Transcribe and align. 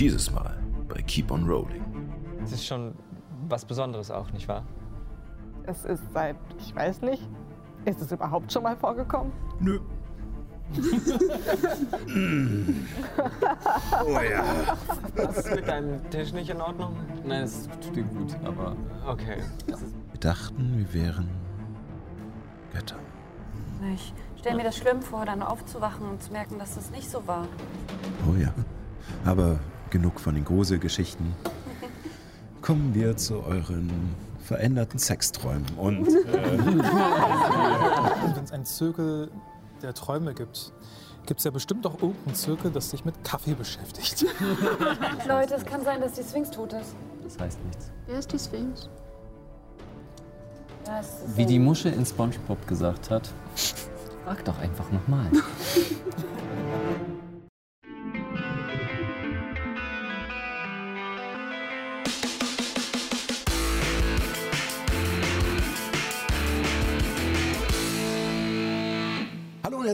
Dieses 0.00 0.30
Mal 0.32 0.56
bei 0.88 1.02
Keep 1.02 1.30
on 1.30 1.44
Rolling. 1.44 1.84
Es 2.42 2.52
ist 2.52 2.64
schon 2.64 2.94
was 3.50 3.66
Besonderes 3.66 4.10
auch, 4.10 4.32
nicht 4.32 4.48
wahr? 4.48 4.64
Es 5.64 5.84
ist 5.84 6.02
seit, 6.14 6.36
ich 6.58 6.74
weiß 6.74 7.02
nicht, 7.02 7.28
ist 7.84 8.00
es 8.00 8.10
überhaupt 8.10 8.50
schon 8.50 8.62
mal 8.62 8.78
vorgekommen? 8.78 9.30
Nö. 9.58 9.78
oh 14.06 14.20
ja. 14.20 14.42
Was 15.16 15.36
ist 15.36 15.54
mit 15.54 15.68
deinem 15.68 16.08
Tisch 16.08 16.32
nicht 16.32 16.48
in 16.48 16.62
Ordnung? 16.62 16.96
Nein, 17.26 17.42
es 17.42 17.68
tut 17.82 17.96
dir 17.96 18.04
gut, 18.04 18.34
aber 18.42 18.74
Okay. 19.06 19.42
Wir 20.12 20.20
dachten, 20.20 20.78
wir 20.78 20.94
wären 20.94 21.28
Götter. 22.72 22.96
Ich 23.94 24.14
stelle 24.38 24.56
mir 24.56 24.64
das 24.64 24.78
schlimm 24.78 25.02
vor, 25.02 25.26
dann 25.26 25.42
aufzuwachen 25.42 26.08
und 26.08 26.22
zu 26.22 26.32
merken, 26.32 26.58
dass 26.58 26.76
das 26.76 26.90
nicht 26.90 27.10
so 27.10 27.26
war. 27.26 27.46
Oh 28.26 28.36
ja. 28.40 28.54
Aber 29.26 29.58
genug 29.90 30.20
von 30.20 30.34
den 30.34 30.44
Gruselgeschichten. 30.44 31.34
Kommen 32.62 32.94
wir 32.94 33.16
zu 33.16 33.42
euren 33.42 33.90
veränderten 34.44 34.98
Sexträumen. 34.98 35.64
Und 35.76 36.08
äh, 36.08 36.58
Wenn 38.34 38.44
es 38.44 38.52
einen 38.52 38.64
Zirkel 38.64 39.30
der 39.82 39.94
Träume 39.94 40.34
gibt, 40.34 40.72
gibt 41.26 41.38
es 41.40 41.44
ja 41.44 41.50
bestimmt 41.50 41.86
auch 41.86 41.94
irgendeinen 42.02 42.34
Zirkel, 42.34 42.70
das 42.70 42.90
sich 42.90 43.04
mit 43.04 43.22
Kaffee 43.24 43.54
beschäftigt. 43.54 44.24
Leute, 45.28 45.54
es 45.54 45.64
kann 45.64 45.84
sein, 45.84 46.00
dass 46.00 46.12
die 46.14 46.22
Sphinx 46.22 46.50
tot 46.50 46.72
ist. 46.72 46.94
das 47.22 47.38
heißt 47.38 47.64
nichts. 47.64 47.90
Wer 48.06 48.18
ist 48.18 48.32
die 48.32 48.38
Sphinx? 48.38 48.88
Wie 51.36 51.46
die 51.46 51.58
Muschel 51.58 51.92
in 51.92 52.04
SpongeBob 52.04 52.66
gesagt 52.66 53.10
hat, 53.10 53.30
frag 54.24 54.44
doch 54.44 54.58
einfach 54.58 54.90
nochmal. 54.90 55.26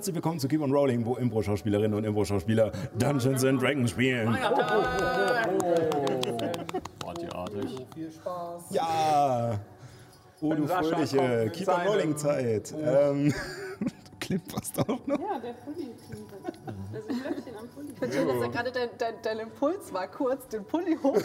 herzlich 0.06 0.22
willkommen 0.22 0.38
zu 0.38 0.46
Keep 0.46 0.62
on 0.62 0.70
Rolling, 0.70 1.04
wo 1.04 1.16
Impro-Schauspielerinnen 1.16 1.98
und 1.98 2.04
Impro-Schauspieler 2.04 2.70
Dungeons 2.96 3.44
and 3.44 3.60
Dragons 3.60 3.90
spielen. 3.90 4.38
Partyartig. 7.00 7.84
Ja! 8.70 9.58
Oh, 10.40 10.54
du 10.54 10.68
fröhliche 10.68 11.50
Keep 11.52 11.66
on 11.66 11.80
Rolling 11.88 12.16
Zeit. 12.16 12.72
Ähm, 12.80 13.34
du 13.80 13.90
klimperst 14.20 14.78
auch 14.78 15.04
noch. 15.08 15.18
Ja, 15.18 15.40
der 15.40 15.54
Pulli. 15.54 15.90
Das 16.92 17.02
ist 17.02 17.10
ein 17.10 17.22
Löckchen 17.24 17.56
am 17.58 17.66
Pulli. 17.66 17.90
Ich 17.92 17.98
finde 17.98 18.16
schön, 18.16 18.28
dass 18.28 18.36
ja 18.36 18.46
gerade 18.46 18.70
dein, 18.70 18.88
dein, 18.98 19.14
dein 19.24 19.38
Impuls 19.40 19.92
war, 19.92 20.06
kurz 20.06 20.46
den 20.46 20.64
Pulli 20.64 20.96
hoch. 21.02 21.16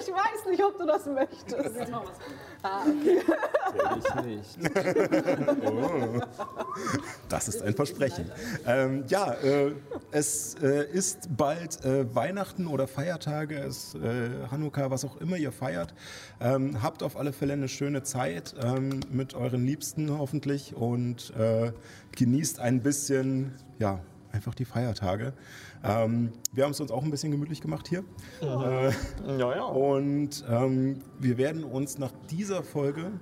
Ich 0.00 0.08
weiß 0.14 0.46
nicht, 0.50 0.64
ob 0.64 0.78
du 0.78 0.86
das 0.86 1.06
möchtest. 1.06 1.76
Jetzt 1.76 1.90
noch 1.90 2.04
was. 2.04 2.18
Okay. 2.62 3.20
Ich 3.98 4.24
nicht. 4.24 4.58
Das 7.28 7.48
ist 7.48 7.62
ein 7.62 7.74
Versprechen. 7.74 8.30
Ähm, 8.66 9.04
ja, 9.08 9.34
äh, 9.34 9.72
es 10.10 10.54
äh, 10.62 10.90
ist 10.90 11.36
bald 11.36 11.84
äh, 11.84 12.14
Weihnachten 12.14 12.66
oder 12.66 12.86
Feiertage, 12.86 13.58
es 13.58 13.94
äh, 13.94 14.30
Hanukkah, 14.50 14.90
was 14.90 15.04
auch 15.04 15.20
immer 15.20 15.36
ihr 15.36 15.52
feiert. 15.52 15.94
Ähm, 16.40 16.82
habt 16.82 17.02
auf 17.02 17.16
alle 17.16 17.32
Fälle 17.32 17.52
eine 17.52 17.68
schöne 17.68 18.02
Zeit 18.02 18.54
ähm, 18.62 19.00
mit 19.10 19.34
euren 19.34 19.64
Liebsten 19.64 20.16
hoffentlich 20.16 20.74
und 20.74 21.32
äh, 21.36 21.72
genießt 22.16 22.60
ein 22.60 22.82
bisschen, 22.82 23.52
ja, 23.78 24.00
einfach 24.32 24.54
die 24.54 24.64
Feiertage. 24.64 25.32
Ähm, 25.84 26.32
wir 26.52 26.64
haben 26.64 26.72
es 26.72 26.80
uns 26.80 26.90
auch 26.90 27.02
ein 27.02 27.10
bisschen 27.10 27.30
gemütlich 27.30 27.60
gemacht 27.60 27.88
hier. 27.88 28.04
Äh, 28.40 28.90
Ja, 29.38 29.54
ja. 29.56 29.64
und 29.64 30.44
ähm, 30.48 30.98
wir 31.18 31.38
werden 31.38 31.64
uns 31.64 31.98
nach 31.98 32.12
dieser 32.30 32.62
Folge, 32.62 33.12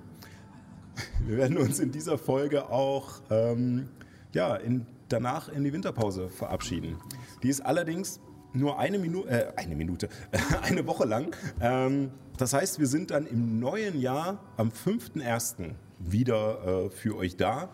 wir 1.25 1.37
werden 1.37 1.57
uns 1.57 1.79
in 1.79 1.91
dieser 1.91 2.17
Folge 2.17 2.69
auch 2.69 3.21
ähm, 3.29 3.89
ja, 4.33 4.55
in, 4.55 4.85
danach 5.09 5.49
in 5.49 5.63
die 5.63 5.73
Winterpause 5.73 6.29
verabschieden. 6.29 6.97
Die 7.43 7.49
ist 7.49 7.61
allerdings 7.61 8.19
nur 8.53 8.79
eine 8.79 8.97
Minute, 8.99 9.29
äh, 9.29 9.53
eine 9.55 9.75
Minute, 9.75 10.09
eine 10.63 10.85
Woche 10.87 11.05
lang. 11.05 11.35
Ähm, 11.61 12.11
das 12.37 12.53
heißt, 12.53 12.79
wir 12.79 12.87
sind 12.87 13.11
dann 13.11 13.25
im 13.25 13.59
neuen 13.59 13.99
Jahr 13.99 14.39
am 14.57 14.69
5.1. 14.69 15.71
wieder 15.99 16.85
äh, 16.85 16.89
für 16.89 17.15
euch 17.17 17.35
da. 17.35 17.69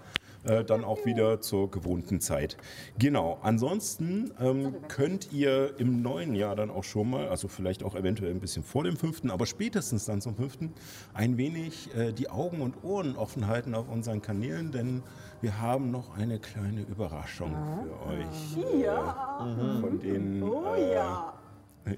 Äh, 0.46 0.66
dann 0.66 0.84
auch 0.84 1.06
wieder 1.06 1.40
zur 1.40 1.72
gewohnten 1.72 2.20
Zeit. 2.20 2.58
Genau. 3.00 3.40
Ansonsten 3.44 4.32
ähm, 4.42 4.76
könnt 4.90 5.32
ihr 5.32 5.80
im 5.80 6.02
neuen 6.02 6.36
Jahr 6.36 6.56
dann 6.56 6.70
auch 6.70 6.84
schon 6.84 7.10
mal, 7.10 7.30
also 7.30 7.48
vielleicht 7.48 7.82
auch 7.84 7.96
eventuell 7.96 8.32
ein 8.32 8.42
bisschen 8.42 8.64
vor 8.64 8.84
dem 8.84 8.98
fünften, 8.98 9.32
aber 9.32 9.46
spätestens 9.46 10.04
dann 10.06 10.20
zum 10.20 10.36
fünften, 10.36 10.74
ein 11.14 11.38
wenig 11.38 11.96
äh, 11.96 12.12
die 12.12 12.30
Augen 12.30 12.62
und 12.62 12.84
Ohren 12.84 13.16
offen 13.16 13.48
halten 13.48 13.74
auf 13.74 13.88
unseren 13.90 14.22
Kanälen, 14.22 14.72
denn 14.72 15.04
wir 15.40 15.62
haben 15.62 15.92
noch 15.92 16.18
eine 16.18 16.40
kleine 16.40 16.82
Überraschung 16.82 17.56
für 17.84 18.10
euch. 18.10 18.82
Ja. 18.82 19.56
Äh, 19.58 19.82
von 19.82 20.00
denen. 20.00 20.44
Oh 20.44 20.74
äh, 20.76 20.94
ja. 20.94 21.34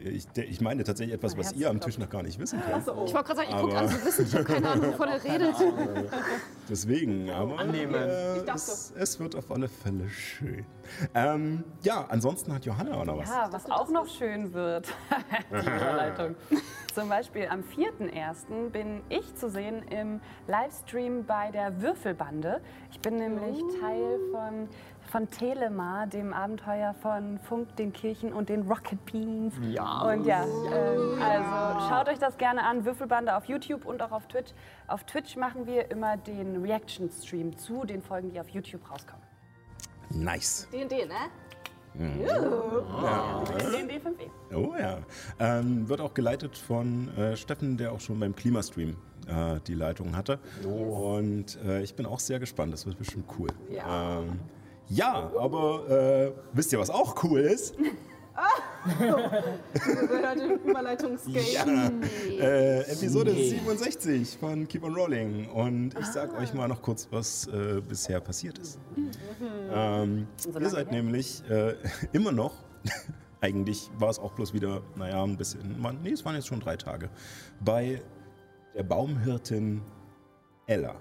Ich, 0.03 0.25
ich 0.35 0.61
meine 0.61 0.83
tatsächlich 0.83 1.15
etwas, 1.15 1.37
was 1.37 1.53
ihr 1.53 1.69
am 1.69 1.79
Tisch 1.79 1.99
noch 1.99 2.09
gar 2.09 2.23
nicht 2.23 2.39
wissen 2.39 2.59
könnt. 2.59 2.81
Ich 2.81 2.87
wollte 2.87 3.13
gerade 3.13 3.35
sagen, 3.35 3.49
ich 3.51 3.55
gucke 3.55 3.77
an, 3.77 3.87
Sie 3.87 4.03
wissen, 4.05 4.25
ich 4.25 4.33
habe 4.33 4.43
keine 4.43 4.69
Ahnung, 4.69 4.93
wovon 4.93 5.07
er 5.09 5.23
redet. 5.23 5.55
Deswegen, 6.67 7.29
aber 7.29 7.59
Annehmen. 7.59 7.93
äh, 7.93 8.37
es, 8.53 8.93
es 8.97 9.19
wird 9.19 9.35
auf 9.35 9.51
alle 9.51 9.67
Fälle 9.67 10.09
schön. 10.09 10.65
Ähm, 11.13 11.63
ja, 11.83 12.05
ansonsten 12.09 12.51
hat 12.53 12.65
Johanna 12.65 12.95
auch 12.95 13.05
noch 13.05 13.17
was. 13.19 13.29
Ja, 13.29 13.47
was 13.51 13.69
auch 13.69 13.89
noch 13.89 14.07
schön 14.07 14.53
wird, 14.53 14.87
die 15.51 15.55
Überleitung. 15.67 16.35
Zum 16.95 17.09
Beispiel 17.09 17.47
am 17.47 17.59
4.1. 17.61 18.69
bin 18.69 19.01
ich 19.09 19.35
zu 19.35 19.49
sehen 19.49 19.83
im 19.89 20.19
Livestream 20.47 21.25
bei 21.25 21.51
der 21.51 21.81
Würfelbande. 21.81 22.61
Ich 22.91 22.99
bin 23.01 23.17
nämlich 23.17 23.59
Teil 23.81 24.19
von, 24.31 24.67
von 25.15 25.29
Telema, 25.29 26.07
dem 26.07 26.33
Abenteuer 26.33 26.93
von 27.01 27.39
Funk, 27.39 27.73
den 27.77 27.93
Kirchen 27.93 28.33
und 28.33 28.49
den 28.49 28.63
Rocket 28.63 28.99
Beans. 29.05 29.53
Ja. 29.61 30.01
Und 30.01 30.25
ja, 30.25 30.43
ähm, 30.43 31.21
also 31.21 31.87
schaut 31.87 32.09
euch 32.09 32.19
das 32.19 32.37
gerne 32.37 32.61
an, 32.63 32.83
Würfelbande 32.83 33.33
auf 33.33 33.45
YouTube 33.45 33.85
und 33.85 34.01
auch 34.01 34.11
auf 34.11 34.27
Twitch. 34.27 34.51
Auf 34.87 35.05
Twitch 35.05 35.37
machen 35.37 35.67
wir 35.67 35.89
immer 35.89 36.17
den 36.17 36.61
Reaction-Stream 36.61 37.57
zu 37.57 37.85
den 37.85 38.01
Folgen, 38.01 38.29
die 38.29 38.41
auf 38.41 38.49
YouTube 38.49 38.91
rauskommen. 38.91 39.23
Nice. 40.09 40.67
D&D, 40.73 41.05
ne? 41.05 41.13
Den 41.97 43.89
D5E. 43.89 44.53
Oh 44.53 44.75
ja. 44.77 44.97
Ähm, 45.39 45.87
wird 45.87 46.01
auch 46.01 46.13
geleitet 46.13 46.57
von 46.57 47.07
äh, 47.15 47.37
Steffen, 47.37 47.77
der 47.77 47.93
auch 47.93 48.01
schon 48.01 48.19
beim 48.19 48.35
Klimastream 48.35 48.97
äh, 49.27 49.61
die 49.65 49.75
Leitung 49.75 50.13
hatte. 50.17 50.39
Und 50.65 51.57
äh, 51.63 51.81
ich 51.83 51.95
bin 51.95 52.05
auch 52.05 52.19
sehr 52.19 52.39
gespannt. 52.39 52.73
Das 52.73 52.85
wird 52.85 52.97
bestimmt 52.97 53.27
cool. 53.39 53.47
Ja. 53.71 54.19
Ähm, 54.19 54.41
ja, 54.89 55.31
aber 55.39 55.89
äh, 55.89 56.31
wisst 56.53 56.71
ihr, 56.73 56.79
was 56.79 56.89
auch 56.89 57.23
cool 57.23 57.39
ist? 57.41 57.75
Überleitungsgame. 60.65 61.41
Ja, 61.41 61.89
äh, 62.39 62.81
Episode 62.81 63.33
67 63.33 64.37
von 64.37 64.67
Keep 64.67 64.83
on 64.83 64.93
Rolling. 64.95 65.49
Und 65.49 65.97
ich 65.99 66.05
sag 66.07 66.37
euch 66.39 66.53
mal 66.53 66.67
noch 66.67 66.81
kurz, 66.81 67.07
was 67.11 67.47
äh, 67.47 67.81
bisher 67.87 68.19
passiert 68.19 68.59
ist. 68.59 68.79
Ähm, 69.71 70.27
ihr 70.59 70.69
seid 70.69 70.91
nämlich 70.91 71.41
äh, 71.49 71.75
immer 72.13 72.31
noch, 72.31 72.53
eigentlich 73.41 73.89
war 73.97 74.09
es 74.09 74.19
auch 74.19 74.33
bloß 74.33 74.53
wieder, 74.53 74.81
naja, 74.95 75.23
ein 75.23 75.37
bisschen, 75.37 75.79
man, 75.81 76.01
nee, 76.01 76.11
es 76.11 76.23
waren 76.25 76.35
jetzt 76.35 76.47
schon 76.47 76.59
drei 76.59 76.77
Tage, 76.77 77.09
bei 77.61 78.01
der 78.75 78.83
Baumhirtin 78.83 79.81
Ella. 80.67 80.95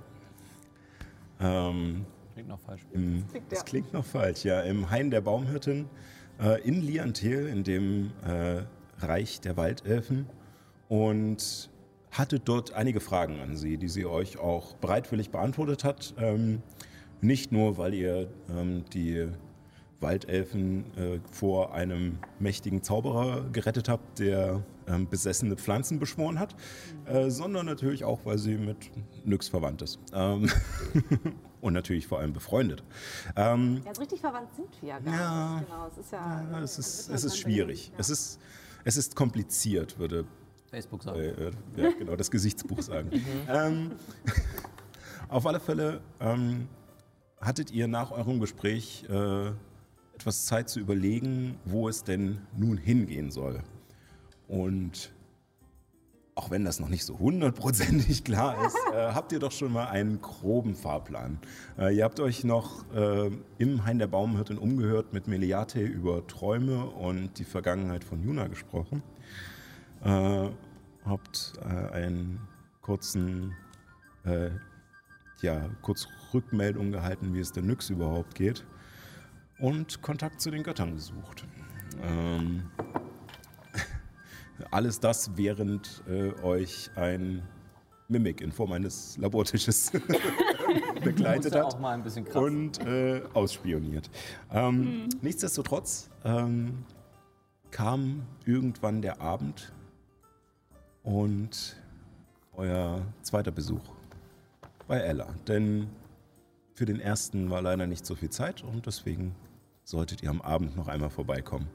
Ähm, 1.41 2.07
Klingt 2.35 2.49
noch 2.49 2.61
falsch. 2.61 2.83
klingt 2.93 3.53
das 3.53 3.61
ja. 3.61 3.65
klingt 3.65 3.93
noch 3.93 4.05
falsch, 4.05 4.45
ja. 4.45 4.61
Im 4.63 4.91
Hain 4.91 5.11
der 5.11 5.21
Baumhirtin 5.21 5.87
äh, 6.41 6.61
in 6.63 6.83
Liantel, 6.83 7.47
in 7.47 7.63
dem 7.63 8.11
äh, 8.27 8.63
Reich 8.99 9.41
der 9.41 9.57
Waldelfen. 9.57 10.27
Und 10.89 11.71
hatte 12.11 12.41
dort 12.41 12.75
einige 12.75 13.01
Fragen 13.01 13.41
an 13.41 13.57
sie, 13.57 13.77
die 13.77 13.89
sie 13.89 14.07
euch 14.07 14.39
auch 14.39 14.75
bereitwillig 14.75 15.31
beantwortet 15.31 15.85
hat. 15.85 16.15
Ähm, 16.19 16.63
nicht 17.21 17.53
nur, 17.53 17.79
weil 17.79 17.95
ihr 17.95 18.29
ähm, 18.51 18.85
die 18.93 19.29
Waldelfen 20.01 20.85
äh, 20.97 21.21
vor 21.31 21.73
einem 21.73 22.19
mächtigen 22.39 22.83
Zauberer 22.83 23.49
gerettet 23.53 23.89
habt, 23.89 24.19
der 24.19 24.63
ähm, 24.87 25.09
besessene 25.09 25.57
Pflanzen 25.57 25.99
beschworen 25.99 26.39
hat, 26.39 26.55
äh, 27.07 27.31
sondern 27.31 27.67
natürlich 27.67 28.05
auch, 28.05 28.21
weil 28.25 28.39
sie 28.39 28.57
mit 28.57 28.91
Nyx 29.25 29.49
verwandt 29.49 29.83
ist. 29.83 29.99
Ähm, 30.13 30.49
und 31.61 31.73
natürlich 31.73 32.07
vor 32.07 32.19
allem 32.21 32.33
befreundet. 32.33 32.83
Ähm, 33.37 33.83
Ja, 33.85 33.93
richtig 33.93 34.21
verwandt 34.21 34.55
sind 34.55 34.69
wir 34.83 34.89
ja 34.91 34.99
gar 34.99 35.15
Ja. 35.15 35.55
nicht. 35.57 35.67
Genau, 35.69 35.87
es 35.91 35.99
ist 35.99 36.13
ja... 36.13 36.47
ja, 36.53 36.61
es 36.61 36.79
ist, 36.79 37.09
es 37.11 37.25
ist 37.25 37.39
schwierig. 37.39 37.85
sehen, 37.87 37.95
Es, 37.99 38.11
ist, 38.11 38.41
es 38.85 38.97
ist 38.97 39.17
kompliziert, 39.17 39.99
würde 39.99 40.27
Facebook 40.71 41.03
sagen. 41.03 41.19
äh, 41.21 41.29
äh, 41.31 41.51
ja, 41.77 41.91
genau, 41.99 42.17
das 42.17 42.31
Gesichtsbuch 42.31 42.83
sagen. 42.83 43.11
ähm, 43.49 43.93
auf 45.29 45.47
alle 45.47 45.61
Fälle 45.61 46.01
ähm, 46.21 46.69
hattet 47.41 47.71
ihr 47.71 47.89
nach 47.89 48.11
eurem 48.11 48.41
Gespräch 48.41 49.05
äh, 49.09 49.49
etwas 50.15 50.47
Zeit 50.47 50.69
zu 50.69 50.81
überlegen, 50.81 51.57
wo 51.65 51.89
es 51.89 52.05
denn 52.05 52.39
nun 52.57 52.77
hingehen 52.77 53.31
soll. 53.31 53.63
Und 54.49 55.13
auch 56.35 56.51
wenn 56.51 56.65
das 56.65 56.81
noch 56.81 56.89
nicht 56.89 57.05
so 57.05 57.19
hundertprozentig 57.19 58.25
klar 58.25 58.67
ist, 58.67 58.77
äh, 58.93 59.13
habt 59.13 59.33
ihr 59.33 59.39
doch 59.39 59.53
schon 59.53 59.73
mal 59.73 59.87
einen 59.87 60.21
groben 60.21 60.75
Fahrplan. 60.75 61.39
Äh, 61.79 61.97
ihr 61.97 62.05
habt 62.05 62.21
euch 62.21 62.45
noch 62.45 62.85
äh, 62.93 63.31
im 63.59 63.85
Hain 63.85 63.99
der 63.99 64.09
Baumhirtin 64.09 64.59
umgehört 64.59 65.13
mit 65.13 65.29
Meliate 65.29 65.81
über 65.81 66.27
Träume 66.27 66.87
und 66.87 67.39
die 67.39 67.45
Vergangenheit 67.45 68.05
von 68.05 68.23
Juna 68.23 68.49
gesprochen. 68.49 69.03
Äh, 70.03 70.49
habt 71.05 71.53
äh, 71.63 71.93
einen 71.93 72.41
kurzen, 72.83 73.55
äh, 74.25 74.51
ja, 75.41 75.71
kurz 75.83 76.09
Rückmeldung 76.33 76.91
gehalten, 76.91 77.35
wie 77.35 77.41
es 77.41 77.53
der 77.53 77.63
Nyx 77.63 77.91
überhaupt 77.91 78.35
geht 78.35 78.65
und 79.59 80.03
Kontakt 80.03 80.41
zu 80.41 80.51
den 80.51 80.63
Göttern 80.63 80.95
gesucht. 80.95 81.47
Ähm, 82.03 82.65
alles 84.71 85.01
das, 85.01 85.37
während 85.37 86.03
äh, 86.09 86.33
euch 86.43 86.91
ein 86.97 87.43
Mimik 88.09 88.41
in 88.41 88.53
Form 88.53 88.73
eines 88.73 89.17
Labortisches 89.17 89.91
begleitet 91.05 91.55
hat 91.55 91.63
auch 91.63 91.79
mal 91.79 91.95
ein 91.95 92.03
bisschen 92.03 92.25
kratzen. 92.25 92.43
und 92.43 92.87
äh, 92.87 93.23
ausspioniert. 93.33 94.11
Ähm, 94.53 95.09
Nichtsdestotrotz 95.23 96.11
ähm, 96.25 96.85
kam 97.71 98.23
irgendwann 98.45 99.03
der 99.03 99.21
Abend 99.21 99.73
und 101.03 101.77
euer 102.57 103.03
zweiter 103.23 103.51
Besuch 103.51 103.83
bei 104.87 104.99
Ella. 104.99 105.27
Denn 105.49 105.89
für 106.75 106.85
den 106.85 107.01
ersten 107.01 107.51
war 107.51 107.63
leider 107.63 107.87
nicht 107.87 108.05
so 108.05 108.15
viel 108.15 108.31
Zeit 108.31 108.63
und 108.63 108.87
deswegen 108.87 109.35
solltet 109.85 110.23
ihr 110.23 110.31
am 110.31 110.41
Abend 110.41 110.77
noch 110.77 110.89
einmal 110.89 111.11
vorbeikommen. 111.11 111.69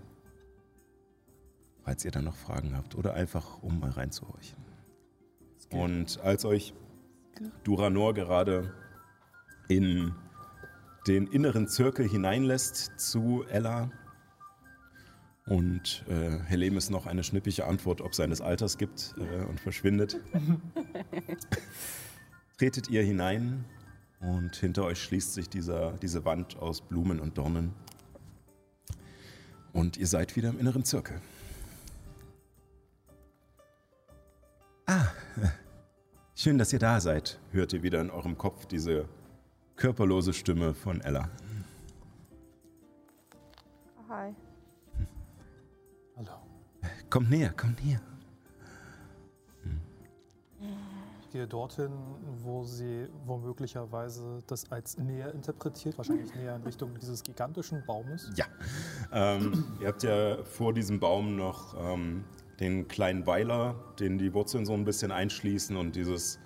Falls 1.83 2.05
ihr 2.05 2.11
dann 2.11 2.25
noch 2.25 2.35
Fragen 2.35 2.75
habt 2.75 2.95
oder 2.95 3.13
einfach 3.13 3.63
um 3.63 3.79
mal 3.79 3.91
reinzuhorchen. 3.91 4.57
Und 5.71 6.19
als 6.21 6.45
euch 6.45 6.73
Duranor 7.63 8.13
gerade 8.13 8.73
in 9.67 10.13
den 11.07 11.27
inneren 11.27 11.67
Zirkel 11.67 12.07
hineinlässt 12.07 12.99
zu 12.99 13.45
Ella 13.49 13.91
und 15.45 16.03
äh, 16.07 16.39
Helemis 16.45 16.89
noch 16.89 17.07
eine 17.07 17.23
schnippige 17.23 17.65
Antwort 17.65 18.01
ob 18.01 18.13
seines 18.13 18.41
Alters 18.41 18.77
gibt 18.77 19.15
äh, 19.17 19.45
und 19.45 19.59
verschwindet, 19.59 20.19
tretet 22.57 22.89
ihr 22.89 23.03
hinein 23.03 23.65
und 24.19 24.55
hinter 24.55 24.85
euch 24.85 25.01
schließt 25.01 25.33
sich 25.33 25.49
dieser, 25.49 25.93
diese 25.93 26.25
Wand 26.25 26.57
aus 26.57 26.81
Blumen 26.81 27.19
und 27.19 27.37
Dornen. 27.37 27.73
Und 29.71 29.97
ihr 29.97 30.07
seid 30.07 30.35
wieder 30.35 30.49
im 30.49 30.59
inneren 30.59 30.83
Zirkel. 30.83 31.21
Ah, 34.91 35.05
schön, 36.35 36.57
dass 36.57 36.73
ihr 36.73 36.79
da 36.79 36.99
seid, 36.99 37.37
hört 37.51 37.73
ihr 37.73 37.83
wieder 37.83 38.01
in 38.01 38.09
eurem 38.09 38.39
Kopf 38.39 38.65
diese 38.65 39.07
körperlose 39.75 40.33
Stimme 40.33 40.73
von 40.73 40.99
Ella. 41.01 41.29
Hi. 44.07 44.33
Hallo. 46.17 46.31
Kommt 47.07 47.29
näher, 47.29 47.51
kommt 47.51 47.85
näher. 47.85 48.01
Ich 51.21 51.29
gehe 51.29 51.45
dorthin, 51.45 51.91
wo 52.41 52.63
sie 52.63 53.07
womöglicherweise 53.27 54.39
das 54.47 54.71
als 54.71 54.97
näher 54.97 55.31
interpretiert, 55.35 55.99
wahrscheinlich 55.99 56.33
näher 56.33 56.55
in 56.55 56.63
Richtung 56.63 56.97
dieses 56.99 57.21
gigantischen 57.21 57.85
Baumes. 57.85 58.31
Ja. 58.35 58.47
Ähm, 59.11 59.65
ihr 59.81 59.89
habt 59.89 60.01
ja 60.01 60.43
vor 60.45 60.73
diesem 60.73 60.99
Baum 60.99 61.35
noch 61.35 61.75
ähm, 61.77 62.23
den 62.59 62.87
kleinen 62.87 63.25
Weiler, 63.25 63.75
den 63.99 64.17
die 64.17 64.33
Wurzeln 64.33 64.65
so 64.65 64.73
ein 64.73 64.85
bisschen 64.85 65.11
einschließen 65.11 65.75
und 65.75 65.95
dieses 65.95 66.39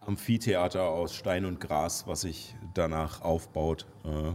Amphitheater 0.00 0.84
aus 0.84 1.14
Stein 1.14 1.44
und 1.44 1.60
Gras, 1.60 2.06
was 2.06 2.22
sich 2.22 2.56
danach 2.74 3.20
aufbaut, 3.20 3.86
äh, 4.04 4.32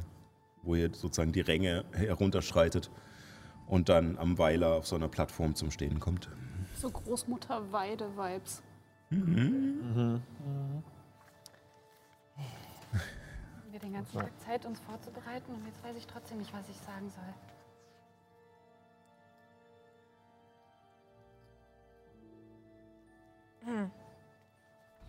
wo 0.62 0.76
ihr 0.76 0.94
sozusagen 0.94 1.32
die 1.32 1.42
Ränge 1.42 1.86
herunterschreitet 1.92 2.92
und 3.68 3.90
dann 3.90 4.18
am 4.18 4.38
Weiler 4.38 4.76
auf 4.76 4.88
so 4.88 4.96
einer 4.96 5.08
Plattform 5.08 5.56
zum 5.56 5.72
Stehen 5.72 6.00
kommt. 6.00 6.30
So 6.76 6.92
Großmutter-Weide-Vibes. 6.92 8.62
Haben 9.12 10.22
wir 13.72 13.80
den 13.80 13.94
ganzen 13.94 14.20
Tag 14.20 14.40
Zeit, 14.40 14.66
uns 14.66 14.80
vorzubereiten 14.82 15.54
und 15.54 15.66
jetzt 15.66 15.84
weiß 15.84 15.98
ich 15.98 16.06
trotzdem 16.06 16.38
nicht, 16.38 16.54
was 16.54 16.70
ich 16.70 16.78
sagen 16.78 17.10
soll. 17.10 17.34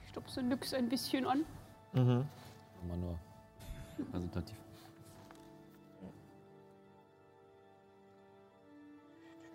Ich 0.03 0.08
stupse 0.08 0.43
nix 0.43 0.73
ein 0.75 0.88
bisschen 0.88 1.26
an. 1.26 1.44
Mhm. 1.93 2.26
Immer 2.82 2.97
nur 2.97 3.19
präsentativ. 4.11 4.56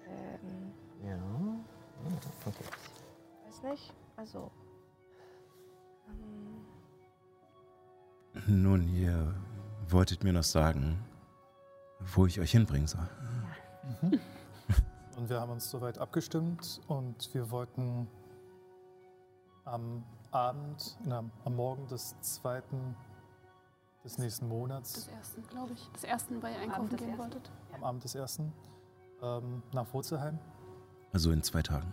Ähm, 0.07 0.71
Ja. 1.03 1.17
Okay. 2.45 2.63
weiß 3.45 3.63
nicht. 3.71 3.93
Also. 4.17 4.51
Ähm, 6.07 6.65
Nun, 8.47 8.87
ihr 8.87 9.33
wolltet 9.89 10.23
mir 10.23 10.33
noch 10.33 10.43
sagen, 10.43 11.03
wo 11.99 12.25
ich 12.25 12.39
euch 12.39 12.51
hinbringen 12.51 12.87
soll. 12.87 13.07
Und 15.17 15.29
wir 15.29 15.39
haben 15.39 15.51
uns 15.51 15.69
soweit 15.69 15.97
abgestimmt 15.99 16.81
und 16.87 17.31
wir 17.33 17.51
wollten 17.51 18.07
am 19.71 20.03
Abend, 20.31 20.97
na, 21.05 21.23
am 21.45 21.55
Morgen 21.55 21.87
des 21.87 22.15
zweiten 22.21 22.95
des 24.03 24.17
nächsten 24.17 24.45
Des 24.45 24.49
Monats, 24.57 25.07
ersten, 25.07 25.43
glaube 25.47 25.73
ich. 25.73 25.89
Des 25.91 26.03
ersten, 26.03 26.41
weil 26.41 26.53
ihr 26.53 26.59
einkaufen 26.61 26.89
des 26.89 26.99
gehen 26.99 27.09
ersten. 27.09 27.23
wolltet. 27.23 27.51
am 27.73 27.83
Abend 27.83 28.03
des 28.03 28.15
ersten, 28.15 28.51
ähm, 29.21 29.61
nach 29.73 29.93
Wurzelheim. 29.93 30.39
Also 31.13 31.31
in 31.31 31.43
zwei 31.43 31.61
Tagen. 31.61 31.91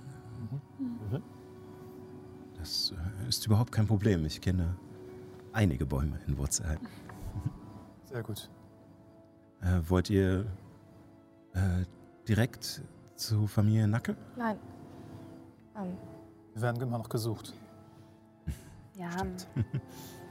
Das 2.57 2.93
äh, 3.25 3.29
ist 3.29 3.47
überhaupt 3.47 3.73
kein 3.73 3.87
Problem. 3.87 4.25
Ich 4.25 4.41
kenne 4.41 4.77
einige 5.53 5.87
Bäume 5.87 6.19
in 6.27 6.39
Wurzelheim. 6.39 6.79
Sehr 8.05 8.23
gut. 8.23 8.49
Äh, 9.61 9.81
wollt 9.89 10.09
ihr 10.11 10.47
äh, 11.53 11.85
direkt 12.27 12.83
zu 13.17 13.47
Familie 13.47 13.87
Nacke? 13.89 14.17
nein. 14.37 14.59
Ähm, 15.77 15.97
Wir 16.55 16.63
werden 16.63 16.81
immer 16.83 16.99
noch 16.99 17.09
gesucht. 17.09 17.53
Ja, 18.99 19.11
wir 19.55 19.65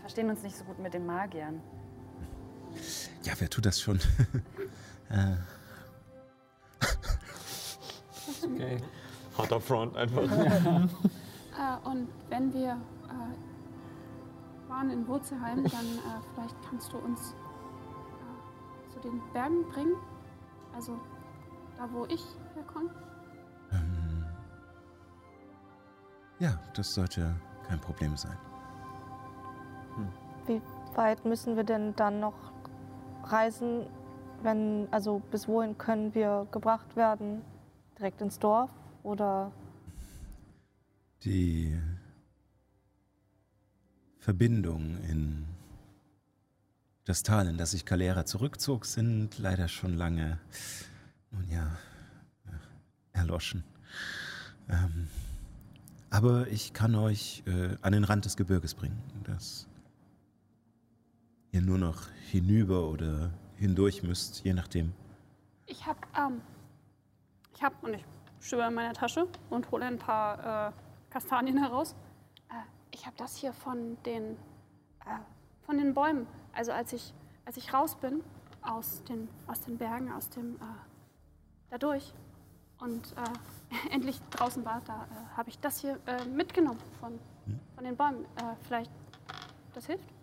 verstehen 0.01 0.29
uns 0.29 0.43
nicht 0.43 0.55
so 0.57 0.63
gut 0.65 0.77
mit 0.77 0.93
den 0.93 1.05
Magiern. 1.05 1.61
Ja, 3.23 3.33
wer 3.39 3.49
tut 3.49 3.65
das 3.65 3.79
schon? 3.81 3.97
äh, 5.09 5.37
Okay. 8.43 8.77
Harter 9.37 9.61
Front 9.61 9.95
einfach. 9.97 10.23
Äh, 11.57 11.87
und 11.89 12.07
wenn 12.29 12.53
wir 12.53 12.73
äh, 13.09 14.69
waren 14.69 14.91
in 14.91 15.07
Wurzelheim, 15.07 15.63
dann 15.63 15.85
äh, 15.85 16.21
vielleicht 16.35 16.55
kannst 16.69 16.93
du 16.93 16.97
uns 16.99 17.31
äh, 17.31 18.93
zu 18.93 18.99
den 18.99 19.19
Bergen 19.33 19.67
bringen. 19.69 19.95
Also 20.75 20.99
da, 21.75 21.89
wo 21.91 22.05
ich 22.05 22.23
herkomme. 22.53 22.91
ähm, 23.71 24.23
ja, 26.37 26.59
das 26.75 26.93
sollte 26.93 27.33
kein 27.67 27.81
Problem 27.81 28.15
sein. 28.15 28.37
Wie 30.47 30.61
weit 30.95 31.25
müssen 31.25 31.55
wir 31.55 31.63
denn 31.63 31.95
dann 31.95 32.19
noch 32.19 32.51
reisen? 33.23 33.85
Wenn, 34.43 34.87
also 34.91 35.19
bis 35.31 35.47
wohin 35.47 35.77
können 35.77 36.13
wir 36.13 36.47
gebracht 36.51 36.95
werden? 36.95 37.41
Direkt 37.97 38.21
ins 38.21 38.39
Dorf 38.39 38.69
oder 39.03 39.51
Die 41.23 41.75
Verbindungen 44.19 45.03
in 45.05 45.45
das 47.05 47.23
Tal, 47.23 47.47
in 47.47 47.57
das 47.57 47.71
sich 47.71 47.85
Calera 47.85 48.25
zurückzog, 48.25 48.85
sind 48.85 49.39
leider 49.39 49.67
schon 49.67 49.95
lange, 49.95 50.39
nun 51.31 51.49
ja, 51.49 51.77
erloschen. 53.13 53.63
Ähm, 54.69 55.07
aber 56.09 56.47
ich 56.47 56.73
kann 56.73 56.95
euch 56.95 57.43
äh, 57.47 57.75
an 57.81 57.93
den 57.93 58.03
Rand 58.03 58.25
des 58.25 58.37
Gebirges 58.37 58.73
bringen, 58.73 59.01
dass 59.23 59.67
ihr 61.51 61.61
nur 61.61 61.77
noch 61.77 62.09
hinüber 62.29 62.89
oder 62.89 63.31
hindurch 63.57 64.03
müsst, 64.03 64.43
je 64.43 64.53
nachdem. 64.53 64.93
Ich 65.65 65.85
hab, 65.85 65.97
ähm, 66.17 66.41
ich 67.53 67.63
hab, 67.63 67.83
und 67.83 67.93
ich 67.93 68.03
stöber 68.39 68.67
in 68.67 68.73
meiner 68.73 68.93
Tasche 68.93 69.27
und 69.49 69.69
hole 69.71 69.85
ein 69.85 69.97
paar 69.97 70.69
äh, 70.69 70.71
Kastanien 71.09 71.57
heraus. 71.57 71.95
Äh, 72.49 72.53
ich 72.91 73.05
habe 73.05 73.15
das 73.17 73.35
hier 73.35 73.53
von 73.53 73.97
den, 74.05 74.37
äh, 75.05 75.19
von 75.65 75.77
den 75.77 75.93
Bäumen. 75.93 76.27
Also 76.53 76.71
als 76.71 76.93
ich, 76.93 77.13
als 77.45 77.57
ich 77.57 77.73
raus 77.73 77.95
bin 77.95 78.23
aus 78.61 79.03
den, 79.05 79.27
aus 79.47 79.61
den 79.61 79.77
Bergen, 79.77 80.11
aus 80.11 80.29
dem, 80.29 80.55
äh, 80.55 80.59
dadurch 81.69 82.13
und 82.79 83.13
äh, 83.17 83.89
endlich 83.93 84.19
draußen 84.31 84.63
war, 84.63 84.81
da 84.85 85.05
äh, 85.05 85.37
habe 85.37 85.49
ich 85.49 85.59
das 85.59 85.79
hier 85.79 85.99
äh, 86.05 86.25
mitgenommen 86.25 86.79
von, 86.99 87.19
von 87.75 87.83
den 87.83 87.95
Bäumen. 87.95 88.25
Äh, 88.35 88.55
vielleicht, 88.67 88.91
das 89.73 89.87
hilft? 89.87 90.16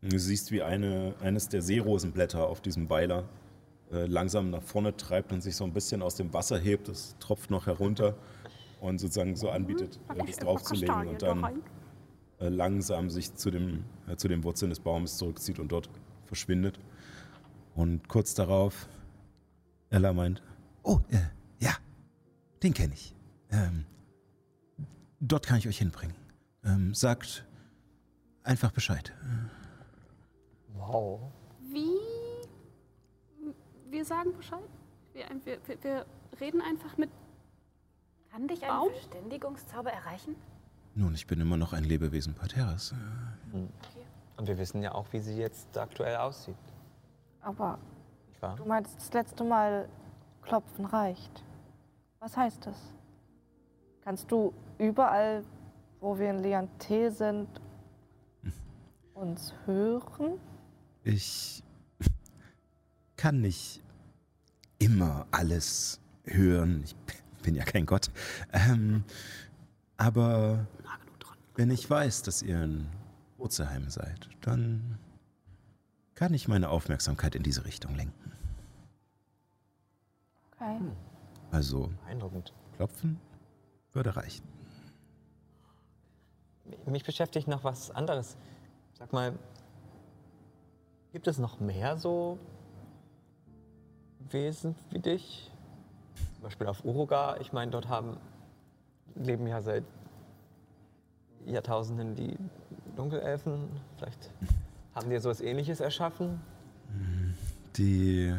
Du 0.00 0.18
siehst, 0.18 0.52
wie 0.52 0.62
eine, 0.62 1.14
eines 1.20 1.48
der 1.48 1.60
Seerosenblätter 1.60 2.46
auf 2.46 2.60
diesem 2.60 2.86
Beiler 2.86 3.28
äh, 3.90 4.06
langsam 4.06 4.50
nach 4.50 4.62
vorne 4.62 4.96
treibt 4.96 5.32
und 5.32 5.40
sich 5.40 5.56
so 5.56 5.64
ein 5.64 5.72
bisschen 5.72 6.02
aus 6.02 6.14
dem 6.14 6.32
Wasser 6.32 6.58
hebt. 6.58 6.88
Das 6.88 7.16
tropft 7.18 7.50
noch 7.50 7.66
herunter 7.66 8.16
und 8.80 8.98
sozusagen 8.98 9.34
so 9.34 9.50
anbietet, 9.50 9.98
äh, 10.14 10.24
das 10.24 10.36
draufzulegen 10.36 11.08
und 11.08 11.22
dann 11.22 11.62
äh, 12.38 12.48
langsam 12.48 13.10
sich 13.10 13.34
zu, 13.34 13.50
dem, 13.50 13.84
äh, 14.06 14.16
zu 14.16 14.28
den 14.28 14.44
Wurzeln 14.44 14.70
des 14.70 14.78
Baumes 14.78 15.16
zurückzieht 15.16 15.58
und 15.58 15.72
dort 15.72 15.90
verschwindet. 16.26 16.78
Und 17.74 18.08
kurz 18.08 18.34
darauf, 18.34 18.88
Ella 19.90 20.12
meint, 20.12 20.42
oh, 20.82 21.00
äh, 21.10 21.18
ja, 21.58 21.72
den 22.62 22.72
kenne 22.72 22.94
ich. 22.94 23.14
Ähm, 23.50 23.84
dort 25.18 25.46
kann 25.46 25.58
ich 25.58 25.66
euch 25.66 25.78
hinbringen. 25.78 26.14
Ähm, 26.64 26.94
sagt 26.94 27.44
einfach 28.44 28.70
Bescheid. 28.70 29.12
Wow. 30.78 31.20
Wie? 31.60 31.98
Wir 33.90 34.04
sagen 34.04 34.36
Bescheid? 34.36 34.60
Wir, 35.12 35.26
wir, 35.44 35.58
wir, 35.66 35.82
wir 35.82 36.06
reden 36.40 36.60
einfach 36.60 36.96
mit. 36.96 37.10
Kann 38.30 38.46
dich 38.46 38.62
ein 38.62 38.68
Baum? 38.68 38.90
Verständigungszauber 38.90 39.90
erreichen? 39.90 40.36
Nun, 40.94 41.14
ich 41.14 41.26
bin 41.26 41.40
immer 41.40 41.56
noch 41.56 41.72
ein 41.72 41.84
Lebewesen 41.84 42.34
Pateras. 42.34 42.94
Und 43.52 44.46
wir 44.46 44.58
wissen 44.58 44.82
ja 44.82 44.94
auch, 44.94 45.06
wie 45.12 45.20
sie 45.20 45.36
jetzt 45.36 45.76
aktuell 45.76 46.16
aussieht. 46.16 46.56
Aber 47.40 47.78
wahr? 48.40 48.56
du 48.56 48.64
meintest 48.64 48.98
das 48.98 49.12
letzte 49.12 49.44
Mal, 49.44 49.88
klopfen 50.42 50.84
reicht. 50.84 51.44
Was 52.20 52.36
heißt 52.36 52.66
das? 52.66 52.76
Kannst 54.02 54.30
du 54.30 54.52
überall, 54.78 55.44
wo 56.00 56.18
wir 56.18 56.30
in 56.30 56.38
Liantel 56.38 57.10
sind, 57.10 57.48
uns 59.14 59.54
hören? 59.66 60.40
Ich 61.08 61.62
kann 63.16 63.40
nicht 63.40 63.82
immer 64.78 65.26
alles 65.30 66.02
hören. 66.24 66.82
Ich 66.84 66.94
bin 67.42 67.54
ja 67.54 67.64
kein 67.64 67.86
Gott. 67.86 68.10
Ähm, 68.52 69.04
aber 69.96 70.66
wenn 71.54 71.70
ich 71.70 71.88
weiß, 71.88 72.24
dass 72.24 72.42
ihr 72.42 72.62
in 72.62 72.88
Wurzelheim 73.38 73.88
seid, 73.88 74.28
dann 74.42 74.98
kann 76.14 76.34
ich 76.34 76.46
meine 76.46 76.68
Aufmerksamkeit 76.68 77.34
in 77.34 77.42
diese 77.42 77.64
Richtung 77.64 77.94
lenken. 77.94 78.32
Okay. 80.52 80.78
Also 81.50 81.90
Beeindruckend. 82.04 82.52
klopfen 82.76 83.18
würde 83.92 84.14
reichen. 84.14 84.46
Mich 86.84 87.04
beschäftigt 87.04 87.48
noch 87.48 87.64
was 87.64 87.90
anderes. 87.92 88.36
Sag 88.98 89.14
mal, 89.14 89.38
gibt 91.12 91.26
es 91.26 91.38
noch 91.38 91.60
mehr 91.60 91.96
so 91.96 92.38
Wesen 94.30 94.74
wie 94.90 94.98
dich? 94.98 95.50
Zum 96.34 96.42
Beispiel 96.42 96.66
auf 96.66 96.84
Uruga. 96.84 97.36
Ich 97.40 97.52
meine, 97.52 97.70
dort 97.70 97.88
haben, 97.88 98.16
leben 99.14 99.46
ja 99.46 99.62
seit 99.62 99.84
Jahrtausenden 101.46 102.14
die 102.14 102.36
Dunkelelfen. 102.96 103.68
Vielleicht 103.96 104.30
haben 104.94 105.10
die 105.10 105.18
sowas 105.18 105.40
ähnliches 105.40 105.80
erschaffen. 105.80 106.40
Die. 107.76 108.34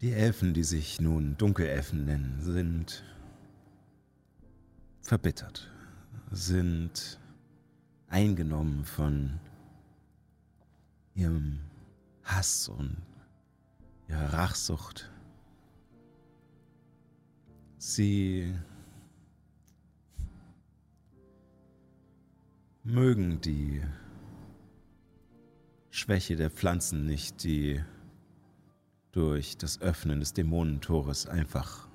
Die 0.00 0.12
Elfen, 0.12 0.52
die 0.52 0.64
sich 0.64 1.00
nun 1.00 1.36
Dunkelelfen 1.36 2.04
nennen, 2.04 2.38
sind 2.40 3.04
verbittert, 5.00 5.70
sind 6.32 7.20
eingenommen 8.12 8.84
von 8.84 9.40
ihrem 11.14 11.60
Hass 12.22 12.68
und 12.68 12.98
ihrer 14.06 14.34
Rachsucht. 14.34 15.10
Sie 17.78 18.54
mögen 22.84 23.40
die 23.40 23.82
Schwäche 25.90 26.36
der 26.36 26.50
Pflanzen 26.50 27.06
nicht, 27.06 27.42
die 27.44 27.82
durch 29.12 29.56
das 29.56 29.80
Öffnen 29.80 30.20
des 30.20 30.34
Dämonentores 30.34 31.26
einfach 31.26 31.88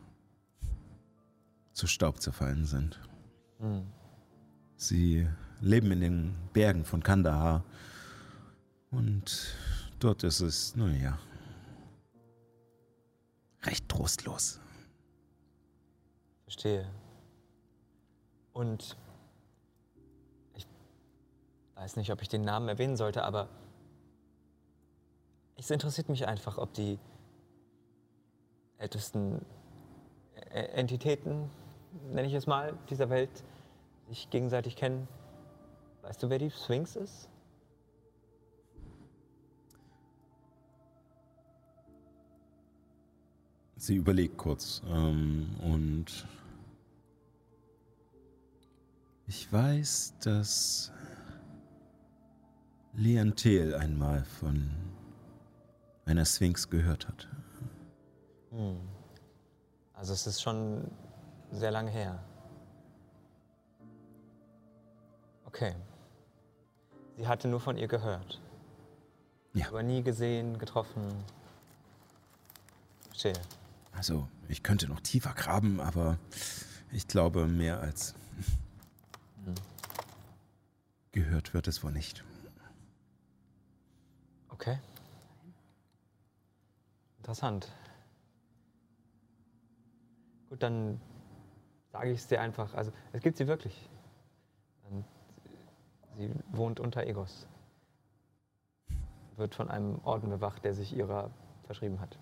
zu 1.73 1.85
Staub 1.85 2.21
zerfallen 2.21 2.65
sind. 2.65 2.99
Sie 4.77 5.27
leben 5.61 5.91
in 5.91 6.01
den 6.01 6.35
Bergen 6.53 6.85
von 6.85 7.03
Kandahar 7.03 7.63
und 8.91 9.55
dort 9.99 10.23
ist 10.23 10.39
es, 10.39 10.75
naja, 10.75 11.17
recht 13.63 13.87
trostlos. 13.89 14.59
Verstehe. 16.43 16.89
Und 18.53 18.95
ich 20.55 20.65
weiß 21.75 21.95
nicht, 21.97 22.11
ob 22.11 22.21
ich 22.21 22.29
den 22.29 22.41
Namen 22.41 22.69
erwähnen 22.69 22.95
sollte, 22.95 23.23
aber 23.23 23.49
es 25.57 25.69
interessiert 25.71 26.09
mich 26.09 26.27
einfach, 26.27 26.57
ob 26.57 26.73
die 26.73 26.99
ältesten 28.77 29.43
Entitäten, 30.51 31.49
nenne 32.11 32.27
ich 32.27 32.33
es 32.33 32.47
mal, 32.47 32.77
dieser 32.89 33.09
Welt 33.09 33.43
sich 34.07 34.29
gegenseitig 34.29 34.75
kennen. 34.75 35.07
Weißt 36.07 36.23
du, 36.23 36.29
wer 36.29 36.39
die 36.39 36.49
Sphinx 36.49 36.95
ist? 36.95 37.27
Sie 43.75 43.95
überlegt 43.95 44.37
kurz 44.37 44.81
ähm, 44.87 45.53
und 45.61 46.25
ich 49.27 49.51
weiß, 49.51 50.13
dass 50.23 50.93
Leantel 52.93 53.75
einmal 53.75 54.23
von 54.23 54.71
einer 56.05 56.23
Sphinx 56.23 56.69
gehört 56.69 57.05
hat. 57.09 57.27
Hm. 58.51 58.79
Also 59.93 60.13
es 60.13 60.25
ist 60.25 60.41
schon 60.41 60.89
sehr 61.51 61.71
lange 61.71 61.91
her. 61.91 62.23
Okay. 65.43 65.75
Sie 67.17 67.27
hatte 67.27 67.47
nur 67.47 67.59
von 67.59 67.77
ihr 67.77 67.87
gehört. 67.87 68.39
Ja. 69.53 69.67
Aber 69.69 69.81
nie 69.81 70.03
gesehen, 70.03 70.59
getroffen. 70.59 71.01
Verstehe. 73.07 73.33
Also, 73.91 74.27
ich 74.47 74.61
könnte 74.61 74.87
noch 74.87 74.99
tiefer 74.99 75.33
graben, 75.33 75.81
aber 75.81 76.19
ich 76.91 77.07
glaube, 77.07 77.47
mehr 77.47 77.79
als 77.79 78.13
gehört 81.11 81.55
wird 81.55 81.67
es 81.67 81.83
wohl 81.83 81.91
nicht. 81.91 82.23
Okay. 84.49 84.77
Interessant. 87.17 87.71
Gut, 90.49 90.61
dann 90.61 91.01
sage 91.91 92.11
ich 92.11 92.19
es 92.19 92.27
dir 92.27 92.39
einfach. 92.39 92.75
Also, 92.75 92.91
es 93.11 93.23
gibt 93.23 93.37
sie 93.37 93.47
wirklich. 93.47 93.89
Sie 96.17 96.31
wohnt 96.51 96.79
unter 96.79 97.05
Egos. 97.05 97.47
Wird 99.35 99.53
von 99.53 99.69
einem 99.69 99.99
Orden 100.03 100.29
bewacht, 100.29 100.63
der 100.63 100.73
sich 100.73 100.95
ihrer 100.95 101.29
verschrieben 101.65 101.99
hat. 101.99 102.17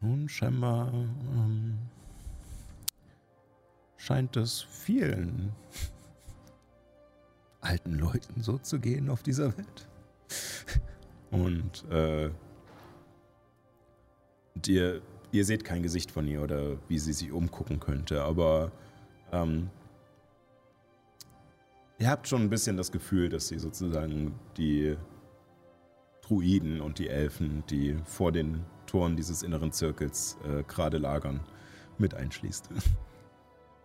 Nun, 0.00 0.28
scheinbar 0.28 0.92
ähm, 0.92 1.78
scheint 3.96 4.36
es 4.36 4.60
vielen 4.60 5.52
alten 7.60 7.94
Leuten 7.94 8.42
so 8.42 8.58
zu 8.58 8.78
gehen 8.78 9.08
auf 9.08 9.22
dieser 9.22 9.56
Welt. 9.56 9.88
Und, 11.30 11.90
äh, 11.90 12.30
ihr, 14.66 15.00
ihr 15.32 15.44
seht 15.44 15.64
kein 15.64 15.82
Gesicht 15.82 16.10
von 16.10 16.28
ihr 16.28 16.42
oder 16.42 16.76
wie 16.88 16.98
sie 16.98 17.12
sich 17.12 17.32
umgucken 17.32 17.80
könnte, 17.80 18.22
aber 18.22 18.70
ähm, 19.32 19.70
ihr 21.98 22.10
habt 22.10 22.28
schon 22.28 22.42
ein 22.42 22.50
bisschen 22.50 22.76
das 22.76 22.92
Gefühl, 22.92 23.28
dass 23.28 23.48
sie 23.48 23.58
sozusagen 23.58 24.38
die 24.56 24.96
Druiden 26.22 26.80
und 26.80 26.98
die 26.98 27.08
Elfen, 27.08 27.64
die 27.68 27.96
vor 28.04 28.32
den 28.32 28.64
Toren 28.86 29.16
dieses 29.16 29.42
inneren 29.42 29.72
Zirkels 29.72 30.38
äh, 30.44 30.62
gerade 30.64 30.98
lagern, 30.98 31.40
mit 31.98 32.14
einschließt. 32.14 32.68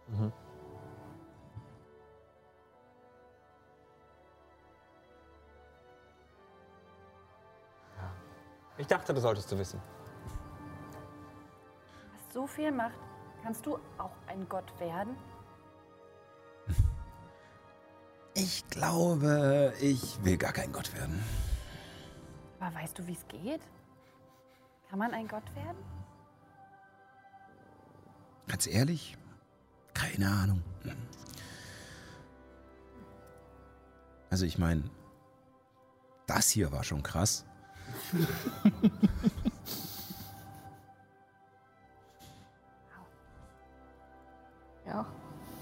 Mhm. 0.07 0.33
Ich 8.81 8.87
dachte, 8.87 9.13
das 9.13 9.21
solltest 9.21 9.51
du 9.51 9.57
wissen. 9.59 9.79
Was 12.15 12.33
so 12.33 12.47
viel 12.47 12.71
macht, 12.71 12.97
kannst 13.43 13.65
du 13.65 13.77
auch 13.99 14.11
ein 14.27 14.49
Gott 14.49 14.77
werden? 14.79 15.15
Ich 18.33 18.67
glaube, 18.69 19.73
ich 19.81 20.23
will 20.23 20.37
gar 20.37 20.53
kein 20.53 20.71
Gott 20.71 20.93
werden. 20.95 21.21
Aber 22.59 22.75
weißt 22.75 22.97
du, 22.97 23.05
wie 23.07 23.13
es 23.13 23.27
geht? 23.27 23.61
Kann 24.89 24.99
man 24.99 25.13
ein 25.13 25.27
Gott 25.27 25.43
werden? 25.55 25.77
Ganz 28.47 28.67
ehrlich? 28.67 29.17
Keine 29.93 30.29
Ahnung. 30.29 30.63
Also 34.29 34.45
ich 34.45 34.57
meine, 34.57 34.83
das 36.25 36.49
hier 36.49 36.71
war 36.71 36.83
schon 36.83 37.03
krass. 37.03 37.45
Ja. 44.85 45.05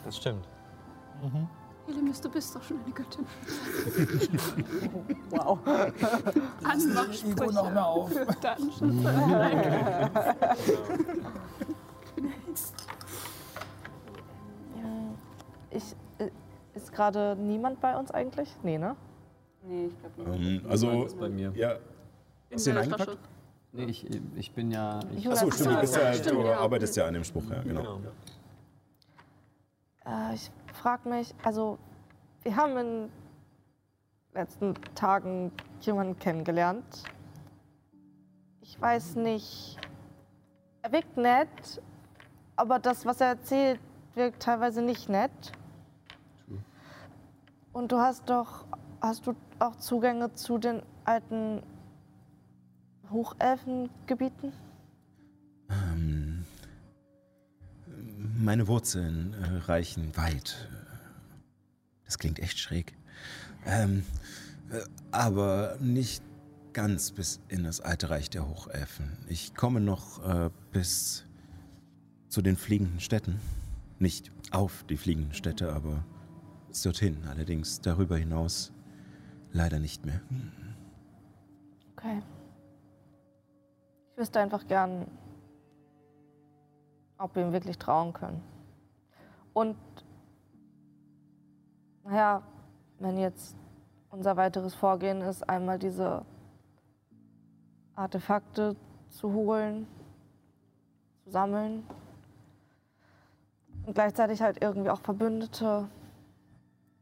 Das 0.05 0.17
stimmt. 0.17 0.47
Helemis, 1.89 2.21
du 2.21 2.29
bist 2.29 2.55
doch 2.55 2.63
schon 2.63 2.79
eine 2.83 2.93
Göttin. 2.93 3.25
Wow. 5.31 5.59
Ego 7.23 7.51
noch 7.51 7.71
mal 7.71 7.83
auf. 7.83 8.11
Dann 8.41 8.71
schon. 8.71 9.05
Ich, 15.71 15.95
äh, 16.17 16.31
ist 16.73 16.91
gerade 16.91 17.35
niemand 17.39 17.79
bei 17.79 17.95
uns 17.95 18.09
eigentlich? 18.11 18.49
Nee, 18.63 18.77
ne? 18.77 18.95
Nee, 19.63 19.85
ich 19.87 19.99
glaube 19.99 20.39
nicht. 20.39 20.63
Ähm, 20.63 20.69
also, 20.69 21.03
ist 21.03 21.19
bei 21.19 21.29
mir. 21.29 21.51
ja. 21.55 21.77
Hast 22.51 22.65
du 22.65 22.71
den 22.71 22.79
eingepackt? 22.79 23.17
Nee, 23.71 23.85
ich, 23.85 24.07
ich 24.35 24.51
bin 24.51 24.71
ja. 24.71 24.99
Ich, 25.15 25.29
Achso, 25.29 25.51
stimmt, 25.51 25.75
du, 25.75 25.81
bist 25.81 25.95
ja, 25.95 26.13
Stimmt, 26.13 26.39
du 26.39 26.47
ja. 26.47 26.59
arbeitest 26.59 26.97
ja 26.97 27.05
an 27.05 27.13
dem 27.13 27.23
Spruch, 27.23 27.43
ja, 27.51 27.61
genau. 27.61 27.99
Äh, 30.05 30.33
ich 30.33 30.51
frage 30.73 31.09
mich, 31.09 31.33
also 31.43 31.77
wir 32.43 32.55
haben 32.55 32.71
in 32.71 32.87
den 32.87 33.11
letzten 34.33 34.73
Tagen 34.95 35.51
jemanden 35.81 36.17
kennengelernt. 36.19 37.03
Ich 38.61 38.79
weiß 38.79 39.15
nicht, 39.15 39.77
er 40.81 40.91
wirkt 40.91 41.17
nett, 41.17 41.81
aber 42.55 42.79
das, 42.79 43.05
was 43.05 43.21
er 43.21 43.27
erzählt, 43.27 43.79
wirkt 44.15 44.41
teilweise 44.41 44.81
nicht 44.81 45.09
nett. 45.09 45.51
Und 47.73 47.91
du 47.91 47.97
hast 47.97 48.29
doch, 48.29 48.65
hast 49.01 49.27
du 49.27 49.35
auch 49.59 49.75
Zugänge 49.75 50.33
zu 50.33 50.57
den 50.57 50.81
alten 51.05 51.61
Hochelfengebieten? 53.09 54.53
Ähm, 55.69 56.28
meine 58.39 58.67
Wurzeln 58.67 59.33
äh, 59.33 59.57
reichen 59.69 60.15
weit. 60.15 60.69
Das 62.05 62.17
klingt 62.17 62.39
echt 62.39 62.57
schräg. 62.57 62.95
Ähm, 63.65 64.05
äh, 64.71 64.79
aber 65.11 65.77
nicht 65.79 66.23
ganz 66.73 67.11
bis 67.11 67.41
in 67.49 67.63
das 67.63 67.81
alte 67.81 68.09
Reich 68.09 68.29
der 68.29 68.47
Hochelfen. 68.47 69.17
Ich 69.27 69.55
komme 69.55 69.81
noch 69.81 70.23
äh, 70.25 70.49
bis 70.71 71.25
zu 72.29 72.41
den 72.41 72.55
fliegenden 72.55 72.99
Städten. 72.99 73.39
Nicht 73.99 74.31
auf 74.51 74.85
die 74.89 74.97
fliegenden 74.97 75.33
Städte, 75.33 75.73
aber 75.73 76.05
dorthin. 76.83 77.17
Allerdings 77.27 77.81
darüber 77.81 78.17
hinaus 78.17 78.71
leider 79.51 79.79
nicht 79.79 80.05
mehr. 80.05 80.21
Okay. 81.97 82.21
Ich 84.13 84.17
wüsste 84.17 84.39
einfach 84.39 84.65
gern, 84.67 85.07
ob 87.19 87.35
wir 87.35 87.43
ihm 87.43 87.53
wirklich 87.53 87.77
trauen 87.77 88.13
können. 88.13 88.41
Und, 89.53 89.77
naja, 92.03 92.41
wenn 92.97 93.17
jetzt 93.17 93.55
unser 94.09 94.37
weiteres 94.37 94.73
Vorgehen 94.73 95.21
ist, 95.21 95.47
einmal 95.47 95.77
diese 95.77 96.25
Artefakte 97.95 98.75
zu 99.09 99.33
holen, 99.33 99.85
zu 101.23 101.29
sammeln 101.31 101.83
und 103.85 103.93
gleichzeitig 103.93 104.41
halt 104.41 104.61
irgendwie 104.61 104.89
auch 104.89 105.01
Verbündete. 105.01 105.89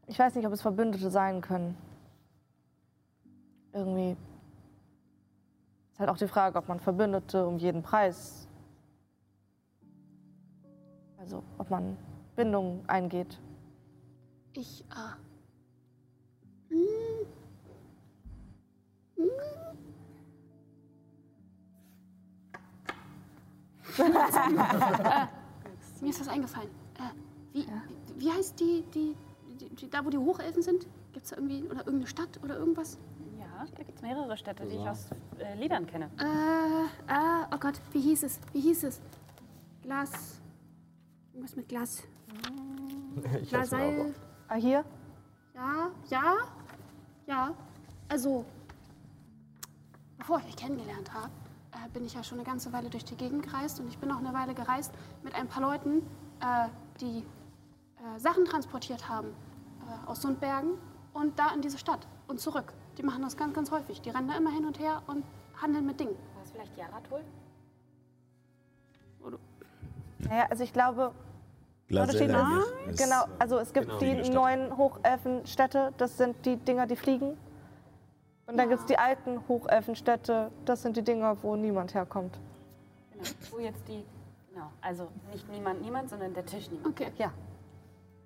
Ich 0.06 0.18
weiß 0.18 0.34
nicht, 0.34 0.46
ob 0.46 0.52
es 0.52 0.62
Verbündete 0.62 1.10
sein 1.10 1.40
können. 1.40 1.76
Irgendwie 3.72 4.16
ist 5.92 6.00
halt 6.00 6.10
auch 6.10 6.16
die 6.16 6.26
Frage, 6.26 6.58
ob 6.58 6.66
man 6.68 6.80
Verbündete 6.80 7.46
um 7.46 7.58
jeden 7.58 7.82
Preis, 7.82 8.47
also 11.18 11.42
ob 11.58 11.70
man 11.70 11.96
Bindungen 12.36 12.88
eingeht. 12.88 13.38
Ich, 14.54 14.84
äh. 14.90 15.28
äh, 23.98 23.98
mir 26.00 26.10
ist 26.10 26.20
was 26.20 26.28
eingefallen. 26.28 26.68
Äh, 26.94 27.10
wie, 27.52 27.66
wie, 27.66 28.20
wie 28.20 28.30
heißt 28.30 28.60
die, 28.60 28.84
die, 28.94 29.16
die, 29.60 29.68
die, 29.74 29.90
da 29.90 30.04
wo 30.04 30.10
die 30.10 30.18
Hochelfen 30.18 30.62
sind? 30.62 30.86
Gibt 31.12 31.24
es 31.24 31.30
da 31.30 31.36
irgendwie, 31.36 31.64
oder 31.64 31.78
irgendeine 31.78 32.06
Stadt 32.06 32.38
oder 32.42 32.56
irgendwas? 32.56 32.96
Ja, 33.38 33.66
da 33.76 33.82
gibt 33.82 33.96
es 33.96 34.02
mehrere 34.02 34.36
Städte, 34.36 34.64
die 34.66 34.76
ich 34.76 34.88
aus 34.88 35.08
äh, 35.38 35.56
Liedern 35.56 35.86
kenne. 35.86 36.10
Äh, 36.18 37.12
ah, 37.12 37.48
oh 37.52 37.58
Gott, 37.58 37.80
wie 37.92 38.00
hieß 38.00 38.22
es? 38.22 38.38
Wie 38.52 38.60
hieß 38.60 38.84
es? 38.84 39.00
Glas. 39.82 40.37
Irgendwas 41.38 41.54
mit 41.54 41.68
Glas. 41.68 42.02
Ich 43.16 43.54
hab's 43.54 43.70
mir 43.70 43.78
Glaseil. 43.78 44.14
Ah, 44.48 44.54
hier? 44.56 44.84
Ja, 45.54 45.90
ja, 46.08 46.34
ja. 47.26 47.54
Also, 48.08 48.44
bevor 50.18 50.38
ich 50.38 50.46
dich 50.46 50.56
kennengelernt 50.56 51.12
habe, 51.14 51.30
äh, 51.72 51.88
bin 51.92 52.04
ich 52.04 52.14
ja 52.14 52.24
schon 52.24 52.38
eine 52.38 52.44
ganze 52.44 52.72
Weile 52.72 52.90
durch 52.90 53.04
die 53.04 53.14
Gegend 53.14 53.44
gereist 53.44 53.78
und 53.78 53.86
ich 53.86 53.98
bin 53.98 54.10
auch 54.10 54.18
eine 54.18 54.32
Weile 54.32 54.52
gereist 54.52 54.92
mit 55.22 55.32
ein 55.36 55.46
paar 55.46 55.62
Leuten, 55.62 56.02
äh, 56.40 56.68
die 57.00 57.18
äh, 57.18 58.18
Sachen 58.18 58.44
transportiert 58.44 59.08
haben 59.08 59.28
äh, 59.28 60.08
aus 60.08 60.22
Sundbergen 60.22 60.72
und 61.12 61.38
da 61.38 61.54
in 61.54 61.62
diese 61.62 61.78
Stadt 61.78 62.08
und 62.26 62.40
zurück. 62.40 62.72
Die 62.98 63.04
machen 63.04 63.22
das 63.22 63.36
ganz, 63.36 63.54
ganz 63.54 63.70
häufig. 63.70 64.00
Die 64.00 64.10
rennen 64.10 64.26
da 64.26 64.36
immer 64.36 64.50
hin 64.50 64.64
und 64.64 64.80
her 64.80 65.02
und 65.06 65.24
handeln 65.62 65.86
mit 65.86 66.00
Dingen. 66.00 66.16
War 66.34 66.42
es 66.42 66.50
vielleicht 66.50 66.76
Jaratul? 66.76 67.20
Naja, 70.18 70.46
also 70.50 70.64
ich 70.64 70.72
glaube, 70.72 71.12
Unterschiedlich. 71.90 72.36
ist- 72.90 72.98
genau, 73.02 73.24
also 73.38 73.58
es 73.58 73.72
gibt 73.72 73.86
Genau. 73.86 73.98
die 73.98 74.30
neuen 74.30 74.76
Hochelfenstädte, 74.76 75.92
das 75.96 76.16
sind 76.18 76.36
die 76.44 76.56
Dinger, 76.56 76.86
die 76.86 76.96
fliegen. 76.96 77.36
Und 78.46 78.56
dann 78.56 78.68
gibt 78.68 78.80
es 78.80 78.86
die 78.86 78.98
alten 78.98 79.40
Hochelfenstädte, 79.48 80.50
das 80.64 80.82
sind 80.82 80.96
die 80.96 81.02
Dinger, 81.02 81.36
wo 81.42 81.56
niemand 81.56 81.94
herkommt. 81.94 82.38
Genau. 83.12 83.24
Wo 83.50 83.58
jetzt 83.58 83.86
die. 83.88 84.04
Genau. 84.52 84.70
Also 84.80 85.08
nicht 85.32 85.48
niemand, 85.50 85.80
niemand, 85.82 86.10
sondern 86.10 86.34
der 86.34 86.44
Tisch 86.46 86.70
niemand. 86.70 86.88
Okay. 86.88 87.12
Ja. 87.18 87.32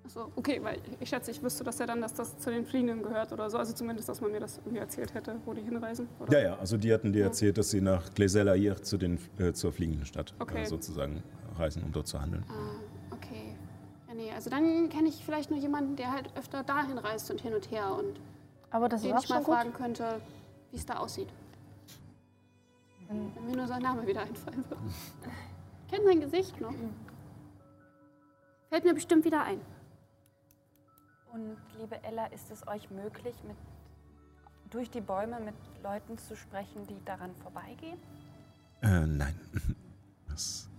Achso, 0.05 0.29
okay, 0.35 0.59
weil 0.61 0.79
ich 0.99 1.07
schätze, 1.07 1.31
ich 1.31 1.41
wüsste 1.41 1.63
das 1.63 1.79
ja 1.79 1.85
dann, 1.85 2.01
dass 2.01 2.13
das 2.13 2.37
zu 2.37 2.49
den 2.51 2.65
Fliegenden 2.65 3.03
gehört 3.03 3.31
oder 3.31 3.49
so. 3.49 3.57
Also 3.57 3.71
zumindest, 3.73 4.09
dass 4.09 4.19
man 4.19 4.31
mir 4.33 4.41
das 4.41 4.57
irgendwie 4.57 4.79
erzählt 4.79 5.13
hätte, 5.13 5.37
wo 5.45 5.53
die 5.53 5.61
hinreisen. 5.61 6.09
Oder? 6.19 6.33
Ja, 6.41 6.49
ja, 6.49 6.57
also 6.57 6.75
die 6.75 6.93
hatten 6.93 7.13
dir 7.13 7.23
erzählt, 7.23 7.57
dass 7.57 7.69
sie 7.69 7.79
nach 7.79 8.13
Gleselair 8.13 8.81
zu 8.83 8.97
den, 8.97 9.17
äh, 9.39 9.53
zur 9.53 9.71
fliegenden 9.71 10.05
Stadt 10.05 10.33
Okay. 10.39 10.63
äh, 10.63 10.65
sozusagen 10.65 11.23
reisen, 11.57 11.83
um 11.83 11.93
dort 11.93 12.07
zu 12.07 12.21
handeln. 12.21 12.43
Ah. 12.49 12.53
Ja, 12.53 12.92
also 14.33 14.49
dann 14.49 14.89
kenne 14.89 15.09
ich 15.09 15.23
vielleicht 15.23 15.49
nur 15.51 15.59
jemanden, 15.59 15.95
der 15.95 16.11
halt 16.11 16.35
öfter 16.37 16.63
dahin 16.63 16.97
reist 16.97 17.29
und 17.31 17.41
hin 17.41 17.53
und 17.53 17.71
her 17.71 17.93
und 17.93 18.19
Aber 18.71 18.89
das 18.89 19.01
ist 19.01 19.07
den 19.07 19.17
auch 19.17 19.23
ich 19.23 19.29
mal 19.29 19.35
schon 19.35 19.43
gut. 19.45 19.55
fragen 19.55 19.73
könnte, 19.73 20.21
wie 20.71 20.77
es 20.77 20.85
da 20.85 20.97
aussieht. 20.97 21.29
Wenn 23.07 23.45
mir 23.45 23.55
nur 23.57 23.67
sein 23.67 23.81
Name 23.81 24.07
wieder 24.07 24.21
einfallen 24.21 24.63
würde. 24.69 24.81
Ich 25.85 25.91
kenne 25.91 26.05
sein 26.05 26.19
Gesicht 26.21 26.59
noch. 26.59 26.73
Fällt 28.69 28.85
mir 28.85 28.93
bestimmt 28.93 29.25
wieder 29.25 29.43
ein. 29.43 29.61
Und 31.31 31.57
liebe 31.79 32.03
Ella, 32.03 32.27
ist 32.27 32.51
es 32.51 32.67
euch 32.67 32.89
möglich, 32.91 33.35
mit, 33.47 33.57
durch 34.69 34.89
die 34.89 35.01
Bäume 35.01 35.39
mit 35.39 35.55
Leuten 35.83 36.17
zu 36.17 36.35
sprechen, 36.35 36.85
die 36.87 37.03
daran 37.05 37.35
vorbeigehen? 37.35 37.99
Äh, 38.81 39.05
nein, 39.05 39.39
das 40.27 40.69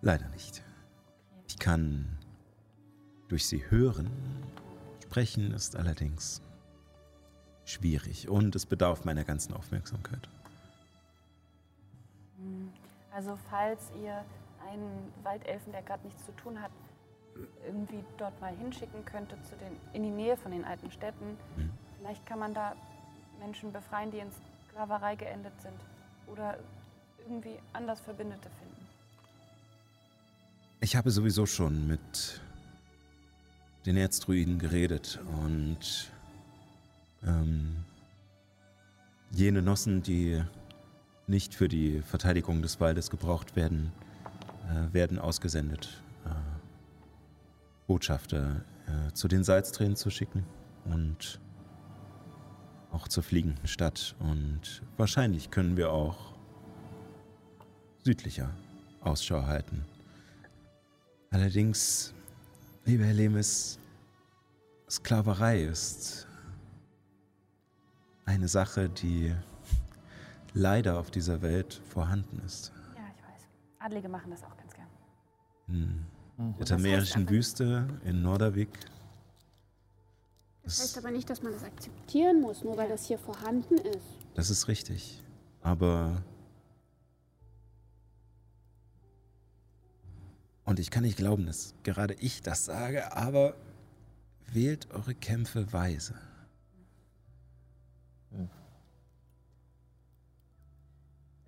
leider 0.00 0.28
nicht. 0.28 0.62
Ich 1.48 1.58
kann 1.58 2.15
durch 3.28 3.46
sie 3.46 3.68
hören. 3.70 4.10
Sprechen 5.02 5.52
ist 5.52 5.76
allerdings 5.76 6.42
schwierig 7.64 8.28
und 8.28 8.54
es 8.54 8.66
bedarf 8.66 9.04
meiner 9.04 9.24
ganzen 9.24 9.54
Aufmerksamkeit. 9.54 10.28
Also 13.12 13.38
falls 13.50 13.90
ihr 14.02 14.24
einen 14.68 15.12
Waldelfen, 15.22 15.72
der 15.72 15.82
gerade 15.82 16.04
nichts 16.06 16.24
zu 16.26 16.32
tun 16.36 16.60
hat, 16.60 16.70
irgendwie 17.66 18.02
dort 18.18 18.38
mal 18.40 18.54
hinschicken 18.56 19.04
könntet 19.04 19.44
zu 19.46 19.54
den, 19.56 19.76
in 19.92 20.02
die 20.02 20.10
Nähe 20.10 20.36
von 20.36 20.52
den 20.52 20.64
alten 20.64 20.90
Städten, 20.90 21.36
Mhm. 21.56 21.70
vielleicht 21.98 22.24
kann 22.26 22.38
man 22.38 22.54
da 22.54 22.74
Menschen 23.38 23.72
befreien, 23.72 24.10
die 24.10 24.18
in 24.18 24.28
Sklaverei 24.70 25.16
geendet 25.16 25.52
sind. 25.60 25.74
oder 26.28 26.58
irgendwie 27.20 27.56
anders 27.72 28.00
Verbündete 28.00 28.50
finden. 28.58 28.86
Ich 30.80 30.96
habe 30.96 31.08
sowieso 31.12 31.46
schon 31.46 31.86
mit 31.86 32.40
den 33.86 33.96
Erzdruiden 33.96 34.58
geredet 34.58 35.20
und 35.44 36.10
ähm, 37.24 37.84
jene 39.30 39.62
Nossen, 39.62 40.02
die 40.02 40.42
nicht 41.28 41.54
für 41.54 41.68
die 41.68 42.02
Verteidigung 42.02 42.62
des 42.62 42.80
Waldes 42.80 43.10
gebraucht 43.10 43.56
werden, 43.56 43.92
äh, 44.68 44.92
werden 44.92 45.18
ausgesendet, 45.18 46.02
äh, 46.24 46.30
Botschafter 47.86 48.64
äh, 48.86 49.12
zu 49.12 49.28
den 49.28 49.44
Salztränen 49.44 49.96
zu 49.96 50.10
schicken 50.10 50.44
und 50.84 51.40
auch 52.92 53.08
zur 53.08 53.22
fliegenden 53.22 53.66
Stadt. 53.66 54.16
Und 54.18 54.82
wahrscheinlich 54.96 55.50
können 55.50 55.76
wir 55.76 55.92
auch 55.92 56.34
südlicher 58.04 58.50
Ausschau 59.00 59.46
halten. 59.46 59.84
Allerdings, 61.30 62.14
lieber 62.86 63.04
Herr 63.04 63.14
Lemis, 63.14 63.78
Sklaverei 64.88 65.64
ist 65.64 66.26
eine 68.24 68.48
Sache, 68.48 68.88
die 68.88 69.34
leider 70.54 70.98
auf 70.98 71.10
dieser 71.10 71.42
Welt 71.42 71.80
vorhanden 71.90 72.40
ist. 72.44 72.72
Ja, 72.94 73.02
ich 73.14 73.22
weiß. 73.22 73.48
Adlige 73.80 74.08
machen 74.08 74.30
das 74.30 74.42
auch 74.44 74.56
ganz 74.56 74.72
gern. 74.74 74.86
In 75.68 76.06
der 76.58 76.66
tamerischen 76.66 77.28
Wüste 77.28 77.86
in 78.04 78.22
Nordervik. 78.22 78.68
Das 80.62 80.76
Das, 80.78 80.82
heißt 80.82 80.98
aber 80.98 81.10
nicht, 81.10 81.28
dass 81.30 81.42
man 81.42 81.52
das 81.52 81.64
akzeptieren 81.64 82.40
muss, 82.40 82.62
nur 82.64 82.76
weil 82.76 82.88
das 82.88 83.04
hier 83.06 83.18
vorhanden 83.18 83.76
ist. 83.78 84.06
das 84.34 84.50
ist 84.50 84.68
richtig. 84.68 85.22
Aber. 85.62 86.22
Und 90.66 90.80
ich 90.80 90.90
kann 90.90 91.04
nicht 91.04 91.16
glauben, 91.16 91.46
dass 91.46 91.74
gerade 91.84 92.14
ich 92.14 92.42
das 92.42 92.64
sage, 92.64 93.16
aber 93.16 93.54
wählt 94.52 94.90
eure 94.90 95.14
Kämpfe 95.14 95.72
weise. 95.72 96.14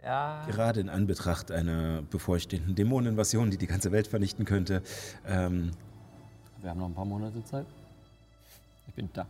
Ja. 0.02 0.46
Gerade 0.46 0.80
in 0.80 0.88
Anbetracht 0.88 1.50
einer 1.50 2.02
bevorstehenden 2.02 2.76
Dämoneninvasion, 2.76 3.50
die 3.50 3.58
die 3.58 3.66
ganze 3.66 3.90
Welt 3.92 4.06
vernichten 4.06 4.44
könnte. 4.44 4.82
Ähm, 5.26 5.72
Wir 6.60 6.70
haben 6.70 6.78
noch 6.78 6.86
ein 6.86 6.94
paar 6.94 7.04
Monate 7.04 7.44
Zeit. 7.44 7.66
Ich 8.86 8.94
bin 8.94 9.10
da. 9.12 9.26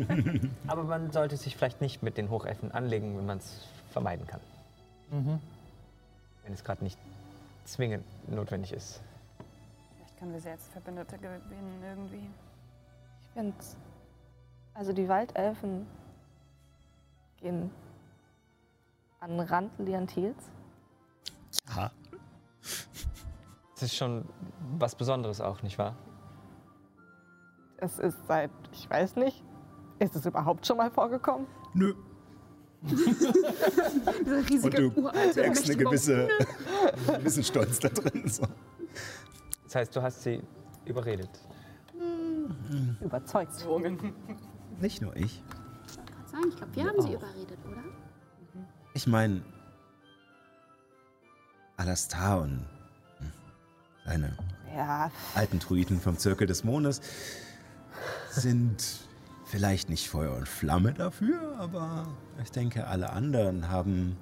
Aber 0.66 0.84
man 0.84 1.10
sollte 1.10 1.38
sich 1.38 1.56
vielleicht 1.56 1.80
nicht 1.80 2.02
mit 2.02 2.18
den 2.18 2.28
Hochelfen 2.30 2.70
anlegen, 2.70 3.16
wenn 3.16 3.26
man 3.26 3.38
es 3.38 3.62
vermeiden 3.90 4.26
kann. 4.26 4.40
Mhm. 5.10 5.40
Wenn 6.44 6.52
es 6.52 6.62
gerade 6.62 6.84
nicht 6.84 6.98
zwingend 7.64 8.04
notwendig 8.28 8.72
ist. 8.72 9.00
Können 10.22 10.34
wir 10.34 10.40
sie 10.40 10.50
als 10.50 10.68
Verbündete 10.68 11.18
gewinnen 11.18 11.82
irgendwie. 11.82 12.30
Ich 13.22 13.28
finde, 13.34 13.56
also 14.72 14.92
die 14.92 15.08
Waldelfen 15.08 15.84
gehen 17.38 17.72
an 19.18 19.30
den 19.30 19.40
Rand 19.40 19.76
Liantils. 19.80 20.36
ja. 21.74 21.90
Das 23.74 23.82
ist 23.82 23.96
schon 23.96 24.24
was 24.78 24.94
Besonderes 24.94 25.40
auch, 25.40 25.60
nicht 25.64 25.76
wahr? 25.76 25.96
Es 27.78 27.98
ist 27.98 28.24
seit, 28.28 28.52
ich 28.70 28.88
weiß 28.88 29.16
nicht, 29.16 29.42
ist 29.98 30.14
es 30.14 30.24
überhaupt 30.24 30.64
schon 30.64 30.76
mal 30.76 30.92
vorgekommen? 30.92 31.48
Nö. 31.74 31.96
Dieser 32.82 34.36
Und 34.36 34.50
riesige 34.50 34.90
du 34.90 35.00
uralte 35.00 35.40
merkst 35.40 35.64
eine 35.64 35.76
gewisse, 35.76 36.28
einen 37.08 37.18
gewissen 37.18 37.42
Stolz 37.42 37.80
da 37.80 37.88
drin. 37.88 38.28
So. 38.28 38.44
Das 39.72 39.80
heißt, 39.80 39.96
du 39.96 40.02
hast 40.02 40.22
sie 40.22 40.42
überredet. 40.84 41.30
Überzeugt. 43.00 43.52
Nicht 44.78 45.00
nur 45.00 45.16
ich. 45.16 45.42
Ich 45.86 45.96
wollte 45.96 46.12
gerade 46.12 46.28
sagen, 46.28 46.44
ich 46.50 46.56
glaube, 46.56 46.76
wir 46.76 46.84
haben 46.84 47.00
sie 47.00 47.12
überredet, 47.14 47.58
oder? 47.64 47.82
Ich 48.92 49.06
meine, 49.06 49.42
Alastar 51.78 52.42
und 52.42 52.66
hm, 53.16 53.32
seine 54.04 54.36
Ja, 54.76 55.10
alten 55.34 55.58
Druiden 55.58 56.02
vom 56.02 56.18
Zirkel 56.18 56.46
des 56.46 56.64
Mondes 56.64 57.00
sind 58.28 59.00
vielleicht 59.46 59.88
nicht 59.88 60.10
Feuer 60.10 60.36
und 60.36 60.50
Flamme 60.50 60.92
dafür, 60.92 61.56
aber 61.58 62.06
ich 62.42 62.50
denke, 62.50 62.88
alle 62.88 63.08
anderen 63.08 63.70
haben 63.70 64.18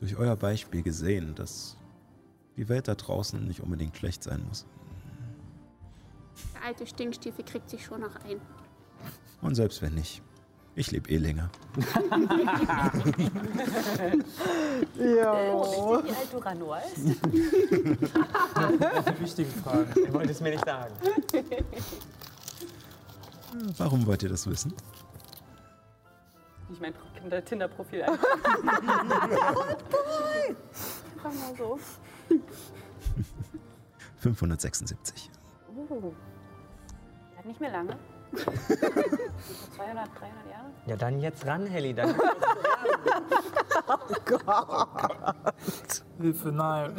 durch 0.00 0.16
euer 0.16 0.36
Beispiel 0.36 0.82
gesehen, 0.82 1.34
dass 1.34 1.78
die 2.56 2.68
Welt 2.68 2.88
da 2.88 2.94
draußen 2.94 3.44
nicht 3.46 3.60
unbedingt 3.60 3.96
schlecht 3.96 4.22
sein 4.22 4.44
muss. 4.48 4.64
Der 6.54 6.64
alte 6.64 6.86
Stinkstiefel 6.86 7.44
kriegt 7.44 7.68
sich 7.70 7.84
schon 7.84 8.00
noch 8.00 8.14
ein. 8.24 8.40
Und 9.42 9.54
selbst 9.54 9.82
wenn 9.82 9.94
nicht, 9.94 10.22
ich 10.74 10.90
lebe 10.90 11.08
eh 11.10 11.18
länger. 11.18 11.50
ja. 14.98 15.34
Wie 16.04 16.10
alt 16.10 16.32
Duranor 16.32 16.78
ist? 16.78 16.96
Die 17.06 17.20
wichtigen 19.20 19.50
Fragen. 19.62 19.92
Ich 20.04 20.12
wollte 20.12 20.32
es 20.32 20.40
mir 20.40 20.50
nicht 20.50 20.64
sagen. 20.64 20.92
Warum 23.78 24.04
wollt 24.06 24.22
ihr 24.22 24.28
das 24.30 24.46
wissen? 24.48 24.72
Ich 26.72 26.80
mein 26.80 26.92
Pro- 26.92 27.40
Tinder-Profil 27.40 28.02
ein. 28.02 28.10
Einfach 28.10 28.22
mal 31.22 31.54
so. 31.56 31.78
576. 34.18 35.30
Uh. 35.76 36.12
Hat 37.36 37.44
nicht 37.46 37.60
mehr 37.60 37.70
lange. 37.70 37.96
200, 38.34 38.48
300 39.76 40.10
Jahre? 40.50 40.70
Ja, 40.86 40.96
dann 40.96 41.20
jetzt 41.20 41.46
ran, 41.46 41.66
Helly. 41.66 41.94
Dann 41.94 42.14
Hilfe, 46.20 46.48
nein. 46.52 46.94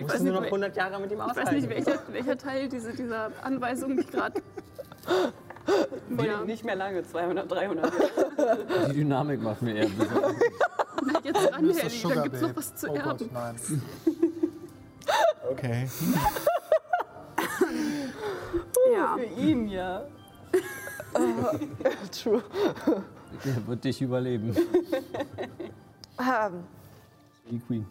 musst 0.00 0.18
du 0.20 0.24
nur 0.24 0.32
noch 0.34 0.42
100 0.44 0.76
Jahre 0.76 1.00
mit 1.00 1.10
ihm 1.12 1.18
Ich 1.18 1.24
weiß 1.24 1.30
aushalten. 1.30 1.54
nicht, 1.56 1.68
welcher, 1.68 2.00
welcher 2.12 2.38
Teil 2.38 2.68
diese, 2.68 2.92
dieser 2.94 3.30
Anweisung 3.42 3.94
mich 3.94 4.08
gerade. 4.10 4.42
Ja. 6.22 6.40
Nicht 6.44 6.64
mehr 6.64 6.76
lange, 6.76 7.02
200, 7.02 7.50
300 7.50 7.92
Jahre. 7.92 8.88
Die 8.88 8.94
Dynamik 8.94 9.42
macht 9.42 9.62
mir 9.62 9.74
eher 9.74 9.88
Besorgnis. 9.88 10.42
Na, 11.04 11.20
jetzt 11.22 11.52
ran, 11.52 11.66
das 11.68 11.78
Helly, 11.78 11.90
Sugar 11.90 12.16
da 12.16 12.22
gibt's 12.22 12.40
noch 12.40 12.56
was 12.56 12.74
zu 12.74 12.90
oh 12.90 12.94
erben. 12.94 13.18
Gott, 13.18 13.32
nein. 13.32 13.56
Okay. 15.50 15.88
Ja. 18.92 19.16
Für 19.16 19.24
ihn, 19.24 19.68
ja. 19.68 20.04
True. 22.10 22.42
Der 23.44 23.66
wird 23.66 23.84
dich 23.84 24.02
überleben. 24.02 24.54
Ähm, 26.18 26.64
Die 27.48 27.58
Queen. 27.60 27.86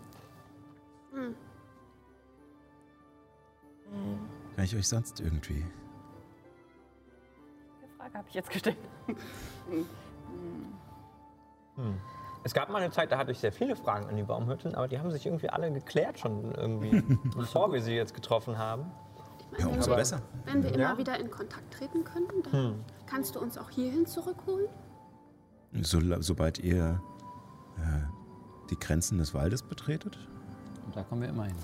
Kann 4.56 4.66
ich 4.66 4.76
euch 4.76 4.88
sonst 4.88 5.20
irgendwie? 5.22 5.64
Die 7.82 7.98
Frage 7.98 8.14
habe 8.18 8.28
ich 8.28 8.36
jetzt 8.36 8.50
gestellt. 8.50 8.78
Es 12.44 12.54
gab 12.54 12.70
mal 12.70 12.82
eine 12.82 12.92
Zeit, 12.92 13.12
da 13.12 13.18
hatte 13.18 13.32
ich 13.32 13.40
sehr 13.40 13.52
viele 13.52 13.76
Fragen 13.76 14.08
an 14.08 14.16
die 14.16 14.24
Baumhütten, 14.24 14.74
aber 14.76 14.88
die 14.88 14.98
haben 15.00 15.12
sich 15.12 15.26
irgendwie 15.26 15.50
alle 15.50 15.72
geklärt 15.72 16.20
schon 16.20 16.54
irgendwie, 16.56 17.02
bevor 17.36 17.72
wir 17.74 17.82
sie 17.82 17.94
jetzt 17.94 18.14
getroffen 18.14 18.58
haben. 18.58 18.92
Ich 19.54 19.60
Ja, 19.60 19.68
umso 19.68 19.92
wenn, 19.92 19.98
besser. 19.98 20.22
wir, 20.46 20.54
wenn 20.54 20.64
wir 20.64 20.70
immer 20.74 20.80
Ja. 20.92 20.98
wieder 20.98 21.20
in 21.20 21.30
Kontakt 21.30 21.74
treten 21.74 22.04
können, 22.04 22.28
dann 22.52 22.86
kannst 23.08 23.36
du 23.36 23.40
uns 23.42 23.58
auch 23.58 23.70
hierhin 23.70 24.06
zurückholen. 24.06 24.68
So, 25.82 26.00
sobald 26.22 26.60
ihr 26.60 27.02
äh, 27.78 27.82
die 28.70 28.80
Grenzen 28.80 29.18
des 29.18 29.34
Waldes 29.34 29.62
betretet? 29.64 30.18
Und 30.86 30.96
da 30.96 31.04
kommen 31.04 31.22
wir 31.24 31.30
immer 31.30 31.44
hin. 31.46 31.56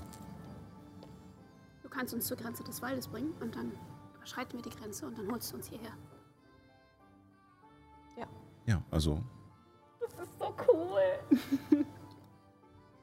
Du 1.82 1.88
kannst 1.88 2.12
uns 2.12 2.26
zur 2.26 2.36
Grenze 2.36 2.62
des 2.64 2.82
Waldes 2.82 3.08
bringen 3.08 3.32
und 3.40 3.56
dann 3.56 3.72
überschreiten 4.16 4.58
wir 4.62 4.70
die 4.70 4.76
Grenze 4.76 5.06
und 5.06 5.16
dann 5.18 5.30
holst 5.32 5.52
du 5.52 5.56
uns 5.56 5.68
hierher. 5.68 5.92
Ja, 8.66 8.82
also 8.90 9.22
Das 10.16 10.28
ist 10.28 10.38
so 10.38 10.54
cool. 10.72 11.86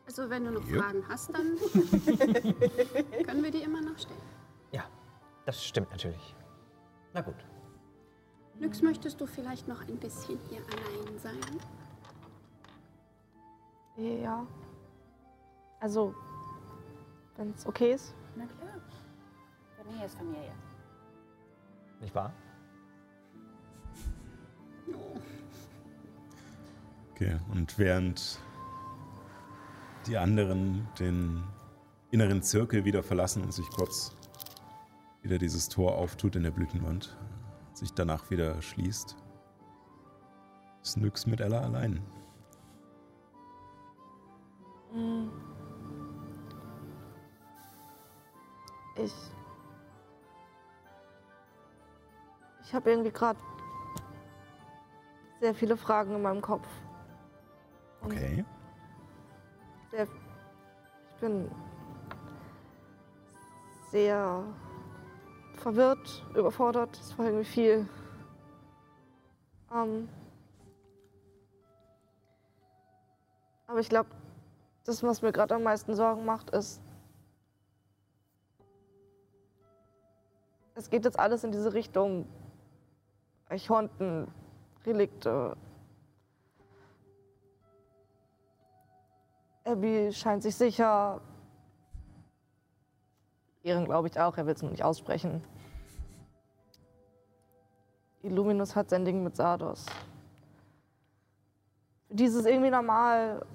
Also 0.05 0.29
wenn 0.29 0.43
du 0.45 0.51
noch 0.51 0.67
Jupp. 0.67 0.83
Fragen 0.83 1.03
hast, 1.07 1.33
dann 1.33 1.57
können 3.25 3.43
wir 3.43 3.49
die 3.49 3.63
immer 3.63 3.81
noch 3.81 3.97
stellen. 3.97 4.21
Ja, 4.71 4.83
das 5.45 5.63
stimmt 5.65 5.89
natürlich. 5.89 6.35
Na 7.13 7.21
gut. 7.21 7.37
Nyx, 8.59 8.81
möchtest 8.81 9.19
du 9.21 9.25
vielleicht 9.25 9.67
noch 9.67 9.81
ein 9.87 9.97
bisschen 9.97 10.37
hier 10.49 10.59
allein 10.59 11.17
sein? 11.17 11.59
ja. 13.95 14.45
Also, 15.79 16.13
wenn 17.37 17.51
es 17.51 17.65
okay 17.65 17.93
ist. 17.93 18.13
Na 18.35 18.45
klar. 18.45 18.81
Familie 19.77 20.05
ist 20.05 20.15
Familie. 20.15 20.53
Nicht 21.99 22.13
wahr? 22.13 22.31
Okay, 27.15 27.37
und 27.51 27.77
während 27.77 28.39
die 30.07 30.17
anderen 30.17 30.87
den 30.99 31.43
inneren 32.09 32.41
Zirkel 32.41 32.85
wieder 32.85 33.03
verlassen 33.03 33.43
und 33.43 33.53
sich 33.53 33.69
kurz 33.69 34.15
wieder 35.21 35.37
dieses 35.37 35.69
Tor 35.69 35.95
auftut 35.95 36.35
in 36.35 36.43
der 36.43 36.51
Blütenwand, 36.51 37.15
sich 37.73 37.93
danach 37.93 38.31
wieder 38.31 38.59
schließt, 38.61 39.15
ist 40.81 40.97
Nyx 40.97 41.27
mit 41.27 41.39
Ella 41.39 41.61
allein. 41.61 42.01
Ich. 48.95 49.13
Ich 52.63 52.73
habe 52.73 52.89
irgendwie 52.89 53.11
gerade 53.11 53.39
sehr 55.39 55.53
viele 55.53 55.77
Fragen 55.77 56.15
in 56.15 56.21
meinem 56.21 56.41
Kopf. 56.41 56.67
Okay. 58.05 58.43
Sehr, 59.91 60.03
ich 60.03 61.21
bin 61.21 61.49
sehr 63.91 64.43
verwirrt, 65.55 66.25
überfordert. 66.35 66.97
Es 66.97 67.17
war 67.17 67.25
irgendwie 67.27 67.45
viel. 67.45 67.87
Ähm, 69.73 70.09
aber 73.67 73.79
ich 73.79 73.89
glaube, 73.89 74.09
das, 74.83 75.01
was 75.03 75.21
mir 75.21 75.31
gerade 75.31 75.55
am 75.55 75.63
meisten 75.63 75.95
Sorgen 75.95 76.25
macht, 76.25 76.49
ist, 76.49 76.81
es 80.75 80.89
geht 80.89 81.05
jetzt 81.05 81.19
alles 81.19 81.43
in 81.43 81.51
diese 81.51 81.73
Richtung 81.73 82.27
Archonten, 83.47 84.27
Relikte. 84.85 85.55
Abby 89.65 90.11
scheint 90.11 90.43
sich 90.43 90.55
sicher. 90.55 91.21
Ehren 93.63 93.85
glaube 93.85 94.09
ich 94.09 94.19
auch, 94.19 94.37
er 94.37 94.45
will 94.45 94.53
es 94.53 94.61
nur 94.61 94.71
nicht 94.71 94.83
aussprechen. 94.83 95.41
Illuminus 98.21 98.75
hat 98.75 98.89
sein 98.89 99.05
Ding 99.05 99.23
mit 99.23 99.35
Sardos. 99.35 99.85
Für 102.07 102.15
dieses 102.15 102.45
irgendwie 102.45 102.69
normal, 102.69 103.45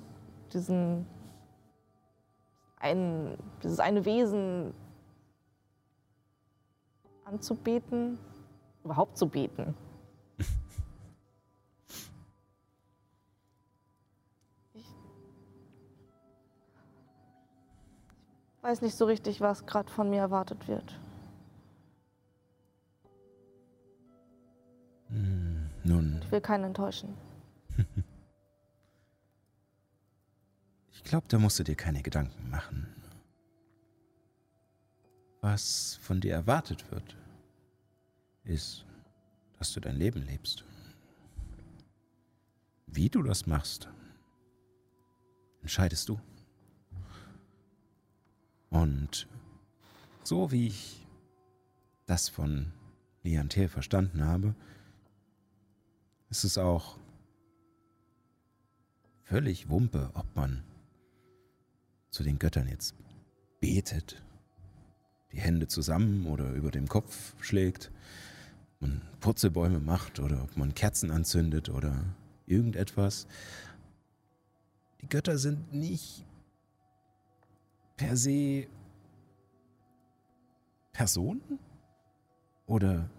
diesen 0.53 1.07
ein, 2.81 3.37
dieses 3.62 3.81
eine 3.81 4.05
Wesen 4.05 4.73
anzubeten, 7.25 8.18
überhaupt 8.85 9.18
zu 9.18 9.29
beten. 9.29 9.75
Weiß 18.62 18.83
nicht 18.83 18.97
so 18.97 19.05
richtig, 19.05 19.40
was 19.40 19.66
gerade 19.66 19.90
von 19.90 20.11
mir 20.11 20.21
erwartet 20.21 20.68
wird. 20.68 20.99
Hm, 25.09 25.71
nun, 25.85 26.21
Ich 26.23 26.31
will 26.33 26.40
keinen 26.40 26.64
enttäuschen. 26.64 27.14
ich 30.92 31.05
glaube, 31.05 31.27
da 31.29 31.38
musst 31.38 31.59
du 31.59 31.64
dir 31.64 31.77
keine 31.77 32.03
Gedanken 32.03 32.51
machen. 32.51 32.87
Was 35.40 35.99
von 36.03 36.21
dir 36.21 36.35
erwartet 36.35 36.90
wird, 36.90 37.16
ist, 38.44 38.85
dass 39.59 39.73
du 39.73 39.81
dein 39.81 39.97
Leben 39.97 40.23
lebst. 40.27 40.64
Wie 42.87 43.09
du 43.09 43.23
das 43.23 43.47
machst, 43.47 43.88
entscheidest 45.61 46.09
du. 46.09 46.18
Und 48.70 49.26
so 50.22 50.52
wie 50.52 50.66
ich 50.66 51.07
das 52.07 52.28
von 52.28 52.72
Liantel 53.22 53.68
verstanden 53.68 54.24
habe, 54.24 54.54
ist 56.31 56.44
es 56.44 56.59
auch 56.59 56.98
völlig 59.22 59.68
Wumpe, 59.68 60.11
ob 60.14 60.35
man 60.35 60.62
zu 62.11 62.22
den 62.22 62.38
Göttern 62.38 62.68
jetzt 62.68 62.94
betet, 63.61 64.22
die 65.33 65.40
Hände 65.40 65.68
zusammen 65.68 66.26
oder 66.26 66.52
über 66.52 66.70
dem 66.70 66.88
Kopf 66.88 67.35
schlägt, 67.42 67.90
man 68.81 69.02
Purzelbäume 69.20 69.81
macht 69.81 70.20
oder 70.20 70.42
ob 70.42 70.57
man 70.57 70.74
Kerzen 70.74 71.11
anzündet 71.11 71.68
oder 71.68 72.04
irgendetwas. 72.46 73.26
Die 75.00 75.09
Götter 75.09 75.38
sind 75.38 75.72
nicht 75.72 76.24
per 77.98 78.16
se 78.16 78.66
Personen 80.92 81.58
oder 82.66 83.11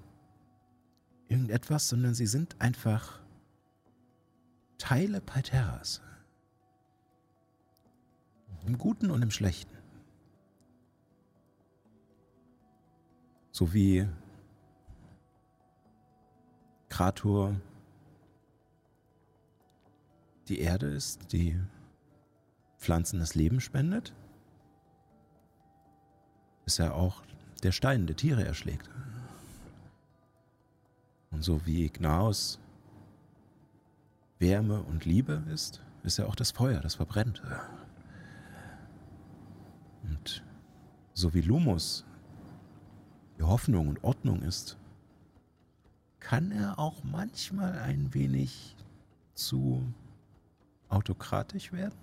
irgendetwas, 1.28 1.90
sondern 1.90 2.16
sie 2.16 2.26
sind 2.26 2.60
einfach 2.60 3.20
Teile 4.80 5.22
Palterras. 5.22 6.02
Im 8.66 8.78
Guten 8.78 9.12
und 9.12 9.22
im 9.22 9.32
Schlechten. 9.32 9.78
So 13.52 13.74
wie 13.74 14.08
Krator 16.88 17.60
die 20.48 20.60
Erde 20.60 20.88
ist, 20.88 21.32
die 21.32 21.60
Pflanzen 22.78 23.20
das 23.20 23.36
Leben 23.36 23.60
spendet, 23.60 24.14
ist 26.70 26.78
er 26.78 26.94
auch 26.94 27.24
der 27.64 27.72
Stein, 27.72 28.06
der 28.06 28.16
Tiere 28.16 28.46
erschlägt. 28.46 28.88
Und 31.32 31.44
so 31.44 31.66
wie 31.66 31.90
Gnaus 31.90 32.60
Wärme 34.38 34.84
und 34.84 35.04
Liebe 35.04 35.42
ist, 35.52 35.82
ist 36.04 36.20
er 36.20 36.28
auch 36.28 36.36
das 36.36 36.52
Feuer, 36.52 36.80
das 36.80 36.94
verbrennt. 36.94 37.42
Und 40.04 40.44
so 41.16 41.34
wie 41.34 41.42
Lumos 41.42 42.06
die 43.40 43.44
Hoffnung 43.44 43.88
und 43.88 44.04
Ordnung 44.04 44.44
ist, 44.44 44.78
kann 46.20 46.52
er 46.52 46.78
auch 46.78 47.04
manchmal 47.04 47.80
ein 47.80 48.14
wenig 48.14 48.76
zu 49.34 49.92
autokratisch 50.88 51.72
werden. 51.74 51.98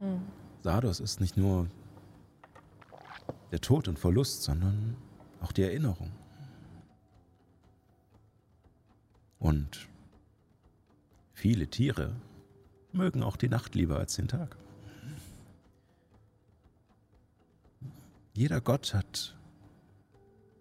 Hm. 0.00 0.47
Sardos 0.62 1.00
ist 1.00 1.20
nicht 1.20 1.36
nur 1.36 1.68
der 3.52 3.60
Tod 3.60 3.88
und 3.88 3.98
Verlust, 3.98 4.42
sondern 4.42 4.96
auch 5.40 5.52
die 5.52 5.62
Erinnerung. 5.62 6.10
Und 9.38 9.88
viele 11.32 11.68
Tiere 11.68 12.14
mögen 12.92 13.22
auch 13.22 13.36
die 13.36 13.48
Nacht 13.48 13.74
lieber 13.74 13.98
als 13.98 14.16
den 14.16 14.28
Tag. 14.28 14.56
Jeder 18.34 18.60
Gott 18.60 18.94
hat 18.94 19.36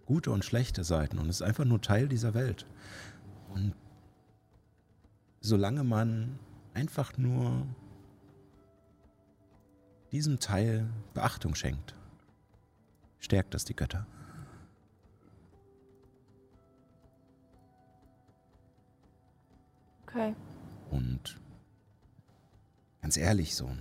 gute 0.06 0.32
und 0.32 0.46
schlechte 0.46 0.84
Seiten 0.84 1.18
und 1.20 1.30
ist 1.30 1.42
einfach 1.42 1.66
nur 1.66 1.82
Teil 1.82 2.08
dieser 2.08 2.34
Welt. 2.34 2.66
Und 3.54 3.74
solange 5.42 5.84
man 5.84 6.40
einfach 6.74 7.18
nur 7.18 7.66
diesem 10.18 10.40
Teil 10.40 10.90
Beachtung 11.14 11.54
schenkt, 11.54 11.94
stärkt 13.20 13.54
das 13.54 13.66
die 13.66 13.76
Götter. 13.76 14.08
Okay. 20.08 20.36
Und 20.90 21.40
ganz 23.04 23.16
ehrlich, 23.16 23.54
so 23.54 23.68
ein, 23.68 23.80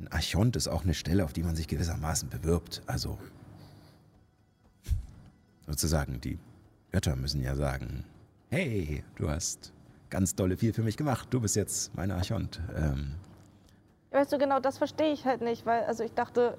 ein 0.00 0.08
Archont 0.08 0.56
ist 0.56 0.66
auch 0.66 0.82
eine 0.82 0.94
Stelle, 0.94 1.24
auf 1.24 1.32
die 1.32 1.44
man 1.44 1.54
sich 1.54 1.68
gewissermaßen 1.68 2.28
bewirbt. 2.30 2.82
Also 2.86 3.16
sozusagen, 5.68 6.20
die 6.20 6.40
Götter 6.90 7.14
müssen 7.14 7.40
ja 7.42 7.54
sagen, 7.54 8.02
hey, 8.50 9.04
du 9.14 9.30
hast 9.30 9.72
ganz 10.10 10.34
dolle 10.34 10.56
viel 10.56 10.72
für 10.72 10.82
mich 10.82 10.96
gemacht, 10.96 11.28
du 11.30 11.40
bist 11.40 11.54
jetzt 11.54 11.94
mein 11.94 12.10
Archont. 12.10 12.60
Ähm, 12.74 13.14
weißt 14.10 14.32
du, 14.32 14.38
genau 14.38 14.60
das 14.60 14.78
verstehe 14.78 15.12
ich 15.12 15.24
halt 15.24 15.40
nicht, 15.40 15.66
weil, 15.66 15.84
also 15.84 16.04
ich 16.04 16.12
dachte, 16.12 16.58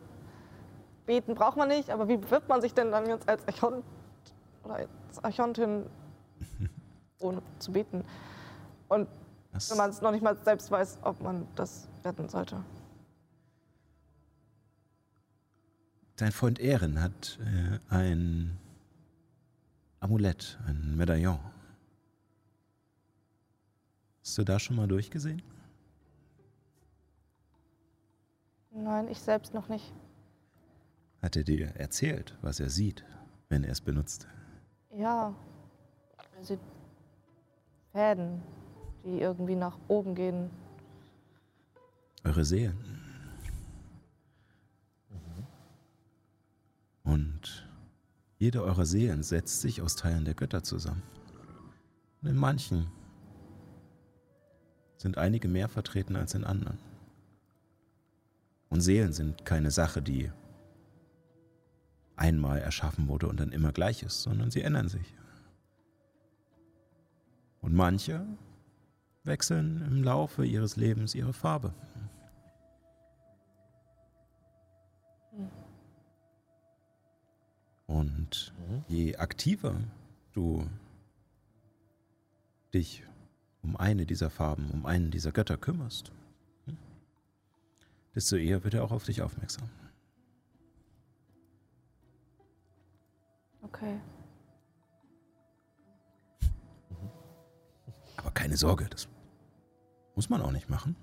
beten 1.05 1.35
braucht 1.35 1.57
man 1.57 1.67
nicht, 1.67 1.89
aber 1.89 2.07
wie 2.07 2.17
bewirbt 2.17 2.49
man 2.49 2.62
sich 2.62 2.73
denn 2.73 2.91
dann 2.91 3.07
jetzt 3.07 3.27
als 3.27 3.47
Archont 3.47 3.83
oder 4.63 4.75
als 4.75 5.23
Archontin, 5.23 5.85
ohne 7.19 7.41
zu 7.59 7.71
beten? 7.71 8.03
Und 8.88 9.07
das, 9.51 9.71
wenn 9.71 9.77
man 9.77 9.89
es 9.89 10.01
noch 10.01 10.12
nicht 10.12 10.23
mal 10.23 10.38
selbst 10.38 10.69
weiß, 10.69 10.99
ob 11.03 11.21
man 11.21 11.47
das 11.55 11.88
werden 12.03 12.29
sollte. 12.29 12.63
dein 16.19 16.31
Freund 16.31 16.59
Ehren 16.59 17.01
hat 17.01 17.39
äh, 17.41 17.79
ein 17.93 18.57
Amulett, 19.99 20.57
ein 20.67 20.95
Medaillon. 20.95 21.39
Hast 24.21 24.38
du 24.38 24.43
da 24.43 24.59
schon 24.59 24.75
mal 24.75 24.88
durchgesehen? 24.88 25.41
Nein, 28.83 29.09
ich 29.09 29.19
selbst 29.19 29.53
noch 29.53 29.67
nicht. 29.67 29.93
Hat 31.21 31.35
er 31.35 31.43
dir 31.43 31.67
erzählt, 31.75 32.37
was 32.41 32.59
er 32.59 32.69
sieht, 32.69 33.03
wenn 33.49 33.63
er 33.63 33.71
es 33.71 33.81
benutzt? 33.81 34.27
Ja. 34.95 35.35
Also 36.37 36.57
Fäden, 37.91 38.41
die 39.03 39.19
irgendwie 39.19 39.55
nach 39.55 39.77
oben 39.89 40.15
gehen. 40.15 40.49
Eure 42.23 42.45
Seelen. 42.45 42.77
Und 47.03 47.67
jede 48.37 48.63
eurer 48.63 48.85
Seelen 48.85 49.23
setzt 49.23 49.59
sich 49.61 49.81
aus 49.81 49.97
Teilen 49.97 50.23
der 50.23 50.35
Götter 50.35 50.63
zusammen. 50.63 51.03
Und 52.21 52.29
in 52.29 52.37
manchen 52.37 52.87
sind 54.95 55.17
einige 55.17 55.47
mehr 55.49 55.67
vertreten 55.67 56.15
als 56.15 56.33
in 56.33 56.45
anderen. 56.45 56.77
Und 58.69 58.82
Seelen 58.82 59.13
sind 59.13 59.45
keine 59.45 59.71
Sache, 59.71 60.01
die 60.01 60.32
einmal 62.15 62.60
erschaffen 62.60 63.08
wurde 63.08 63.27
und 63.27 63.39
dann 63.39 63.51
immer 63.51 63.71
gleich 63.71 64.03
ist, 64.03 64.21
sondern 64.21 64.51
sie 64.51 64.62
ändern 64.62 64.89
sich. 64.89 65.15
Und 67.62 67.73
manche 67.73 68.25
wechseln 69.23 69.82
im 69.82 70.03
Laufe 70.03 70.45
ihres 70.45 70.75
Lebens 70.75 71.15
ihre 71.15 71.34
Farbe. 71.34 71.73
Und 77.88 78.53
je 78.88 79.15
aktiver 79.15 79.75
du 80.34 80.67
dich 82.73 83.03
um 83.63 83.75
eine 83.75 84.05
dieser 84.05 84.29
Farben, 84.29 84.69
um 84.71 84.86
einen 84.86 85.10
dieser 85.12 85.32
Götter 85.32 85.58
kümmerst, 85.58 86.12
desto 88.15 88.36
eher 88.36 88.63
wird 88.63 88.74
er 88.74 88.84
auch 88.84 88.91
auf 88.91 89.04
dich 89.04 89.22
aufmerksam. 89.22 89.69
Okay. 93.62 94.00
Aber 98.17 98.32
keine 98.32 98.58
Sorge, 98.58 98.88
das 98.89 99.08
muss 100.15 100.30
man 100.30 100.41
auch 100.41 100.52
nicht 100.52 100.69
machen. 100.69 100.95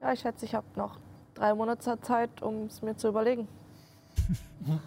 Ja, 0.00 0.12
ich 0.12 0.20
schätze, 0.20 0.44
ich 0.44 0.54
habe 0.54 0.66
noch 0.76 0.98
drei 1.34 1.54
Monate 1.54 2.00
Zeit, 2.00 2.42
um 2.42 2.66
es 2.66 2.82
mir 2.82 2.96
zu 2.96 3.08
überlegen. 3.08 3.48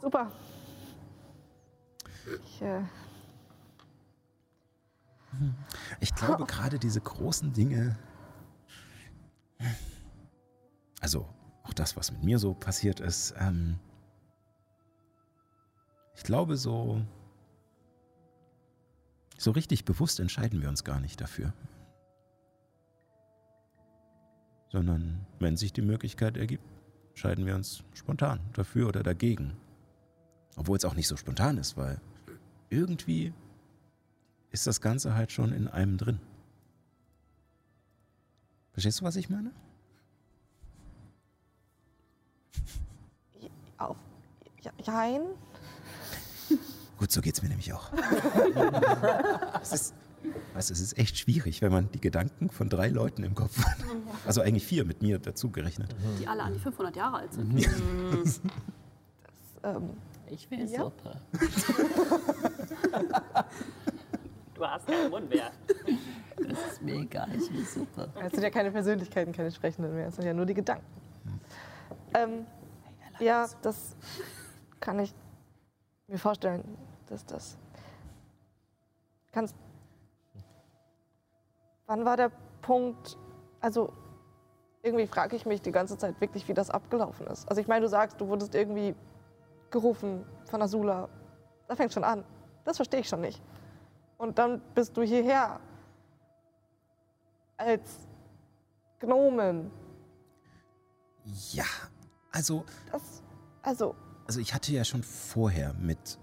Super. 0.00 0.30
Ich, 2.44 2.62
äh, 2.62 2.82
Ich 6.00 6.14
glaube, 6.14 6.44
gerade 6.44 6.78
diese 6.78 7.00
großen 7.00 7.52
Dinge, 7.52 7.98
also 11.00 11.28
auch 11.62 11.72
das, 11.72 11.96
was 11.96 12.12
mit 12.12 12.22
mir 12.22 12.38
so 12.38 12.54
passiert 12.54 13.00
ist, 13.00 13.34
ähm, 13.38 13.78
ich 16.14 16.22
glaube, 16.24 16.56
so, 16.56 17.00
so 19.38 19.50
richtig 19.50 19.84
bewusst 19.84 20.20
entscheiden 20.20 20.60
wir 20.60 20.68
uns 20.68 20.84
gar 20.84 21.00
nicht 21.00 21.20
dafür. 21.20 21.52
Sondern 24.68 25.26
wenn 25.38 25.56
sich 25.56 25.72
die 25.72 25.82
Möglichkeit 25.82 26.36
ergibt, 26.36 26.64
entscheiden 27.10 27.46
wir 27.46 27.54
uns 27.54 27.84
spontan 27.94 28.40
dafür 28.52 28.88
oder 28.88 29.02
dagegen. 29.02 29.56
Obwohl 30.56 30.76
es 30.76 30.84
auch 30.84 30.94
nicht 30.94 31.08
so 31.08 31.16
spontan 31.16 31.58
ist, 31.58 31.76
weil 31.76 32.00
irgendwie 32.70 33.32
ist 34.52 34.66
das 34.66 34.80
Ganze 34.80 35.14
halt 35.14 35.32
schon 35.32 35.52
in 35.52 35.68
einem 35.68 35.98
drin. 35.98 36.20
Verstehst 38.72 39.00
du, 39.00 39.04
was 39.04 39.16
ich 39.16 39.28
meine? 39.28 39.50
auf. 43.78 43.96
Ja, 44.60 44.70
jein. 44.84 45.22
Gut, 46.98 47.10
so 47.10 47.20
geht's 47.20 47.42
mir 47.42 47.48
nämlich 47.48 47.72
auch. 47.72 47.90
es 49.60 49.72
ist, 49.72 49.94
weißt, 50.54 50.70
es 50.70 50.80
ist 50.80 50.96
echt 50.98 51.18
schwierig, 51.18 51.62
wenn 51.62 51.72
man 51.72 51.90
die 51.90 52.00
Gedanken 52.00 52.48
von 52.48 52.68
drei 52.68 52.88
Leuten 52.88 53.24
im 53.24 53.34
Kopf 53.34 53.58
hat. 53.64 53.76
Also 54.24 54.40
eigentlich 54.40 54.64
vier 54.66 54.84
mit 54.84 55.02
mir 55.02 55.18
dazu 55.18 55.50
gerechnet. 55.50 55.94
Die 56.20 56.28
alle 56.28 56.44
an 56.44 56.52
die 56.54 56.60
500 56.60 56.94
Jahre 56.94 57.16
alt 57.18 57.32
sind. 57.32 57.66
Ähm, 59.64 59.90
Ich 60.28 60.50
will 60.50 60.68
Ja. 60.68 60.80
Suppe. 60.80 61.20
Du 64.62 64.70
hast 64.70 64.86
keinen 64.86 65.10
Mund 65.10 65.28
mehr. 65.28 65.50
Das 66.36 66.72
ist 66.72 66.82
mir 66.82 66.94
egal, 66.94 67.34
ich 67.34 67.52
will 67.52 67.64
Suppe. 67.64 68.08
es 68.22 68.30
sind 68.30 68.44
ja 68.44 68.50
keine 68.50 68.70
Persönlichkeiten, 68.70 69.32
keine 69.32 69.50
Sprechenden 69.50 69.92
mehr. 69.92 70.06
Es 70.06 70.14
sind 70.14 70.24
ja 70.24 70.32
nur 70.32 70.46
die 70.46 70.54
Gedanken. 70.54 70.86
Ähm, 72.14 72.46
ja, 73.18 73.48
das 73.62 73.96
kann 74.78 75.00
ich 75.00 75.12
mir 76.06 76.16
vorstellen, 76.16 76.62
dass 77.08 77.26
das. 77.26 77.58
Kannst. 79.32 79.56
Wann 81.86 82.04
war 82.04 82.16
der 82.16 82.30
Punkt? 82.60 83.18
Also, 83.60 83.92
irgendwie 84.84 85.08
frage 85.08 85.34
ich 85.34 85.44
mich 85.44 85.60
die 85.60 85.72
ganze 85.72 85.98
Zeit 85.98 86.20
wirklich, 86.20 86.46
wie 86.46 86.54
das 86.54 86.70
abgelaufen 86.70 87.26
ist. 87.26 87.48
Also, 87.48 87.60
ich 87.60 87.66
meine, 87.66 87.80
du 87.80 87.88
sagst, 87.88 88.20
du 88.20 88.28
wurdest 88.28 88.54
irgendwie 88.54 88.94
gerufen 89.72 90.24
von 90.44 90.62
Azula. 90.62 91.08
Da 91.66 91.74
fängt 91.74 91.92
schon 91.92 92.04
an. 92.04 92.22
Das 92.64 92.76
verstehe 92.76 93.00
ich 93.00 93.08
schon 93.08 93.22
nicht. 93.22 93.42
Und 94.22 94.38
dann 94.38 94.62
bist 94.76 94.96
du 94.96 95.02
hierher 95.02 95.58
als 97.56 98.06
Gnomen. 99.00 99.68
Ja, 101.50 101.64
also, 102.30 102.64
Das, 102.92 103.02
also, 103.62 103.96
also 104.28 104.38
ich 104.38 104.54
hatte 104.54 104.70
ja 104.70 104.84
schon 104.84 105.02
vorher 105.02 105.74
mit 105.74 106.20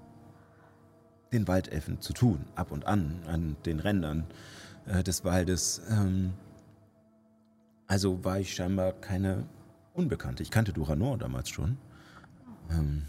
den 1.34 1.46
Waldelfen 1.50 2.00
zu 2.00 2.14
tun, 2.14 2.46
ab 2.56 2.72
und 2.72 2.86
an, 2.86 3.22
an 3.28 3.58
den 3.66 3.82
Rändern 3.82 4.26
äh, 4.86 5.04
des 5.04 5.26
Waldes. 5.26 5.82
Ähm, 5.90 6.32
also 7.88 8.24
war 8.24 8.40
ich 8.40 8.56
scheinbar 8.56 8.94
keine 8.94 9.46
Unbekannte. 9.94 10.42
Ich 10.42 10.52
kannte 10.52 10.72
Duranor 10.72 11.18
damals 11.18 11.50
schon. 11.50 11.78
Ähm, 12.72 13.06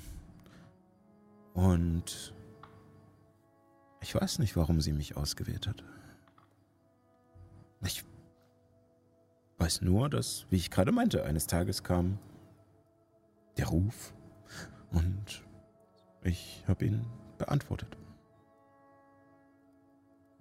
und 1.55 2.35
ich 4.01 4.15
weiß 4.15 4.39
nicht, 4.39 4.57
warum 4.57 4.81
sie 4.81 4.93
mich 4.93 5.17
ausgewählt 5.17 5.67
hat. 5.67 5.85
Ich 7.85 8.05
weiß 9.59 9.83
nur, 9.83 10.09
dass, 10.09 10.47
wie 10.51 10.57
ich 10.57 10.71
gerade 10.71 10.93
meinte, 10.93 11.25
eines 11.25 11.47
Tages 11.47 11.83
kam 11.83 12.19
der 13.57 13.69
Ruf 13.69 14.15
und 14.91 15.43
ich 16.23 16.65
habe 16.67 16.87
ihn 16.87 17.07
beantwortet. 17.39 17.97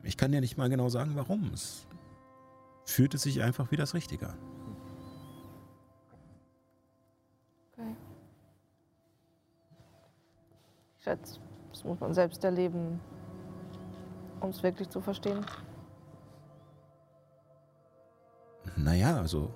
Ich 0.03 0.17
kann 0.17 0.31
dir 0.31 0.41
nicht 0.41 0.57
mal 0.57 0.69
genau 0.69 0.89
sagen, 0.89 1.11
warum. 1.15 1.51
Es 1.53 1.85
fühlte 2.85 3.17
sich 3.17 3.41
einfach 3.41 3.71
wie 3.71 3.75
das 3.75 3.93
Richtige 3.93 4.29
an. 4.29 4.37
okay. 7.73 7.95
Ich 10.97 11.03
schätze, 11.03 11.39
das 11.71 11.83
muss 11.83 11.99
man 11.99 12.13
selbst 12.13 12.43
erleben, 12.43 12.99
um 14.41 14.49
es 14.49 14.63
wirklich 14.63 14.89
zu 14.89 15.01
verstehen. 15.01 15.45
Naja, 18.75 19.17
also. 19.17 19.53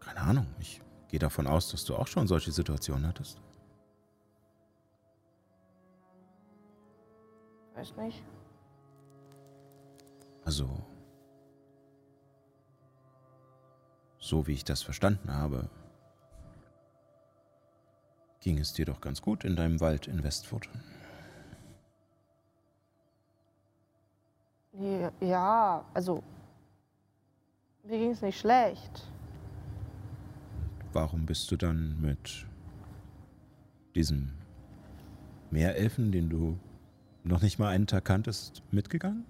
Keine 0.00 0.20
Ahnung. 0.20 0.46
Ich 0.58 0.80
gehe 1.08 1.18
davon 1.18 1.46
aus, 1.46 1.70
dass 1.70 1.84
du 1.84 1.96
auch 1.96 2.06
schon 2.06 2.26
solche 2.26 2.52
Situationen 2.52 3.06
hattest. 3.06 3.40
Weiß 7.74 7.96
nicht. 7.96 8.24
Also. 10.44 10.68
So 14.18 14.46
wie 14.46 14.52
ich 14.52 14.64
das 14.64 14.82
verstanden 14.82 15.32
habe, 15.32 15.68
ging 18.40 18.58
es 18.58 18.72
dir 18.72 18.84
doch 18.84 19.00
ganz 19.00 19.22
gut 19.22 19.44
in 19.44 19.56
deinem 19.56 19.80
Wald 19.80 20.08
in 20.08 20.22
Westfurt. 20.22 20.68
Ja, 25.20 25.84
also, 25.94 26.22
mir 27.84 27.98
ging 27.98 28.10
es 28.10 28.20
nicht 28.20 28.38
schlecht. 28.38 29.10
Warum 30.92 31.24
bist 31.24 31.50
du 31.50 31.56
dann 31.56 32.00
mit 32.00 32.46
diesem 33.94 34.32
Meerelfen, 35.50 36.12
den 36.12 36.28
du 36.28 36.58
noch 37.24 37.42
nicht 37.42 37.58
mal 37.58 37.68
einen 37.68 37.86
Tag 37.86 38.04
kanntest, 38.04 38.62
mitgegangen? 38.70 39.24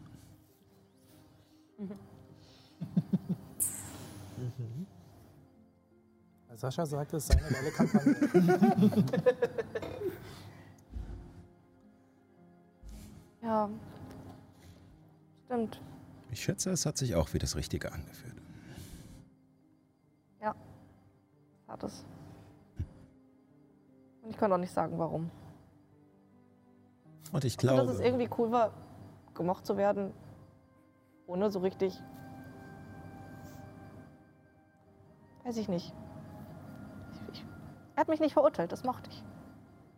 Sascha 6.55 6.86
sagte, 6.86 7.18
es 7.18 7.26
sei 7.26 7.36
eine 7.36 7.51
geile 7.51 7.70
Kampagne. 7.70 8.16
Ja. 13.42 13.70
Stimmt. 15.47 15.80
Ich 16.32 16.42
schätze, 16.42 16.70
es 16.70 16.84
hat 16.86 16.99
sich 16.99 17.14
auch 17.14 17.32
wie 17.32 17.38
das 17.38 17.55
Richtige 17.57 17.92
angefühlt. 17.92 18.34
Ja. 20.40 20.55
Hat 21.68 21.82
es. 21.84 22.05
Und 24.22 24.30
ich 24.30 24.38
konnte 24.38 24.57
auch 24.57 24.61
nicht 24.61 24.72
sagen, 24.72 24.99
warum. 24.99 25.30
Und 27.32 27.44
ich 27.44 27.55
Und 27.55 27.61
glaube, 27.61 27.82
dass 27.82 27.94
es 27.94 28.01
irgendwie 28.01 28.28
cool 28.38 28.51
war, 28.51 28.72
gemocht 29.34 29.64
zu 29.64 29.76
werden, 29.76 30.12
ohne 31.28 31.49
so 31.51 31.61
richtig. 31.61 31.97
Weiß 35.44 35.57
ich 35.59 35.68
nicht. 35.68 35.94
Ich, 37.12 37.34
ich, 37.34 37.44
er 37.94 38.01
hat 38.01 38.09
mich 38.09 38.18
nicht 38.18 38.32
verurteilt, 38.32 38.72
das 38.72 38.82
mochte 38.82 39.11
ich. 39.11 39.22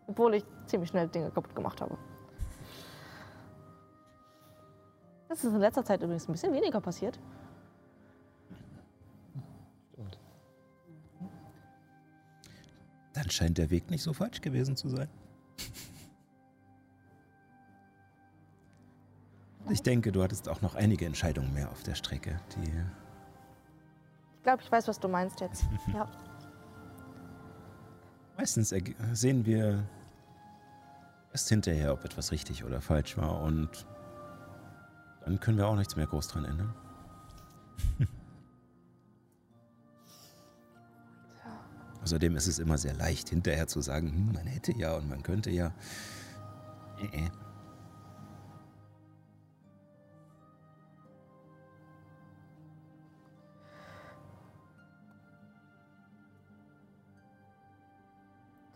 Obwohl 0.09 0.35
ich 0.35 0.45
ziemlich 0.67 0.91
schnell 0.91 1.09
Dinge 1.09 1.31
kaputt 1.31 1.55
gemacht 1.55 1.81
habe. 1.81 1.97
Das 5.29 5.45
ist 5.45 5.53
in 5.53 5.61
letzter 5.61 5.85
Zeit 5.85 6.03
übrigens 6.03 6.29
ein 6.29 6.33
bisschen 6.33 6.53
weniger 6.53 6.81
passiert. 6.81 7.19
Stimmt. 9.93 10.19
dann 13.13 13.31
scheint 13.31 13.59
der 13.59 13.71
Weg 13.71 13.91
nicht 13.91 14.03
so 14.03 14.13
falsch 14.13 14.41
gewesen 14.41 14.77
zu 14.77 14.89
sein. 14.89 15.09
Ich 19.71 19.83
denke, 19.83 20.13
du 20.13 20.23
hattest 20.23 20.49
auch 20.49 20.63
noch 20.63 20.75
einige 20.77 21.05
Entscheidungen 21.05 21.53
mehr 21.53 21.71
auf 21.71 21.83
der 21.83 21.95
Strecke, 21.95 22.41
die 22.57 22.71
Ich 24.37 24.43
glaube, 24.43 24.63
ich 24.63 24.73
weiß, 24.73 24.89
was 24.89 24.99
du 24.99 25.09
meinst 25.09 25.41
jetzt. 25.41 25.65
Ja. 25.93 26.09
Meistens 28.39 28.73
sehen 29.13 29.45
wir 29.45 29.85
erst 31.33 31.49
hinterher, 31.49 31.93
ob 31.93 32.05
etwas 32.05 32.31
richtig 32.31 32.65
oder 32.65 32.81
falsch 32.81 33.17
war 33.17 33.43
und 33.43 33.85
dann 35.29 35.39
können 35.41 35.59
wir 35.59 35.69
auch 35.69 35.77
nichts 35.77 35.95
mehr 35.95 36.07
groß 36.07 36.29
dran 36.29 36.47
ändern. 36.47 36.73
Außerdem 42.03 42.35
ist 42.37 42.47
es 42.47 42.59
immer 42.59 42.79
sehr 42.79 42.95
leicht, 42.95 43.29
hinterher 43.29 43.67
zu 43.67 43.83
sagen, 43.83 44.11
hm, 44.11 44.33
man 44.33 44.47
hätte 44.47 44.73
ja 44.73 44.97
und 44.97 45.07
man 45.07 45.23
könnte 45.23 45.51
ja. 45.51 45.75
Äh, 47.13 47.27
äh. 47.27 47.29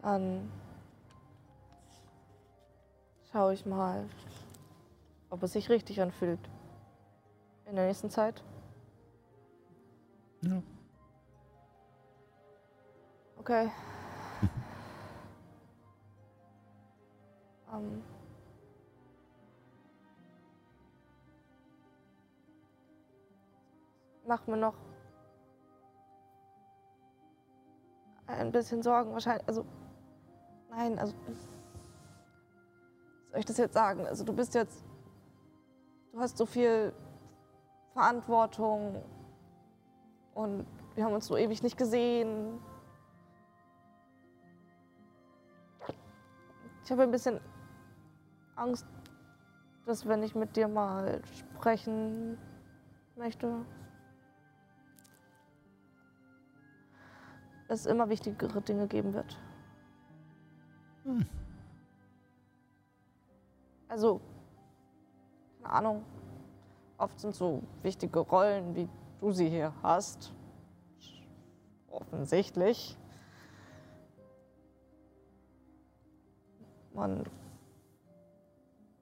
Dann 0.03 0.51
schaue 3.33 3.55
ich 3.55 3.65
mal, 3.65 4.05
ob 5.33 5.43
es 5.43 5.55
sich 5.55 5.69
richtig 5.71 6.01
anfühlt. 6.01 6.39
In 7.65 7.75
der 7.75 7.87
nächsten 7.87 8.11
Zeit. 8.11 8.45
Ja. 10.43 10.63
Okay. 13.39 13.73
ähm. 17.73 18.05
Mach 24.27 24.47
mir 24.47 24.59
noch 24.59 24.75
ein 28.27 28.53
bisschen 28.53 28.83
Sorgen 28.83 29.15
wahrscheinlich. 29.15 29.49
Also, 29.49 29.65
nein, 30.69 30.99
also. 30.99 31.15
Soll 33.31 33.41
ich 33.41 33.47
das 33.47 33.57
jetzt 33.57 33.73
sagen? 33.73 34.07
Also, 34.07 34.25
du 34.25 34.35
bist 34.35 34.55
jetzt. 34.55 34.92
Du 36.13 36.21
hast 36.21 36.37
so 36.37 36.45
viel 36.45 36.93
Verantwortung 37.95 39.03
und 40.35 40.67
wir 40.95 41.05
haben 41.05 41.15
uns 41.15 41.27
so 41.27 41.39
ewig 41.39 41.63
nicht 41.63 41.79
gesehen. 41.79 42.61
Ich 46.85 46.91
habe 46.91 47.03
ein 47.05 47.11
bisschen 47.11 47.41
Angst, 48.57 48.87
dass 49.87 50.07
wenn 50.07 50.23
ich 50.23 50.35
mit 50.35 50.55
dir 50.55 50.69
mal 50.69 51.23
sprechen 51.25 52.37
möchte, 53.17 53.65
es 57.69 57.87
immer 57.87 58.11
wichtigere 58.11 58.61
Dinge 58.61 58.87
geben 58.87 59.15
wird. 59.15 59.39
Hm. 61.05 61.27
Also, 63.89 64.21
keine 65.63 65.75
Ahnung. 65.75 66.05
Oft 66.99 67.19
sind 67.21 67.35
so 67.35 67.63
wichtige 67.83 68.21
Rollen, 68.21 68.75
wie 68.75 68.89
du 69.21 69.33
sie 69.33 69.49
hier 69.49 69.73
hast. 69.83 70.33
Offensichtlich. 71.91 72.97
Man 76.95 77.25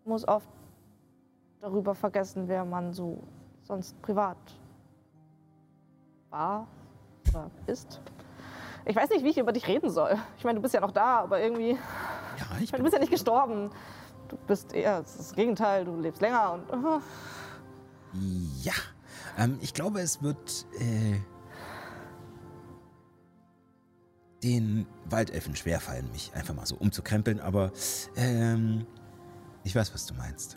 muss 0.05 0.27
oft 0.27 0.49
darüber 1.61 1.95
vergessen, 1.95 2.49
wer 2.49 2.65
man 2.65 2.93
so 2.93 3.19
sonst 3.63 4.01
privat 4.01 4.39
war 6.31 6.67
oder 7.29 7.51
ist. 7.67 8.01
Ich 8.87 8.97
weiß 8.97 9.11
nicht, 9.11 9.25
wie 9.25 9.29
ich 9.29 9.39
über 9.39 9.53
dich 9.53 9.69
reden 9.69 9.91
soll. 9.91 10.17
Ich 10.39 10.45
meine, 10.45 10.57
du 10.57 10.63
bist 10.63 10.73
ja 10.75 10.81
noch 10.81 10.93
da, 10.93 11.21
aber 11.21 11.41
irgendwie. 11.41 11.73
Ja, 11.73 12.47
ich 12.61 12.73
meine, 12.73 12.79
du 12.79 12.85
bist 12.85 12.95
ja 12.95 13.01
nicht 13.01 13.11
gestorben. 13.11 13.71
Du 14.31 14.37
bist 14.47 14.73
eher 14.73 15.03
das 15.03 15.35
Gegenteil, 15.35 15.85
du 15.85 15.99
lebst 15.99 16.21
länger 16.23 16.53
und. 16.53 16.63
oh, 16.73 17.01
Ja, 18.63 18.75
ähm, 19.37 19.59
ich 19.61 19.75
glaube, 19.75 20.01
es 20.01 20.23
wird 20.23 20.67
äh, 20.79 21.19
den 24.45 24.87
Waldelfen 25.07 25.57
schwerfallen, 25.57 26.09
mich 26.13 26.33
einfach 26.35 26.55
mal 26.55 26.65
so 26.65 26.77
umzukrempeln, 26.77 27.41
aber 27.41 27.73
ähm, 28.15 28.87
ich 29.65 29.75
weiß, 29.75 29.93
was 29.93 30.07
du 30.07 30.15
meinst. 30.15 30.57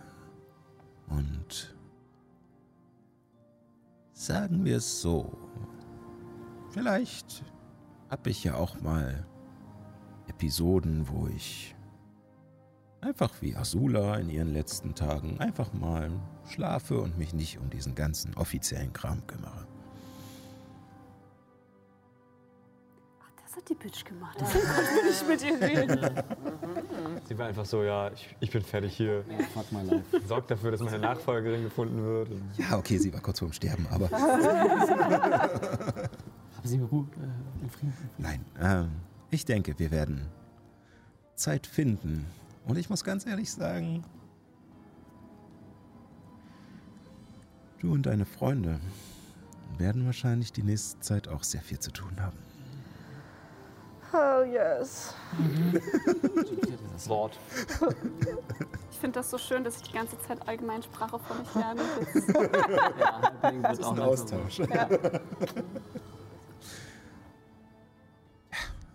Und 1.08 1.76
sagen 4.14 4.64
wir 4.66 4.78
es 4.78 5.02
so, 5.02 5.36
vielleicht 6.70 7.44
habe 8.12 8.30
ich 8.30 8.44
ja 8.44 8.54
auch 8.54 8.80
mal 8.82 9.26
Episoden, 10.28 11.10
wo 11.10 11.28
ich 11.28 11.76
einfach 13.04 13.32
wie 13.42 13.56
Azula 13.56 14.18
in 14.18 14.30
ihren 14.30 14.54
letzten 14.54 14.96
Tagen 14.96 15.40
einfach 15.40 15.72
mal 15.74 16.12
schlafe 16.50 17.00
und 17.00 17.18
mich 17.18 17.34
nicht 17.34 17.58
um 17.60 17.70
diesen 17.70 17.96
ganzen 17.96 18.34
offiziellen 18.36 18.94
Kram 18.94 19.26
kümmere. 19.28 19.68
Ach, 23.22 23.32
das 23.44 23.56
hat 23.58 23.70
die 23.70 23.76
Bitch 23.76 24.04
gemacht. 24.06 24.38
Deswegen 24.40 24.66
konnten 24.66 24.96
wir 24.96 25.04
nicht 25.04 25.28
mit 25.28 25.42
ihr 25.44 25.62
reden. 25.62 26.24
Sie 27.28 27.38
war 27.38 27.48
einfach 27.48 27.66
so, 27.66 27.84
ja, 27.84 28.12
ich, 28.12 28.36
ich 28.40 28.52
bin 28.52 28.62
fertig 28.64 28.96
hier. 28.96 29.24
Fuck 29.54 29.72
my 29.72 29.82
life. 29.84 30.04
Sorgt 30.28 30.52
dafür, 30.52 30.72
dass 30.72 30.82
meine 30.82 31.00
Nachfolgerin 31.00 31.64
gefunden 31.64 32.04
wird. 32.04 32.30
Ja, 32.58 32.78
okay, 32.78 32.98
sie 32.98 33.14
war 33.14 33.22
kurz 33.22 33.40
vorm 33.40 33.54
Sterben, 33.54 33.88
aber 33.90 34.10
Haben 36.64 36.70
Sie 36.70 36.80
Ruhe 36.80 37.08
äh, 37.18 37.64
in 37.64 37.70
Frieden? 37.70 37.94
nein. 38.18 38.46
Ähm, 38.60 38.92
ich 39.32 39.46
denke, 39.46 39.78
wir 39.80 39.92
werden 39.92 40.28
Zeit 41.36 41.66
finden. 41.68 42.26
Und 42.66 42.78
ich 42.78 42.90
muss 42.90 43.04
ganz 43.04 43.26
ehrlich 43.26 43.52
sagen, 43.52 44.04
du 47.80 47.92
und 47.92 48.06
deine 48.06 48.26
Freunde 48.26 48.80
werden 49.78 50.06
wahrscheinlich 50.06 50.54
die 50.54 50.64
nächste 50.64 51.00
Zeit 51.02 51.28
auch 51.28 51.44
sehr 51.44 51.62
viel 51.62 51.80
zu 51.80 51.92
tun 51.92 52.22
haben. 52.22 52.38
Oh, 54.14 54.44
yes. 54.44 55.16
Das 56.94 57.10
Wort. 57.10 57.40
Ich 58.92 59.00
finde 59.00 59.20
das 59.20 59.32
so 59.32 59.40
schön, 59.40 59.64
dass 59.64 59.78
ich 59.78 59.82
die 59.84 59.92
ganze 59.92 60.20
Zeit 60.20 60.48
Allgemeinsprache 60.48 61.20
von 61.20 61.42
euch 61.42 61.56
lerne. 61.56 61.82
Das 62.14 62.28
Ja, 63.00 63.22
Halbling 63.42 63.64
wird 63.64 63.84
auch 63.84 63.98
langsam 63.98 64.50
so. 64.50 64.68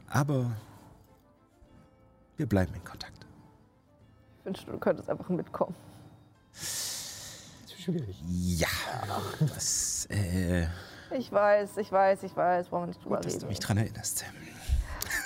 Aber 0.09 0.53
wir 2.37 2.47
bleiben 2.47 2.73
in 2.75 2.85
Kontakt. 2.85 3.08
Ich 4.49 4.55
wünschte, 4.55 4.73
du 4.73 4.79
könntest 4.79 5.11
einfach 5.11 5.29
mitkommen. 5.29 5.75
Schwierig. 7.77 8.17
Ja, 8.27 8.67
das, 9.41 10.07
äh, 10.11 10.67
Ich 11.11 11.31
weiß, 11.31 11.77
ich 11.77 11.93
weiß, 11.93 12.23
ich 12.23 12.35
weiß, 12.35 12.73
wir 12.73 12.87
nicht 12.87 13.05
drüber 13.05 13.17
gut, 13.17 13.27
dass 13.27 13.37
du 13.37 13.47
mich 13.47 13.61
dran 13.61 13.77
erinnerst. 13.77 14.25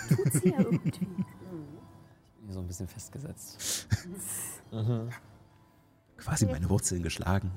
Tut 0.09 0.33
sie 0.33 0.49
ja 0.51 0.59
irgendwie. 0.59 1.09
Ich 2.35 2.47
bin 2.47 2.47
hier 2.47 2.55
so 2.55 2.61
ein 2.61 2.66
bisschen 2.66 2.89
festgesetzt. 2.89 3.87
Quasi 6.16 6.47
meine 6.47 6.68
Wurzeln 6.68 7.05
geschlagen. 7.05 7.53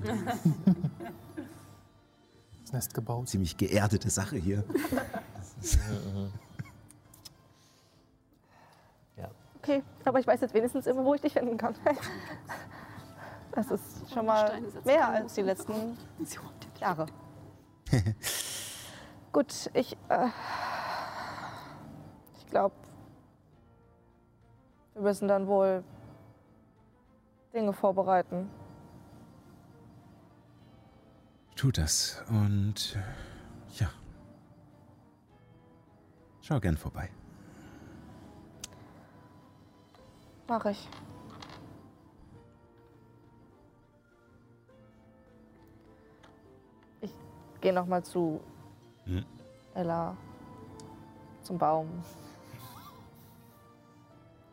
Das 2.61 2.73
Nest 2.73 2.93
gebaut. 2.93 3.27
Ziemlich 3.27 3.57
geerdete 3.57 4.11
Sache 4.11 4.37
hier. 4.37 4.63
Okay, 9.65 9.81
aber 10.03 10.19
ich 10.19 10.27
weiß 10.27 10.41
jetzt 10.41 10.53
wenigstens 10.53 10.85
immer, 10.85 11.03
wo 11.03 11.15
ich 11.15 11.21
dich 11.21 11.33
finden 11.33 11.57
kann. 11.57 11.75
Das 13.51 13.71
ist 13.71 14.11
schon 14.13 14.25
mal 14.25 14.61
mehr 14.83 15.07
als 15.07 15.35
die 15.35 15.41
letzten 15.41 15.97
Jahre. 16.77 17.05
Gut, 19.31 19.69
ich. 19.73 19.95
Äh, 20.09 20.27
ich 22.37 22.47
glaube, 22.47 22.75
wir 24.93 25.03
müssen 25.03 25.29
dann 25.29 25.47
wohl 25.47 25.85
Dinge 27.53 27.71
vorbereiten. 27.71 28.49
Tut 31.55 31.77
das 31.77 32.25
und 32.27 32.97
äh, 32.97 33.79
ja. 33.79 33.89
Schau 36.41 36.59
gern 36.59 36.75
vorbei. 36.75 37.09
Mach 40.47 40.65
ich. 40.65 40.87
Ich 47.01 47.13
gehe 47.61 47.73
noch 47.73 47.85
mal 47.87 48.03
zu 48.03 48.41
Hm. 49.05 49.23
Ella 49.75 50.17
zum 51.43 51.57
Baum 51.57 51.87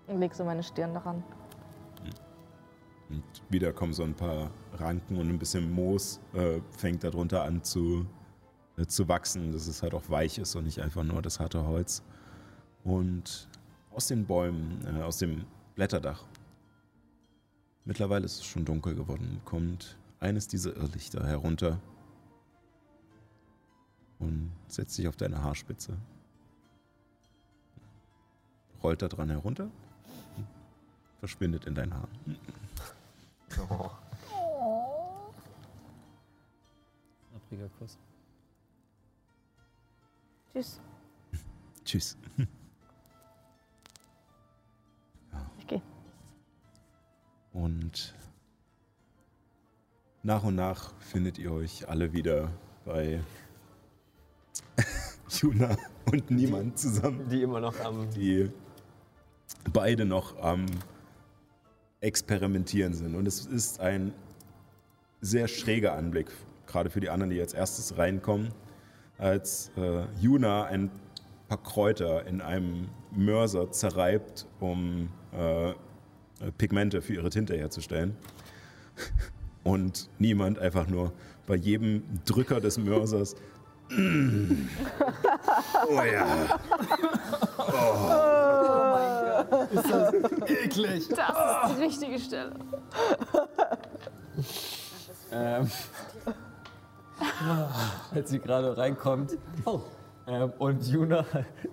und 0.07 0.19
leg 0.19 0.35
so 0.35 0.45
meine 0.45 0.63
Stirn 0.63 0.93
daran. 0.93 1.23
Und 3.09 3.25
wieder 3.49 3.73
kommen 3.73 3.93
so 3.93 4.03
ein 4.03 4.15
paar 4.15 4.51
Ranken 4.75 5.19
und 5.19 5.29
ein 5.29 5.39
bisschen 5.39 5.71
Moos 5.71 6.21
äh, 6.35 6.61
fängt 6.71 7.05
darunter 7.05 7.45
an 7.45 7.63
zu, 7.63 8.07
äh, 8.77 8.87
zu 8.87 9.09
wachsen, 9.09 9.53
dass 9.53 9.67
es 9.67 9.83
halt 9.83 9.95
auch 9.95 10.09
weich 10.09 10.39
ist 10.39 10.55
und 10.55 10.65
nicht 10.65 10.81
einfach 10.81 11.03
nur 11.03 11.23
das 11.23 11.41
harte 11.41 11.67
Holz. 11.67 12.03
Und 12.85 13.49
aus 13.95 14.09
den 14.09 14.27
Bäumen, 14.27 14.85
äh, 14.87 15.03
aus 15.03 15.19
dem 15.19 15.45
Blätterdach, 15.75 16.25
mittlerweile 17.85 18.27
ist 18.27 18.39
es 18.41 18.45
schon 18.45 18.65
dunkel 18.65 18.95
geworden, 18.95 19.41
kommt 19.45 19.97
eines 20.21 20.47
dieser 20.47 20.77
Irrlichter 20.77 21.27
herunter 21.27 21.81
und 24.19 24.53
setzt 24.69 24.95
sich 24.95 25.09
auf 25.09 25.17
deine 25.17 25.43
Haarspitze. 25.43 25.97
Rollt 28.83 29.01
da 29.01 29.09
dran 29.09 29.31
herunter, 29.31 29.71
verschwindet 31.21 31.65
in 31.65 31.75
dein 31.75 31.95
Haar. 31.95 32.09
Oh. 33.71 33.91
Abriger 37.35 37.69
Kuss. 37.79 37.99
Tschüss. 40.53 40.81
Tschüss. 41.85 42.17
Und 47.53 48.15
nach 50.23 50.43
und 50.45 50.55
nach 50.55 50.95
findet 51.01 51.39
ihr 51.39 51.53
euch 51.53 51.89
alle 51.89 52.13
wieder 52.13 52.51
bei 52.85 53.21
Juna 55.29 55.77
und 56.11 56.31
niemand 56.31 56.79
zusammen, 56.79 57.29
Die 57.29 57.43
immer 57.43 57.61
noch 57.61 57.79
am. 57.81 58.09
die 58.11 58.51
beide 59.73 60.05
noch 60.05 60.39
am 60.43 60.67
Experimentieren 62.01 62.95
sind. 62.95 63.15
Und 63.15 63.27
es 63.27 63.47
ist 63.47 63.81
ein 63.81 64.13
sehr 65.21 65.47
schräger 65.47 65.95
Anblick, 65.95 66.31
gerade 66.67 66.91
für 66.91 67.01
die 67.01 67.11
anderen, 67.11 67.31
die 67.31 67.41
als 67.41 67.55
erstes 67.55 67.97
reinkommen, 67.97 68.53
als 69.19 69.71
äh, 69.77 70.05
Juna 70.21 70.65
ein 70.65 70.91
paar 71.49 71.63
Kräuter 71.63 72.27
in 72.27 72.41
einem 72.41 72.89
Mörser 73.13 73.71
zerreibt, 73.71 74.47
um 74.59 75.11
äh, 75.33 75.75
Pigmente 76.59 77.03
für 77.03 77.15
ihre 77.15 77.31
Tinte 77.31 77.57
herzustellen. 77.57 78.17
Und 79.65 80.09
niemand 80.19 80.59
einfach 80.59 80.89
nur 80.89 81.13
bei 81.47 81.55
jedem 81.55 82.03
Drücker 82.25 82.61
des 82.61 82.79
Mörsers. 82.79 83.37
"Mm. 83.91 84.67
oh 85.89 86.03
ja. 86.03 86.59
Eklig. 90.47 91.09
Das 91.09 91.71
ist 91.71 91.77
die 91.77 91.83
richtige 91.83 92.19
Stelle. 92.19 92.53
Ähm, 95.31 95.71
als 98.15 98.31
sie 98.31 98.39
gerade 98.39 98.77
reinkommt. 98.77 99.37
Ähm, 100.27 100.53
und 100.59 100.87
Juna, 100.87 101.25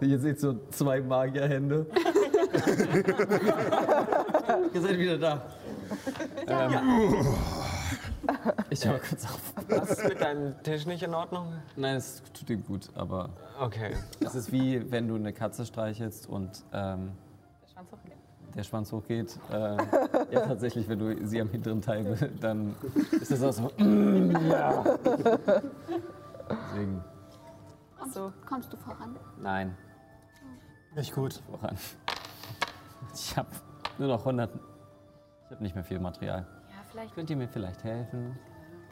ihr 0.01 0.19
seht 0.19 0.39
so 0.39 0.59
zwei 0.71 1.01
Magierhände. 1.01 1.85
ihr 4.73 4.81
seid 4.81 4.97
wieder 4.97 5.17
da. 5.17 5.41
Ähm, 6.47 7.13
ich 8.69 8.85
höre 8.85 8.99
kurz 8.99 9.25
auf. 9.25 9.53
Was 9.69 9.91
ist 9.91 10.03
mit 10.07 10.21
deinem 10.21 10.61
Tisch 10.63 10.85
nicht 10.85 11.03
in 11.03 11.13
Ordnung? 11.13 11.53
Nein, 11.75 11.95
es 11.97 12.21
tut 12.33 12.49
ihm 12.49 12.63
gut, 12.65 12.89
aber 12.95 13.29
Okay. 13.59 13.95
es 14.19 14.35
ist 14.35 14.51
wie 14.51 14.89
wenn 14.91 15.07
du 15.07 15.15
eine 15.15 15.33
Katze 15.33 15.65
streichelst 15.65 16.27
und 16.27 16.63
ähm, 16.73 17.11
Der 17.61 17.67
Schwanz 17.73 17.91
hochgeht. 17.91 18.17
der 18.55 18.63
Schwanz 18.63 18.91
hochgeht. 18.91 19.39
Äh, 19.51 19.77
ja, 20.33 20.41
tatsächlich, 20.47 20.87
wenn 20.89 20.99
du 20.99 21.25
sie 21.27 21.41
am 21.41 21.49
hinteren 21.49 21.81
Teil, 21.81 22.31
dann 22.39 22.75
ist 23.19 23.31
das 23.31 23.43
auch 23.43 23.53
so. 23.77 23.83
mm, 23.83 24.31
ja. 24.49 24.83
Deswegen, 26.49 27.03
Und 28.01 28.13
So. 28.13 28.31
kommst 28.47 28.71
du 28.73 28.77
voran? 28.77 29.15
nein, 29.41 29.75
Nicht 30.95 31.13
gut. 31.13 31.41
voran. 31.49 31.77
Ich 33.13 33.35
habe 33.37 33.49
nur 33.99 34.09
noch 34.09 34.19
100. 34.19 34.51
Ich 35.45 35.51
habe 35.51 35.63
nicht 35.63 35.75
mehr 35.75 35.83
viel 35.83 35.99
Material. 35.99 36.45
Ja, 36.69 36.75
vielleicht. 36.89 37.13
Könnt 37.15 37.29
ihr 37.29 37.35
mir 37.35 37.47
vielleicht 37.47 37.83
helfen? 37.83 38.37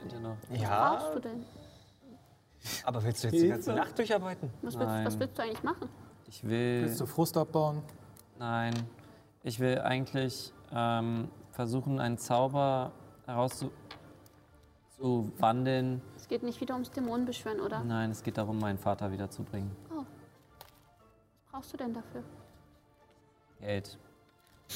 Bitte 0.01 0.20
noch. 0.20 0.38
Ja, 0.51 0.95
Brauchst 0.97 1.16
du 1.16 1.20
denn? 1.20 1.45
aber 2.84 3.03
willst 3.03 3.24
du 3.24 3.28
jetzt 3.30 3.41
die 3.41 3.47
ganze? 3.47 3.74
Nacht 3.74 3.97
durcharbeiten? 3.97 4.51
Was 4.62 4.76
willst, 4.76 4.88
Nein. 4.88 5.05
was 5.05 5.20
willst 5.20 5.38
du 5.38 5.43
eigentlich 5.43 5.64
machen? 5.64 5.89
Ich 6.28 6.43
will. 6.43 6.82
Willst 6.84 6.99
du 6.99 7.05
Frust 7.05 7.38
abbauen? 7.38 7.82
Nein. 8.38 8.74
Ich 9.43 9.60
will 9.60 9.80
eigentlich 9.80 10.51
ähm, 10.72 11.30
versuchen, 11.51 11.99
einen 11.99 12.18
Zauber 12.18 12.91
herauszuwandeln. 13.26 16.01
Es 16.16 16.28
geht 16.28 16.43
nicht 16.43 16.60
wieder 16.60 16.74
ums 16.74 16.91
Dämonenbeschwören, 16.91 17.62
oder? 17.62 17.84
Nein, 17.84 18.12
es 18.12 18.24
geht 18.24 18.38
darum, 18.38 18.60
meinen 18.60 18.78
Vater 18.78 19.12
wiederzubringen. 19.12 19.72
Was 19.89 20.05
brauchst 21.51 21.74
du 21.74 21.78
denn 21.78 21.93
dafür? 21.93 22.24
Geld. 23.60 23.97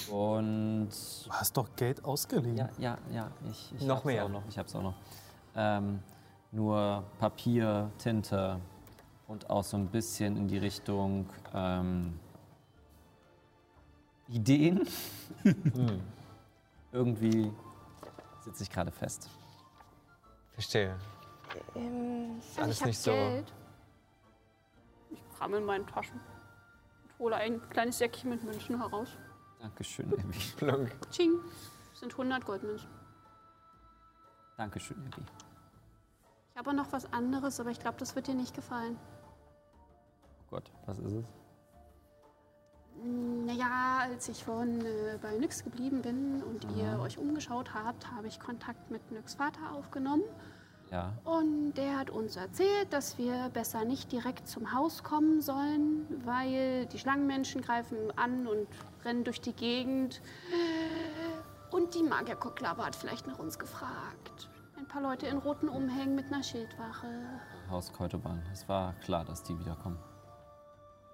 Und 0.09 0.89
Du 1.25 1.31
hast 1.31 1.55
doch 1.57 1.75
Geld 1.75 2.03
ausgeliehen. 2.05 2.57
Ja, 2.57 2.69
ja, 2.77 2.97
ja. 3.11 3.31
Ich, 3.49 3.73
ich 3.77 3.81
Noch 3.83 3.97
hab's 3.97 4.05
mehr. 4.05 4.25
Auch 4.25 4.29
noch, 4.29 4.43
ich 4.47 4.57
hab's 4.57 4.73
auch 4.75 4.83
noch. 4.83 4.95
Ähm, 5.55 5.99
nur 6.51 7.03
Papier, 7.19 7.91
Tinte 7.97 8.59
und 9.27 9.49
auch 9.49 9.63
so 9.63 9.77
ein 9.77 9.87
bisschen 9.87 10.37
in 10.37 10.47
die 10.47 10.57
Richtung 10.57 11.29
ähm, 11.53 12.19
Ideen. 14.29 14.87
Hm. 15.43 16.01
Irgendwie 16.91 17.51
sitze 18.41 18.63
ich 18.63 18.69
gerade 18.69 18.91
fest. 18.91 19.29
Verstehe. 20.53 20.95
Ähm, 21.75 22.39
Also 22.49 22.61
Alles 22.61 22.85
nicht 22.85 22.99
so- 22.99 23.11
Geld. 23.11 23.53
Ich 25.09 25.19
kram 25.37 25.53
in 25.55 25.63
meinen 25.65 25.87
Taschen 25.87 26.19
und 26.19 27.19
hole 27.19 27.35
ein 27.37 27.61
kleines 27.69 27.97
Säckchen 27.97 28.29
mit 28.29 28.43
Münzen 28.43 28.77
heraus. 28.77 29.07
Dankeschön, 29.61 30.11
Abby. 30.19 30.39
Plunk. 30.57 30.91
Ching, 31.11 31.39
das 31.91 31.99
sind 31.99 32.11
100 32.13 32.45
Goldmünzen. 32.45 32.89
Dankeschön, 34.57 34.97
Abby. 35.11 35.23
Ich 36.51 36.57
habe 36.57 36.69
auch 36.71 36.75
noch 36.75 36.91
was 36.91 37.11
anderes, 37.13 37.59
aber 37.59 37.69
ich 37.71 37.79
glaube, 37.79 37.97
das 37.97 38.15
wird 38.15 38.27
dir 38.27 38.35
nicht 38.35 38.55
gefallen. 38.55 38.97
Oh 40.41 40.51
Gott, 40.51 40.71
was 40.85 40.99
ist 40.99 41.13
es? 41.13 41.25
Naja, 43.03 43.99
als 44.01 44.27
ich 44.29 44.43
vorhin 44.43 44.85
äh, 44.85 45.17
bei 45.21 45.37
Nyx 45.37 45.63
geblieben 45.63 46.01
bin 46.01 46.43
und 46.43 46.65
ihr 46.75 46.89
Aha. 46.89 47.01
euch 47.01 47.17
umgeschaut 47.17 47.73
habt, 47.73 48.11
habe 48.11 48.27
ich 48.27 48.39
Kontakt 48.39 48.91
mit 48.91 49.11
Nyx 49.11 49.35
Vater 49.35 49.71
aufgenommen. 49.71 50.23
Ja. 50.91 51.13
Und 51.23 51.73
der 51.73 51.97
hat 51.97 52.09
uns 52.09 52.35
erzählt, 52.35 52.91
dass 52.91 53.17
wir 53.17 53.49
besser 53.49 53.85
nicht 53.85 54.11
direkt 54.11 54.47
zum 54.47 54.73
Haus 54.73 55.03
kommen 55.03 55.41
sollen, 55.41 56.05
weil 56.25 56.85
die 56.87 56.99
Schlangenmenschen 56.99 57.61
greifen 57.61 57.97
an 58.17 58.45
und 58.45 58.67
rennen 59.05 59.23
durch 59.23 59.39
die 59.39 59.53
Gegend. 59.53 60.21
Und 61.71 61.95
die 61.95 62.03
Magierkoklave 62.03 62.85
hat 62.85 62.95
vielleicht 62.97 63.25
nach 63.25 63.39
uns 63.39 63.57
gefragt. 63.57 64.49
Ein 64.77 64.85
paar 64.85 65.01
Leute 65.01 65.27
in 65.27 65.37
roten 65.37 65.69
Umhängen 65.69 66.15
mit 66.15 66.25
einer 66.25 66.43
Schildwache. 66.43 67.07
Haus 67.69 67.93
Keutebahn. 67.93 68.43
Es 68.51 68.67
war 68.67 68.93
klar, 68.95 69.23
dass 69.23 69.43
die 69.43 69.57
wiederkommen. 69.57 69.97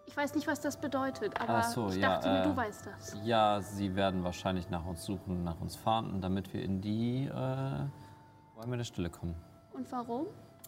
Ich 0.08 0.18
weiß 0.18 0.34
nicht, 0.34 0.48
was 0.48 0.62
das 0.62 0.78
bedeutet, 0.78 1.40
aber 1.40 1.62
so, 1.64 1.90
ich 1.90 1.98
ja, 1.98 2.16
dachte 2.16 2.30
äh, 2.30 2.44
du 2.44 2.56
weißt 2.56 2.88
das. 2.88 3.16
Ja, 3.24 3.62
sie 3.62 3.96
werden 3.96 4.24
wahrscheinlich 4.24 4.70
nach 4.70 4.86
uns 4.86 5.04
suchen, 5.04 5.44
nach 5.44 5.60
uns 5.60 5.76
fahnden, 5.76 6.22
damit 6.22 6.54
wir 6.54 6.64
in 6.64 6.82
die 6.82 7.26
äh, 7.26 8.60
Räume 8.60 8.78
der 8.78 8.86
Stille 8.86 9.10
kommen. 9.10 9.36
Und 9.78 9.92
warum? 9.92 10.26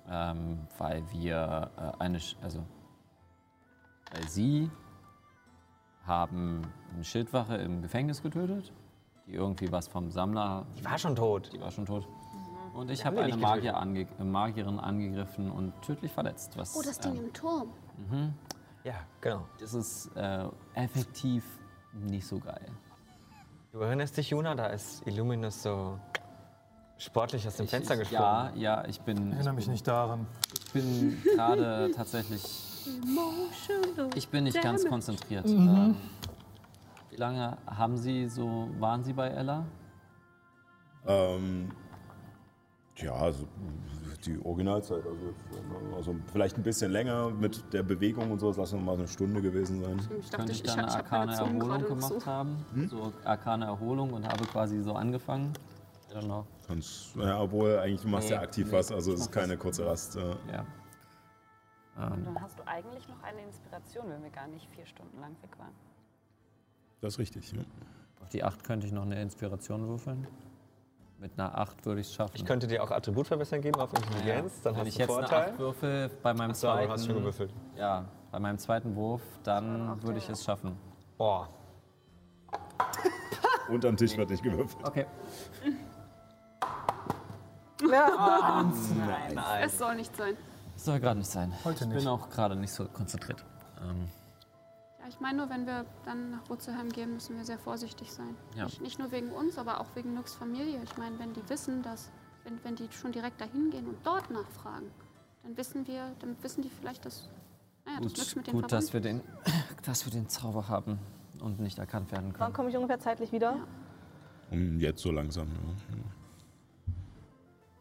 Ähm, 0.10 0.60
weil 0.78 1.04
wir 1.12 1.70
äh, 1.78 2.02
eine, 2.04 2.20
Sch- 2.20 2.36
also 2.42 2.64
weil 4.14 4.28
sie 4.30 4.70
haben 6.06 6.62
eine 6.94 7.04
Schildwache 7.04 7.56
im 7.58 7.82
Gefängnis 7.82 8.22
getötet, 8.24 8.72
die 9.28 9.34
irgendwie 9.34 9.72
was 9.72 9.88
vom 9.88 10.10
Sammler. 10.12 10.66
Die 10.80 10.86
war 10.86 10.98
schon 10.98 11.16
tot. 11.16 11.52
Die 11.54 11.60
war 11.60 11.72
schon 11.72 11.86
tot. 11.86 12.08
Und 12.74 12.90
ich 12.92 13.02
haben 13.04 13.08
habe 13.08 13.16
wir 13.18 13.24
eine 13.24 13.36
nicht 13.36 13.42
Magier 13.42 13.78
ange 13.78 14.08
äh, 14.20 14.24
Magierin 14.24 14.80
angegriffen 14.80 15.52
und 15.52 15.74
tödlich 15.82 16.12
verletzt. 16.12 16.56
Was, 16.58 16.76
Oh, 16.76 16.82
das 16.84 17.00
Ding 17.00 17.16
ähm, 17.18 17.26
im 17.26 17.34
Turm. 17.34 17.74
Ja, 18.84 18.94
genau. 19.22 19.46
das 19.60 19.74
ist 19.74 20.16
äh, 20.16 20.48
effektiv 20.76 21.44
nicht 21.94 22.26
so 22.26 22.40
geil. 22.40 22.72
Du 23.72 23.80
erinnerst 23.80 24.18
dich, 24.18 24.30
Juna, 24.30 24.56
da 24.56 24.68
ist 24.68 25.06
Illuminus 25.06 25.62
so 25.62 26.00
sportlich 27.00 27.48
aus 27.48 27.56
dem 27.56 27.64
Ich- 27.66 27.72
Fenster 27.72 27.96
ich, 27.96 28.02
gesprungen. 28.02 28.22
Ja, 28.24 28.52
ja, 28.56 28.86
ich 28.88 29.02
bin. 29.02 29.30
Ich 29.30 29.36
erinnere 29.36 29.54
mich 29.56 29.68
nicht 29.68 29.88
daran. 29.88 30.28
Ich 30.66 30.72
bin 30.74 31.18
gerade 31.24 31.92
tatsächlich. 31.96 32.44
Ich 34.16 34.28
bin 34.30 34.44
nicht 34.46 34.62
ganz 34.62 34.86
konzentriert. 34.88 35.46
Ähm, 35.48 35.96
wie 37.10 37.16
lange 37.18 37.58
haben 37.68 37.98
Sie 37.98 38.28
so, 38.30 38.70
waren 38.80 39.04
Sie 39.04 39.14
bei 39.14 39.28
Ella? 39.30 39.66
Ähm, 41.08 41.72
ja, 42.98 43.14
also 43.14 43.46
die 44.26 44.38
Originalzeit, 44.44 45.02
also, 45.06 45.96
also 45.96 46.16
vielleicht 46.32 46.58
ein 46.58 46.64
bisschen 46.64 46.92
länger 46.92 47.30
mit 47.30 47.64
der 47.74 47.84
Bewegung 47.84 48.32
und 48.32 48.40
so, 48.40 48.48
das 48.50 48.58
lassen 48.58 48.80
wir 48.80 48.84
mal 48.84 48.96
eine 48.98 49.08
Stunde 49.08 49.42
gewesen 49.42 49.82
sein. 49.84 50.00
Ich 50.20 50.30
dachte, 50.30 50.38
Könnte 50.38 50.52
ich, 50.52 50.60
ich 50.64 50.66
ich, 50.66 50.74
da 50.76 50.82
ich 50.82 50.84
eine 50.88 50.94
habe 50.94 51.04
keine 51.04 51.32
arkane 51.32 51.58
Erholung 51.58 51.84
gemacht 51.88 52.14
so. 52.22 52.26
haben? 52.26 52.66
So 52.90 53.14
arkane 53.24 53.66
Erholung 53.66 54.14
und 54.14 54.28
habe 54.28 54.46
quasi 54.46 54.82
so 54.82 54.94
angefangen? 54.94 55.54
I 56.12 56.16
don't 56.16 56.24
know. 56.26 56.46
Kannst, 56.70 57.16
ja, 57.16 57.42
obwohl 57.42 57.80
eigentlich 57.80 58.02
du 58.04 58.08
machst 58.10 58.30
ja 58.30 58.38
Nee, 58.38 58.44
aktiv 58.44 58.68
nee, 58.68 58.74
was, 58.74 58.92
also 58.92 59.12
es 59.12 59.22
ich 59.22 59.26
ist 59.26 59.32
keine 59.32 59.58
kurze 59.58 59.88
Rast. 59.88 60.16
äh. 60.18 60.20
Ja. 60.54 60.66
Ähm, 61.98 62.24
Dann 62.26 62.42
hast 62.42 62.60
du 62.60 62.68
eigentlich 62.68 63.08
noch 63.10 63.22
eine 63.24 63.42
Inspiration, 63.42 64.08
wenn 64.08 64.22
wir 64.22 64.30
gar 64.30 64.48
nicht 64.48 64.70
vier 64.70 64.86
Stunden 64.86 65.20
lang 65.20 65.32
weg 65.42 65.58
waren. 65.58 65.74
Das 67.02 67.14
ist 67.16 67.20
richtig. 67.20 67.52
Ja. 67.54 67.62
auf 68.22 68.30
die 68.30 68.44
8 68.44 68.64
könnte 68.64 68.86
ich 68.86 68.94
noch 68.94 69.02
eine 69.02 69.20
Inspiration 69.20 69.88
würfeln. 69.88 70.28
Mit 71.18 71.38
einer 71.40 71.58
8 71.58 71.86
würde 71.88 72.02
ich 72.02 72.08
es 72.08 72.14
schaffen. 72.14 72.36
Ich 72.36 72.46
könnte 72.46 72.68
dir 72.68 72.84
auch 72.84 72.92
Attribut 72.92 73.26
verbessern 73.28 73.62
geben 73.62 73.82
auf 73.82 73.92
Intelligenz, 73.92 74.62
dann 74.62 74.76
Wenn 74.76 74.82
hast 74.82 74.88
ich 74.90 74.96
du 74.98 75.02
einen 75.02 75.10
jetzt 75.10 75.18
eine 75.18 75.28
Vorteil. 75.28 75.52
8 75.54 75.60
würfel 75.60 76.10
bei 76.22 76.34
meinem 76.36 76.52
Achso, 76.52 76.68
zweiten. 76.68 76.92
hast 76.92 77.06
schon 77.08 77.16
gewürfelt. 77.16 77.54
Ja, 77.76 78.06
bei 78.32 78.40
meinem 78.40 78.60
zweiten 78.60 78.96
Wurf, 78.96 79.24
dann 79.44 80.02
würde 80.04 80.20
ich 80.20 80.30
es 80.30 80.44
schaffen. 80.44 80.78
Boah. 81.18 81.50
Unterm 83.70 83.98
Tisch 83.98 84.16
wird 84.16 84.30
nicht 84.30 84.44
gewürfelt. 84.44 84.88
Okay. 84.88 85.08
Ja, 87.90 88.72
Es 89.62 89.78
soll 89.78 89.96
nicht 89.96 90.16
sein. 90.16 90.36
Das 90.74 90.86
soll 90.86 91.00
gerade 91.00 91.20
nicht 91.20 91.30
sein. 91.30 91.54
Heute 91.64 91.84
ich 91.84 91.90
nicht. 91.90 92.00
bin 92.00 92.08
auch 92.08 92.30
gerade 92.30 92.56
nicht 92.56 92.72
so 92.72 92.86
konzentriert. 92.86 93.44
Ähm, 93.82 94.08
Ja, 95.02 95.08
ich 95.08 95.20
meine 95.20 95.38
nur, 95.40 95.50
wenn 95.50 95.66
wir 95.66 95.86
dann 96.06 96.32
nach 96.32 96.50
Wurzelheim 96.50 96.90
gehen, 96.90 97.14
müssen 97.14 97.38
wir 97.38 97.44
sehr 97.46 97.60
vorsichtig 97.60 98.12
sein. 98.12 98.36
Ja. 98.56 98.66
Nicht, 98.66 98.82
nicht 98.82 99.00
nur 99.00 99.12
wegen 99.12 99.32
uns, 99.32 99.58
aber 99.58 99.80
auch 99.82 99.88
wegen 99.96 100.14
Nux 100.14 100.36
Familie. 100.36 100.82
Ich 100.84 100.98
meine, 100.98 101.18
wenn 101.20 101.34
die 101.34 101.48
wissen, 101.50 101.82
dass, 101.84 102.12
wenn, 102.44 102.64
wenn 102.64 102.76
die 102.76 102.88
schon 102.92 103.12
direkt 103.12 103.40
dahin 103.42 103.70
gehen 103.72 103.88
und 103.88 103.98
dort 104.06 104.30
nachfragen, 104.32 104.90
dann 105.44 105.58
wissen 105.58 105.88
wir, 105.88 106.12
dann 106.20 106.36
wissen 106.42 106.62
die 106.62 106.70
vielleicht, 106.70 107.06
dass, 107.06 107.30
naja, 107.86 108.00
dass 108.02 108.12
Nux 108.18 108.28
gut, 108.28 108.36
mit 108.38 108.48
denen 108.48 108.62
gut 108.62 108.72
dass, 108.72 108.94
wir 108.94 109.02
den, 109.02 109.22
dass 109.86 110.06
wir 110.06 110.12
den 110.12 110.28
Zauber 110.30 110.68
haben 110.68 111.00
und 111.40 111.60
nicht 111.60 111.78
erkannt 111.80 112.12
werden 112.12 112.28
wann 112.34 112.40
können. 112.40 112.54
komme 112.54 112.70
ich 112.70 112.76
ungefähr 112.76 113.00
zeitlich 113.00 113.32
wieder? 113.32 113.58
Um 114.52 114.80
jetzt 114.80 115.02
so 115.02 115.12
langsam. 115.12 115.48
Ja. 115.48 115.98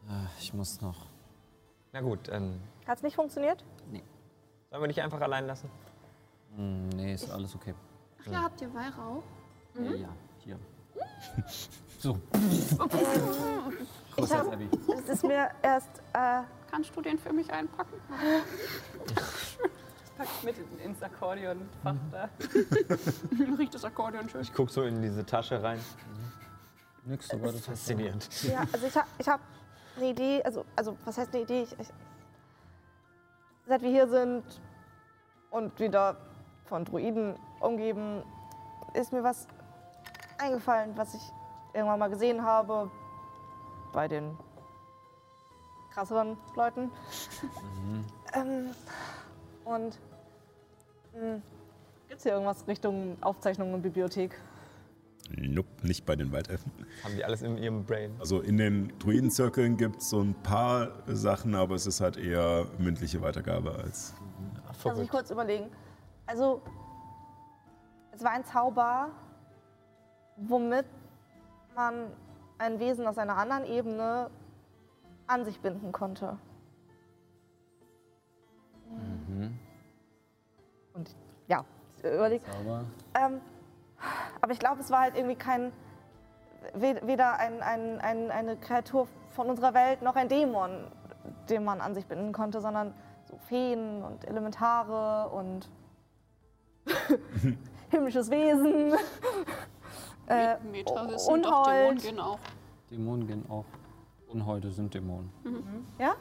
Äh, 0.09 0.13
Ich 0.39 0.53
muss 0.53 0.81
noch. 0.81 1.05
Na 1.91 2.01
gut, 2.01 2.29
ähm, 2.31 2.59
Hat 2.87 2.97
es 2.97 3.03
nicht 3.03 3.15
funktioniert? 3.15 3.63
sollen 4.71 4.83
wir 4.83 4.87
dich 4.87 5.01
einfach 5.01 5.19
allein 5.21 5.47
lassen? 5.47 5.69
Hm, 6.55 6.89
nee, 6.89 7.13
ist 7.15 7.29
alles 7.31 7.55
okay. 7.55 7.73
Ach 8.21 8.31
ja, 8.31 8.43
habt 8.43 8.61
ihr 8.61 8.71
Weihrauch? 8.73 9.23
Ja, 9.75 9.91
ja, 9.95 10.09
hier. 10.39 10.59
so, 11.99 12.19
Ich 12.51 12.77
großer 14.15 14.37
hab, 14.39 14.53
Abby. 14.53 14.69
es 14.95 15.09
ist 15.09 15.23
mir 15.23 15.49
erst, 15.63 15.89
äh, 16.13 16.41
Kannst 16.69 16.95
du 16.95 17.01
den 17.01 17.17
für 17.17 17.33
mich 17.33 17.51
einpacken? 17.51 17.95
Packt 20.15 20.43
mit 20.43 20.55
ins 20.83 21.01
Akkordeonfach 21.01 21.95
da. 22.11 22.29
Riecht 23.57 23.73
das 23.73 23.83
Akkordeon 23.85 24.29
schön. 24.29 24.41
Ich 24.41 24.53
guck 24.53 24.69
so 24.69 24.83
in 24.83 25.01
diese 25.01 25.25
Tasche 25.25 25.63
rein. 25.63 25.79
Nix, 27.05 27.27
so 27.29 27.41
war 27.41 27.51
das 27.51 27.61
Faszinierend. 27.65 28.29
ja, 28.43 28.67
also 28.71 28.85
ich 28.85 28.95
habe 28.95 29.07
ich 29.17 29.27
hab 29.27 29.39
eine 29.99 30.09
Idee, 30.09 30.41
also, 30.43 30.65
also 30.75 30.97
was 31.05 31.17
heißt 31.17 31.33
eine 31.33 31.43
Idee? 31.43 31.63
Ich, 31.63 31.79
ich, 31.79 31.87
seit 33.67 33.81
wir 33.81 33.89
hier 33.89 34.07
sind 34.07 34.43
und 35.51 35.79
wieder 35.79 36.17
von 36.65 36.85
Druiden 36.85 37.35
umgeben, 37.59 38.23
ist 38.93 39.13
mir 39.13 39.23
was 39.23 39.47
eingefallen, 40.37 40.95
was 40.95 41.13
ich 41.13 41.21
irgendwann 41.73 41.99
mal 41.99 42.09
gesehen 42.09 42.43
habe 42.43 42.89
bei 43.93 44.07
den 44.07 44.37
krasseren 45.91 46.37
Leuten. 46.55 46.91
Ähm, 48.33 48.75
und 49.65 49.99
gibt 52.07 52.17
es 52.17 52.23
hier 52.23 52.33
irgendwas 52.33 52.67
Richtung 52.67 53.17
Aufzeichnungen 53.21 53.73
und 53.73 53.81
Bibliothek? 53.81 54.39
Nope, 55.37 55.69
nicht 55.83 56.05
bei 56.05 56.15
den 56.15 56.31
Waldelfen. 56.31 56.71
Haben 57.03 57.15
die 57.15 57.23
alles 57.23 57.41
in 57.41 57.57
ihrem 57.57 57.85
Brain? 57.85 58.15
Also 58.19 58.41
in 58.41 58.57
den 58.57 58.97
Druidenzirkeln 58.99 59.77
gibt 59.77 60.01
es 60.01 60.09
so 60.09 60.21
ein 60.21 60.33
paar 60.33 60.91
Sachen, 61.07 61.53
aber 61.55 61.75
es 61.75 61.85
ist 61.85 62.01
halt 62.01 62.17
eher 62.17 62.65
mündliche 62.79 63.21
Weitergabe 63.21 63.71
als. 63.75 64.13
Lass 64.83 64.97
mich 64.97 65.09
kurz 65.09 65.29
überlegen. 65.29 65.69
Also, 66.25 66.61
es 68.11 68.23
war 68.23 68.31
ein 68.31 68.45
Zauber, 68.45 69.09
womit 70.37 70.85
man 71.75 72.07
ein 72.57 72.79
Wesen 72.79 73.05
aus 73.05 73.17
einer 73.17 73.37
anderen 73.37 73.65
Ebene 73.65 74.29
an 75.27 75.45
sich 75.45 75.59
binden 75.59 75.91
konnte. 75.91 76.37
Und 80.93 81.15
ja, 81.47 81.63
überleg. 81.99 82.41
Zauber. 82.45 82.83
Ähm, 83.13 83.41
aber 84.41 84.51
ich 84.51 84.59
glaube, 84.59 84.81
es 84.81 84.89
war 84.91 85.01
halt 85.01 85.15
irgendwie 85.15 85.35
kein. 85.35 85.71
we- 86.73 86.99
Weder 87.05 87.37
ein, 87.39 87.61
ein, 87.61 87.99
ein, 88.01 88.31
eine 88.31 88.55
Kreatur 88.57 89.07
von 89.35 89.49
unserer 89.49 89.73
Welt 89.73 90.01
noch 90.01 90.15
ein 90.15 90.27
Dämon, 90.29 90.71
den 91.49 91.63
man 91.63 91.81
an 91.81 91.93
sich 91.93 92.05
binden 92.05 92.31
konnte, 92.33 92.61
sondern 92.61 92.93
so 93.25 93.37
Feen 93.47 94.03
und 94.03 94.25
Elementare 94.25 95.29
und 95.29 95.69
himmlisches 97.89 98.29
Wesen. 98.29 98.93
äh, 100.27 100.57
Meter 100.71 101.17
sind 101.19 101.45
doch. 101.45 101.63
Dämonen 101.67 101.97
gehen 101.99 102.19
auch. 102.19 102.39
Dämonen 102.91 103.27
gehen 103.27 103.45
auch. 103.49 103.65
Und 104.29 104.45
heute 104.45 104.69
sind 104.71 104.93
Dämonen. 104.93 105.31
Ja? 105.97 106.13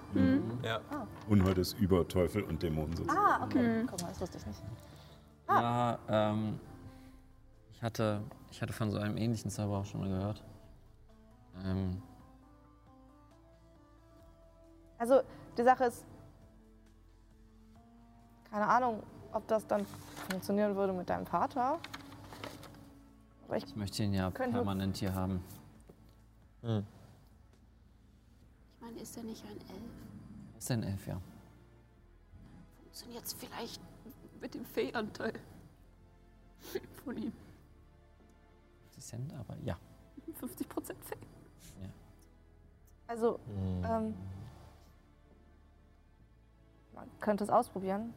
Ja. 0.62 0.81
Und 1.29 1.45
heute 1.45 1.61
ist 1.61 1.79
über 1.79 2.09
Teufel 2.09 2.43
und 2.45 2.62
Dämonen 2.62 2.97
sozusagen. 2.97 3.19
Ah, 3.19 3.45
okay. 3.45 3.85
Guck 3.87 4.01
mal, 4.01 4.09
das 4.09 4.21
wusste 4.21 4.39
ich 4.39 4.47
nicht. 4.47 4.62
Ja, 5.47 5.99
ähm, 6.09 6.59
ich 7.79 7.83
hatte, 7.85 8.24
ich 8.51 8.61
hatte 8.61 8.72
von 8.72 8.91
so 8.91 8.99
einem 8.99 9.16
ähnlichen 9.16 9.53
Zauber 9.53 9.79
auch 9.79 9.85
schon 9.85 10.01
mal 10.01 10.09
gehört. 10.09 10.43
Ähm, 11.64 12.03
Also, 14.99 15.22
die 15.57 15.62
Sache 15.62 15.85
ist, 15.85 16.05
keine 18.51 18.66
Ahnung, 18.66 19.01
ob 19.33 19.47
das 19.47 19.64
dann 19.64 19.87
funktionieren 20.29 20.74
würde 20.74 20.93
mit 20.93 21.09
deinem 21.09 21.24
Vater. 21.24 21.79
Aber 23.47 23.57
ich 23.57 23.62
ich 23.64 23.76
möchte 23.76 24.03
ihn 24.03 24.12
ja 24.12 24.29
permanent 24.29 24.97
hier 24.97 25.14
haben. 25.14 25.41
Ich 26.62 26.85
meine, 28.81 28.99
ist 29.01 29.16
er 29.16 29.22
nicht 29.22 29.45
ein 29.45 29.51
Elf? 29.53 30.59
Ist 30.59 30.70
ein 30.72 30.83
Elf, 30.83 31.07
ja. 31.07 31.20
Funktioniert 32.83 33.24
es 33.24 33.35
vielleicht 33.35 33.81
mit 34.41 34.53
dem 34.53 34.64
Feenanteil 34.64 35.35
von 37.05 37.16
ihm? 37.16 37.33
Sie 38.99 39.11
sind 39.11 39.32
aber, 39.34 39.57
ja. 39.64 39.76
50% 40.40 40.94
Fee. 41.05 41.16
Also, 43.07 43.38
ähm, 43.49 44.14
man 46.94 47.09
könnte 47.20 47.44
es 47.44 47.51
ausprobieren. 47.51 48.12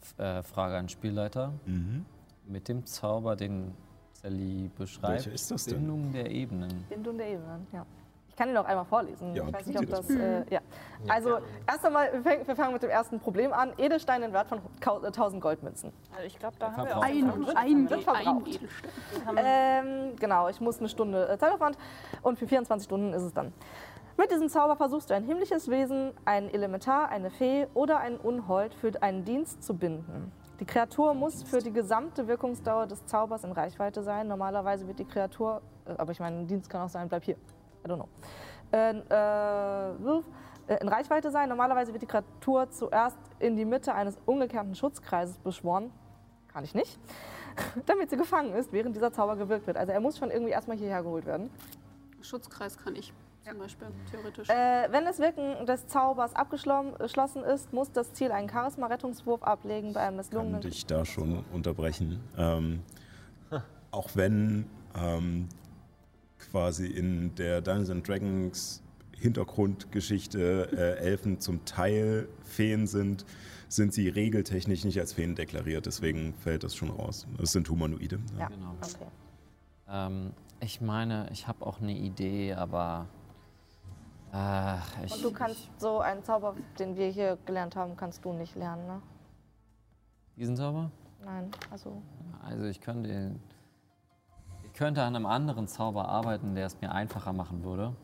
F 0.00 0.18
äh, 0.18 0.42
Frage 0.42 0.76
an 0.78 0.88
Spielleiter. 0.88 1.52
Mhm. 1.66 2.06
Mit 2.46 2.68
dem 2.68 2.86
Zauber, 2.86 3.36
den 3.36 3.74
Sally 4.12 4.70
beschreibt, 4.78 5.26
Welcher 5.26 5.32
ist 5.32 5.50
das 5.50 5.64
denn? 5.64 5.78
Bindung 5.78 6.12
der 6.12 6.30
Ebenen. 6.30 6.84
Bindung 6.88 7.18
der 7.18 7.28
Ebenen, 7.28 7.66
ja. 7.72 7.84
Ich 8.40 8.42
kann 8.46 8.54
ihn 8.54 8.56
auch 8.56 8.64
einmal 8.64 8.86
vorlesen. 8.86 9.34
Ja, 9.34 9.44
ich 9.46 9.52
weiß 9.52 9.66
nicht, 9.66 9.78
ob 9.78 9.90
das 9.90 10.06
das. 10.06 10.16
Äh, 10.16 10.44
ja. 10.48 10.60
Also, 11.08 11.40
erst 11.68 11.84
einmal, 11.84 12.10
wir 12.10 12.22
fangen, 12.22 12.46
wir 12.48 12.56
fangen 12.56 12.72
mit 12.72 12.82
dem 12.82 12.88
ersten 12.88 13.20
Problem 13.20 13.52
an. 13.52 13.74
Edelstein 13.76 14.22
im 14.22 14.32
Wert 14.32 14.48
von 14.48 14.60
kau- 14.80 15.02
äh, 15.02 15.08
1000 15.08 15.42
Goldmünzen. 15.42 15.92
Also 16.14 16.26
ich 16.26 16.38
glaube, 16.38 16.56
da 16.58 16.72
haben 16.72 16.86
wir 16.88 16.96
auch. 16.96 17.02
Ein, 17.02 17.30
ein, 17.30 17.44
wird 17.46 17.54
ein, 17.54 17.88
verbraucht. 18.00 18.46
Edelstein. 18.48 19.36
Ähm, 19.36 20.16
genau, 20.18 20.48
ich 20.48 20.58
muss 20.58 20.78
eine 20.78 20.88
Stunde 20.88 21.28
äh, 21.28 21.36
Zeitaufwand 21.36 21.76
und 22.22 22.38
für 22.38 22.46
24 22.48 22.86
Stunden 22.86 23.12
ist 23.12 23.24
es 23.24 23.34
dann. 23.34 23.52
Mit 24.16 24.30
diesem 24.30 24.48
Zauber 24.48 24.74
versuchst 24.74 25.10
du 25.10 25.14
ein 25.14 25.24
himmlisches 25.24 25.68
Wesen, 25.68 26.12
ein 26.24 26.48
Elementar, 26.48 27.10
eine 27.10 27.28
Fee 27.28 27.66
oder 27.74 27.98
einen 27.98 28.16
Unhold 28.16 28.72
für 28.74 28.90
einen 29.02 29.22
Dienst 29.26 29.62
zu 29.62 29.74
binden. 29.76 30.32
Die 30.60 30.64
Kreatur 30.64 31.12
muss 31.12 31.42
für 31.42 31.58
die 31.58 31.72
gesamte 31.74 32.26
Wirkungsdauer 32.26 32.86
des 32.86 33.04
Zaubers 33.04 33.44
in 33.44 33.52
Reichweite 33.52 34.02
sein. 34.02 34.28
Normalerweise 34.28 34.86
wird 34.86 34.98
die 34.98 35.04
Kreatur, 35.04 35.60
äh, 35.84 35.92
aber 35.98 36.12
ich 36.12 36.20
meine, 36.20 36.38
ein 36.38 36.46
Dienst 36.46 36.70
kann 36.70 36.80
auch 36.80 36.88
sein, 36.88 37.06
bleib 37.06 37.24
hier. 37.24 37.36
I 37.84 37.88
don't 37.88 37.96
know. 37.96 38.08
Äh, 38.72 38.90
äh, 39.10 40.22
äh, 40.70 40.80
in 40.80 40.88
Reichweite 40.88 41.30
sein. 41.30 41.48
Normalerweise 41.48 41.92
wird 41.92 42.02
die 42.02 42.06
Kreatur 42.06 42.70
zuerst 42.70 43.18
in 43.38 43.56
die 43.56 43.64
Mitte 43.64 43.94
eines 43.94 44.16
umgekehrten 44.26 44.74
Schutzkreises 44.74 45.38
beschworen. 45.38 45.90
Kann 46.52 46.64
ich 46.64 46.74
nicht. 46.74 46.98
Damit 47.86 48.10
sie 48.10 48.16
gefangen 48.16 48.54
ist, 48.54 48.72
während 48.72 48.94
dieser 48.94 49.12
Zauber 49.12 49.36
gewirkt 49.36 49.66
wird. 49.66 49.76
Also 49.76 49.92
er 49.92 50.00
muss 50.00 50.18
schon 50.18 50.30
irgendwie 50.30 50.52
erstmal 50.52 50.76
hierher 50.76 51.02
geholt 51.02 51.26
werden. 51.26 51.50
Schutzkreis 52.22 52.78
kann 52.78 52.94
ich 52.94 53.12
zum 53.48 53.58
Beispiel, 53.58 53.88
theoretisch. 54.10 54.48
Äh, 54.48 54.88
wenn 54.90 55.04
das 55.04 55.18
Wirken 55.18 55.66
des 55.66 55.86
Zaubers 55.88 56.34
abgeschlossen 56.36 57.42
ist, 57.42 57.72
muss 57.72 57.90
das 57.90 58.12
Ziel 58.12 58.30
einen 58.32 58.48
Charisma-Rettungswurf 58.48 59.42
ablegen 59.42 59.92
bei 59.92 60.00
einem 60.00 60.08
kann 60.08 60.16
misslungenen. 60.16 60.60
dich 60.60 60.86
da 60.86 61.04
schon 61.04 61.44
unterbrechen. 61.52 62.20
Ähm, 62.36 62.82
auch 63.90 64.10
wenn 64.14 64.66
ähm, 64.94 65.48
quasi 66.40 66.86
in 66.86 67.34
der 67.36 67.60
Dungeons 67.60 67.90
and 67.90 68.08
Dragons 68.08 68.82
Hintergrundgeschichte 69.16 70.68
äh, 70.72 70.98
Elfen 71.04 71.40
zum 71.40 71.64
Teil 71.66 72.28
Feen 72.42 72.86
sind, 72.86 73.24
sind 73.68 73.92
sie 73.92 74.08
regeltechnisch 74.08 74.84
nicht 74.84 74.98
als 74.98 75.12
Feen 75.12 75.34
deklariert. 75.34 75.86
Deswegen 75.86 76.32
fällt 76.34 76.64
das 76.64 76.74
schon 76.74 76.90
raus. 76.90 77.26
Es 77.42 77.52
sind 77.52 77.68
Humanoide. 77.68 78.18
Ja, 78.38 78.48
Genau. 78.48 78.74
okay. 78.80 79.06
Ähm, 79.88 80.30
ich 80.60 80.80
meine, 80.80 81.28
ich 81.32 81.46
habe 81.46 81.66
auch 81.66 81.80
eine 81.80 81.92
Idee, 81.96 82.54
aber. 82.54 83.06
Äh, 84.32 84.76
ich, 85.04 85.12
Und 85.12 85.24
du 85.24 85.32
kannst 85.32 85.68
so 85.78 85.98
einen 86.00 86.24
Zauber, 86.24 86.56
den 86.78 86.96
wir 86.96 87.08
hier 87.08 87.36
gelernt 87.44 87.76
haben, 87.76 87.96
kannst 87.96 88.24
du 88.24 88.32
nicht 88.32 88.56
lernen, 88.56 88.86
ne? 88.86 89.02
Diesen 90.36 90.56
Zauber? 90.56 90.90
Nein, 91.24 91.50
also 91.70 92.00
Also 92.42 92.64
ich 92.64 92.80
könnte. 92.80 93.34
Ich 94.80 94.82
könnte 94.82 95.02
an 95.02 95.14
einem 95.14 95.26
anderen 95.26 95.68
Zauber 95.68 96.08
arbeiten, 96.08 96.54
der 96.54 96.64
es 96.64 96.80
mir 96.80 96.90
einfacher 96.90 97.34
machen 97.34 97.64
würde. 97.64 97.94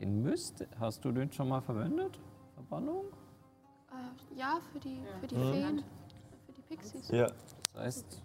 Den 0.00 0.22
müsste. 0.22 0.66
Hast 0.80 1.04
du 1.04 1.12
den 1.12 1.30
schon 1.30 1.50
mal 1.50 1.60
verwendet? 1.60 2.18
Verbannung? 2.54 3.04
Äh, 3.90 4.38
ja, 4.38 4.58
für 4.72 4.80
die, 4.80 5.02
für 5.20 5.26
die 5.26 5.34
Feen, 5.34 5.84
für 6.46 6.52
die 6.54 6.62
Pixies. 6.62 7.10
Ja. 7.10 7.26
Das 7.74 7.82
heißt, 7.82 8.22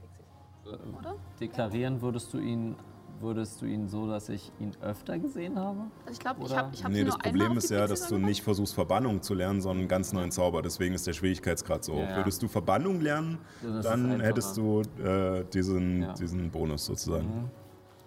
äh, 0.65 0.97
Oder? 0.97 1.15
deklarieren 1.41 2.01
würdest 2.01 2.33
du 2.33 2.37
ihn. 2.37 2.77
Würdest 3.21 3.61
du 3.61 3.65
ihn 3.65 3.87
so, 3.87 4.07
dass 4.07 4.29
ich 4.29 4.51
ihn 4.59 4.71
öfter 4.81 5.19
gesehen 5.19 5.57
habe? 5.59 5.81
Also 6.05 6.11
ich 6.13 6.19
glaube, 6.19 6.41
ich 6.43 6.55
habe 6.55 6.69
ich 6.73 6.83
hab 6.83 6.91
Nee, 6.91 7.03
das 7.03 7.17
Problem 7.17 7.57
ist 7.57 7.69
ja, 7.69 7.85
dass 7.87 8.07
du 8.07 8.17
nicht 8.17 8.41
versuchst, 8.43 8.73
Verbannung 8.73 9.21
zu 9.21 9.33
lernen, 9.33 9.61
sondern 9.61 9.79
einen 9.81 9.87
ganz 9.87 10.11
neuen 10.13 10.31
Zauber. 10.31 10.61
Deswegen 10.61 10.95
ist 10.95 11.05
der 11.07 11.13
Schwierigkeitsgrad 11.13 11.83
so. 11.83 11.93
Ja, 11.97 12.09
ja. 12.09 12.15
Würdest 12.17 12.41
du 12.41 12.47
Verbannung 12.47 12.99
lernen, 13.01 13.37
Ja, 13.61 13.81
dann 13.81 14.19
hättest 14.21 14.57
du 14.57 14.81
äh, 15.03 15.43
diesen, 15.53 16.01
Ja. 16.03 16.13
diesen 16.13 16.49
Bonus 16.51 16.85
sozusagen. 16.85 17.51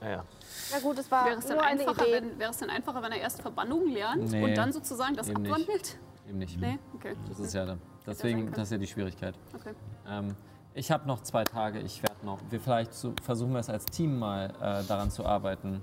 Ja, 0.00 0.08
ja. 0.10 0.24
Ja 0.72 0.78
gut, 0.82 0.98
es 0.98 1.10
war 1.10 1.26
Wäre 1.26 1.38
es, 1.38 1.48
nur 1.48 1.62
eine 1.62 1.80
einfacher, 1.80 2.02
Idee. 2.06 2.12
wenn, 2.12 2.38
wäre 2.38 2.50
es 2.50 2.56
dann 2.58 2.70
einfacher, 2.70 3.02
wenn 3.02 3.12
er 3.12 3.20
erst 3.20 3.40
Verbannung 3.40 3.88
lernt 3.88 4.30
Nee, 4.30 4.42
und 4.44 4.54
dann 4.56 4.72
sozusagen 4.72 5.14
das 5.14 5.28
eben 5.28 5.42
nicht. 5.42 5.52
abwandelt? 5.52 5.98
Eben 6.28 6.38
nicht. 6.38 6.60
Nee, 6.60 6.78
okay. 6.94 7.14
Das 7.28 7.38
ist 7.38 7.54
ja 7.54 7.76
Deswegen, 8.06 8.50
das 8.52 8.64
ist 8.64 8.72
ja 8.72 8.78
die 8.78 8.86
Schwierigkeit. 8.86 9.34
okay. 9.54 9.74
Ähm, 10.08 10.34
ich 10.74 10.90
habe 10.90 11.06
noch 11.06 11.22
zwei 11.22 11.44
Tage. 11.44 11.78
Ich 11.80 12.02
werde 12.02 12.24
noch. 12.26 12.38
Wir 12.50 12.60
vielleicht 12.60 12.92
so, 12.94 13.14
versuchen 13.22 13.52
wir 13.52 13.60
es 13.60 13.70
als 13.70 13.84
Team 13.86 14.18
mal 14.18 14.50
äh, 14.60 14.84
daran 14.86 15.10
zu 15.10 15.24
arbeiten. 15.24 15.82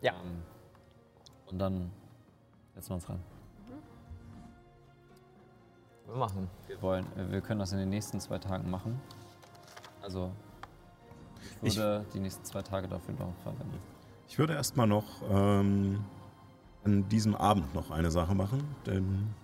Ja. 0.00 0.12
Ähm, 0.12 0.42
und 1.50 1.58
dann 1.58 1.90
setzen 2.74 2.90
wir 2.90 2.94
uns 2.94 3.08
ran. 3.08 3.20
Wir 6.06 6.16
machen. 6.16 6.48
Wir 6.66 6.80
wollen, 6.82 7.06
äh, 7.16 7.30
wir 7.30 7.40
können 7.40 7.60
das 7.60 7.72
in 7.72 7.78
den 7.78 7.88
nächsten 7.90 8.18
zwei 8.20 8.38
Tagen 8.38 8.70
machen. 8.70 9.00
Also 10.02 10.30
ich 11.62 11.74
Ich- 11.74 11.76
würde 11.78 12.04
die 12.14 12.20
nächsten 12.20 12.44
zwei 12.44 12.62
Tage 12.62 12.88
dafür 12.88 13.14
noch 13.14 13.34
verwenden. 13.42 13.78
Ich 14.28 14.38
würde 14.38 14.54
erstmal 14.54 14.86
noch 14.86 15.04
ähm, 15.30 16.04
an 16.84 17.08
diesem 17.08 17.34
Abend 17.34 17.74
noch 17.74 17.90
eine 17.90 18.10
Sache 18.10 18.34
machen, 18.34 18.62
denn 18.86 19.34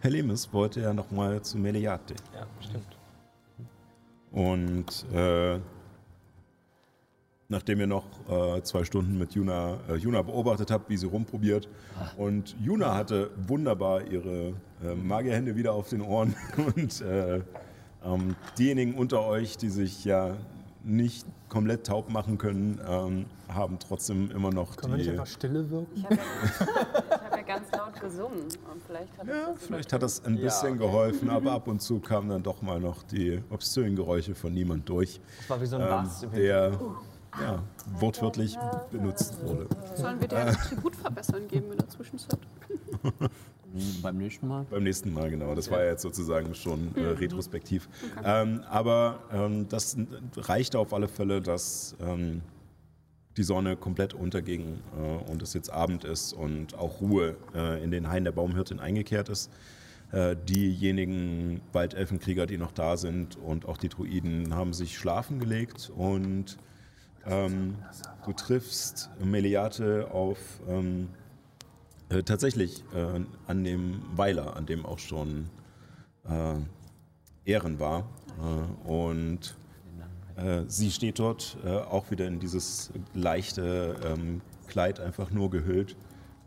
Herr 0.00 0.10
Lemes 0.10 0.52
wollte 0.52 0.80
ja 0.82 0.92
noch 0.92 1.10
mal 1.10 1.40
zu 1.42 1.56
Meliate. 1.58 2.14
Ja, 2.34 2.46
stimmt. 2.60 2.93
Und 4.34 5.06
äh, 5.14 5.60
nachdem 7.48 7.78
ihr 7.78 7.86
noch 7.86 8.04
äh, 8.28 8.62
zwei 8.62 8.82
Stunden 8.82 9.16
mit 9.16 9.32
Juna, 9.34 9.78
äh, 9.88 9.94
Juna 9.94 10.22
beobachtet 10.22 10.72
habt, 10.72 10.90
wie 10.90 10.96
sie 10.96 11.06
rumprobiert, 11.06 11.68
und 12.16 12.56
Juna 12.60 12.96
hatte 12.96 13.30
wunderbar 13.46 14.02
ihre 14.02 14.54
äh, 14.82 14.94
Magierhände 14.96 15.54
wieder 15.54 15.72
auf 15.72 15.88
den 15.88 16.00
Ohren 16.02 16.34
und 16.74 17.00
äh, 17.02 17.42
ähm, 18.04 18.34
diejenigen 18.58 18.94
unter 18.94 19.24
euch, 19.24 19.56
die 19.56 19.68
sich 19.70 20.04
ja 20.04 20.36
nicht 20.82 21.24
komplett 21.48 21.86
taub 21.86 22.10
machen 22.10 22.36
können, 22.36 22.80
ähm, 22.88 23.26
haben 23.48 23.78
trotzdem 23.78 24.32
immer 24.32 24.50
noch 24.50 24.76
Können 24.76 24.94
wir 24.94 24.96
nicht 24.96 25.06
die. 25.06 25.12
einfach 25.12 25.26
Stille 25.26 25.70
wirken? 25.70 25.92
Ich 25.94 26.04
habe 26.04 26.18
ja, 27.46 27.54
ja 27.54 27.58
ganz 27.58 27.72
laut 27.72 28.00
gesungen 28.00 28.42
und 28.42 28.82
vielleicht 28.86 29.18
hat 29.18 29.26
Ja, 29.26 29.52
das 29.52 29.62
vielleicht 29.66 29.92
hat 29.92 30.02
das 30.02 30.24
ein 30.24 30.36
Ja, 30.36 30.42
bisschen 30.44 30.70
okay. 30.70 30.78
geholfen, 30.78 31.30
aber 31.30 31.52
ab 31.52 31.68
und 31.68 31.80
zu 31.80 32.00
kamen 32.00 32.28
dann 32.28 32.42
doch 32.42 32.62
mal 32.62 32.80
noch 32.80 33.02
die 33.02 33.42
obszönen 33.50 33.96
Geräusche 33.96 34.34
von 34.34 34.52
niemand 34.52 34.88
durch, 34.88 35.20
Das 35.38 35.50
war 35.50 35.60
wie 35.60 35.66
so 35.66 35.76
ein 35.76 35.82
ähm, 35.82 35.88
Bass 35.88 36.22
im 36.22 36.32
der 36.32 36.78
ja, 37.40 37.62
wortwörtlich 37.98 38.56
benutzt 38.92 39.42
wurde. 39.42 39.66
Sollen 39.96 40.20
wir 40.20 40.28
dir 40.28 40.38
ein 40.38 40.48
Attribut 40.50 40.94
verbessern 40.94 41.48
geben 41.48 41.72
in 41.72 41.78
der 41.78 41.88
Zwischenzeit? 41.88 42.38
Beim 44.02 44.18
nächsten 44.18 44.46
Mal. 44.46 44.66
Beim 44.70 44.84
nächsten 44.84 45.12
Mal, 45.12 45.30
genau. 45.30 45.52
Das 45.56 45.68
war 45.68 45.82
ja 45.82 45.90
jetzt 45.90 46.02
sozusagen 46.02 46.54
schon 46.54 46.94
äh, 46.94 47.06
retrospektiv. 47.06 47.88
Ähm, 48.22 48.62
aber 48.70 49.18
ähm, 49.32 49.68
das 49.68 49.96
reichte 50.36 50.78
auf 50.78 50.94
alle 50.94 51.08
Fälle, 51.08 51.40
dass 51.40 51.96
ähm, 52.00 52.42
die 53.36 53.42
Sonne 53.42 53.76
komplett 53.76 54.14
unterging 54.14 54.80
äh, 54.96 55.30
und 55.30 55.42
es 55.42 55.54
jetzt 55.54 55.70
Abend 55.70 56.04
ist 56.04 56.32
und 56.32 56.74
auch 56.76 57.00
Ruhe 57.00 57.36
äh, 57.54 57.82
in 57.82 57.90
den 57.90 58.08
Hain 58.08 58.24
der 58.24 58.32
Baumhirtin 58.32 58.80
eingekehrt 58.80 59.28
ist. 59.28 59.50
Äh, 60.12 60.36
diejenigen 60.48 61.60
Waldelfenkrieger, 61.72 62.46
die 62.46 62.58
noch 62.58 62.72
da 62.72 62.96
sind 62.96 63.36
und 63.36 63.66
auch 63.66 63.76
die 63.76 63.88
Druiden 63.88 64.54
haben 64.54 64.72
sich 64.72 64.96
schlafen 64.96 65.40
gelegt 65.40 65.90
und 65.96 66.56
ähm, 67.26 67.76
du 68.24 68.32
triffst 68.32 69.10
Meliate 69.18 70.10
auf 70.12 70.38
ähm, 70.68 71.08
äh, 72.10 72.22
tatsächlich 72.22 72.84
äh, 72.94 73.20
an 73.48 73.64
dem 73.64 74.02
Weiler, 74.14 74.56
an 74.56 74.66
dem 74.66 74.86
auch 74.86 74.98
schon 74.98 75.50
Ehren 77.44 77.80
war. 77.80 78.08
Und 78.84 79.54
sie 80.66 80.90
steht 80.90 81.18
dort 81.18 81.56
äh, 81.64 81.68
auch 81.68 82.10
wieder 82.10 82.26
in 82.26 82.40
dieses 82.40 82.90
leichte 83.14 83.96
ähm, 84.04 84.40
Kleid 84.66 84.98
einfach 84.98 85.30
nur 85.30 85.50
gehüllt, 85.50 85.96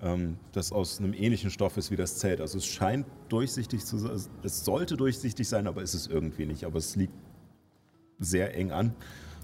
ähm, 0.01 0.37
das 0.51 0.71
aus 0.71 0.99
einem 0.99 1.13
ähnlichen 1.13 1.49
Stoff 1.49 1.77
ist 1.77 1.91
wie 1.91 1.95
das 1.95 2.17
Zelt. 2.17 2.41
Also 2.41 2.57
es 2.57 2.65
scheint 2.65 3.05
durchsichtig 3.29 3.85
zu 3.85 3.97
sein, 3.97 4.19
es 4.43 4.65
sollte 4.65 4.97
durchsichtig 4.97 5.47
sein, 5.47 5.67
aber 5.67 5.81
ist 5.81 5.93
es 5.93 6.07
irgendwie 6.07 6.45
nicht. 6.45 6.65
Aber 6.65 6.77
es 6.77 6.95
liegt 6.95 7.13
sehr 8.19 8.55
eng 8.55 8.71
an 8.71 8.93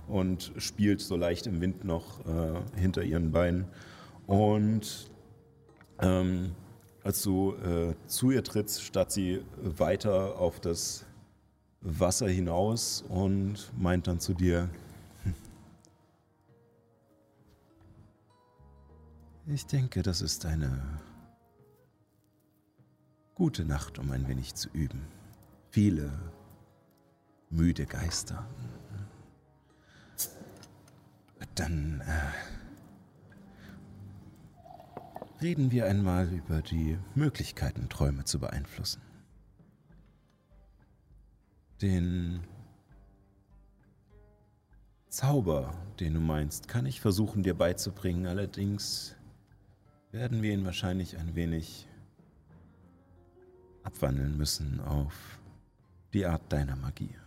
und 0.08 0.52
spielt 0.58 1.02
so 1.02 1.16
leicht 1.16 1.48
im 1.48 1.62
Wind 1.62 1.86
noch 1.86 2.20
äh, 2.26 2.80
hinter 2.80 3.04
ihren 3.04 3.32
Beinen. 3.32 3.66
Und 4.28 5.10
ähm, 6.00 6.52
als 7.04 7.22
du 7.22 7.54
äh, 7.56 7.96
zu 8.08 8.32
ihr 8.32 8.44
trittst, 8.44 8.84
starrt 8.84 9.12
sie 9.12 9.42
weiter 9.62 10.40
auf 10.40 10.60
das 10.60 11.06
Wasser 11.84 12.28
hinaus 12.30 13.04
und 13.10 13.72
meint 13.78 14.08
dann 14.08 14.20
zu 14.20 14.34
dir, 14.34 14.70
"Hm. 15.24 15.34
ich 19.48 19.66
denke, 19.66 20.02
das 20.02 20.22
ist 20.22 20.46
eine 20.46 20.82
gute 23.36 23.66
Nacht, 23.66 24.00
um 24.00 24.12
ein 24.12 24.28
wenig 24.28 24.56
zu 24.56 24.70
üben. 24.70 25.02
Viele 25.72 26.12
müde 27.50 27.86
Geister. 27.86 28.48
Dann 31.56 32.02
äh, 32.02 32.32
reden 35.42 35.70
wir 35.72 35.86
einmal 35.86 36.28
über 36.34 36.64
die 36.64 36.98
Möglichkeiten, 37.14 37.90
Träume 37.90 38.24
zu 38.24 38.40
beeinflussen. 38.40 39.03
Den 41.84 42.40
Zauber, 45.10 45.76
den 46.00 46.14
du 46.14 46.22
meinst, 46.22 46.70
kann 46.70 46.86
ich 46.86 47.02
versuchen 47.02 47.44
dir 47.44 47.56
beizubringen. 47.56 48.26
Allerdings 48.26 49.18
werden 50.14 50.42
wir 50.42 50.54
ihn 50.54 50.64
wahrscheinlich 50.64 51.18
ein 51.18 51.36
wenig 51.36 51.90
abwandeln 53.84 54.38
müssen 54.38 54.80
auf 54.80 55.42
die 56.14 56.26
Art 56.26 56.54
deiner 56.54 56.78
Magie. 56.78 57.18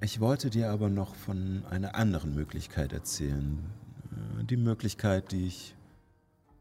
Ich 0.00 0.20
wollte 0.20 0.48
dir 0.48 0.70
aber 0.70 0.88
noch 0.88 1.16
von 1.16 1.64
einer 1.66 1.96
anderen 1.96 2.32
Möglichkeit 2.32 2.92
erzählen. 2.92 3.58
Äh, 4.38 4.44
Die 4.44 4.56
Möglichkeit, 4.56 5.32
die 5.32 5.48
ich 5.48 5.74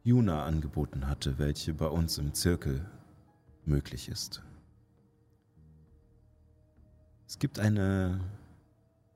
Juna 0.03 0.45
angeboten 0.45 1.05
hatte, 1.07 1.37
welche 1.37 1.75
bei 1.75 1.85
uns 1.85 2.17
im 2.17 2.33
Zirkel 2.33 2.83
möglich 3.65 4.09
ist. 4.09 4.41
Es 7.31 7.39
gibt 7.39 7.59
eine 7.59 8.19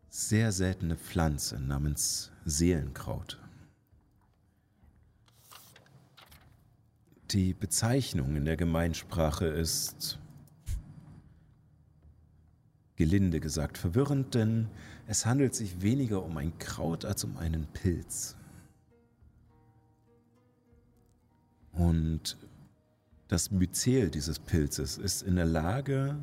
sehr 0.08 0.54
seltene 0.54 0.96
Pflanze 0.96 1.60
namens 1.60 2.32
Seelenkraut. 2.46 3.38
Die 7.32 7.54
Bezeichnung 7.54 8.38
in 8.38 8.46
der 8.46 8.56
Gemeinsprache 8.56 9.48
ist 9.48 10.18
gelinde 12.96 13.42
gesagt 13.42 13.78
verwirrend, 13.78 14.34
denn 14.34 14.70
es 15.08 15.26
handelt 15.26 15.54
sich 15.54 15.82
weniger 15.82 16.24
um 16.24 16.38
ein 16.38 16.58
Kraut 16.58 17.04
als 17.04 17.26
um 17.26 17.36
einen 17.36 17.68
Pilz. 17.68 18.38
Und 21.74 22.38
das 23.28 23.52
Myzel 23.52 24.10
dieses 24.10 24.40
Pilzes 24.40 24.98
ist 24.98 25.22
in 25.22 25.36
der 25.36 25.48
Lage, 25.48 26.18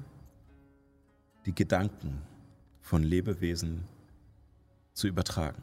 die 1.46 1.54
Gedanken 1.54 2.22
von 2.80 3.02
Lebewesen 3.02 3.84
zu 4.92 5.06
übertragen. 5.08 5.62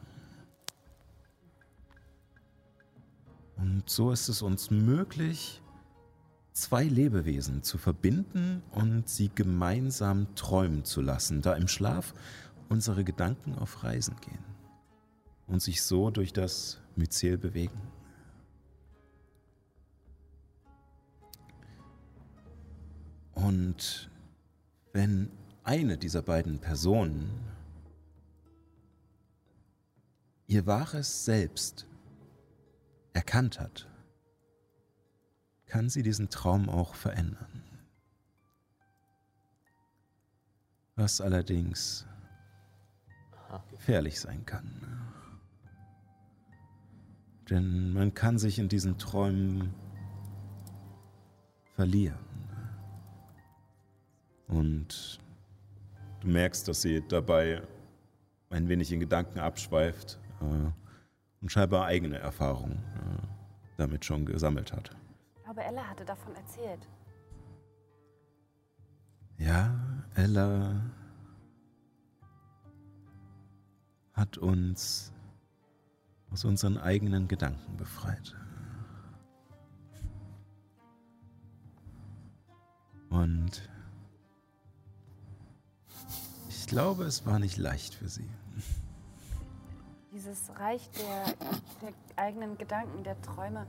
Und 3.56 3.88
so 3.88 4.10
ist 4.10 4.28
es 4.28 4.42
uns 4.42 4.70
möglich, 4.70 5.62
zwei 6.52 6.84
Lebewesen 6.84 7.62
zu 7.62 7.78
verbinden 7.78 8.62
und 8.72 9.08
sie 9.08 9.30
gemeinsam 9.34 10.34
träumen 10.34 10.84
zu 10.84 11.00
lassen, 11.00 11.42
da 11.42 11.54
im 11.54 11.68
Schlaf 11.68 12.14
unsere 12.68 13.04
Gedanken 13.04 13.54
auf 13.56 13.82
Reisen 13.84 14.16
gehen 14.20 14.44
und 15.46 15.60
sich 15.60 15.82
so 15.82 16.10
durch 16.10 16.32
das 16.32 16.80
Myzel 16.96 17.36
bewegen. 17.36 17.80
Und 23.34 24.10
wenn 24.92 25.30
eine 25.70 25.96
dieser 25.96 26.20
beiden 26.20 26.58
Personen 26.58 27.30
ihr 30.48 30.66
wahres 30.66 31.24
Selbst 31.24 31.86
erkannt 33.12 33.60
hat, 33.60 33.88
kann 35.66 35.88
sie 35.88 36.02
diesen 36.02 36.28
Traum 36.28 36.68
auch 36.68 36.96
verändern. 36.96 37.62
Was 40.96 41.20
allerdings 41.20 42.04
gefährlich 43.70 44.18
sein 44.18 44.44
kann. 44.44 44.68
Denn 47.48 47.92
man 47.92 48.12
kann 48.12 48.40
sich 48.40 48.58
in 48.58 48.68
diesen 48.68 48.98
Träumen 48.98 49.72
verlieren. 51.76 52.18
Und 54.48 55.20
du 56.20 56.28
merkst, 56.28 56.66
dass 56.68 56.82
sie 56.82 57.02
dabei 57.06 57.62
ein 58.50 58.68
wenig 58.68 58.92
in 58.92 59.00
Gedanken 59.00 59.38
abschweift 59.38 60.18
äh, 60.40 60.44
und 61.40 61.50
scheinbar 61.50 61.86
eigene 61.86 62.18
Erfahrungen 62.18 62.82
äh, 62.96 63.26
damit 63.76 64.04
schon 64.04 64.26
gesammelt 64.26 64.72
hat. 64.72 64.90
Ich 65.36 65.44
glaube, 65.44 65.62
Ella 65.62 65.82
hatte 65.88 66.04
davon 66.04 66.34
erzählt. 66.34 66.88
Ja, 69.38 69.74
Ella 70.14 70.74
hat 74.12 74.36
uns 74.36 75.12
aus 76.30 76.44
unseren 76.44 76.76
eigenen 76.76 77.26
Gedanken 77.26 77.76
befreit. 77.76 78.36
Und 83.08 83.69
glaube, 86.70 87.02
es 87.04 87.26
war 87.26 87.40
nicht 87.40 87.58
leicht 87.58 87.94
für 87.94 88.08
sie. 88.08 88.28
Dieses 90.12 90.50
Reich 90.56 90.88
der, 90.92 91.34
der 91.82 91.92
eigenen 92.16 92.56
Gedanken, 92.58 93.02
der 93.02 93.20
Träume, 93.22 93.66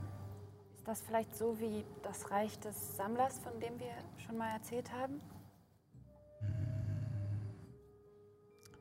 ist 0.76 0.88
das 0.88 1.02
vielleicht 1.02 1.36
so 1.36 1.60
wie 1.60 1.84
das 2.04 2.30
Reich 2.30 2.60
des 2.60 2.96
Sammlers, 2.98 3.40
von 3.40 3.60
dem 3.60 3.80
wir 3.80 3.92
schon 4.24 4.38
mal 4.38 4.50
erzählt 4.54 4.92
haben? 4.92 5.20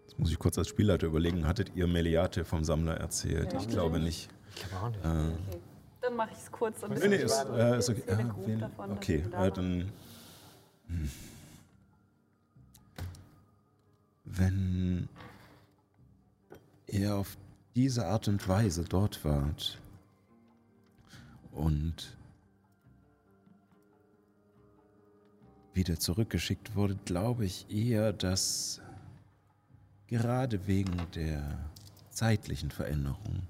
Jetzt 0.03 0.19
muss 0.19 0.31
ich 0.31 0.39
kurz 0.39 0.59
als 0.59 0.69
Spielleiter 0.69 1.07
überlegen, 1.07 1.47
hattet 1.47 1.75
ihr 1.75 1.87
Meliate 1.87 2.45
vom 2.45 2.63
Sammler 2.63 2.99
erzählt? 2.99 3.55
Ich 3.55 3.69
glaube 3.69 4.01
nicht. 4.01 4.29
Ich 4.55 4.69
glaube 4.69 4.87
auch 4.87 4.91
nicht. 4.91 5.05
Äh, 5.05 5.09
Okay, 5.09 5.61
dann 6.03 6.17
mache 6.17 6.31
ich 6.33 6.39
es 6.39 6.53
kurz. 6.53 6.83
Und 6.83 6.99
nee, 6.99 7.09
nee, 7.09 7.17
ist, 7.17 7.45
äh, 7.45 7.79
ist 7.79 7.89
okay. 7.89 8.03
grob 8.29 8.47
wen, 8.47 8.61
davon, 8.61 8.93
okay, 8.93 9.25
äh, 9.33 9.51
dann. 9.51 9.93
hm. 10.89 11.11
Wenn 14.33 15.09
ihr 16.87 17.17
auf 17.17 17.37
diese 17.75 18.07
Art 18.07 18.29
und 18.29 18.47
Weise 18.47 18.85
dort 18.85 19.25
wart 19.25 19.81
und 21.51 22.17
wieder 25.75 25.99
zurückgeschickt 25.99 26.77
wurde, 26.77 26.97
glaube 27.05 27.45
ich 27.45 27.69
eher, 27.71 28.13
dass 28.13 28.81
gerade 30.07 30.67
wegen 30.69 30.97
der 31.15 31.71
zeitlichen 32.11 32.71
Veränderung 32.71 33.43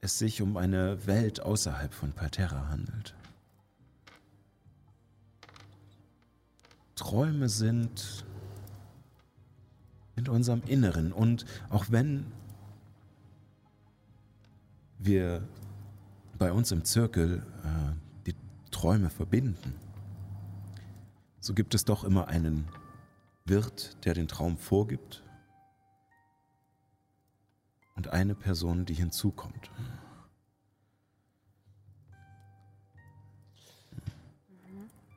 es 0.00 0.18
sich 0.18 0.42
um 0.42 0.56
eine 0.56 1.06
Welt 1.06 1.40
außerhalb 1.40 1.92
von 1.92 2.12
Parterra 2.12 2.68
handelt. 2.68 3.14
Träume 6.94 7.48
sind 7.48 8.24
in 10.16 10.28
unserem 10.28 10.62
Inneren 10.66 11.12
und 11.12 11.44
auch 11.70 11.86
wenn 11.90 12.26
wir 14.98 15.46
bei 16.38 16.52
uns 16.52 16.70
im 16.70 16.84
Zirkel 16.84 17.44
äh, 17.64 18.26
die 18.26 18.34
Träume 18.70 19.10
verbinden, 19.10 19.74
so 21.40 21.54
gibt 21.54 21.74
es 21.74 21.84
doch 21.84 22.04
immer 22.04 22.28
einen 22.28 22.68
Wirt, 23.44 24.04
der 24.04 24.14
den 24.14 24.28
Traum 24.28 24.56
vorgibt 24.56 25.22
und 27.96 28.08
eine 28.08 28.34
Person, 28.34 28.84
die 28.84 28.94
hinzukommt. 28.94 29.70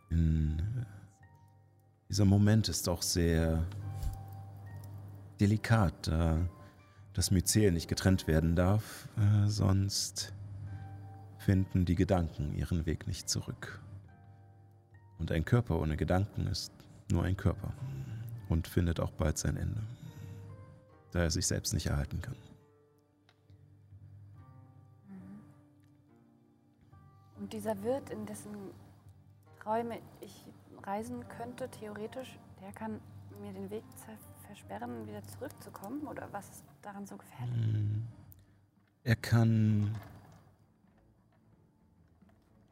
In, 0.10 0.86
dieser 2.10 2.26
Moment 2.26 2.70
ist 2.70 2.88
auch 2.88 3.02
sehr 3.02 3.66
delikat, 5.40 6.08
da 6.08 6.40
das 7.14 7.32
Myzel 7.32 7.72
nicht 7.72 7.88
getrennt 7.88 8.28
werden 8.28 8.56
darf, 8.56 9.08
äh, 9.18 9.48
sonst 9.48 10.34
finden 11.38 11.86
die 11.86 11.96
Gedanken 11.96 12.54
ihren 12.54 12.86
Weg 12.86 13.08
nicht 13.08 13.30
zurück. 13.30 13.82
Und 15.18 15.32
ein 15.32 15.46
Körper 15.46 15.80
ohne 15.80 15.96
Gedanken 15.96 16.48
ist 16.48 16.74
nur 17.12 17.24
ein 17.24 17.38
Körper 17.38 17.72
und 18.50 18.68
findet 18.68 19.00
auch 19.00 19.12
bald 19.12 19.38
sein 19.38 19.56
Ende, 19.56 19.82
da 21.12 21.20
er 21.20 21.32
sich 21.32 21.48
selbst 21.48 21.74
nicht 21.74 21.88
erhalten 21.88 22.22
kann. 22.22 22.36
Und 27.38 27.54
dieser 27.54 27.82
Wirt, 27.84 28.10
in 28.10 28.26
dessen 28.26 28.56
Träume 29.62 30.00
ich 30.22 30.46
reisen 30.84 31.28
könnte, 31.28 31.70
theoretisch, 31.70 32.40
der 32.62 32.72
kann 32.72 33.00
mir 33.42 33.54
den 33.54 33.70
Weg 33.70 33.84
zer- 33.96 34.35
versperren, 34.56 35.08
wieder 35.08 35.24
zurückzukommen? 35.24 36.08
Oder 36.08 36.28
was 36.32 36.50
ist 36.50 36.64
daran 36.82 37.06
so 37.06 37.18
gefährlich? 37.18 37.56
Er 39.04 39.16
kann 39.16 39.96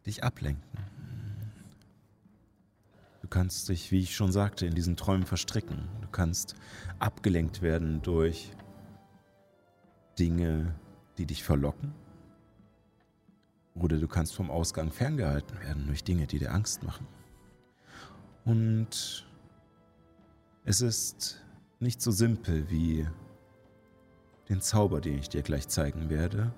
dich 0.06 0.24
ablenken. 0.24 0.80
Du 3.22 3.28
kannst 3.28 3.70
dich, 3.70 3.92
wie 3.92 4.00
ich 4.00 4.16
schon 4.16 4.32
sagte, 4.32 4.66
in 4.66 4.76
diesen 4.76 4.96
Träumen 4.96 5.26
verstricken. 5.26 5.88
Du 6.02 6.08
kannst 6.08 6.56
abgelenkt 7.00 7.62
werden 7.62 8.02
durch 8.02 8.52
Dinge, 10.18 10.74
die 11.18 11.26
dich 11.26 11.44
verlocken. 11.44 11.94
Oder 13.76 13.98
du 13.98 14.08
kannst 14.08 14.36
vom 14.36 14.52
Ausgang 14.52 14.92
ferngehalten 14.92 15.60
werden 15.60 15.88
durch 15.88 16.04
Dinge, 16.04 16.28
die 16.28 16.40
dir 16.40 16.54
Angst 16.54 16.84
machen. 16.84 17.08
Und 18.46 19.26
es 20.66 20.82
ist 20.82 21.43
nicht 21.84 22.02
so 22.02 22.12
simpel 22.12 22.70
wie 22.70 23.08
den 24.50 24.62
Zauber, 24.62 25.02
den 25.02 25.20
ich 25.20 25.30
dir 25.30 25.44
gleich 25.44 25.68
zeigen 25.68 26.10
werde, 26.10 26.54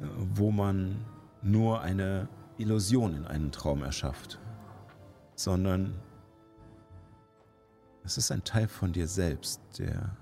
äh, 0.00 0.06
wo 0.34 0.50
man 0.50 1.04
nur 1.42 1.82
eine 1.82 2.28
Illusion 2.56 3.14
in 3.14 3.26
einen 3.26 3.52
Traum 3.52 3.82
erschafft, 3.82 4.38
sondern 5.34 6.00
es 8.04 8.16
ist 8.16 8.30
ein 8.30 8.44
Teil 8.44 8.68
von 8.68 8.92
dir 8.92 9.08
selbst, 9.08 9.60
der 9.78 10.16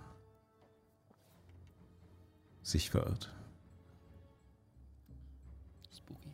sich 2.63 2.91
verirrt. 2.91 3.33
Spooky. 5.93 6.31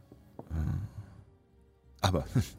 Aber 2.00 2.26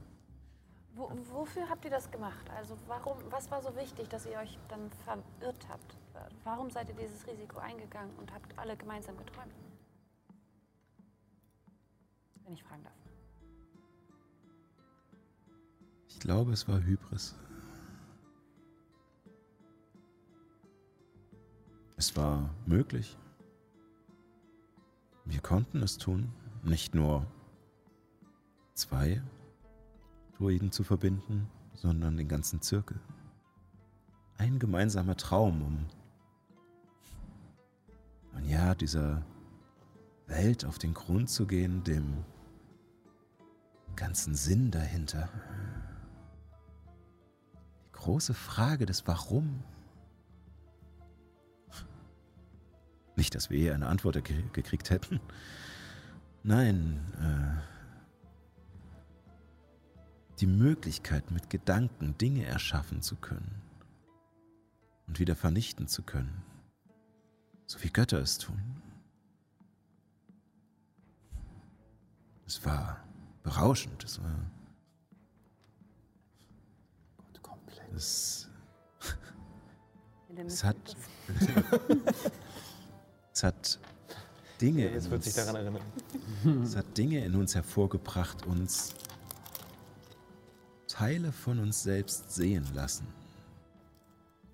Wo, 1.00 1.10
Wo, 1.10 1.40
wofür 1.40 1.70
habt 1.70 1.86
ihr 1.86 1.92
das 1.92 2.12
gemacht? 2.12 2.50
Also 2.58 2.78
warum, 2.88 3.18
was 3.30 3.50
war 3.50 3.62
so 3.62 3.74
wichtig, 3.78 4.10
dass 4.10 4.26
ihr 4.26 4.38
euch 4.38 4.60
dann 4.68 4.92
verirrt 5.06 5.66
habt? 5.70 5.96
Warum 6.44 6.70
seid 6.70 6.90
ihr 6.90 6.96
dieses 6.96 7.26
Risiko 7.26 7.60
eingegangen 7.60 8.14
und 8.18 8.34
habt 8.34 8.58
alle 8.60 8.76
gemeinsam 8.76 9.18
geträumt? 9.18 9.54
Wenn 12.44 12.54
ich 12.54 12.64
fragen 12.64 12.84
darf. 12.84 12.94
Ich 16.10 16.20
glaube, 16.20 16.52
es 16.52 16.68
war 16.68 16.82
Hybris. 16.82 17.34
Es 21.96 22.18
war 22.18 22.50
möglich. 22.66 23.18
Wir 25.24 25.40
konnten 25.40 25.82
es 25.82 25.98
tun, 25.98 26.34
nicht 26.64 26.94
nur 26.94 27.26
zwei 28.74 29.22
Druiden 30.40 30.72
zu 30.72 30.86
verbinden, 30.86 31.50
sondern 31.76 32.16
den 32.16 32.30
ganzen 32.30 32.62
Zirkel. 32.62 32.98
Ein 34.38 34.58
gemeinsamer 34.58 35.18
Traum, 35.18 35.62
um, 35.62 35.86
und 38.36 38.46
ja, 38.46 38.74
dieser 38.74 39.26
Welt 40.28 40.64
auf 40.64 40.78
den 40.80 40.94
Grund 40.94 41.30
zu 41.30 41.46
gehen, 41.46 41.84
dem 41.84 42.24
ganzen 43.98 44.34
Sinn 44.34 44.72
dahinter. 44.72 45.28
Die 47.88 47.92
große 47.92 48.34
Frage 48.34 48.86
des 48.86 49.08
Warum. 49.08 49.62
Nicht, 53.18 53.36
dass 53.36 53.50
wir 53.50 53.60
hier 53.60 53.76
eine 53.76 53.88
Antwort 53.88 54.24
ge- 54.24 54.46
gekriegt 54.54 54.90
hätten. 54.90 55.20
Nein, 56.44 57.02
äh, 57.20 57.79
die 60.40 60.48
Möglichkeit, 60.48 61.32
mit 61.32 61.50
Gedanken 61.50 62.18
Dinge 62.18 62.46
erschaffen 62.46 63.02
zu 63.02 63.16
können 63.16 63.62
und 65.08 65.20
wieder 65.20 65.36
vernichten 65.36 65.88
zu 65.88 66.04
können, 66.04 66.44
so 67.68 67.82
wie 67.84 67.90
Götter 67.90 68.20
es 68.20 68.38
tun. 68.38 68.60
Es 72.46 72.66
war 72.66 73.04
berauschend, 73.44 74.04
es 74.04 74.22
war. 74.22 74.52
Es, 77.96 78.48
es 80.38 80.64
hat. 80.64 80.96
es 83.34 83.44
hat 83.44 83.80
Dinge. 84.62 84.90
Jetzt 84.90 85.06
in 85.06 85.12
wird 85.12 85.24
sich 85.24 85.36
uns- 85.36 85.46
daran 85.46 85.56
erinnern. 85.62 85.82
es 86.64 86.76
hat 86.76 86.98
Dinge 86.98 87.26
in 87.26 87.36
uns 87.36 87.56
hervorgebracht, 87.56 88.46
uns 88.46 88.94
Teile 91.00 91.32
von 91.32 91.60
uns 91.60 91.82
selbst 91.82 92.30
sehen 92.30 92.68
lassen, 92.74 93.08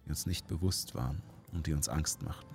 die 0.05 0.09
uns 0.09 0.27
nicht 0.27 0.47
bewusst 0.47 0.93
waren 0.93 1.23
und 1.53 1.65
die 1.65 1.73
uns 1.73 1.89
Angst 1.89 2.21
machten. 2.21 2.53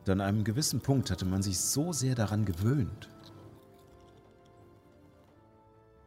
Und 0.00 0.10
an 0.10 0.20
einem 0.20 0.42
gewissen 0.42 0.80
Punkt 0.80 1.12
hatte 1.12 1.24
man 1.24 1.44
sich 1.44 1.60
so 1.60 1.92
sehr 1.92 2.16
daran 2.16 2.44
gewöhnt, 2.44 3.08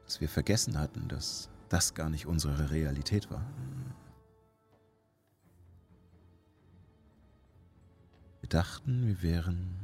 dass 0.03 0.19
wir 0.19 0.27
vergessen 0.27 0.77
hatten, 0.77 1.07
dass 1.07 1.47
das 1.69 1.93
gar 1.93 2.09
nicht 2.09 2.25
unsere 2.25 2.71
Realität 2.71 3.31
war. 3.31 3.45
Wir 8.41 8.49
dachten, 8.49 9.07
wir 9.07 9.21
wären 9.21 9.77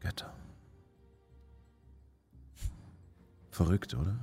Götter. 0.00 0.32
Verrückt, 3.54 3.94
oder? 3.94 4.18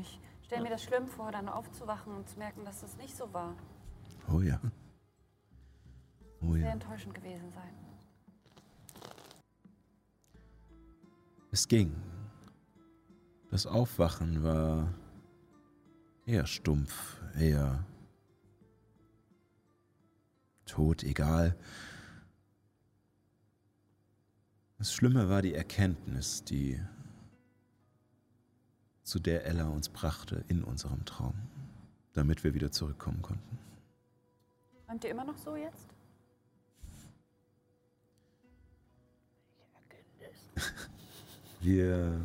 Ich 0.00 0.20
stelle 0.44 0.62
mir 0.62 0.70
das 0.70 0.84
schlimm 0.84 1.08
vor, 1.08 1.32
dann 1.32 1.48
aufzuwachen 1.48 2.14
und 2.14 2.28
zu 2.28 2.38
merken, 2.38 2.64
dass 2.64 2.80
das 2.80 2.96
nicht 2.96 3.16
so 3.16 3.32
war. 3.34 3.56
Oh 4.32 4.40
ja. 4.40 4.60
Oh 6.40 6.52
Sehr 6.52 6.66
ja. 6.66 6.70
enttäuschend 6.70 7.12
gewesen 7.12 7.50
sein. 7.50 7.74
Es 11.50 11.66
ging. 11.66 11.92
Das 13.50 13.66
Aufwachen 13.66 14.44
war 14.44 14.94
eher 16.24 16.46
stumpf, 16.46 17.20
eher 17.36 17.84
tot, 20.66 21.02
egal. 21.02 21.56
Das 24.78 24.94
Schlimme 24.94 25.28
war 25.28 25.42
die 25.42 25.54
Erkenntnis, 25.54 26.44
die 26.44 26.80
zu 29.08 29.18
der 29.18 29.46
Ella 29.46 29.68
uns 29.68 29.88
brachte 29.88 30.44
in 30.48 30.62
unserem 30.62 31.06
Traum, 31.06 31.34
damit 32.12 32.44
wir 32.44 32.52
wieder 32.52 32.70
zurückkommen 32.70 33.22
konnten. 33.22 33.58
Träumt 34.86 35.02
ihr 35.02 35.10
immer 35.10 35.24
noch 35.24 35.38
so 35.38 35.56
jetzt? 35.56 35.86
Wir. 41.60 42.20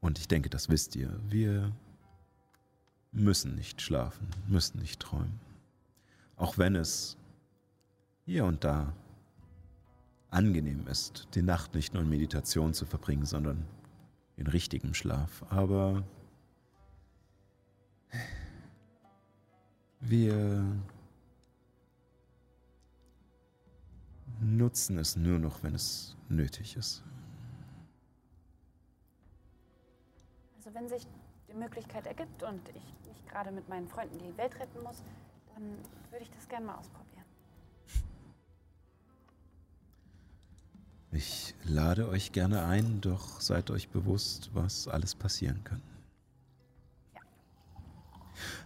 Und 0.00 0.18
ich 0.18 0.28
denke, 0.28 0.48
das 0.48 0.68
wisst 0.68 0.94
ihr. 0.94 1.18
Wir 1.28 1.72
müssen 3.10 3.56
nicht 3.56 3.82
schlafen, 3.82 4.28
müssen 4.46 4.78
nicht 4.78 5.00
träumen. 5.00 5.40
Auch 6.36 6.56
wenn 6.56 6.76
es 6.76 7.16
hier 8.26 8.44
und 8.44 8.62
da 8.62 8.92
angenehm 10.30 10.86
ist, 10.86 11.28
die 11.34 11.42
Nacht 11.42 11.74
nicht 11.74 11.94
nur 11.94 12.02
in 12.02 12.08
Meditation 12.08 12.74
zu 12.74 12.86
verbringen, 12.86 13.24
sondern 13.24 13.66
in 14.36 14.46
richtigem 14.46 14.94
Schlaf. 14.94 15.44
Aber 15.50 16.04
wir 20.00 20.64
nutzen 24.40 24.98
es 24.98 25.16
nur 25.16 25.38
noch, 25.38 25.62
wenn 25.62 25.74
es 25.74 26.16
nötig 26.28 26.76
ist. 26.76 27.02
Also 30.56 30.72
wenn 30.74 30.88
sich 30.88 31.06
die 31.48 31.54
Möglichkeit 31.54 32.06
ergibt 32.06 32.42
und 32.42 32.68
ich 32.68 33.08
nicht 33.08 33.26
gerade 33.28 33.50
mit 33.50 33.68
meinen 33.68 33.88
Freunden 33.88 34.18
die 34.18 34.36
Welt 34.36 34.54
retten 34.60 34.82
muss, 34.82 35.02
dann 35.54 35.62
würde 36.10 36.22
ich 36.22 36.30
das 36.30 36.48
gerne 36.48 36.66
mal 36.66 36.76
ausprobieren. 36.76 37.17
Ich 41.10 41.54
lade 41.64 42.08
euch 42.08 42.32
gerne 42.32 42.64
ein, 42.64 43.00
doch 43.00 43.40
seid 43.40 43.70
euch 43.70 43.88
bewusst, 43.88 44.50
was 44.52 44.88
alles 44.88 45.14
passieren 45.14 45.64
kann. 45.64 45.80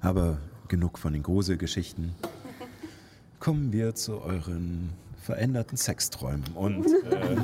Aber 0.01 0.39
genug 0.69 0.99
von 0.99 1.13
den 1.13 1.23
Gruselgeschichten. 1.23 2.15
Kommen 3.39 3.73
wir 3.73 3.95
zu 3.95 4.21
euren 4.21 4.91
veränderten 5.23 5.77
Sexträumen. 5.77 6.45
Und 6.55 6.87
äh, 6.87 7.37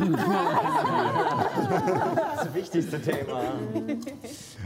Das 2.37 2.53
wichtigste 2.55 3.01
Thema. 3.01 3.55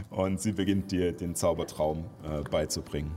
Und 0.09 0.41
sie 0.41 0.51
beginnt 0.51 0.91
dir 0.91 1.11
den 1.11 1.35
Zaubertraum 1.35 2.05
äh, 2.23 2.41
beizubringen 2.49 3.11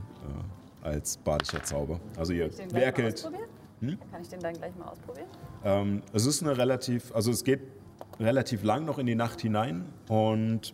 äh, 0.83 0.87
als 0.87 1.17
badischer 1.17 1.63
Zauber. 1.63 1.99
Also 2.15 2.33
ihr 2.33 2.51
werkelt. 2.71 3.29
Hm? 3.79 3.97
Kann 4.11 4.21
ich 4.21 4.29
den 4.29 4.39
dann 4.39 4.53
gleich 4.53 4.75
mal 4.75 4.85
ausprobieren? 4.85 5.27
Ähm, 5.63 6.01
es 6.13 6.25
ist 6.25 6.43
eine 6.43 6.57
relativ, 6.57 7.13
also 7.15 7.31
es 7.31 7.43
geht 7.43 7.61
relativ 8.19 8.63
lang 8.63 8.85
noch 8.85 8.97
in 8.97 9.05
die 9.05 9.15
Nacht 9.15 9.41
hinein 9.41 9.85
und 10.07 10.73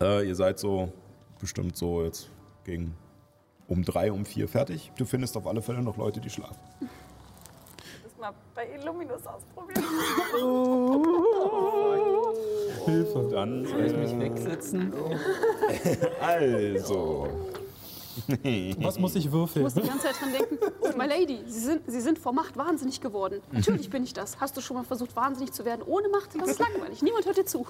äh, 0.00 0.26
ihr 0.26 0.34
seid 0.34 0.58
so 0.58 0.92
bestimmt 1.40 1.76
so 1.76 2.04
jetzt 2.04 2.28
gegen 2.64 2.94
um 3.68 3.84
drei, 3.84 4.12
um 4.12 4.24
vier 4.24 4.48
fertig. 4.48 4.92
Du 4.96 5.04
findest 5.04 5.36
auf 5.36 5.46
alle 5.46 5.62
Fälle 5.62 5.82
noch 5.82 5.96
Leute, 5.96 6.20
die 6.20 6.30
schlafen. 6.30 6.58
Das 8.02 8.16
mal 8.18 8.32
bei 8.54 8.68
Illuminus 8.74 9.26
ausprobieren. 9.26 9.84
Hilfe. 12.84 13.28
Dann 13.30 13.64
Soll 13.64 13.86
ich 13.86 13.96
mich 13.96 14.12
äh, 14.12 14.20
wegsetzen? 14.20 14.92
also. 16.20 17.28
Was 18.80 18.98
muss 18.98 19.14
ich 19.14 19.26
Ich 19.26 19.32
würfeln? 19.32 19.62
muss 19.64 19.74
die 19.74 19.82
ganze 19.82 20.06
Zeit 20.06 20.20
dran 20.20 20.32
denken, 20.32 20.58
oh, 20.80 20.88
my 20.96 21.06
lady, 21.06 21.40
Sie 21.46 21.60
sind, 21.60 21.82
Sie 21.86 22.00
sind 22.00 22.18
vor 22.18 22.32
Macht 22.32 22.56
wahnsinnig 22.56 23.00
geworden. 23.00 23.40
Natürlich 23.52 23.88
bin 23.90 24.04
ich 24.04 24.12
das. 24.12 24.38
Hast 24.40 24.56
du 24.56 24.60
schon 24.60 24.76
mal 24.76 24.84
versucht, 24.84 25.14
wahnsinnig 25.16 25.52
zu 25.52 25.64
werden 25.64 25.82
ohne 25.86 26.08
Macht? 26.08 26.30
Das 26.38 26.50
ist 26.50 26.58
langweilig. 26.60 27.02
Niemand 27.02 27.24
hört 27.26 27.36
dir 27.36 27.44
zu. 27.46 27.66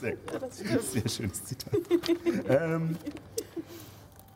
Sehr, 0.00 0.80
sehr 0.80 1.08
schönes 1.08 1.44
Zitat. 1.44 1.72
ähm, 2.48 2.96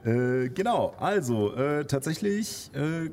äh, 0.05 0.49
genau, 0.51 0.94
also 0.99 1.53
äh, 1.55 1.84
tatsächlich, 1.84 2.70
äh, 2.74 3.11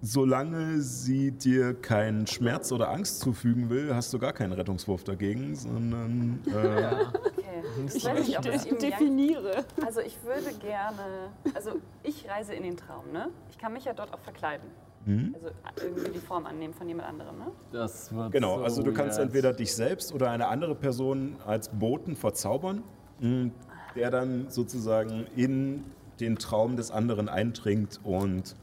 solange 0.00 0.80
sie 0.80 1.32
dir 1.32 1.74
keinen 1.74 2.26
Schmerz 2.26 2.70
oder 2.72 2.90
Angst 2.90 3.20
zufügen 3.20 3.68
will, 3.70 3.94
hast 3.94 4.12
du 4.12 4.18
gar 4.18 4.32
keinen 4.32 4.52
Rettungswurf 4.52 5.04
dagegen, 5.04 5.54
sondern 5.54 6.40
äh, 6.46 6.50
Okay. 6.52 7.62
Ich 7.94 8.04
weiß 8.04 8.26
nicht, 8.26 8.38
ob 8.38 8.46
ich, 8.46 8.62
definiere. 8.78 9.64
Also 9.84 10.00
ich 10.00 10.16
würde 10.24 10.56
gerne, 10.60 11.30
also 11.54 11.72
ich 12.02 12.28
reise 12.28 12.54
in 12.54 12.62
den 12.62 12.76
Traum, 12.76 13.10
ne? 13.12 13.28
Ich 13.50 13.58
kann 13.58 13.72
mich 13.72 13.84
ja 13.84 13.92
dort 13.92 14.12
auch 14.12 14.20
verkleiden. 14.20 14.68
Also 15.06 15.48
irgendwie 15.82 16.10
die 16.10 16.18
Form 16.18 16.44
annehmen 16.44 16.74
von 16.74 16.86
jemand 16.86 17.08
anderem, 17.08 17.38
ne? 17.38 17.46
Das 17.72 18.14
wird 18.14 18.30
Genau, 18.32 18.58
so 18.58 18.64
also 18.64 18.82
du 18.82 18.92
kannst 18.92 19.16
weird. 19.16 19.28
entweder 19.28 19.52
dich 19.54 19.74
selbst 19.74 20.12
oder 20.12 20.30
eine 20.30 20.48
andere 20.48 20.74
Person 20.74 21.36
als 21.46 21.70
Boten 21.70 22.14
verzaubern, 22.14 22.82
mh, 23.20 23.50
der 23.96 24.10
dann 24.10 24.50
sozusagen 24.50 25.26
in 25.34 25.84
den 26.20 26.36
Traum 26.36 26.76
des 26.76 26.90
anderen 26.90 27.28
eindringt 27.30 28.00
und. 28.04 28.54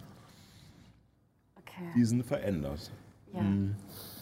Diesen 1.96 2.24
verändert. 2.24 2.92
Ja. 3.34 3.42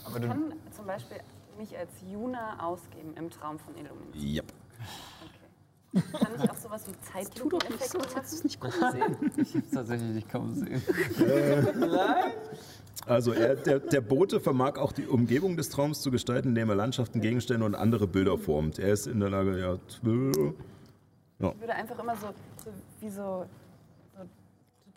Aber 0.06 0.18
Ich 0.20 0.28
kann 0.28 0.54
zum 0.76 0.86
Beispiel 0.86 1.18
mich 1.58 1.78
als 1.78 1.92
Juna 2.12 2.64
ausgeben 2.66 3.14
im 3.16 3.30
Traum 3.30 3.60
von 3.60 3.76
Illuminati. 3.76 4.34
Ja. 4.36 4.44
Okay. 5.94 6.04
Kann 6.18 6.32
ich 6.44 6.50
auch 6.50 6.56
sowas 6.58 6.86
wie 6.88 7.26
Tu 7.40 7.50
doch 7.50 7.70
nicht 7.70 7.84
so, 7.88 8.00
als 8.00 8.16
hättest 8.16 8.34
du 8.34 8.38
es 8.38 8.44
nicht 8.44 8.60
gut 8.60 8.72
gesehen. 8.74 9.32
Ich 9.38 9.56
hab's 9.56 9.70
tatsächlich 9.72 10.10
nicht 10.16 10.30
kaum 10.30 10.50
gesehen. 10.50 10.82
Also 13.06 13.34
er, 13.34 13.56
der, 13.56 13.80
der 13.80 14.02
Bote 14.02 14.40
vermag 14.40 14.78
auch 14.78 14.92
die 14.94 15.08
Umgebung 15.08 15.58
des 15.58 15.70
Traums 15.70 16.02
zu 16.02 16.10
gestalten, 16.12 16.50
indem 16.50 16.70
er 16.70 16.76
Landschaften, 16.76 17.20
Gegenstände 17.20 17.66
und 17.66 17.76
andere 17.76 18.08
Bilder 18.08 18.38
formt. 18.38 18.80
Er 18.80 18.94
ist 18.94 19.08
in 19.08 19.20
der 19.20 19.30
Lage, 19.30 19.60
ja, 19.60 19.74
tw- 19.74 20.54
Ich 21.40 21.60
würde 21.60 21.74
einfach 21.74 22.00
immer 22.00 22.16
so, 22.16 22.28
so 22.64 22.72
wie 23.02 23.10
so 23.10 23.46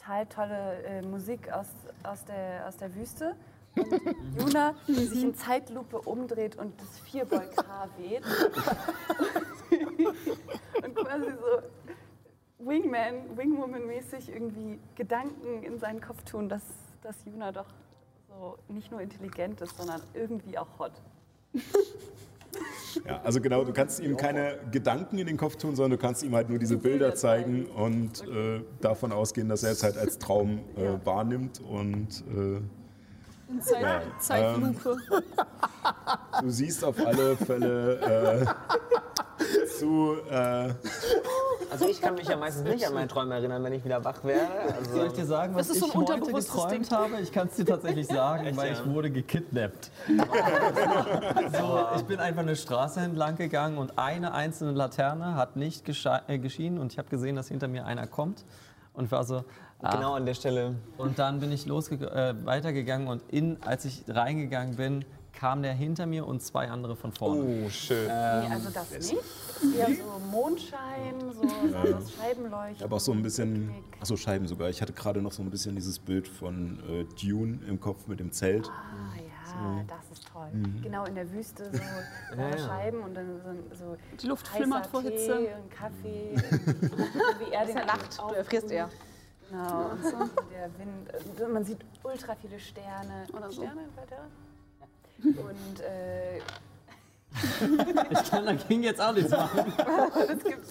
total 0.06 0.26
tolle 0.26 0.82
äh, 0.84 1.02
Musik 1.02 1.50
aus, 1.52 1.66
aus, 2.04 2.24
der, 2.24 2.66
aus 2.66 2.76
der 2.76 2.94
Wüste. 2.94 3.34
Und 3.76 4.00
Juna, 4.40 4.74
die 4.86 4.94
sich 4.94 5.22
in 5.22 5.34
Zeitlupe 5.34 6.00
umdreht 6.00 6.56
und 6.56 6.80
das 6.80 6.98
Vierbeug-Haar 7.00 7.88
weht. 7.98 8.22
und 10.82 10.94
quasi 10.94 11.26
so 11.32 12.66
Wingman, 12.66 13.36
Wingwoman-mäßig 13.36 14.32
irgendwie 14.32 14.78
Gedanken 14.94 15.62
in 15.62 15.78
seinen 15.78 16.00
Kopf 16.00 16.22
tun, 16.24 16.48
dass, 16.48 16.62
dass 17.02 17.16
Juna 17.24 17.52
doch 17.52 17.68
so 18.28 18.56
nicht 18.68 18.90
nur 18.90 19.00
intelligent 19.00 19.60
ist, 19.60 19.76
sondern 19.76 20.00
irgendwie 20.14 20.56
auch 20.56 20.78
hot. 20.78 20.92
ja, 23.06 23.20
also 23.22 23.40
genau, 23.40 23.64
du 23.64 23.72
kannst 23.72 24.00
ihm 24.00 24.16
keine 24.16 24.58
Gedanken 24.70 25.18
in 25.18 25.26
den 25.26 25.36
Kopf 25.36 25.56
tun, 25.56 25.76
sondern 25.76 25.98
du 25.98 26.04
kannst 26.04 26.22
ihm 26.22 26.34
halt 26.34 26.48
nur 26.48 26.58
diese 26.58 26.76
Bilder 26.76 27.14
zeigen 27.14 27.66
und 27.66 28.22
äh, 28.28 28.62
davon 28.80 29.12
ausgehen, 29.12 29.48
dass 29.48 29.62
er 29.62 29.72
es 29.72 29.82
halt 29.82 29.96
als 29.98 30.18
Traum 30.18 30.60
äh, 30.76 31.04
wahrnimmt 31.04 31.60
und 31.60 32.08
äh, 32.34 32.60
Zeit, 33.60 33.82
Ja, 33.82 34.02
Zeitlupe. 34.18 34.96
du 36.42 36.50
siehst 36.50 36.84
auf 36.84 36.96
alle 37.06 37.36
Fälle 37.36 38.40
äh, 38.40 38.46
zu, 39.78 40.16
äh, 40.30 40.72
also 41.70 41.88
ich 41.88 42.00
kann 42.00 42.14
mich 42.14 42.28
ja 42.28 42.36
meistens 42.36 42.64
nicht 42.64 42.86
an 42.86 42.94
meine 42.94 43.08
Träume 43.08 43.34
erinnern, 43.34 43.62
wenn 43.64 43.72
ich 43.72 43.84
wieder 43.84 44.04
wach 44.04 44.22
werde. 44.24 44.74
Also, 44.76 44.96
Soll 44.96 45.06
ich 45.08 45.12
dir 45.12 45.26
sagen, 45.26 45.54
was 45.54 45.68
so 45.68 45.74
ich 45.74 45.94
ein 45.94 46.06
heute 46.06 46.32
geträumt 46.32 46.72
Ding. 46.72 46.90
habe? 46.90 47.20
Ich 47.20 47.32
kann 47.32 47.48
es 47.48 47.56
dir 47.56 47.66
tatsächlich 47.66 48.06
sagen, 48.06 48.46
Echt, 48.46 48.56
weil 48.56 48.72
ja? 48.72 48.78
ich 48.78 48.86
wurde 48.86 49.10
gekidnappt. 49.10 49.90
so, 51.58 51.86
ich 51.96 52.02
bin 52.02 52.18
einfach 52.20 52.42
eine 52.42 52.56
Straße 52.56 53.00
entlang 53.00 53.36
gegangen 53.36 53.78
und 53.78 53.98
eine 53.98 54.32
einzelne 54.32 54.72
Laterne 54.72 55.34
hat 55.34 55.56
nicht 55.56 55.88
äh, 55.88 56.38
geschienen 56.38 56.78
und 56.78 56.92
ich 56.92 56.98
habe 56.98 57.08
gesehen, 57.08 57.36
dass 57.36 57.48
hinter 57.48 57.68
mir 57.68 57.84
einer 57.86 58.06
kommt 58.06 58.44
und 58.94 59.10
war 59.10 59.24
so. 59.24 59.44
ah. 59.82 59.94
genau 59.94 60.14
an 60.14 60.26
der 60.26 60.34
Stelle. 60.34 60.76
Und 60.96 61.18
dann 61.18 61.40
bin 61.40 61.52
ich 61.52 61.66
losge 61.66 61.96
äh, 61.96 62.34
weitergegangen 62.44 63.08
und 63.08 63.22
in, 63.30 63.58
als 63.62 63.84
ich 63.84 64.04
reingegangen 64.08 64.76
bin, 64.76 65.04
kam 65.36 65.62
der 65.62 65.74
hinter 65.74 66.06
mir 66.06 66.26
und 66.26 66.42
zwei 66.42 66.68
andere 66.68 66.96
von 66.96 67.12
vorne. 67.12 67.64
Oh, 67.66 67.68
schön. 67.68 68.06
Nee, 68.06 68.48
also 68.50 68.70
das 68.70 68.90
nicht. 68.90 69.22
Eher 69.76 69.86
so 69.88 70.18
Mondschein, 70.30 71.14
so, 71.32 71.42
so 71.42 71.92
das 71.92 72.12
Scheibenleuchten. 72.12 72.84
aber 72.84 72.96
auch 72.96 73.00
so 73.00 73.12
ein 73.12 73.22
bisschen, 73.22 73.70
achso, 74.00 74.16
Scheiben 74.16 74.46
sogar. 74.46 74.68
Ich 74.68 74.82
hatte 74.82 74.92
gerade 74.92 75.22
noch 75.22 75.32
so 75.32 75.42
ein 75.42 75.50
bisschen 75.50 75.74
dieses 75.74 75.98
Bild 75.98 76.28
von 76.28 76.78
äh, 76.88 77.04
Dune 77.20 77.60
im 77.66 77.80
Kopf 77.80 78.06
mit 78.06 78.20
dem 78.20 78.32
Zelt. 78.32 78.68
Ah 78.68 79.16
ja, 79.16 79.84
das 79.86 80.18
ist 80.18 80.28
toll. 80.30 80.48
Genau 80.82 81.04
in 81.06 81.14
der 81.14 81.30
Wüste 81.32 81.70
so 81.72 81.78
Ja, 82.36 82.48
ja. 82.50 82.58
Scheiben 82.58 83.00
und 83.00 83.14
dann 83.14 83.40
so, 83.72 83.76
so 83.86 83.96
Die 84.20 84.26
Luft 84.26 84.46
flimmert 84.48 84.86
vor 84.86 85.02
Tee 85.02 85.10
Hitze. 85.10 85.38
und 85.38 85.70
Kaffee. 85.70 86.34
wie 87.38 87.52
er 87.52 87.64
den 87.66 87.76
ja 87.76 87.84
Nacht, 87.86 88.18
du 88.18 88.34
erfrierst 88.34 88.70
eher. 88.70 88.90
Genau, 89.48 89.90
und 89.90 90.02
so. 90.04 90.10
der 90.52 90.70
Wind. 90.78 91.40
äh, 91.40 91.48
Man 91.48 91.64
sieht 91.64 91.78
ultra 92.02 92.34
viele 92.34 92.58
Sterne. 92.58 93.26
Oder 93.32 93.50
so. 93.50 93.62
Sterne 93.62 93.82
weiter. 93.94 94.26
Und 95.24 95.80
äh, 95.80 96.40
Ich 98.10 98.30
kann 98.30 98.46
dagegen 98.46 98.82
jetzt 98.82 99.00
auch 99.00 99.12
nichts 99.12 99.30
machen. 99.30 99.72
es 100.28 100.44
gibt 100.44 100.66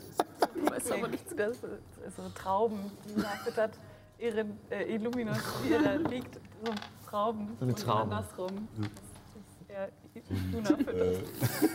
weißt 0.71 0.91
aber 0.93 1.07
nichts. 1.07 1.35
das, 1.35 1.57
so 1.61 2.29
Trauben, 2.33 2.91
die 3.07 3.19
nachfüttert. 3.21 3.71
Ihren 4.17 4.57
äh, 4.69 4.95
Illuminus, 4.95 5.37
wie 5.63 5.73
er 5.73 5.81
da 5.81 5.93
liegt, 6.09 6.35
so 6.63 6.71
Trauben. 7.09 7.57
Eine 7.59 7.71
und 7.71 7.79
Traube. 7.79 8.01
andersrum. 8.15 8.67
Äh, 9.67 9.89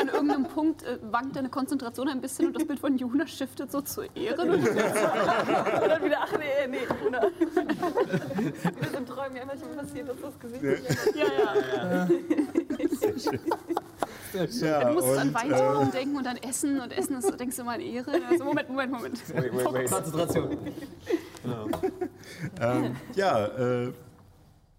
An 0.00 0.08
irgendeinem 0.08 0.44
Punkt 0.44 0.82
äh, 0.84 0.98
wankt 1.02 1.36
deine 1.36 1.50
Konzentration 1.50 2.08
ein 2.08 2.22
bisschen 2.22 2.46
und 2.46 2.56
das 2.56 2.66
Bild 2.66 2.80
von 2.80 2.96
Juna 2.96 3.26
shiftet 3.26 3.70
so 3.70 3.82
zu 3.82 4.02
Ehren. 4.14 4.48
Und 4.48 4.66
Und 4.66 4.76
dann 4.76 6.02
wieder, 6.02 6.18
ach 6.22 6.32
nee, 6.38 6.66
nee, 6.70 6.78
Luna. 7.04 7.20
Wieder 7.22 8.90
so 8.90 8.96
ein 8.96 9.06
Träumen, 9.06 9.36
ja, 9.36 9.44
manchmal 9.44 9.70
passiert, 9.74 10.08
dass 10.08 10.16
das 10.22 10.38
Gesicht 10.40 10.62
nicht 10.62 11.16
ja, 11.16 11.26
ja. 11.26 12.08
Ja, 12.08 12.08
Du 14.32 14.92
musst 14.92 15.18
an 15.18 15.28
und, 15.28 15.34
Weintrauben 15.34 15.90
denken 15.90 16.16
und 16.16 16.26
an 16.26 16.36
Essen 16.36 16.80
und 16.80 16.92
Essen 16.92 17.16
ist, 17.16 17.40
denkst 17.40 17.56
du 17.56 17.64
mal 17.64 17.74
an 17.76 17.80
Ehre. 17.80 18.12
Also 18.28 18.44
Moment, 18.44 18.68
Moment, 18.68 18.92
Moment. 18.92 19.28
Wait, 19.34 19.52
wait, 19.52 19.72
wait. 19.72 19.90
Konzentration. 19.90 20.58
Ähm, 22.60 22.96
ja, 23.14 23.46
äh, 23.46 23.92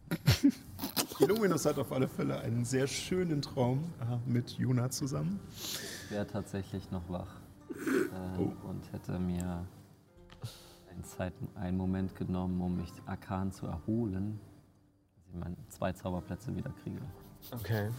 Illuminus 1.20 1.66
hat 1.66 1.78
auf 1.78 1.91
alle 1.91 2.08
Fälle 2.08 2.39
einen 2.39 2.66
sehr 2.66 2.88
schönen 2.88 3.41
Traum 3.41 3.93
äh, 4.02 4.30
mit 4.30 4.52
Juna 4.52 4.89
zusammen. 4.89 5.39
Ich 5.54 6.12
wäre 6.12 6.28
tatsächlich 6.28 6.89
noch 6.91 7.08
wach 7.10 7.41
äh, 7.70 8.41
und 8.68 8.91
hätte 8.91 9.20
mir 9.20 9.66
einen, 10.89 11.04
Zeit, 11.04 11.34
einen 11.56 11.78
Moment 11.78 12.16
genommen, 12.16 12.60
um 12.62 12.78
mich 12.78 12.91
arkan 13.06 13.52
zu 13.52 13.68
erholen, 13.68 14.39
dass 15.16 15.28
ich 15.30 15.36
meine 15.36 15.56
zwei 15.70 15.93
Zauberplätze 15.93 16.56
wieder 16.56 16.72
kriege. 16.84 17.02
Okay. 17.52 17.90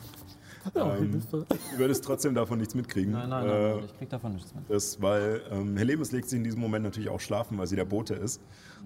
Ähm, 0.75 1.21
du 1.31 1.79
würdest 1.79 2.05
trotzdem 2.05 2.35
davon 2.35 2.59
nichts 2.59 2.75
mitkriegen. 2.75 3.13
Nein, 3.13 3.29
nein, 3.29 3.47
nein, 3.47 3.57
Äh, 3.57 3.75
nein 3.77 3.85
ich 3.85 3.99
krieg 3.99 4.09
davon 4.11 4.33
nichts 4.35 4.55
mit. 4.55 4.69
Das, 4.71 5.01
weil 5.03 5.43
ähm, 5.51 5.77
Helemis 5.77 6.13
legt 6.13 6.29
sich 6.29 6.37
in 6.39 6.45
diesem 6.45 6.61
Moment 6.61 6.85
natürlich 6.85 7.09
auch 7.09 7.21
schlafen, 7.21 7.59
weil 7.59 7.67
sie 7.67 7.77
der 7.77 7.85
Bote 7.85 8.15
ist. 8.15 8.41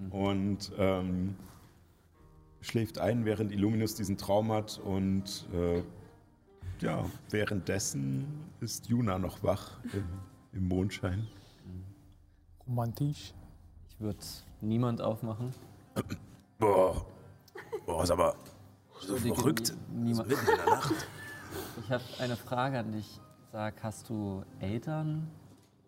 Und 0.09 0.71
ähm, 0.77 1.35
schläft 2.61 2.97
ein, 2.99 3.25
während 3.25 3.51
Illuminus 3.51 3.95
diesen 3.95 4.17
Traum 4.17 4.51
hat. 4.51 4.79
Und 4.83 5.47
äh, 5.53 5.83
ja, 6.83 7.05
währenddessen 7.29 8.25
ist 8.59 8.87
Juna 8.87 9.19
noch 9.19 9.43
wach 9.43 9.77
im, 9.93 10.03
im 10.53 10.67
Mondschein. 10.67 11.27
Romantisch. 12.67 13.33
Ich 13.89 13.99
würde 13.99 14.17
niemand 14.61 15.01
aufmachen. 15.01 15.53
Boah, 16.59 17.05
boah, 17.85 18.03
ist 18.03 18.11
aber 18.11 18.35
so 19.01 19.15
verrückt. 19.15 19.73
nie- 19.91 20.09
Niemand. 20.09 20.27
Mitten 20.29 20.41
in 20.49 20.55
der 20.57 20.65
Nacht. 20.65 20.93
Ich 21.83 21.91
habe 21.91 22.03
eine 22.19 22.35
Frage 22.35 22.79
an 22.79 22.91
dich. 22.91 23.19
Sag, 23.51 23.81
hast 23.83 24.09
du 24.09 24.43
Eltern 24.59 25.29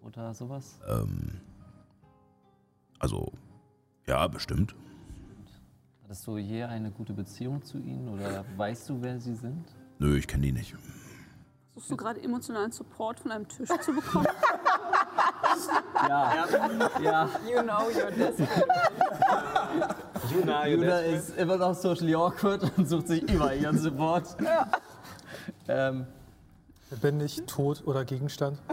oder 0.02 0.34
sowas? 0.34 0.80
Ähm, 0.88 1.42
also, 3.00 3.32
ja, 4.08 4.28
bestimmt. 4.28 4.76
Hattest 6.04 6.26
du 6.26 6.38
je 6.38 6.64
eine 6.64 6.90
gute 6.92 7.14
Beziehung 7.14 7.64
zu 7.64 7.78
ihnen 7.78 8.08
oder 8.10 8.44
weißt 8.58 8.90
du, 8.90 9.02
wer 9.02 9.20
sie 9.20 9.36
sind? 9.36 9.66
Nö, 10.00 10.18
ich 10.18 10.28
kenne 10.28 10.44
die 10.44 10.52
nicht. 10.52 10.76
Versuchst 11.74 11.92
du 11.92 11.98
gerade 11.98 12.22
emotionalen 12.24 12.72
Support 12.72 13.20
von 13.20 13.32
einem 13.32 13.48
Tisch 13.48 13.70
zu 13.82 13.94
bekommen? 13.94 14.28
Ja. 16.08 16.46
ja. 17.02 17.30
You 17.48 17.62
know 17.62 17.90
you're 17.90 18.12
desperate. 18.12 18.68
Juna, 20.32 20.68
Juna 20.68 21.00
ist 21.00 21.38
immer 21.38 21.58
noch 21.58 21.74
socially 21.76 22.16
awkward 22.16 22.72
und 22.78 22.88
sucht 22.88 23.08
sich 23.08 23.24
überall 23.24 23.58
ihren 23.58 23.78
Support. 23.78 24.38
Ähm, 25.70 26.08
Lebendig, 26.90 27.44
tot 27.46 27.84
oder 27.86 28.04
Gegenstand. 28.04 28.60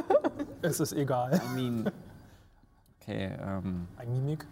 Es 0.63 0.81
ist 0.81 0.95
egal. 0.95 1.41
I 1.53 1.55
mean, 1.55 1.93
okay, 3.01 3.37
ähm, 3.41 3.87
Ein 3.99 4.13
Mimik. 4.13 4.47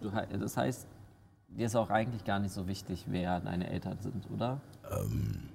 du, 0.00 0.10
das 0.38 0.56
heißt, 0.56 0.86
dir 1.48 1.66
ist 1.66 1.74
auch 1.74 1.90
eigentlich 1.90 2.24
gar 2.24 2.38
nicht 2.38 2.52
so 2.52 2.68
wichtig, 2.68 3.06
wer 3.08 3.40
deine 3.40 3.68
Eltern 3.68 3.98
sind, 4.00 4.30
oder? 4.30 4.60
Ähm, 4.90 5.48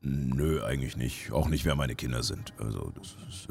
nö, 0.00 0.64
eigentlich 0.64 0.96
nicht. 0.96 1.32
Auch 1.32 1.48
nicht, 1.48 1.64
wer 1.66 1.74
meine 1.74 1.94
Kinder 1.94 2.22
sind. 2.22 2.54
Also, 2.58 2.92
das 2.96 3.16
ist. 3.28 3.48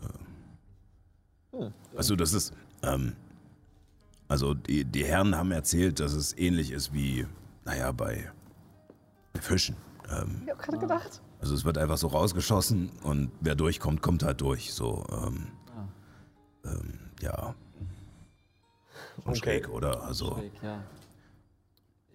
Äh, 1.53 1.69
also, 1.95 2.15
das 2.15 2.33
ist. 2.33 2.53
Ähm, 2.81 3.15
also, 4.29 4.53
die, 4.55 4.85
die 4.85 5.03
Herren 5.05 5.35
haben 5.35 5.51
erzählt, 5.51 5.99
dass 5.99 6.13
es 6.13 6.35
ähnlich 6.37 6.71
ist 6.71 6.93
wie, 6.93 7.27
naja, 7.65 7.91
bei 7.91 8.31
Fischen. 9.35 9.75
Ähm, 10.09 10.41
Ich 10.45 10.49
hab 10.49 10.59
gerade 10.59 10.79
gedacht. 10.79 11.21
Also, 11.43 11.55
es 11.55 11.65
wird 11.65 11.77
einfach 11.77 11.97
so 11.97 12.07
rausgeschossen 12.07 12.89
und 13.03 13.29
wer 13.41 13.53
durchkommt, 13.53 14.01
kommt 14.01 14.23
halt 14.23 14.39
durch. 14.39 14.73
So, 14.73 15.05
ähm, 15.11 15.47
ähm, 16.63 16.99
ja. 17.19 17.53
Schon 19.15 19.25
Okay. 19.25 19.35
schräg, 19.35 19.67
oder? 19.67 20.03
Also, 20.03 20.35
Schräg, 20.35 20.53
ja. 20.63 20.81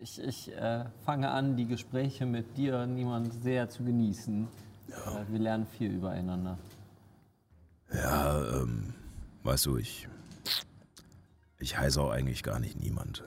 Ich, 0.01 0.19
ich 0.19 0.51
äh, 0.57 0.87
fange 1.05 1.29
an, 1.29 1.59
die 1.59 1.67
Gespräche 1.67 2.25
mit 2.25 2.57
dir, 2.57 2.87
niemand 2.87 3.35
sehr 3.43 3.69
zu 3.69 3.85
genießen. 3.85 4.49
Äh, 4.89 5.31
wir 5.31 5.39
lernen 5.39 5.67
viel 5.67 5.93
übereinander. 5.93 6.57
Ja, 7.93 8.63
ähm, 8.63 8.95
weißt 9.43 9.67
du, 9.67 9.77
ich. 9.77 10.09
Ich 11.59 11.77
heiße 11.77 12.01
auch 12.01 12.13
eigentlich 12.13 12.43
gar 12.43 12.61
nicht 12.61 12.81
niemand. 12.81 13.25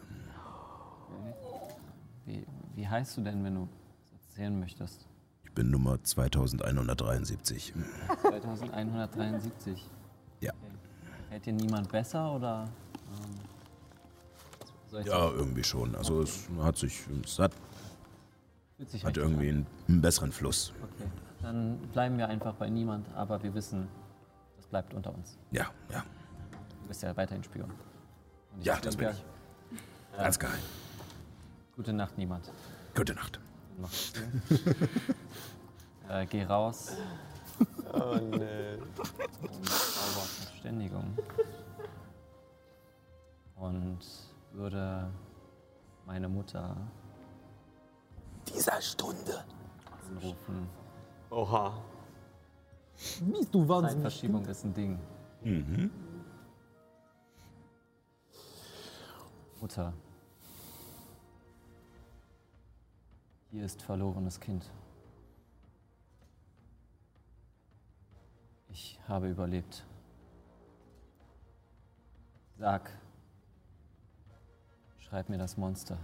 Wie, 2.26 2.44
wie 2.74 2.88
heißt 2.88 3.18
du 3.18 3.22
denn, 3.22 3.44
wenn 3.44 3.54
du 3.54 3.70
es 4.04 4.14
erzählen 4.14 4.60
möchtest? 4.60 5.11
Ich 5.52 5.56
bin 5.56 5.70
Nummer 5.70 6.02
2173. 6.02 7.74
2173. 8.22 9.86
Ja. 10.40 10.54
Hält 11.30 11.46
dir 11.46 11.52
niemand 11.52 11.92
besser 11.92 12.32
oder? 12.32 12.70
Ähm, 14.94 15.04
Ja, 15.04 15.30
irgendwie 15.30 15.66
schon. 15.66 15.94
Also 15.98 16.22
es 16.22 16.48
hat 16.62 16.78
sich. 16.78 17.02
Es 17.26 17.38
hat, 17.38 17.52
sich 18.88 19.04
hat 19.04 19.18
irgendwie 19.18 19.50
einen, 19.50 19.68
einen 19.90 20.00
besseren 20.00 20.32
Fluss. 20.32 20.72
Okay. 20.84 21.10
Dann 21.42 21.80
bleiben 21.92 22.18
wir 22.18 22.30
einfach 22.30 22.54
bei 22.54 22.70
niemand, 22.70 23.14
aber 23.14 23.44
wir 23.44 23.54
wissen, 23.54 23.90
das 24.56 24.68
bleibt 24.68 24.94
unter 24.94 25.14
uns. 25.14 25.38
Ja, 25.52 25.66
ja. 25.92 26.06
Du 26.82 26.88
bist 26.88 27.04
ja 27.04 27.18
weiterhin 27.18 27.44
Spion. 27.44 27.70
Ja, 28.62 28.78
das 28.80 28.96
bin 28.96 29.08
denke, 29.08 29.22
ich. 30.14 30.18
Ganz 30.18 30.40
geil. 30.40 30.60
Gute 31.76 31.92
Nacht, 31.92 32.18
niemand. 32.18 32.50
Gute 32.96 33.14
Nacht. 33.16 33.42
Mach's 33.82 34.14
gut. 34.50 34.60
äh, 36.10 36.26
geh 36.28 36.44
raus 36.44 36.92
Oh 37.94 38.16
nee. 38.16 38.76
und 38.78 39.68
Verständigung. 39.68 41.18
Und 43.56 44.00
würde 44.54 45.12
meine 46.06 46.28
Mutter 46.30 46.76
Dieser 48.48 48.82
Stunde. 48.82 49.44
anrufen. 50.10 50.68
Oha. 51.30 51.74
Mies, 53.22 53.50
du 53.52 53.68
wahnsinnig. 53.68 53.94
Zeitverschiebung 54.04 54.46
ist 54.46 54.64
ein 54.64 54.74
Ding. 54.74 55.00
Mhm. 55.44 55.92
Mutter. 59.60 59.94
Hier 63.52 63.66
ist 63.66 63.82
verlorenes 63.82 64.40
Kind. 64.40 64.72
Ich 68.70 68.98
habe 69.08 69.30
überlebt. 69.30 69.86
Sag, 72.58 72.90
schreib 75.00 75.28
mir 75.28 75.38
das 75.38 75.58
Monster, 75.58 75.98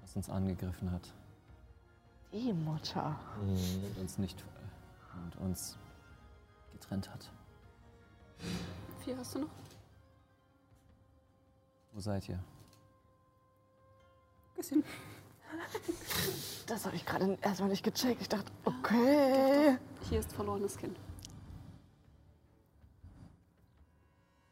was 0.00 0.16
uns 0.16 0.28
angegriffen 0.28 0.90
hat 0.90 1.12
Die 2.32 2.52
Mutter. 2.52 3.16
und 3.40 3.98
uns 3.98 4.18
nicht 4.18 4.44
und 5.22 5.36
uns 5.36 5.78
getrennt 6.72 7.08
hat. 7.10 7.30
Vier 9.04 9.16
hast 9.18 9.34
du 9.34 9.40
noch? 9.40 9.50
Wo 11.92 12.00
seid 12.00 12.28
ihr? 12.28 12.42
Bisschen. 14.56 14.82
Das 16.66 16.86
habe 16.86 16.96
ich 16.96 17.04
gerade 17.04 17.36
erstmal 17.42 17.68
nicht 17.70 17.82
gecheckt. 17.84 18.20
Ich 18.20 18.28
dachte, 18.28 18.50
okay. 18.64 19.76
Hier 20.08 20.20
ist 20.20 20.32
verlorenes 20.32 20.76
Kind. 20.76 20.96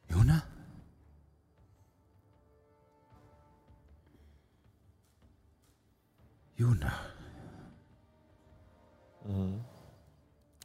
Juna? 0.09 0.43
Juna. 6.57 6.93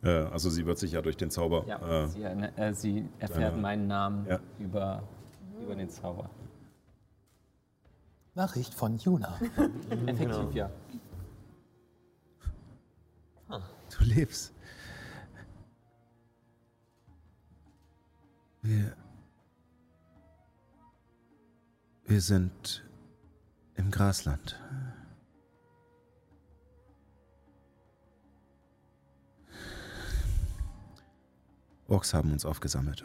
Äh, 0.04 0.10
also 0.10 0.50
sie 0.50 0.66
wird 0.66 0.78
sich 0.80 0.92
ja 0.94 1.02
durch 1.02 1.18
den 1.18 1.30
Zauber. 1.30 1.66
Ja, 1.68 2.04
Äh, 2.04 2.08
sie, 2.08 2.24
äh, 2.24 2.74
sie 2.74 3.10
erfährt 3.20 3.52
Deine- 3.54 3.62
meinen 3.62 3.88
Namen 3.88 4.26
Ja. 4.28 4.40
über, 4.60 5.04
über 5.62 5.76
den 5.76 5.90
Zauber. 5.90 6.30
Nachricht 8.36 8.74
von 8.74 8.98
Juna. 8.98 9.40
Effektiv, 10.08 10.54
ja. 10.54 10.70
du 13.50 14.04
lebst. 14.04 14.54
Wir. 18.62 18.96
Wir 22.06 22.22
sind 22.22 22.84
im 23.76 23.92
Grasland. 23.92 24.60
Orks 31.88 32.14
haben 32.14 32.32
uns 32.32 32.46
aufgesammelt. 32.46 33.04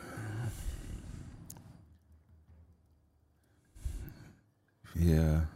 Wir. 4.99 5.49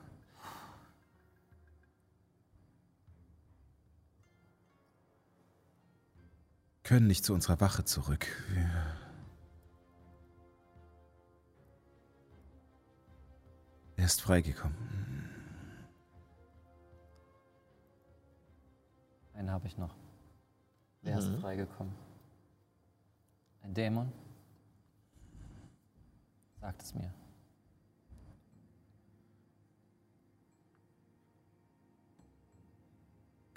können 6.85 7.09
nicht 7.09 7.24
zu 7.24 7.35
unserer 7.35 7.60
Wache 7.60 7.85
zurück. 7.85 8.27
Wir 8.51 8.70
er 13.97 14.05
ist 14.05 14.20
freigekommen. 14.20 14.77
Einen 19.35 19.51
habe 19.51 19.66
ich 19.66 19.77
noch. 19.77 19.97
Wer 21.01 21.19
ist 21.19 21.28
freigekommen? 21.40 21.94
Ein 23.62 23.74
Dämon? 23.74 24.12
Sagt 26.60 26.82
es 26.82 26.94
mir. 26.94 27.12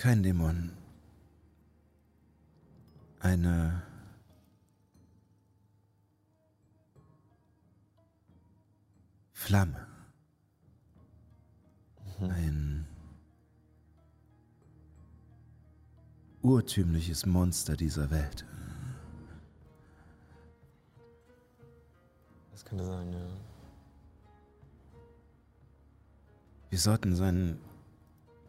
Kein 0.06 0.22
Dämon. 0.22 0.72
Eine. 3.22 3.82
Flamme. 9.34 9.88
Ein 12.20 12.86
urtümliches 16.44 17.26
Monster 17.26 17.76
dieser 17.76 18.12
Welt. 18.12 18.46
Das 22.52 22.64
könnte 22.64 22.86
sein, 22.86 23.12
ja. 23.12 23.28
Wir 26.70 26.78
sollten 26.78 27.16
seinen 27.16 27.60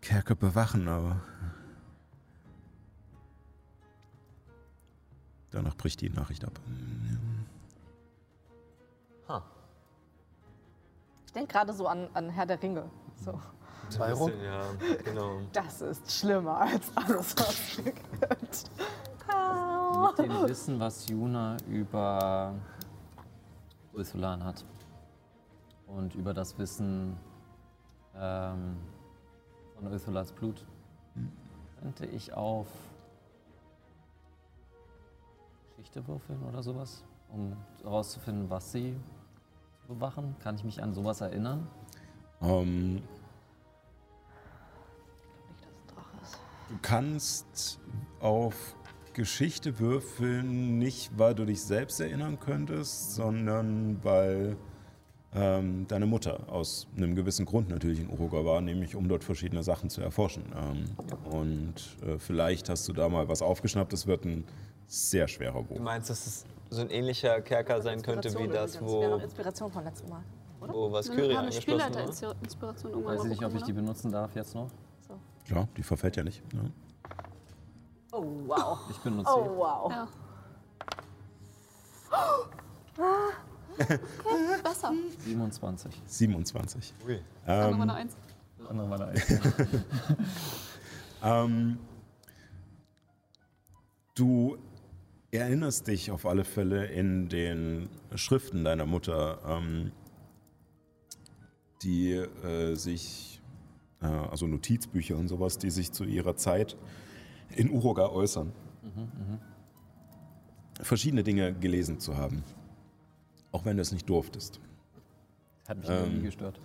Kerker 0.01 0.35
bewachen, 0.35 0.89
aber. 0.89 1.21
Danach 5.51 5.77
bricht 5.77 6.01
die 6.01 6.11
Nachricht 6.11 6.45
ab. 6.45 6.59
Ha. 9.29 9.43
Ich 11.27 11.33
denke 11.33 11.53
gerade 11.53 11.73
so 11.73 11.87
an, 11.87 12.09
an 12.15 12.29
Herr 12.31 12.47
der 12.47 12.63
Ringe. 12.63 12.91
So. 13.25 13.41
Byron? 13.97 14.31
Bisschen, 14.33 14.45
ja, 14.45 14.63
genau. 15.05 15.41
Das 15.53 15.81
ist 15.81 16.11
schlimmer 16.11 16.61
als 16.61 16.91
alles, 16.97 17.37
was 17.37 17.79
wir 17.79 17.93
gehört. 17.93 18.71
Mit 20.09 20.19
dem 20.19 20.49
Wissen, 20.49 20.81
was 20.81 21.09
Juna 21.09 21.57
über 21.69 22.55
Ursulan 23.93 24.45
hat 24.45 24.65
und 25.87 26.15
über 26.15 26.35
das 26.35 26.59
Wissen 26.59 27.17
ähm, 28.15 28.77
von 29.77 29.93
Ursulans 29.93 30.33
Blut, 30.33 30.65
könnte 31.81 32.07
ich 32.07 32.33
auf 32.33 32.67
Geschichte 35.77 36.07
würfeln 36.09 36.43
oder 36.43 36.63
sowas, 36.63 37.05
um 37.31 37.57
herauszufinden, 37.83 38.49
was 38.51 38.73
sie 38.73 38.97
zu 39.83 39.95
bewachen. 39.95 40.35
Kann 40.43 40.57
ich 40.57 40.65
mich 40.65 40.83
an 40.83 40.95
sowas 40.95 41.21
erinnern? 41.21 41.69
Ähm. 42.41 43.03
Du 46.69 46.79
kannst 46.83 47.79
auf 48.21 48.75
Geschichte 49.13 49.79
würfeln, 49.79 50.79
nicht 50.79 51.19
weil 51.19 51.35
du 51.35 51.45
dich 51.45 51.63
selbst 51.63 52.01
erinnern 52.01 52.41
könntest, 52.41 53.15
sondern 53.15 54.03
weil 54.03 54.57
ähm, 55.35 55.87
deine 55.89 56.07
Mutter 56.07 56.41
aus 56.51 56.87
einem 56.97 57.15
gewissen 57.15 57.45
Grund 57.47 57.69
natürlich 57.69 58.01
in 58.01 58.09
Uruga 58.11 58.45
war, 58.45 58.61
nämlich 58.61 58.95
um 58.97 59.09
dort 59.09 59.25
verschiedene 59.25 59.63
Sachen 59.63 59.91
zu 59.91 60.01
erforschen. 60.01 60.45
Ähm, 60.57 61.31
und 61.31 61.75
äh, 62.07 62.19
vielleicht 62.19 62.69
hast 62.71 62.89
du 62.89 62.93
da 62.93 63.09
mal 63.09 63.29
was 63.29 63.43
aufgeschnappt. 63.43 63.93
Es 63.93 64.07
wird 64.07 64.25
ein 64.25 64.45
sehr 64.87 65.29
schwerer 65.29 65.63
Du 65.65 65.71
Wurf. 65.71 65.81
meinst, 65.81 66.09
dass 66.11 66.27
es 66.27 66.45
so 66.71 66.81
ein 66.81 66.91
ähnlicher 66.91 67.41
Kerker 67.43 67.83
sein 67.83 68.03
könnte 68.03 68.29
wie 68.35 68.45
Inspiration 68.45 68.53
das. 68.53 68.93
Wäre 69.01 69.11
wo. 69.13 69.17
noch 69.17 69.23
Inspiration 69.25 69.71
vom 69.73 69.85
letzten 69.85 70.09
Mal. 70.09 70.23
Oh, 70.73 70.91
was 70.91 71.07
Dann 71.07 71.17
Kyrie 71.17 71.37
angeschlossen 71.37 71.79
war. 71.81 71.87
Spielleiterinspiration 71.91 72.91
irgendwann 72.93 73.15
Weiß 73.19 73.25
ich 73.25 73.31
nicht, 73.31 73.45
ob 73.45 73.55
ich 73.55 73.63
die 73.63 73.73
benutzen 73.73 74.11
darf 74.11 74.35
jetzt 74.35 74.55
noch. 74.55 74.69
Klar, 75.47 75.69
die 75.77 75.83
verfällt 75.83 76.17
ja 76.17 76.25
nicht. 76.25 76.43
Ne? 76.55 76.73
Oh, 78.13 78.25
wow. 78.47 78.79
Ich 78.91 78.97
benutze 78.99 79.31
Oh, 79.31 79.45
sie. 79.45 79.51
wow. 79.51 79.85
oder? 79.87 80.09
Ja. 82.99 83.29
Okay, 83.79 83.99
besser. 84.63 84.93
27. 85.25 86.03
27. 86.07 86.95
Sagen 86.99 87.21
wir 87.47 87.57
mal 87.57 87.73
Ähm, 87.75 87.81
eine 87.83 87.95
Eins. 87.95 88.17
Das 88.59 88.69
andere 88.69 88.91
war 88.91 88.99
da 88.99 89.13
ähm, 91.45 91.79
du 94.15 94.57
erinnerst 95.31 95.87
dich 95.89 96.11
auf 96.11 96.27
alle 96.27 96.45
Fälle 96.45 96.87
in 96.87 97.29
den 97.29 97.89
Schriften 98.15 98.65
deiner 98.65 98.87
Mutter, 98.87 99.39
ähm, 99.47 99.93
die 101.83 102.13
äh, 102.13 102.75
sich, 102.75 103.41
äh, 104.01 104.07
also 104.07 104.47
Notizbücher 104.47 105.17
und 105.17 105.29
sowas, 105.29 105.59
die 105.59 105.71
sich 105.71 105.93
zu 105.93 106.05
ihrer 106.05 106.37
Zeit 106.37 106.77
in 107.51 107.71
Uruga 107.71 108.09
äußern. 108.09 108.53
Verschiedene 110.81 111.23
Dinge 111.23 111.53
gelesen 111.55 112.01
zu 112.01 112.17
haben. 112.17 112.43
Auch 113.57 113.65
wenn 113.65 113.79
du 113.79 113.81
es 113.81 113.91
nicht 113.91 114.07
durftest. 114.07 114.61
Hat 115.67 115.79
mich 115.79 115.89
ähm, 115.89 116.19
nie 116.19 116.25
gestört. 116.25 116.61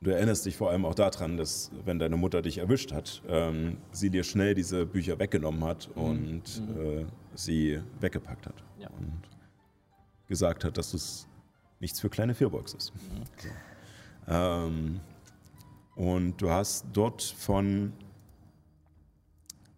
Du 0.00 0.10
erinnerst 0.10 0.44
dich 0.46 0.56
vor 0.56 0.70
allem 0.70 0.84
auch 0.84 0.96
daran, 0.96 1.36
dass 1.36 1.70
wenn 1.84 2.00
deine 2.00 2.16
Mutter 2.16 2.42
dich 2.42 2.58
erwischt 2.58 2.90
hat, 2.92 3.22
ähm, 3.28 3.76
sie 3.92 4.10
dir 4.10 4.24
schnell 4.24 4.56
diese 4.56 4.84
Bücher 4.84 5.20
weggenommen 5.20 5.62
hat 5.62 5.90
und 5.94 6.42
Äh, 6.76 7.06
sie 7.36 7.80
weggepackt 8.00 8.46
hat. 8.46 8.64
Ja. 8.80 8.88
Und 8.98 9.22
gesagt 10.26 10.64
hat, 10.64 10.76
dass 10.76 10.92
es 10.92 11.28
nichts 11.78 12.00
für 12.00 12.10
kleine 12.10 12.34
Firbolgs 12.34 12.74
ist. 12.74 12.92
So. 13.38 13.48
Ähm, 14.34 14.98
und 15.94 16.42
du 16.42 16.50
hast 16.50 16.84
dort 16.92 17.22
von 17.22 17.92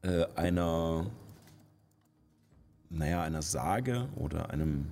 äh, 0.01 0.25
einer, 0.37 1.05
naja, 2.89 3.23
einer 3.23 3.43
Sage 3.43 4.09
oder 4.17 4.49
einem, 4.51 4.87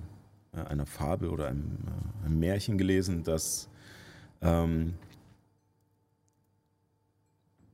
einer 0.51 0.85
Fabel 0.85 1.29
oder 1.29 1.47
einem, 1.47 1.77
äh, 2.23 2.25
einem 2.25 2.39
Märchen 2.39 2.77
gelesen, 2.77 3.23
dass 3.23 3.69
ähm, 4.41 4.95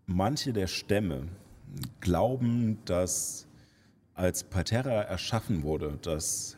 manche 0.06 0.54
der 0.54 0.68
Stämme 0.68 1.28
glauben, 2.00 2.80
dass 2.86 3.48
als 4.14 4.44
Parterra 4.44 5.02
erschaffen 5.02 5.64
wurde, 5.64 5.98
dass 6.02 6.58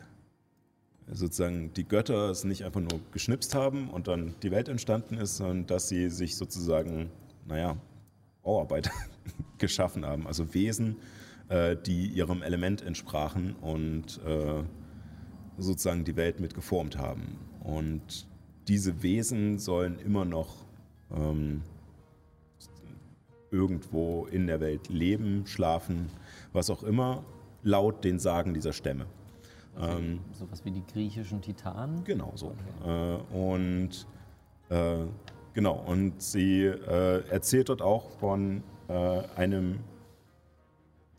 sozusagen 1.10 1.72
die 1.74 1.84
Götter 1.84 2.30
es 2.30 2.44
nicht 2.44 2.64
einfach 2.64 2.80
nur 2.80 3.00
geschnipst 3.12 3.54
haben 3.54 3.90
und 3.90 4.08
dann 4.08 4.34
die 4.42 4.50
Welt 4.50 4.68
entstanden 4.68 5.16
ist, 5.16 5.38
sondern 5.38 5.66
dass 5.66 5.88
sie 5.88 6.08
sich 6.10 6.36
sozusagen, 6.36 7.10
naja, 7.46 7.76
Bauarbeit 8.42 8.90
geschaffen 9.58 10.04
haben. 10.06 10.26
Also 10.26 10.54
Wesen, 10.54 10.96
äh, 11.48 11.76
die 11.76 12.06
ihrem 12.06 12.42
Element 12.42 12.82
entsprachen 12.82 13.56
und 13.56 14.20
äh, 14.24 14.62
sozusagen 15.58 16.04
die 16.04 16.16
Welt 16.16 16.40
mit 16.40 16.54
geformt 16.54 16.96
haben. 16.96 17.36
Und 17.62 18.26
diese 18.68 19.02
Wesen 19.02 19.58
sollen 19.58 19.98
immer 19.98 20.24
noch 20.24 20.64
ähm, 21.10 21.62
irgendwo 23.50 24.26
in 24.26 24.46
der 24.46 24.60
Welt 24.60 24.88
leben, 24.88 25.46
schlafen, 25.46 26.10
was 26.52 26.70
auch 26.70 26.82
immer, 26.82 27.24
laut 27.62 28.04
den 28.04 28.18
Sagen 28.18 28.54
dieser 28.54 28.72
Stämme. 28.72 29.06
Ähm, 29.78 30.20
Sowas 30.32 30.64
wie 30.64 30.70
die 30.70 30.84
griechischen 30.84 31.40
Titanen. 31.40 32.04
Genau 32.04 32.32
so. 32.34 32.54
Äh, 32.84 33.36
und 33.36 34.06
äh, 34.68 35.04
genau, 35.54 35.82
und 35.86 36.20
sie 36.20 36.64
äh, 36.64 37.26
erzählt 37.28 37.68
dort 37.68 37.82
auch 37.82 38.10
von 38.18 38.62
äh, 38.88 39.22
einem 39.36 39.78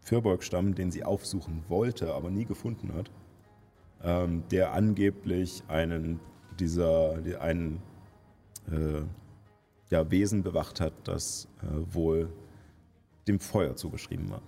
Firbolg-Stamm, 0.01 0.75
den 0.75 0.91
sie 0.91 1.03
aufsuchen 1.03 1.63
wollte, 1.67 2.13
aber 2.13 2.29
nie 2.29 2.45
gefunden 2.45 2.93
hat, 2.93 3.11
ähm, 4.03 4.43
der 4.51 4.73
angeblich 4.73 5.63
einen 5.67 6.19
dieser, 6.59 7.17
die- 7.21 7.37
einen 7.37 7.81
äh, 8.71 9.01
ja, 9.89 10.09
Wesen 10.11 10.43
bewacht 10.43 10.79
hat, 10.81 10.93
das 11.03 11.47
äh, 11.63 11.93
wohl 11.93 12.29
dem 13.27 13.39
Feuer 13.39 13.75
zugeschrieben 13.75 14.29
war. 14.29 14.41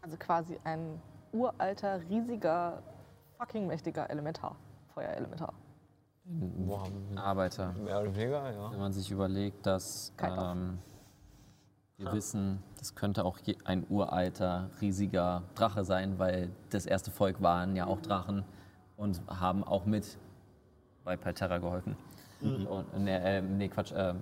Also 0.00 0.16
quasi 0.18 0.58
ein 0.64 1.00
uralter, 1.32 2.00
riesiger, 2.08 2.82
fucking 3.38 3.66
mächtiger 3.66 4.08
Elementar. 4.10 4.56
Feuerelementar. 4.94 5.52
Boah, 6.26 6.86
Arbeiter. 7.16 7.72
mehr 7.72 8.00
oder 8.00 8.14
weniger, 8.16 8.50
ja. 8.52 8.70
Wenn 8.70 8.78
man 8.78 8.92
sich 8.92 9.10
überlegt, 9.10 9.66
dass 9.66 10.12
ähm, 10.22 10.78
wir 12.04 12.12
wissen, 12.12 12.62
das 12.78 12.94
könnte 12.94 13.24
auch 13.24 13.38
ein 13.64 13.86
uralter, 13.88 14.70
riesiger 14.80 15.42
Drache 15.54 15.84
sein, 15.84 16.18
weil 16.18 16.50
das 16.70 16.86
erste 16.86 17.10
Volk 17.10 17.40
waren 17.42 17.76
ja 17.76 17.86
auch 17.86 18.00
Drachen 18.00 18.44
und 18.96 19.20
haben 19.28 19.64
auch 19.64 19.86
mit 19.86 20.18
bei 21.04 21.16
Palterra 21.16 21.58
geholfen. 21.58 21.96
Und, 22.40 22.88
nee, 23.04 23.14
äh, 23.16 23.40
nee, 23.40 23.68
Quatsch, 23.68 23.92
äh, 23.92 24.14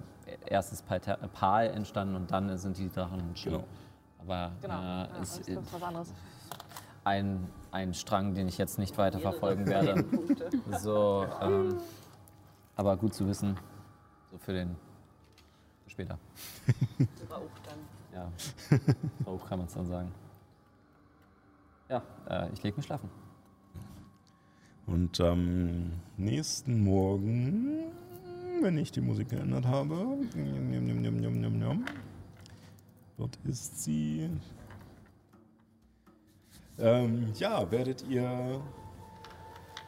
erst 0.47 0.73
ist 0.73 0.87
Palter 0.87 1.21
äh, 1.23 1.29
Pal 1.29 1.69
entstanden 1.71 2.15
und 2.15 2.31
dann 2.31 2.57
sind 2.57 2.79
die 2.79 2.89
Drachen. 2.89 3.35
Genau. 3.43 3.65
Aber 4.21 4.53
Genau. 4.61 4.75
äh, 4.75 4.85
ja, 4.85 5.05
ist 5.21 5.41
das 5.41 5.49
ist 5.49 5.73
was 5.75 5.83
anderes. 5.83 6.15
ein, 7.05 7.49
ein 7.73 7.95
Strang, 7.95 8.35
den 8.35 8.47
ich 8.47 8.59
jetzt 8.59 8.79
nicht 8.79 8.97
weiter 8.97 9.19
verfolgen 9.19 9.67
werde. 9.67 10.05
So, 10.79 11.27
ähm, 11.41 11.79
aber 12.77 12.97
gut 12.97 13.13
zu 13.15 13.27
wissen, 13.27 13.57
so 14.31 14.39
für 14.39 14.53
den 14.53 14.77
später. 15.93 16.19
Rauch 17.31 17.59
dann. 17.65 17.79
Ja, 18.13 18.31
auch 19.27 19.47
kann 19.49 19.59
man 19.59 19.69
es 19.69 19.75
dann 19.75 19.87
sagen. 19.87 20.13
Ja, 21.89 22.03
äh, 22.29 22.53
ich 22.53 22.63
lege 22.63 22.77
mich 22.77 22.87
schlafen. 22.87 23.09
Und 24.87 25.21
am 25.21 25.93
nächsten 26.17 26.83
Morgen, 26.83 27.93
wenn 28.61 28.77
ich 28.79 28.91
die 28.91 29.01
Musik 29.01 29.29
geändert 29.31 29.67
habe, 29.67 30.19
dort 33.17 33.39
ist 33.45 33.83
sie. 33.83 34.29
Ähm, 36.79 37.33
ja, 37.35 37.71
werdet 37.71 38.03
ihr 38.09 38.61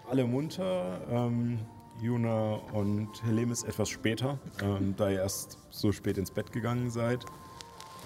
alle 0.08 0.24
munter. 0.24 1.00
Ähm, 1.08 1.58
Juna 2.00 2.54
und 2.72 3.22
Helemis 3.24 3.62
etwas 3.62 3.88
später, 3.88 4.38
ähm, 4.62 4.94
da 4.96 5.10
ihr 5.10 5.20
erst 5.20 5.58
so 5.70 5.92
spät 5.92 6.18
ins 6.18 6.30
Bett 6.30 6.52
gegangen 6.52 6.90
seid. 6.90 7.24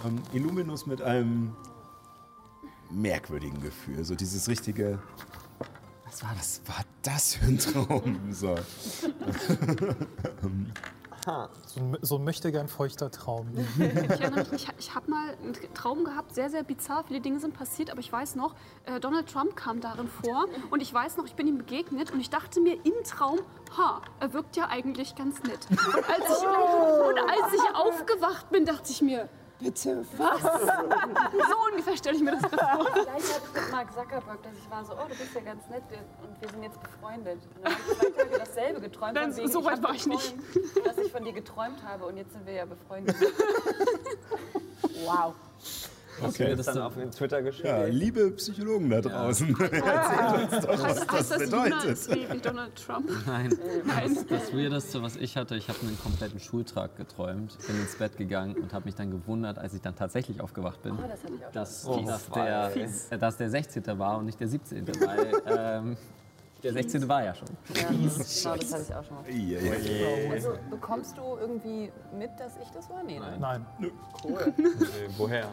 Ähm, 0.06 0.22
Illuminus 0.32 0.86
mit 0.86 1.02
einem 1.02 1.54
merkwürdigen 2.90 3.60
Gefühl, 3.60 4.04
so 4.04 4.14
dieses 4.14 4.48
richtige 4.48 4.98
was 6.10 6.22
war 6.22 6.34
das? 6.34 6.60
War 6.66 6.84
das 7.02 7.34
für 7.34 7.46
ein 7.46 7.58
Traum? 7.58 8.32
So. 8.32 8.54
So 11.66 11.80
ein, 11.80 11.98
so 12.00 12.16
ein 12.16 12.24
möchtegern 12.24 12.68
feuchter 12.68 13.10
Traum. 13.10 13.48
Ich 13.78 14.20
erinnere 14.20 14.46
mich, 14.50 14.52
ich, 14.52 14.68
ich 14.78 14.94
habe 14.94 15.10
mal 15.10 15.34
einen 15.42 15.54
Traum 15.74 16.04
gehabt, 16.04 16.34
sehr, 16.34 16.50
sehr 16.50 16.62
bizarr. 16.62 17.04
Viele 17.04 17.20
Dinge 17.20 17.40
sind 17.40 17.54
passiert, 17.54 17.90
aber 17.90 18.00
ich 18.00 18.12
weiß 18.12 18.34
noch, 18.36 18.54
äh, 18.86 19.00
Donald 19.00 19.30
Trump 19.30 19.56
kam 19.56 19.80
darin 19.80 20.08
vor 20.08 20.46
und 20.70 20.80
ich 20.80 20.92
weiß 20.92 21.16
noch, 21.16 21.26
ich 21.26 21.34
bin 21.34 21.46
ihm 21.46 21.58
begegnet 21.58 22.10
und 22.12 22.20
ich 22.20 22.30
dachte 22.30 22.60
mir 22.60 22.74
im 22.84 23.04
Traum, 23.04 23.38
ha, 23.76 24.00
er 24.20 24.32
wirkt 24.32 24.56
ja 24.56 24.68
eigentlich 24.68 25.14
ganz 25.14 25.42
nett. 25.42 25.66
Und 25.70 26.08
als 26.08 26.24
ich, 26.24 26.46
und 26.46 27.18
als 27.18 27.54
ich 27.54 27.76
aufgewacht 27.76 28.50
bin, 28.50 28.64
dachte 28.64 28.90
ich 28.90 29.02
mir, 29.02 29.28
bitte, 29.58 30.04
was? 30.16 30.40
So 30.42 31.56
ungefähr 31.70 31.96
stelle 31.96 32.16
ich 32.16 32.22
mir 32.22 32.32
das 32.32 32.42
gerade 32.42 32.76
vor. 32.76 32.84
Gleich 32.92 33.06
hatte 33.08 33.42
ich 33.46 33.62
mit 33.62 33.70
Mark 33.70 33.92
Zuckerberg, 33.92 34.42
dass 34.42 34.52
ich 34.52 34.70
war 34.70 34.84
so, 34.84 34.92
oh, 34.94 35.08
du 35.08 35.14
bist 35.16 35.34
ja 35.34 35.40
ganz 35.40 35.68
nett 35.68 35.82
und 36.22 36.40
wir 36.40 36.48
sind 36.48 36.62
jetzt 36.62 36.80
befreundet. 36.82 37.40
Und 37.56 37.64
dann 37.64 37.72
habe 37.72 37.82
ich 38.08 38.16
Tage 38.16 38.38
dasselbe 38.38 38.80
geträumt. 38.80 39.14
Nein, 39.14 39.32
von 39.32 39.36
wegen, 39.36 39.52
so 39.52 39.60
ich 39.60 39.66
weit 39.66 39.72
hab 39.74 39.82
war 39.82 39.94
ich 39.94 40.06
nicht. 40.06 40.34
Dass 40.84 40.98
ich 40.98 41.12
von 41.12 41.24
dir 41.24 41.32
geträumt 41.32 41.82
habe 41.84 42.06
und 42.06 42.16
jetzt 42.16 42.32
sind 42.32 42.46
wir 42.46 42.54
ja 42.54 42.64
befreundet. 42.64 43.16
Wow. 45.04 45.34
Okay. 46.22 46.54
Das 46.56 46.66
dann 46.66 46.78
auf 46.78 46.94
Twitter 47.16 47.42
geschrieben. 47.42 47.68
Ja, 47.68 47.84
liebe 47.84 48.30
Psychologen 48.32 48.90
da 48.90 49.00
draußen, 49.00 49.48
erzählt 49.60 50.52
uns 50.52 50.66
doch, 50.66 50.82
was 50.82 50.82
Heißt 51.00 51.12
das 51.12 51.28
das, 51.28 51.38
bedeutet. 51.38 51.84
ist 51.84 52.14
wie, 52.14 52.38
Donald 52.38 52.74
Trump? 52.76 53.10
Nein. 53.26 53.50
Das, 54.14 54.26
das 54.26 54.54
Weirdeste, 54.54 55.02
was 55.02 55.16
ich 55.16 55.36
hatte, 55.36 55.56
ich 55.56 55.68
habe 55.68 55.78
einen 55.82 55.98
kompletten 55.98 56.40
Schultag 56.40 56.96
geträumt, 56.96 57.56
bin 57.66 57.80
ins 57.80 57.96
Bett 57.96 58.16
gegangen 58.16 58.54
und 58.56 58.72
habe 58.72 58.84
mich 58.86 58.94
dann 58.94 59.10
gewundert, 59.10 59.58
als 59.58 59.74
ich 59.74 59.80
dann 59.80 59.96
tatsächlich 59.96 60.40
aufgewacht 60.40 60.82
bin, 60.82 60.96
das 60.96 61.22
hatte 61.22 61.34
ich 61.34 61.46
auch 61.46 61.52
dass, 61.52 61.86
Oh, 61.86 62.02
dass, 62.04 62.28
der, 62.30 62.76
äh, 62.76 63.18
dass 63.18 63.36
der 63.36 63.50
16. 63.50 63.98
war 63.98 64.18
und 64.18 64.26
nicht 64.26 64.40
der 64.40 64.48
17. 64.48 64.86
Weil 64.88 65.32
ähm, 65.58 65.96
Der 66.62 66.72
16. 66.72 67.08
war 67.08 67.22
ja 67.24 67.34
schon. 67.34 67.48
Ja, 67.74 67.88
genau, 67.88 68.04
das 68.06 68.46
hatte 68.46 68.64
ich 68.88 68.94
auch 68.94 69.04
schon 69.04 69.16
mal. 69.16 69.30
Ja, 69.30 69.60
ja. 69.60 70.30
Also 70.32 70.54
bekommst 70.70 71.16
du 71.16 71.22
irgendwie 71.40 71.92
mit, 72.12 72.30
dass 72.38 72.56
ich 72.60 72.68
das 72.70 72.90
war? 72.90 73.02
Nee, 73.04 73.18
ne? 73.20 73.36
Nein. 73.38 73.64
Cool. 74.24 74.52
Nee, 74.56 75.08
woher? 75.16 75.48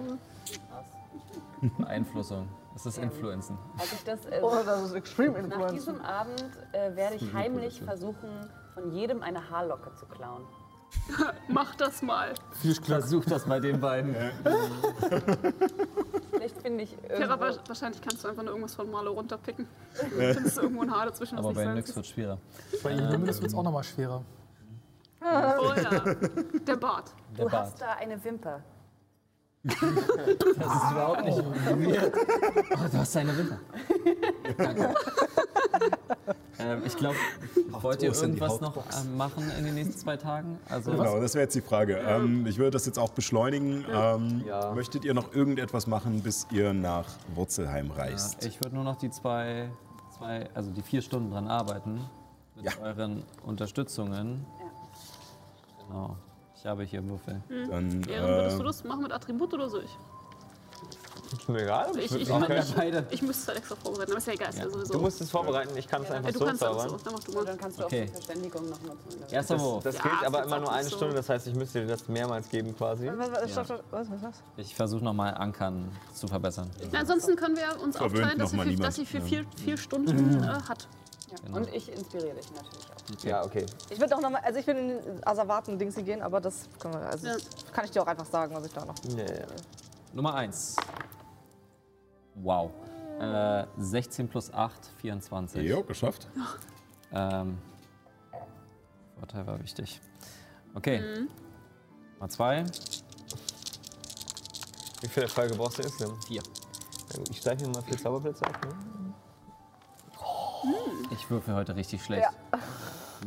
Beeinflussung. 1.78 2.48
Das 2.74 2.86
ist 2.86 2.98
Influenzen. 2.98 3.58
Als 3.78 3.94
ich 3.94 4.04
das, 4.04 4.26
äh, 4.26 4.40
Oh, 4.42 4.52
das 4.66 4.84
ist 4.84 4.94
Extreme 4.94 5.34
nach 5.44 5.44
Influence. 5.44 5.74
diesem 5.74 6.02
Abend 6.02 6.44
äh, 6.74 6.96
werde 6.96 7.16
ich 7.16 7.34
heimlich 7.34 7.82
versuchen, 7.82 8.30
von 8.74 8.92
jedem 8.92 9.24
eine 9.24 9.50
Haarlocke 9.50 9.94
zu 9.96 10.06
klauen. 10.08 10.44
Mach 11.48 11.76
das 11.76 12.02
mal. 12.02 12.34
Viel 12.62 12.74
Glück. 12.74 12.86
Versuch 12.86 13.26
das 13.26 13.44
bei 13.46 13.60
den 13.60 13.80
beiden. 13.80 14.16
Vielleicht 16.32 16.62
finde 16.62 16.84
ich 16.84 16.98
aber 17.30 17.56
wahrscheinlich 17.68 18.02
kannst 18.02 18.24
du 18.24 18.28
einfach 18.30 18.44
nur 18.44 18.52
irgendwas 18.52 18.76
von 18.76 18.90
Marlo 18.90 19.12
runterpicken. 19.14 19.68
Dann 20.18 20.46
ist 20.46 20.58
irgendwo 20.58 20.82
ein 20.84 20.92
Haar 20.92 21.06
dazwischen, 21.08 21.38
was 21.38 21.46
Aber 21.46 21.50
nicht 21.50 21.58
bei 21.58 21.64
sein 21.66 21.76
Nyx 21.76 21.96
wird 21.96 22.06
schwerer. 22.08 22.38
Bei 22.84 22.92
Illuminus 22.92 23.42
wird 23.42 23.52
es 23.52 23.58
auch 23.58 23.64
nochmal 23.64 23.84
schwerer. 23.84 24.24
Oh 25.22 25.74
ja, 25.76 26.14
der 26.68 26.76
Bart. 26.76 27.12
Der 27.38 27.46
Du 27.46 27.52
Bart. 27.52 27.66
hast 27.66 27.82
da 27.82 27.94
eine 27.94 28.24
Wimper. 28.24 28.62
Das 29.66 29.82
ist 29.82 30.92
überhaupt 30.92 31.26
nicht 31.26 31.38
weird. 31.38 32.14
Oh, 32.74 32.88
du 32.92 32.98
hast 33.00 33.16
deine 33.16 33.36
Wimper. 33.38 33.58
Danke. 34.58 34.94
ähm, 36.60 36.82
ich 36.86 36.96
glaube, 36.96 37.16
wollt 37.82 38.04
ihr 38.04 38.14
irgendwas 38.14 38.62
noch 38.62 38.78
ähm, 38.78 39.18
machen 39.18 39.52
in 39.58 39.66
den 39.66 39.74
nächsten 39.76 39.98
zwei 39.98 40.18
Tagen? 40.18 40.60
Also, 40.70 40.92
Genau, 40.92 41.20
das 41.20 41.34
wäre 41.34 41.44
jetzt 41.46 41.56
die 41.56 41.62
Frage. 41.62 41.96
Ähm, 41.98 42.46
ich 42.46 42.58
würde 42.60 42.72
das 42.72 42.86
jetzt 42.86 43.00
auch 43.00 43.10
beschleunigen. 43.10 43.86
Ähm, 43.92 44.44
Ja. 44.46 44.72
Möchtet 44.74 45.04
ihr 45.04 45.14
noch 45.16 45.34
irgendetwas 45.34 45.88
machen, 45.88 46.22
bis 46.22 46.46
ihr 46.52 46.72
nach 46.74 47.08
Wurzelheim 47.34 47.90
reist? 47.92 48.44
Ja, 48.44 48.48
ich 48.50 48.62
würde 48.62 48.76
nur 48.76 48.84
noch 48.84 48.98
die 48.98 49.10
zwei, 49.10 49.70
zwei, 50.18 50.48
also 50.54 50.70
die 50.72 50.84
vier 50.84 51.02
Stunden 51.02 51.32
dran 51.32 51.48
arbeiten. 51.48 52.02
Mit 52.56 52.66
Ja. 52.66 52.72
euren 52.84 53.24
Unterstützungen. 53.44 54.46
Genau. 55.88 56.16
Ich 56.66 56.70
habe 56.72 56.84
hier 56.84 57.08
Würfel. 57.08 57.44
Dann, 57.70 58.02
Ehren, 58.10 58.28
würdest 58.28 58.58
du 58.58 58.64
äh, 58.64 58.66
das 58.66 58.84
machen 58.84 59.04
mit 59.04 59.12
Attribut 59.12 59.54
oder 59.54 59.70
so? 59.70 59.82
Ich, 59.82 59.96
Ist 61.32 61.48
mir 61.48 61.62
egal. 61.62 61.92
ich, 61.96 62.10
würd- 62.12 62.18
ich, 62.18 62.32
okay. 62.32 62.64
Beide. 62.76 63.06
ich 63.12 63.22
müsste 63.22 63.42
es 63.44 63.48
halt 63.50 63.58
extra 63.60 63.76
vorbereiten, 63.76 64.10
aber 64.14 64.18
ist 64.18 64.26
ja 64.26 64.34
egal, 64.34 64.50
ist 64.50 64.58
ja, 64.58 64.66
Ja. 64.66 64.72
sowieso. 64.72 64.94
Du 64.94 65.00
musst 65.00 65.22
es 65.22 65.30
vorbereiten, 65.30 65.78
ich 65.78 65.88
kann 65.88 66.02
es 66.02 66.10
ja, 66.10 66.16
einfach 66.16 66.32
du 66.32 66.40
so 66.40 66.52
zaubern. 66.54 66.90
so. 66.90 66.98
Dann 66.98 67.14
mach 67.14 67.24
du 67.24 67.32
mal. 67.34 67.46
dann 67.46 67.58
kannst 67.60 67.80
du 67.80 67.84
Okay. 67.86 68.02
auch 68.02 68.06
die 68.08 68.12
Verständigung 68.14 68.68
noch 68.68 68.82
nutzen. 68.82 69.22
Erster 69.30 69.54
Das, 69.54 69.64
Wurf. 69.64 69.84
das 69.84 69.96
Ja, 69.98 70.02
gilt 70.02 70.24
aber 70.26 70.44
immer 70.44 70.60
nur 70.60 70.72
eine 70.74 70.90
so. 70.90 70.96
Stunde, 70.96 71.14
das 71.14 71.30
heißt, 71.30 71.46
ich 71.46 71.56
müsste 71.56 71.82
dir 71.82 71.88
das 71.88 72.08
mehrmals 72.08 72.50
geben 72.50 72.76
quasi. 72.76 73.12
Was, 73.16 73.30
was, 73.56 73.70
was, 73.70 73.80
was, 73.92 74.22
was? 74.24 74.44
Ich 74.58 74.74
versuche 74.74 75.04
nochmal 75.04 75.36
Ankern 75.36 75.92
zu 76.16 76.28
verbessern. 76.28 76.72
Ja, 76.92 77.02
ansonsten 77.02 77.36
können 77.36 77.58
wir 77.58 77.80
uns 77.80 77.96
Verwöhnt 77.96 78.24
aufteilen, 78.24 78.40
dass 78.40 78.50
sie, 78.50 78.58
für, 78.58 78.76
dass 78.82 78.96
sie 78.96 79.06
für 79.06 79.22
vier, 79.22 79.46
vier 79.64 79.78
Stunden 79.78 80.44
äh, 80.44 80.48
hat. 80.48 80.88
Ja. 81.30 81.36
Genau. 81.44 81.58
Und 81.58 81.74
ich 81.74 81.92
inspiriere 81.92 82.36
dich 82.36 82.52
natürlich 82.52 82.86
auch. 82.92 83.24
Ja, 83.24 83.44
okay. 83.46 83.66
Ich 83.90 84.00
würde 84.00 84.16
auch 84.16 84.22
nochmal, 84.22 84.42
also 84.44 84.60
ich 84.60 84.68
will 84.68 84.76
in 84.78 84.88
den 84.90 85.28
Asservaten-Dings 85.28 85.96
gehen, 85.96 86.22
aber 86.22 86.40
das 86.42 86.70
können 86.80 86.94
wir, 86.96 87.02
also 87.10 87.28
Ja. 87.28 87.36
kann 87.74 87.86
ich 87.86 87.92
dir 87.92 88.02
auch 88.04 88.08
einfach 88.08 88.26
sagen, 88.26 88.54
was 88.56 88.66
ich 88.66 88.74
da 88.74 88.86
noch. 88.86 88.96
Ja. 89.18 89.26
Nummer 90.14 90.36
1. 90.36 90.76
Wow. 92.36 92.72
Äh, 93.20 93.66
16 93.78 94.28
plus 94.28 94.54
8, 94.54 94.74
24. 95.02 95.68
jo, 95.68 95.84
geschafft. 95.84 96.28
Ähm, 97.14 97.60
Vorteil 99.18 99.48
war 99.48 99.58
wichtig. 99.64 100.02
Okay. 100.74 101.00
Mhm. 101.00 101.30
Mal 102.20 102.30
2. 102.30 102.66
Wie 105.02 105.08
viele 105.08 105.28
Erfolge 105.28 105.56
brauchst 105.56 105.78
du 105.78 105.84
insgesamt? 105.84 106.26
Vier. 106.26 106.42
Ich 107.30 107.38
steige 107.38 107.64
mir 107.66 107.74
mal 107.74 107.84
vier 107.84 107.98
Zauberplätze 107.98 108.44
auf. 108.46 108.60
Ne? 108.62 108.70
Ich 111.12 111.30
würfel 111.30 111.56
heute 111.56 111.76
richtig 111.76 112.04
schlecht. 112.04 112.28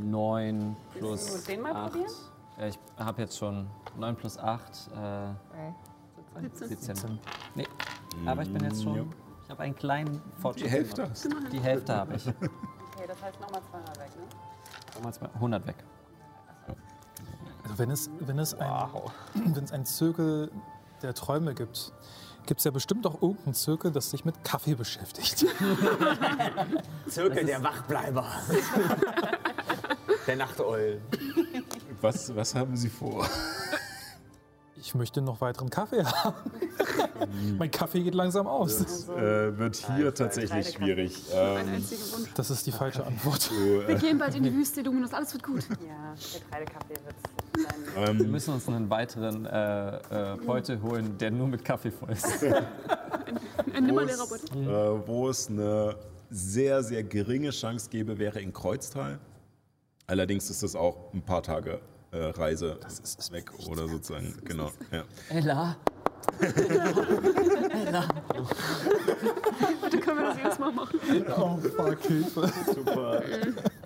9 0.00 0.76
plus. 0.92 1.32
Willst 1.32 1.48
du 1.48 1.52
den 1.52 1.60
mal 1.62 1.74
8. 1.74 1.92
probieren? 1.92 2.12
Ja, 2.58 2.66
ich 2.66 2.78
habe 2.98 3.22
jetzt 3.22 3.38
schon 3.38 3.66
9 3.96 4.16
plus 4.16 4.38
8. 4.38 4.90
Äh, 4.96 6.40
17. 6.40 6.68
17. 6.68 7.18
Nee. 7.54 7.66
Aber 8.26 8.42
ich 8.42 8.52
bin 8.52 8.62
jetzt 8.64 8.82
schon. 8.82 8.94
Ja. 8.96 9.04
Ich 9.44 9.50
habe 9.50 9.62
einen 9.62 9.74
kleinen 9.74 10.20
Fortschritt. 10.40 10.66
Die 10.66 10.70
Hälfte 10.70 10.94
gemacht. 11.02 11.10
hast 11.12 11.24
du. 11.24 11.28
Die 11.50 11.60
Hälfte 11.60 11.94
habe 11.96 12.14
ich. 12.16 12.26
Okay, 12.28 13.06
das 13.06 13.22
heißt 13.22 13.40
nochmal 13.40 13.62
zweimal 13.70 13.96
weg, 13.96 14.16
ne? 14.16 14.22
Nochmal 14.94 15.14
zwei- 15.14 15.28
100 15.34 15.66
weg. 15.66 15.76
Also 17.62 17.78
wenn 17.78 17.90
es, 17.90 18.10
wenn 18.20 18.38
es, 18.38 18.54
ein, 18.54 18.88
wenn 19.34 19.64
es 19.64 19.72
einen 19.72 19.86
Zirkel 19.86 20.50
der 21.02 21.14
Träume 21.14 21.54
gibt, 21.54 21.92
gibt 22.48 22.60
es 22.60 22.64
ja 22.64 22.70
bestimmt 22.70 23.06
auch 23.06 23.20
irgendeinen 23.20 23.52
Zirkel, 23.52 23.92
das 23.92 24.10
sich 24.10 24.24
mit 24.24 24.42
Kaffee 24.42 24.74
beschäftigt. 24.74 25.44
Zirkel 27.06 27.44
der 27.44 27.62
Wachbleiber. 27.62 28.26
der 30.26 30.36
Nachteulen. 30.36 31.02
Was, 32.00 32.34
was 32.34 32.54
haben 32.54 32.74
Sie 32.74 32.88
vor? 32.88 33.28
Ich 34.76 34.94
möchte 34.94 35.20
noch 35.20 35.42
weiteren 35.42 35.68
Kaffee 35.68 36.02
haben. 36.02 36.50
mein 37.58 37.70
Kaffee 37.70 38.02
geht 38.02 38.14
langsam 38.14 38.46
aus. 38.46 38.78
Das 38.78 39.08
äh, 39.10 39.58
wird 39.58 39.76
hier 39.76 40.14
tatsächlich 40.14 40.70
schwierig. 40.70 41.24
Ähm. 41.34 41.84
Das 42.34 42.50
ist 42.50 42.66
die 42.66 42.72
falsche 42.72 43.04
Antwort. 43.04 43.42
so, 43.42 43.54
Wir 43.54 43.90
äh, 43.90 43.94
gehen 43.96 44.16
bald 44.16 44.34
in 44.34 44.44
die 44.44 44.54
Wüste, 44.54 44.80
Luminus, 44.80 45.12
alles 45.12 45.34
wird 45.34 45.42
gut. 45.42 45.68
Ja, 45.86 46.14
Getreidekaffee 46.14 46.94
wird 47.04 47.16
sein. 47.58 47.74
Wir 47.94 48.08
ähm, 48.08 48.30
müssen 48.30 48.54
uns 48.54 48.68
einen 48.68 48.88
weiteren 48.90 49.46
äh, 49.46 49.96
äh, 49.96 50.36
Beutel 50.44 50.80
holen, 50.82 51.16
der 51.18 51.30
nur 51.30 51.48
mit 51.48 51.64
Kaffee 51.64 51.90
voll 51.90 52.10
ist. 52.10 52.26
Ein 53.74 53.84
nimmerleerer 53.84 54.28
wo, 54.28 54.34
es, 54.34 54.42
Beutel. 54.42 54.68
äh, 54.68 55.06
wo 55.06 55.28
es 55.28 55.48
eine 55.48 55.96
sehr, 56.30 56.82
sehr 56.82 57.02
geringe 57.04 57.50
Chance 57.50 57.88
gäbe, 57.90 58.18
wäre 58.18 58.40
in 58.40 58.52
Kreuztal. 58.52 59.18
Allerdings 60.06 60.48
ist 60.50 60.62
das 60.62 60.74
auch 60.74 61.12
ein 61.12 61.22
paar 61.22 61.42
Tage 61.42 61.80
äh, 62.12 62.16
Reise 62.16 62.78
weg 63.30 63.52
oder 63.68 63.86
sozusagen. 63.88 64.34
Genau. 64.44 64.70
Ja. 64.90 65.04
Ella. 65.30 65.76
Bitte 69.82 69.98
können 70.00 70.18
wir 70.18 70.24
das 70.28 70.36
jedes 70.36 70.58
Mal 70.58 70.72
machen. 70.72 71.00
Oh, 71.36 71.56
fuck, 71.56 72.00
Hilfe. 72.02 72.50
Super. 72.74 73.22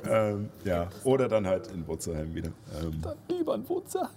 Ähm, 0.09 0.51
ja. 0.65 0.89
Oder 1.05 1.29
dann 1.29 1.47
halt 1.47 1.69
in 1.69 1.87
Wurzelheim 1.87 2.35
wieder. 2.35 2.51
Ähm, 2.81 3.03
Über 3.41 3.55
ein 3.55 3.69
Wurzelheim. 3.69 4.09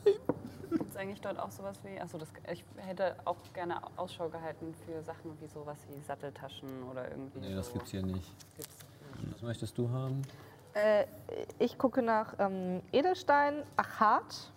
Gibt 0.71 0.89
es 0.89 0.97
eigentlich 0.97 1.21
dort 1.21 1.39
auch 1.39 1.51
sowas 1.51 1.77
wie, 1.83 1.99
achso, 2.01 2.17
das, 2.17 2.27
ich 2.51 2.63
hätte 2.77 3.15
auch 3.25 3.37
gerne 3.53 3.75
Ausschau 3.95 4.27
gehalten 4.29 4.73
für 4.85 5.01
Sachen 5.03 5.31
wie 5.39 5.47
sowas 5.47 5.77
wie 5.89 6.01
Satteltaschen 6.05 6.67
oder 6.91 7.09
irgendwie 7.09 7.39
Nee, 7.39 7.55
das 7.55 7.67
so. 7.67 7.73
gibt's 7.73 7.91
hier 7.91 8.03
nicht. 8.03 8.33
Gibt's. 8.57 8.75
Was 9.31 9.41
möchtest 9.41 9.77
du 9.77 9.89
haben? 9.89 10.21
Äh, 10.73 11.05
ich 11.59 11.77
gucke 11.77 12.01
nach 12.01 12.33
ähm, 12.39 12.81
Edelstein, 12.91 13.63
Achat, 13.77 14.51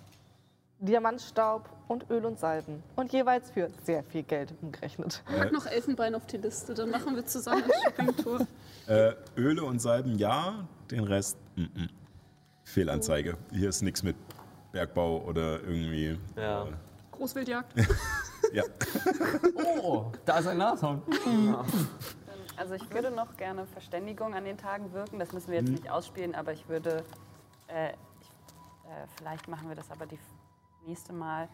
Diamantstaub 0.80 1.68
und 1.88 2.08
Öl 2.10 2.24
und 2.24 2.38
Salben. 2.38 2.82
Und 2.96 3.12
jeweils 3.12 3.50
für 3.50 3.68
sehr 3.84 4.02
viel 4.02 4.22
Geld 4.24 4.52
umgerechnet. 4.62 5.22
Pack 5.26 5.52
noch 5.52 5.66
Elfenbein 5.66 6.14
auf 6.14 6.26
die 6.26 6.36
Liste, 6.38 6.74
dann 6.74 6.90
machen 6.90 7.14
wir 7.14 7.24
zusammen 7.26 7.62
eine 7.64 7.72
Shoppingtour. 7.84 8.46
äh, 8.88 9.12
Öle 9.36 9.62
und 9.64 9.80
Salben 9.80 10.18
ja, 10.18 10.66
den 10.90 11.04
Rest 11.04 11.38
mm 11.56 11.62
-mm. 11.62 11.88
Fehlanzeige. 12.64 13.36
Hier 13.50 13.68
ist 13.68 13.82
nichts 13.82 14.02
mit 14.02 14.16
Bergbau 14.72 15.22
oder 15.22 15.62
irgendwie. 15.62 16.18
Ja. 16.36 16.64
Äh, 16.64 16.72
Großwildjagd. 17.12 17.74
ja. 18.52 18.62
Oh, 19.82 20.12
da 20.24 20.38
ist 20.38 20.46
ein 20.46 20.58
Nashorn. 20.58 21.02
Also 22.58 22.74
ich 22.74 22.92
würde 22.92 23.12
noch 23.12 23.36
gerne 23.36 23.66
Verständigung 23.66 24.34
an 24.34 24.44
den 24.44 24.58
Tagen 24.58 24.92
wirken. 24.92 25.20
Das 25.20 25.32
müssen 25.32 25.52
wir 25.52 25.60
jetzt 25.60 25.70
nicht 25.70 25.88
ausspielen, 25.88 26.34
aber 26.34 26.52
ich 26.52 26.68
würde, 26.68 27.04
äh, 27.68 27.90
ich, 27.90 28.26
äh, 28.84 29.06
vielleicht 29.16 29.46
machen 29.46 29.68
wir 29.68 29.76
das 29.76 29.92
aber 29.92 30.06
die 30.06 30.18
nächste 30.84 31.12
Mal. 31.12 31.48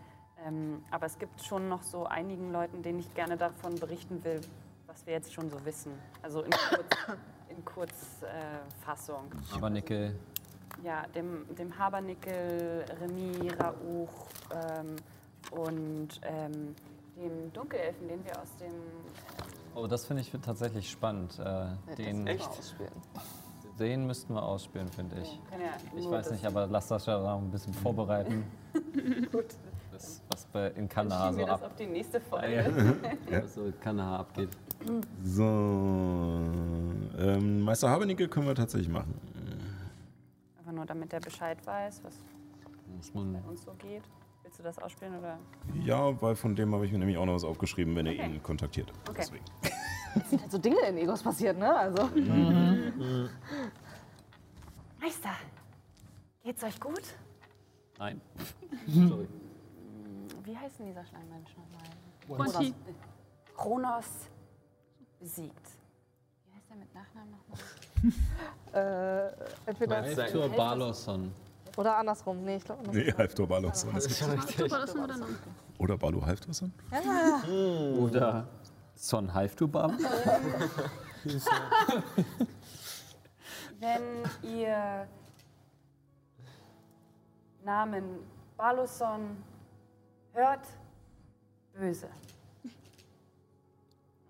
Ähm, 0.47 0.83
aber 0.91 1.05
es 1.05 1.19
gibt 1.19 1.43
schon 1.45 1.69
noch 1.69 1.83
so 1.83 2.07
einigen 2.07 2.53
Leuten, 2.53 2.83
denen 2.83 3.01
ich 3.01 3.13
gerne 3.13 3.37
davon 3.37 3.75
berichten 3.75 4.25
will, 4.25 4.41
was 4.87 5.05
wir 5.05 5.13
jetzt 5.13 5.35
schon 5.35 5.51
so 5.51 5.63
wissen. 5.67 5.93
Also 6.23 6.41
in, 6.41 6.51
Kurz, 6.51 6.97
in 7.57 7.65
Kurzfassung. 7.65 9.31
Aber 9.53 9.71
Nickel. 9.71 10.15
Ja, 10.83 11.05
dem, 11.15 11.45
dem 11.57 11.77
Habernickel, 11.79 12.85
Remy, 13.01 13.51
Rauch 13.51 14.27
ähm, 14.53 14.97
und 15.53 16.21
ähm, 16.23 16.75
dem 17.17 17.53
Dunkelelfen, 17.53 18.09
den 18.09 18.25
wir 18.25 18.33
aus 18.41 18.57
dem 18.61 18.73
Oh, 19.77 19.87
das 19.89 20.07
finde 20.07 20.23
ich 20.23 20.31
tatsächlich 20.41 20.89
spannend. 20.89 21.39
Äh, 21.39 21.95
den, 21.97 22.27
Echt? 22.29 22.49
den 23.79 24.07
müssten 24.07 24.35
wir 24.35 24.43
ausspielen, 24.43 24.89
finde 24.89 25.17
ich. 25.21 25.41
kann 25.51 25.61
ja 25.61 25.67
Ich 25.97 26.09
weiß 26.09 26.31
nicht, 26.31 26.45
aber 26.45 26.67
lass 26.69 26.89
das 26.89 27.07
ja 27.07 27.19
noch 27.19 27.39
ein 27.39 27.51
bisschen 27.51 27.75
vorbereiten. 27.75 28.45
Gut, 29.33 29.47
Das, 29.93 30.23
was 30.31 30.45
bei, 30.47 30.69
in 30.71 30.89
Kanada 30.89 31.33
so 31.33 31.45
ab, 31.47 31.63
auf 31.65 31.75
die 31.75 31.87
nächste 31.87 32.21
Folge. 32.21 32.97
was 33.31 33.55
so 33.55 33.65
in 33.65 33.81
Kanada 33.81 34.19
abgeht. 34.19 34.51
So. 35.23 35.43
Ähm, 37.19 37.61
Meister 37.63 37.89
Habernickel 37.89 38.29
können 38.29 38.47
wir 38.47 38.55
tatsächlich 38.55 38.89
machen. 38.89 39.15
Aber 40.63 40.73
nur 40.73 40.87
damit 40.87 41.13
der 41.13 41.21
Bescheid 41.21 41.59
weiß, 41.67 42.03
was 42.05 42.15
Muss 42.97 43.15
man, 43.15 43.33
bei 43.33 43.41
uns 43.49 43.63
so 43.63 43.73
geht. 43.75 44.03
Willst 44.43 44.59
du 44.59 44.63
das 44.63 44.79
ausspielen 44.79 45.19
oder? 45.19 45.39
Ja, 45.83 46.21
weil 46.21 46.35
von 46.37 46.55
dem 46.55 46.75
habe 46.75 46.85
ich 46.87 46.93
mir 46.93 46.99
nämlich 46.99 47.17
auch 47.17 47.25
noch 47.25 47.35
was 47.35 47.45
aufgeschrieben, 47.45 47.97
wenn 47.97 48.07
er 48.07 48.13
Okay. 48.13 48.27
ihn 48.35 48.43
kontaktiert. 48.43 48.93
Okay. 49.09 49.19
Deswegen. 49.19 49.45
Es 50.17 50.31
sind 50.31 50.43
halt 50.43 50.53
so 50.53 50.59
Dinge 50.59 50.79
in 50.89 50.97
Egos 50.97 51.25
passiert, 51.25 51.59
ne? 51.59 51.75
Also. 51.77 52.09
Meister, 55.01 55.31
geht's 56.45 56.63
euch 56.63 56.79
gut? 56.79 57.03
Nein. 57.99 58.21
Wie 60.45 60.57
heißt 60.57 60.79
denn 60.79 60.87
dieser 60.87 61.05
Schleimmensch 61.05 61.51
nochmal? 61.57 62.49
Quanti. 62.53 62.75
Besiegt. 65.25 65.67
Wie 66.45 66.53
heißt 66.55 66.69
der 66.69 66.77
mit 66.77 66.95
Nachnamen 66.95 67.31
nochmal? 67.31 67.59
Äh, 68.75 69.31
entweder. 69.67 70.03
Hector 70.03 70.49
Baloson. 70.51 71.33
Oder 71.79 71.97
andersrum. 71.97 72.45
Nee, 72.45 72.57
ich 72.57 72.65
glaube 72.65 72.83
Nee, 72.91 73.11
Halftor 73.17 73.47
Balos. 73.47 73.87
Das 73.95 74.05
ist 74.07 74.29
richtig. 74.29 74.71
War 74.71 74.81
das 74.81 74.95
nur 74.95 75.07
der 75.07 75.17
Name? 75.17 75.39
Oder 75.79 75.97
Balu 75.97 76.21
Halftor? 76.27 76.53
Oder 77.99 78.47
Son 78.97 79.33
Halftubam. 79.33 79.97
Wenn 83.81 84.03
ihr 84.43 85.09
Namen 87.65 88.19
Baluson 88.59 89.43
hört, 90.33 90.67
böse. 91.73 92.09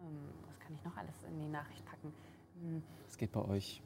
Ähm, 0.00 0.28
Was 0.46 0.58
kann 0.60 0.74
ich 0.74 0.84
noch 0.84 0.96
alles 0.96 1.14
in 1.26 1.32
die 1.44 1.50
Nachricht 1.50 1.84
packen? 1.84 2.12
Hm, 2.60 2.82
Was 3.06 3.16
geht 3.16 3.32
bei 3.32 3.42
euch? 3.42 3.82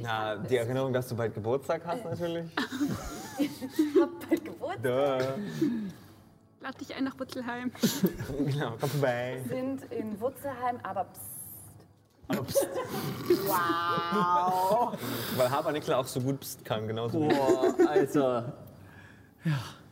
Na, 0.00 0.36
die 0.36 0.56
Erinnerung, 0.56 0.92
dass 0.92 1.08
du 1.08 1.16
bald 1.16 1.34
Geburtstag 1.34 1.84
hast, 1.86 2.04
natürlich. 2.04 2.50
Hab 2.56 4.28
bald 4.28 4.44
Geburtstag. 4.44 4.82
Duh. 4.82 5.70
Lad 6.60 6.80
dich 6.80 6.94
ein 6.94 7.04
nach 7.04 7.18
Wutzelheim. 7.18 7.70
Genau, 8.46 8.74
komm 8.80 8.90
vorbei. 8.90 9.42
Sind 9.48 9.84
in 9.92 10.20
Wutzelheim, 10.20 10.78
aber 10.82 11.04
psst. 11.04 11.24
Weil 15.36 15.50
Habernickel 15.50 15.94
auch 15.94 16.06
so 16.06 16.20
gut 16.20 16.40
pst 16.40 16.64
kann, 16.64 16.86
genauso 16.86 17.22
wie 17.22 17.28
Boah, 17.28 17.74
Alter. 17.88 18.52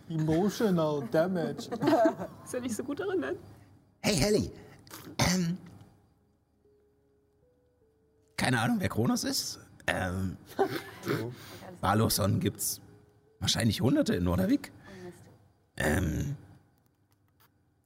Emotional 0.09 1.03
Damage. 1.11 1.69
Ist 2.45 2.53
ja 2.53 2.61
nicht 2.61 2.77
so 2.77 2.85
gut 2.85 3.01
darin, 3.01 3.21
ne? 3.21 3.37
Hey, 4.01 4.15
Helly. 4.17 4.51
Ähm, 5.19 5.57
keine 8.37 8.61
Ahnung, 8.61 8.77
wer 8.81 8.89
Kronos 8.89 9.25
ist. 9.25 9.61
Ähm, 9.87 10.37
Baloson 11.81 12.41
gibt's 12.41 12.81
wahrscheinlich 13.41 13.81
hunderte 13.81 14.15
in 14.15 14.25
Nordavik. 14.25 14.73
Ähm, 15.77 16.37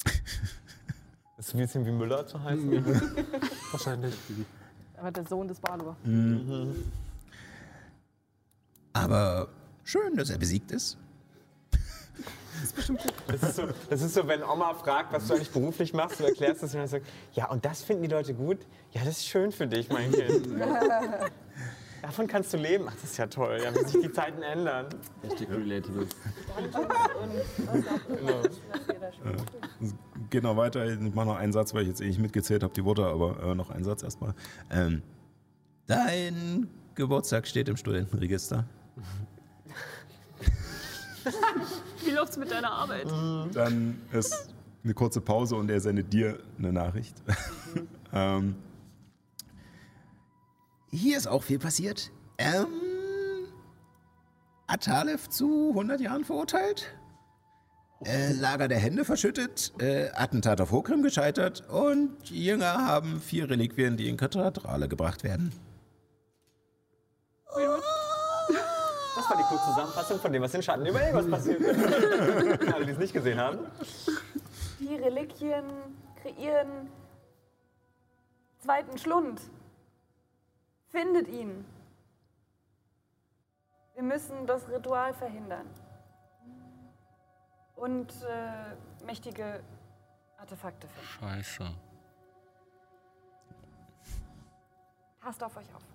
Das 1.37 1.49
ist 1.49 1.55
ein 1.55 1.61
bisschen 1.61 1.87
wie 1.87 1.91
Müller 1.91 2.27
zu 2.27 2.43
heißen. 2.43 2.85
Wahrscheinlich. 3.71 4.15
Aber 4.99 5.11
der 5.11 5.25
Sohn 5.25 5.49
des 5.49 5.59
Balur. 5.59 5.97
aber 8.93 9.49
schön, 9.83 10.17
dass 10.17 10.29
er 10.29 10.37
besiegt 10.37 10.71
ist. 10.71 10.99
Das 13.27 13.43
ist, 13.43 13.57
so, 13.57 13.69
das 13.89 14.03
ist 14.03 14.15
so, 14.15 14.27
wenn 14.29 14.43
Oma 14.43 14.75
fragt, 14.75 15.13
was 15.13 15.27
du 15.27 15.35
eigentlich 15.35 15.51
beruflich 15.51 15.95
machst, 15.95 16.21
du 16.21 16.25
erklärst 16.25 16.63
das 16.63 16.75
und 16.75 16.81
dann 16.81 16.89
sagst, 16.89 17.07
ja, 17.33 17.49
und 17.49 17.65
das 17.65 17.83
finden 17.83 18.03
die 18.03 18.09
Leute 18.09 18.35
gut? 18.35 18.59
Ja, 18.93 19.03
das 19.05 19.19
ist 19.19 19.27
schön 19.27 19.51
für 19.53 19.67
dich, 19.67 19.89
mein 19.89 20.13
Kind. 20.13 20.49
Davon 22.03 22.27
kannst 22.27 22.53
du 22.53 22.57
leben. 22.57 22.87
Ach, 22.89 22.95
das 22.95 23.05
ist 23.05 23.17
ja 23.19 23.27
toll, 23.27 23.61
ja, 23.63 23.75
wie 23.75 23.87
sich 23.87 24.01
die 24.01 24.13
Zeiten 24.13 24.43
ändern. 24.43 24.87
Richtig 25.23 25.51
relatable. 25.51 26.07
Geht 30.31 30.43
noch 30.43 30.57
weiter. 30.57 30.87
Ich 30.87 31.15
mache 31.15 31.27
noch 31.27 31.37
einen 31.37 31.53
Satz, 31.53 31.75
weil 31.75 31.83
ich 31.83 31.89
jetzt 31.89 32.01
eh 32.01 32.07
nicht 32.07 32.21
mitgezählt 32.21 32.63
habe, 32.63 32.73
die 32.73 32.85
Worte, 32.85 33.05
aber 33.05 33.43
äh, 33.43 33.55
noch 33.55 33.71
einen 33.71 33.85
Satz 33.85 34.03
erstmal. 34.03 34.35
Ähm, 34.71 35.03
dein 35.87 36.69
Geburtstag 36.95 37.47
steht 37.47 37.69
im 37.69 37.77
Studentenregister. 37.77 38.65
Wie 42.05 42.11
läuft's 42.11 42.37
mit 42.37 42.51
deiner 42.51 42.73
Arbeit? 42.73 43.07
Dann 43.53 44.01
ist 44.13 44.55
eine 44.83 44.95
kurze 44.95 45.21
Pause 45.21 45.57
und 45.57 45.71
er 45.71 45.81
sendet 45.81 46.13
dir 46.13 46.39
eine 46.59 46.73
Nachricht. 46.73 47.15
ähm, 48.13 48.57
hier 50.91 51.17
ist 51.17 51.27
auch 51.27 51.43
viel 51.43 51.59
passiert. 51.59 52.11
Ähm, 52.39 52.67
Atalef 54.67 55.29
zu 55.29 55.71
100 55.71 56.01
Jahren 56.01 56.25
verurteilt. 56.25 56.95
Äh, 58.05 58.33
Lager 58.33 58.67
der 58.67 58.79
Hände 58.79 59.05
verschüttet, 59.05 59.73
äh, 59.79 60.09
Attentat 60.15 60.61
auf 60.63 60.71
Hokrim 60.71 61.03
gescheitert 61.03 61.69
und 61.69 62.31
Jünger 62.31 62.87
haben 62.87 63.21
vier 63.21 63.51
Reliquien, 63.51 63.99
die 63.99 64.09
in 64.09 64.17
Kathedrale 64.17 64.89
gebracht 64.89 65.23
werden. 65.23 65.53
Das 69.21 69.29
war 69.29 69.37
die 69.37 69.43
kurze 69.43 69.65
Zusammenfassung 69.67 70.19
von 70.19 70.33
dem, 70.33 70.43
was 70.43 70.55
in 70.55 70.63
Schatten 70.63 70.87
über 70.87 71.03
Egos 71.03 71.31
passiert 71.31 71.61
ist. 71.61 71.79
Für 71.79 72.75
Alle, 72.75 72.87
die 72.87 72.93
es 72.93 72.99
nicht 72.99 73.13
gesehen 73.13 73.39
haben. 73.39 73.59
Die 74.79 74.95
Reliquien 74.95 75.65
kreieren 76.23 76.91
zweiten 78.61 78.97
Schlund. 78.97 79.43
Findet 80.89 81.29
ihn. 81.29 81.67
Wir 83.95 84.05
müssen 84.05 84.47
das 84.47 84.67
Ritual 84.71 85.13
verhindern. 85.13 85.67
Und 87.77 88.11
äh, 88.23 89.05
mächtige 89.05 89.61
Artefakte 90.39 90.89
finden. 90.89 91.07
Scheiße. 91.07 91.75
Passt 95.21 95.43
auf 95.43 95.55
euch 95.59 95.75
auf. 95.75 95.90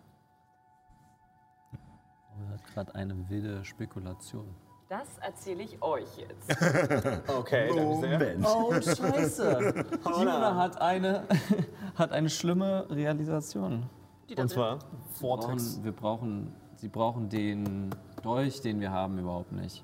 Man 2.38 2.50
hat 2.50 2.64
gerade 2.66 2.96
eine 2.96 3.30
wilde 3.30 3.64
Spekulation. 3.64 4.56
Das 4.88 5.18
erzähle 5.20 5.64
ich 5.64 5.82
euch 5.82 6.18
jetzt. 6.18 6.56
Okay, 7.28 7.72
danke 7.76 7.96
sehr. 8.00 8.38
Oh, 8.44 8.72
scheiße. 8.74 9.86
Juna 10.06 10.56
hat 10.56 10.80
eine, 10.80 11.24
hat 11.96 12.12
eine 12.12 12.30
schlimme 12.30 12.86
Realisation. 12.90 13.90
Und 14.38 14.50
zwar, 14.50 14.80
brauchen, 15.20 15.84
wir 15.84 15.92
brauchen, 15.92 16.54
sie 16.76 16.88
brauchen 16.90 17.30
den 17.30 17.90
Dolch, 18.22 18.62
den 18.62 18.80
wir 18.80 18.92
haben, 18.92 19.18
überhaupt 19.18 19.52
nicht. 19.52 19.84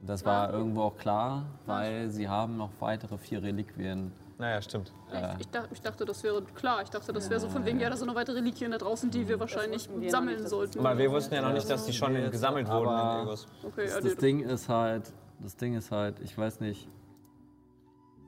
Das 0.00 0.24
war 0.24 0.52
irgendwo 0.52 0.82
auch 0.82 0.96
klar, 0.96 1.46
weil 1.64 2.10
sie 2.10 2.28
haben 2.28 2.56
noch 2.56 2.70
weitere 2.80 3.16
vier 3.16 3.42
Reliquien. 3.42 4.12
Naja, 4.42 4.60
stimmt. 4.60 4.92
Ich, 5.38 5.48
dachte, 5.50 5.68
ich 5.72 5.80
dachte, 5.80 6.04
das 6.04 6.24
wäre 6.24 6.42
klar. 6.42 6.82
Ich 6.82 6.90
dachte, 6.90 7.12
das 7.12 7.30
wäre 7.30 7.38
so 7.38 7.48
von 7.48 7.64
wegen, 7.64 7.78
ja, 7.78 7.88
da 7.88 7.96
sind 7.96 8.08
noch 8.08 8.16
weitere 8.16 8.38
Reliquien 8.38 8.72
da 8.72 8.78
draußen, 8.78 9.08
die 9.08 9.28
wir 9.28 9.38
wahrscheinlich 9.38 9.88
sammeln 10.08 10.48
sollten. 10.48 10.80
Aber 10.80 10.98
wir 10.98 11.12
wussten 11.12 11.34
ja 11.34 11.42
noch 11.42 11.52
nicht, 11.52 11.70
dass 11.70 11.84
die 11.86 11.92
schon 11.92 12.12
Nee, 12.12 12.28
gesammelt 12.28 12.68
wurden 12.68 12.88
aber- 12.88 13.20
in 13.20 13.26
Egos. 13.28 13.46
okay, 13.62 13.86
ja, 13.88 13.94
das, 14.00 14.02
das 14.04 14.16
Ding 14.16 14.40
ist 14.40 14.68
halt, 14.68 15.12
das 15.38 15.56
Ding 15.56 15.76
ist 15.76 15.92
halt, 15.92 16.18
ich 16.20 16.36
weiß 16.36 16.58
nicht, 16.58 16.88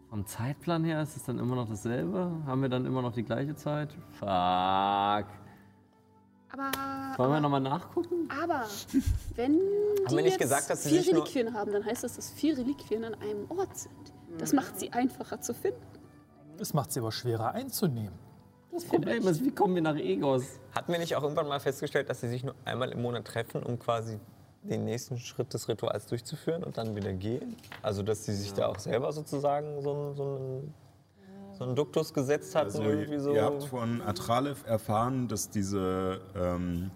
vom 0.09 0.25
Zeitplan 0.25 0.85
her 0.85 1.03
ist 1.03 1.17
es 1.17 1.25
dann 1.25 1.41
immer 1.41 1.57
noch 1.57 1.69
dasselbe? 1.69 2.31
Haben 2.47 2.63
wir 2.63 2.69
dann 2.69 2.87
immer 2.87 3.03
noch 3.03 3.13
die 3.13 3.25
gleiche 3.25 3.57
Zeit? 3.57 3.93
Fuck. 4.13 4.29
aber, 4.29 5.27
Wollen 7.17 7.33
wir 7.33 7.41
nochmal 7.41 7.61
nachgucken? 7.61 8.29
aber 8.41 8.67
wenn 9.35 9.55
die 9.59 9.61
wir 10.15 10.23
nicht 10.23 10.27
jetzt 10.35 10.39
gesagt, 10.39 10.71
dass 10.71 10.85
sie 10.85 11.01
vier 11.01 11.13
Reliquien 11.17 11.53
haben, 11.53 11.73
dann 11.73 11.85
heißt 11.85 12.05
das, 12.05 12.15
dass 12.15 12.31
vier 12.31 12.57
Reliquien 12.57 13.03
an 13.05 13.15
einem 13.15 13.51
Ort 13.51 13.77
sind. 13.77 13.93
Das 14.39 14.53
macht 14.53 14.79
sie 14.79 14.93
einfacher 14.93 15.41
zu 15.41 15.53
finden. 15.55 15.81
Das 16.57 16.75
macht 16.75 16.93
sie 16.93 17.01
aber 17.01 17.13
schwerer 17.13 17.53
einzunehmen. 17.53 18.13
Das 18.73 18.85
Problem 18.85 19.27
ist, 19.29 19.45
wie 19.45 19.53
kommen 19.53 19.77
wir 19.77 19.83
nach 19.83 19.97
Egos? 19.97 20.59
Hatten 20.75 20.91
wir 20.91 20.99
nicht 20.99 21.15
auch 21.15 21.23
irgendwann 21.23 21.47
mal 21.47 21.61
festgestellt, 21.61 22.11
dass 22.11 22.21
sie 22.21 22.29
sich 22.29 22.43
nur 22.43 22.55
einmal 22.65 22.91
im 22.91 23.03
Monat 23.03 23.25
treffen, 23.25 23.63
um 23.63 23.79
quasi 23.79 24.19
den 24.63 24.85
nächsten 24.85 25.19
Schritt 25.19 25.55
des 25.55 25.69
Rituals 25.69 26.07
durchzuführen 26.07 26.65
und 26.65 26.77
dann 26.77 26.97
wieder 26.97 27.13
gehen? 27.13 27.57
Also, 27.83 28.03
dass 28.03 28.25
sie 28.25 28.35
sich 28.35 28.53
da 28.53 28.67
auch 28.67 28.79
selber 28.79 29.13
sozusagen 29.13 29.81
so 29.81 29.93
einen, 29.93 30.15
so 30.17 30.25
einen, 30.25 30.75
so 31.53 31.65
einen 31.65 31.77
Duktus 31.77 32.13
gesetzt 32.13 32.55
hatten, 32.57 32.67
Also, 32.67 32.83
irgendwie 32.83 33.19
so. 33.19 33.33
Ihr 33.33 33.45
habt 33.45 33.63
von 33.65 34.01
Atralev 34.03 34.67
erfahren, 34.67 35.29
dass 35.29 35.51
diese, 35.51 36.21
ähm, 36.35 36.91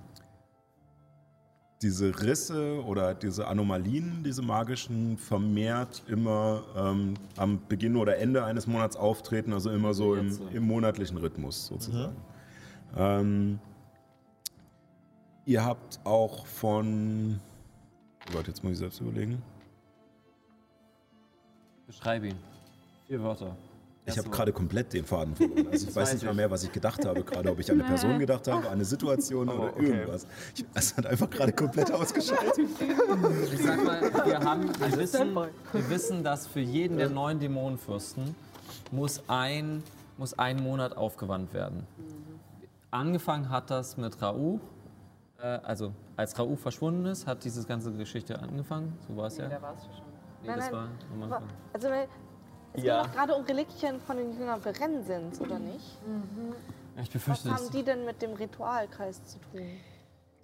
diese 1.82 2.20
Risse 2.22 2.84
oder 2.84 3.14
diese 3.14 3.46
Anomalien, 3.46 4.22
diese 4.24 4.42
magischen, 4.42 5.16
vermehrt 5.16 6.02
immer 6.08 6.64
ähm, 6.76 7.14
am 7.36 7.60
Beginn 7.68 7.96
oder 7.96 8.18
Ende 8.18 8.44
eines 8.44 8.66
Monats 8.66 8.96
auftreten, 8.96 9.52
also 9.52 9.70
immer 9.70 9.94
so 9.94 10.14
im, 10.16 10.36
im 10.52 10.66
monatlichen 10.66 11.18
Rhythmus 11.18 11.66
sozusagen. 11.66 12.16
Ähm, 12.96 13.60
ihr 15.44 15.64
habt 15.64 16.00
auch 16.04 16.46
von. 16.46 17.38
Oh 18.28 18.32
Gott, 18.34 18.48
jetzt 18.48 18.64
muss 18.64 18.72
ich 18.72 18.78
selbst 18.78 19.00
überlegen. 19.00 19.40
Beschreib 21.86 22.24
ihn. 22.24 22.36
Vier 23.06 23.22
Wörter. 23.22 23.56
Ich 24.08 24.18
habe 24.18 24.30
gerade 24.30 24.52
komplett 24.52 24.92
den 24.92 25.04
Faden 25.04 25.34
verloren. 25.34 25.68
Also 25.70 25.88
ich 25.88 25.94
weiß 25.94 26.14
nicht 26.14 26.24
mal 26.24 26.34
mehr, 26.34 26.50
was 26.50 26.64
ich 26.64 26.72
gedacht 26.72 27.04
habe. 27.04 27.22
Gerade 27.22 27.50
ob 27.50 27.58
ich 27.60 27.70
an 27.70 27.80
eine 27.80 27.88
Person 27.88 28.18
gedacht 28.18 28.48
habe, 28.48 28.66
an 28.66 28.74
eine 28.74 28.84
Situation 28.84 29.48
oder 29.48 29.74
okay. 29.74 29.86
irgendwas. 29.86 30.26
Ich, 30.54 30.64
es 30.74 30.96
hat 30.96 31.06
einfach 31.06 31.30
gerade 31.30 31.52
komplett 31.52 31.92
ausgeschaltet. 31.92 32.68
Ich 33.52 33.62
sag 33.62 33.84
mal, 33.84 34.00
wir, 34.24 34.40
haben, 34.40 34.68
wir, 34.80 34.96
wissen, 34.98 35.34
wir 35.34 35.90
wissen, 35.90 36.24
dass 36.24 36.46
für 36.46 36.60
jeden 36.60 36.98
der 36.98 37.10
neun 37.10 37.38
Dämonenfürsten 37.38 38.34
muss 38.90 39.22
ein 39.28 39.82
muss 40.18 40.38
einen 40.38 40.62
Monat 40.62 40.96
aufgewandt 40.96 41.54
werden. 41.54 41.86
Angefangen 42.90 43.48
hat 43.48 43.70
das 43.70 43.96
mit 43.96 44.20
Raouf. 44.20 44.60
Äh, 45.40 45.46
also 45.46 45.92
als 46.16 46.38
Raouf 46.38 46.60
verschwunden 46.60 47.06
ist, 47.06 47.26
hat 47.26 47.44
diese 47.44 47.64
ganze 47.64 47.92
Geschichte 47.92 48.38
angefangen. 48.38 48.98
So 49.06 49.16
war 49.16 49.26
es 49.26 49.38
ja. 49.38 49.48
Da 49.48 49.62
warst 49.62 49.86
du 49.86 49.92
schon. 49.92 50.02
Nee, 50.42 50.48
Nein, 50.48 50.56
das 50.56 50.64
nein, 50.66 50.74
war 50.74 50.88
am 51.14 51.22
Anfang. 51.22 51.48
also, 51.72 51.88
es 52.74 52.82
Ja. 52.82 53.02
geht 53.02 53.10
doch 53.10 53.14
gerade 53.16 53.34
um 53.34 53.44
Reliquien 53.44 54.00
von 54.00 54.16
den 54.16 54.32
Jüngern 54.38 54.60
Berensins, 54.60 55.40
oder 55.40 55.58
nicht? 55.58 55.98
Ich 56.96 57.00
Was 57.02 57.08
befürchte, 57.08 57.48
das 57.48 57.60
haben 57.60 57.70
die 57.70 57.82
denn 57.82 58.04
mit 58.04 58.20
dem 58.22 58.32
Ritualkreis 58.34 59.24
zu 59.24 59.38
tun? 59.38 59.62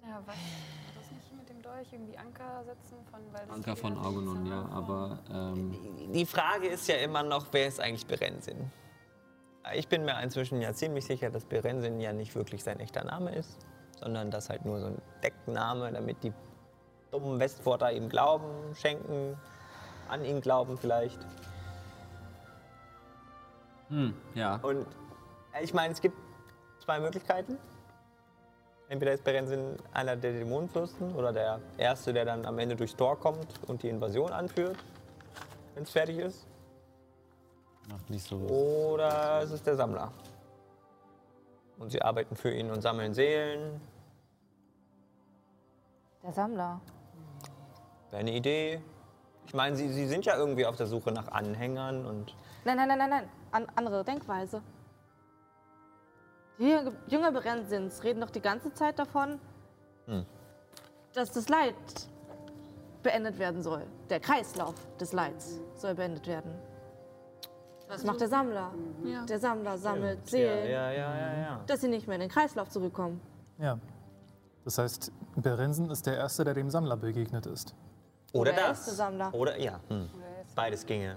Ja, 0.03 0.21
was? 0.25 0.35
War 0.35 1.01
das 1.01 1.11
nicht 1.11 1.37
mit 1.37 1.49
dem 1.49 1.61
Dolch 1.61 1.87
irgendwie 1.91 2.17
Anker 2.17 2.63
setzen 2.65 2.97
von 3.11 3.19
weil 3.31 3.49
Anker 3.55 3.75
von 3.75 3.97
Argonon, 3.97 4.45
ja, 4.45 4.65
aber 4.71 5.19
ähm, 5.31 5.75
Die 6.13 6.25
Frage 6.25 6.67
ist 6.67 6.87
ja 6.87 6.95
immer 6.97 7.23
noch, 7.23 7.47
wer 7.51 7.67
ist 7.67 7.79
eigentlich 7.79 8.05
Berensin? 8.07 8.71
Ich 9.73 9.87
bin 9.87 10.05
mir 10.05 10.21
inzwischen 10.21 10.61
ja 10.61 10.73
ziemlich 10.73 11.05
sicher, 11.05 11.31
dass 11.31 11.43
Berensin 11.45 11.99
ja 11.99 12.13
nicht 12.13 12.35
wirklich 12.35 12.63
sein 12.63 12.79
echter 12.79 13.03
Name 13.03 13.33
ist, 13.33 13.57
sondern 13.99 14.29
das 14.29 14.49
halt 14.49 14.63
nur 14.63 14.79
so 14.79 14.85
ein 14.87 15.01
Deckname, 15.23 15.91
damit 15.91 16.23
die 16.23 16.31
dummen 17.11 17.39
Westforter 17.39 17.91
ihm 17.91 18.07
glauben, 18.07 18.75
schenken, 18.75 19.35
an 20.07 20.23
ihn 20.23 20.39
glauben 20.39 20.77
vielleicht. 20.77 21.19
Hm, 23.89 24.13
ja. 24.33 24.57
Und 24.57 24.85
äh, 25.53 25.63
ich 25.63 25.73
meine, 25.73 25.93
es 25.93 26.01
gibt 26.01 26.17
zwei 26.79 26.99
Möglichkeiten. 26.99 27.57
Entweder 28.87 29.13
ist 29.13 29.23
Berensin 29.23 29.77
einer 29.93 30.15
der 30.15 30.33
Dämonenfürsten 30.33 31.15
oder 31.15 31.33
der 31.33 31.59
Erste, 31.77 32.13
der 32.13 32.25
dann 32.25 32.45
am 32.45 32.59
Ende 32.59 32.75
durchs 32.75 32.95
Tor 32.95 33.19
kommt 33.19 33.47
und 33.67 33.81
die 33.81 33.89
Invasion 33.89 34.31
anführt, 34.31 34.77
wenn 35.73 35.83
es 35.83 35.89
fertig 35.89 36.19
ist. 36.19 36.45
Macht 37.89 38.09
nicht 38.09 38.25
so. 38.25 38.37
Oder 38.37 39.41
es 39.41 39.51
ist 39.51 39.65
der 39.65 39.75
Sammler. 39.75 40.11
Und 41.77 41.91
sie 41.91 42.01
arbeiten 42.01 42.35
für 42.35 42.51
ihn 42.51 42.71
und 42.71 42.81
sammeln 42.81 43.13
Seelen. 43.13 43.81
Der 46.23 46.33
Sammler. 46.33 46.79
Wäre 48.11 48.19
eine 48.19 48.33
Idee. 48.33 48.81
Ich 49.47 49.53
meine, 49.53 49.75
sie, 49.75 49.91
sie 49.91 50.07
sind 50.07 50.25
ja 50.25 50.37
irgendwie 50.37 50.65
auf 50.65 50.75
der 50.75 50.87
Suche 50.87 51.11
nach 51.11 51.27
Anhängern 51.27 52.05
und 52.05 52.35
Nein, 52.65 52.77
nein, 52.77 52.87
nein, 52.87 52.97
nein, 52.97 53.09
nein. 53.09 53.29
An, 53.55 53.65
andere 53.75 54.03
Denkweise. 54.03 54.61
Die 56.59 56.65
Jünger- 56.69 56.91
Jünger 57.07 57.31
Berensins 57.31 58.03
reden 58.03 58.19
doch 58.21 58.29
die 58.29 58.41
ganze 58.41 58.73
Zeit 58.73 58.99
davon, 58.99 59.39
Hm. 60.07 60.25
dass 61.13 61.31
das 61.31 61.47
Leid 61.47 61.73
beendet 63.01 63.39
werden 63.39 63.61
soll. 63.63 63.83
Der 64.09 64.19
Kreislauf 64.19 64.75
des 64.97 65.13
Leids 65.13 65.59
soll 65.75 65.95
beendet 65.95 66.27
werden. 66.27 66.51
Was 67.87 68.03
macht 68.03 68.19
der 68.19 68.27
Sammler? 68.27 68.71
Ja. 69.05 69.23
Der 69.25 69.39
Sammler 69.39 69.77
sammelt 69.77 70.19
ja, 70.23 70.25
Seelen, 70.29 70.65
ja, 70.71 70.91
ja, 70.91 71.15
ja, 71.17 71.37
ja. 71.37 71.59
dass 71.67 71.81
sie 71.81 71.87
nicht 71.87 72.07
mehr 72.07 72.15
in 72.15 72.21
den 72.21 72.29
Kreislauf 72.29 72.67
zurückkommen. 72.69 73.21
Ja. 73.59 73.77
Das 74.65 74.77
heißt, 74.79 75.11
Berensen 75.37 75.89
ist 75.91 76.05
der 76.07 76.17
Erste, 76.17 76.43
der 76.43 76.55
dem 76.55 76.69
Sammler 76.69 76.97
begegnet 76.97 77.45
ist. 77.45 77.73
Oder 78.33 78.51
der 78.51 78.61
das. 78.69 78.79
erste 78.79 78.91
Sammler. 78.95 79.33
Oder 79.33 79.57
ja. 79.59 79.79
Hm. 79.87 80.09
Oder 80.13 80.25
Beides 80.55 80.85
ginge. 80.85 81.15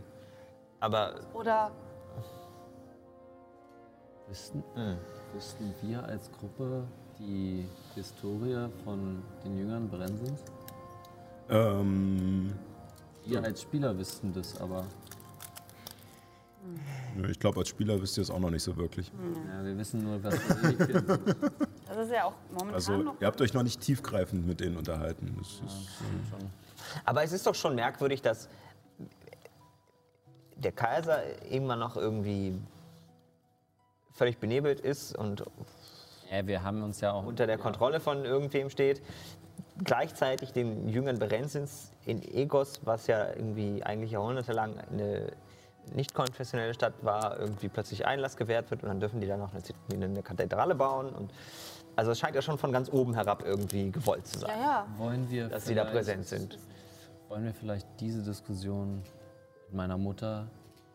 Aber 0.81 1.15
Oder 1.32 1.70
Wüssten, 4.28 4.62
hm. 4.74 4.96
wüssten 5.34 5.74
wir 5.82 6.05
als 6.05 6.30
Gruppe 6.32 6.84
die 7.18 7.66
Historie 7.94 8.68
von 8.84 9.22
den 9.44 9.59
Jüngern 9.59 9.88
Brensens? 9.88 10.42
Ähm, 11.48 12.52
Wir 13.24 13.42
als 13.42 13.62
Spieler 13.62 13.96
wüssten 13.96 14.32
das, 14.32 14.60
aber 14.60 14.84
ich 17.30 17.38
glaube, 17.40 17.60
als 17.60 17.68
Spieler 17.68 18.00
wisst 18.00 18.18
ihr 18.18 18.22
es 18.22 18.30
auch 18.30 18.38
noch 18.38 18.50
nicht 18.50 18.62
so 18.62 18.76
wirklich. 18.76 19.10
ja, 19.50 19.64
wir 19.64 19.76
wissen 19.78 20.05
nur, 20.05 20.22
was 20.22 20.34
Reliquien 20.62 21.06
sind. 21.06 21.36
Das 21.88 21.96
ist 22.06 22.12
ja 22.12 22.24
auch 22.24 22.34
momentan 22.50 22.74
Also, 22.74 22.96
noch. 22.98 23.20
ihr 23.20 23.26
habt 23.26 23.40
euch 23.40 23.55
noch 23.55 23.62
nicht 23.62 23.80
tiefgreifend 23.80 24.46
mit 24.46 24.60
denen 24.60 24.76
unterhalten. 24.76 25.34
Das 25.38 25.48
ist, 25.48 25.88
Aber 27.05 27.22
es 27.24 27.32
ist 27.32 27.46
doch 27.46 27.55
schon 27.55 27.74
merkwürdig, 27.74 28.20
dass 28.22 28.48
der 30.56 30.72
Kaiser 30.72 31.22
immer 31.50 31.76
noch 31.76 31.96
irgendwie 31.96 32.55
völlig 34.18 34.38
benebelt 34.38 34.80
ist 34.80 35.16
und 35.16 35.44
Ja, 36.30 36.46
wir 36.46 36.62
haben 36.62 36.82
uns 36.82 37.00
ja 37.00 37.12
auch 37.12 37.24
unter 37.24 37.46
der 37.46 37.56
Kontrolle 37.56 38.00
von 38.00 38.24
irgendwem 38.24 38.68
steht. 38.68 39.00
Gleichzeitig 39.82 40.52
den 40.52 40.88
Jüngern 40.88 41.18
Berensins 41.18 41.92
in 42.04 42.20
Egos, 42.22 42.80
was 42.84 43.06
ja 43.06 43.28
irgendwie 43.28 43.82
eigentlich 43.84 44.10
jahrhundertelang 44.10 44.74
eine 44.90 45.32
nicht 45.94 46.12
konfessionelle 46.14 46.74
Stadt 46.74 46.92
war, 47.02 47.38
irgendwie 47.38 47.68
plötzlich 47.68 48.04
Einlass 48.06 48.36
gewährt 48.36 48.70
wird 48.70 48.82
und 48.82 48.88
dann 48.88 49.00
dürfen 49.00 49.20
die 49.20 49.26
da 49.26 49.36
noch 49.36 49.52
eine, 49.54 50.04
eine 50.04 50.22
Kathedrale 50.22 50.74
bauen. 50.74 51.08
Und 51.10 51.30
also 51.96 52.10
es 52.10 52.18
scheint 52.18 52.34
ja 52.34 52.42
schon 52.42 52.58
von 52.58 52.72
ganz 52.72 52.92
oben 52.92 53.14
herab 53.14 53.42
irgendwie 53.46 53.90
gewollt 53.90 54.26
zu 54.26 54.40
sein, 54.40 54.50
ja, 54.50 54.62
ja. 54.62 54.86
Wollen 54.98 55.30
wir 55.30 55.48
dass 55.48 55.66
sie 55.66 55.74
da 55.74 55.84
präsent 55.84 56.26
sind. 56.26 56.58
Wollen 57.28 57.44
wir 57.44 57.54
vielleicht 57.54 57.86
diese 58.00 58.22
Diskussion 58.22 59.02
mit 59.66 59.74
meiner 59.74 59.96
Mutter 59.96 60.48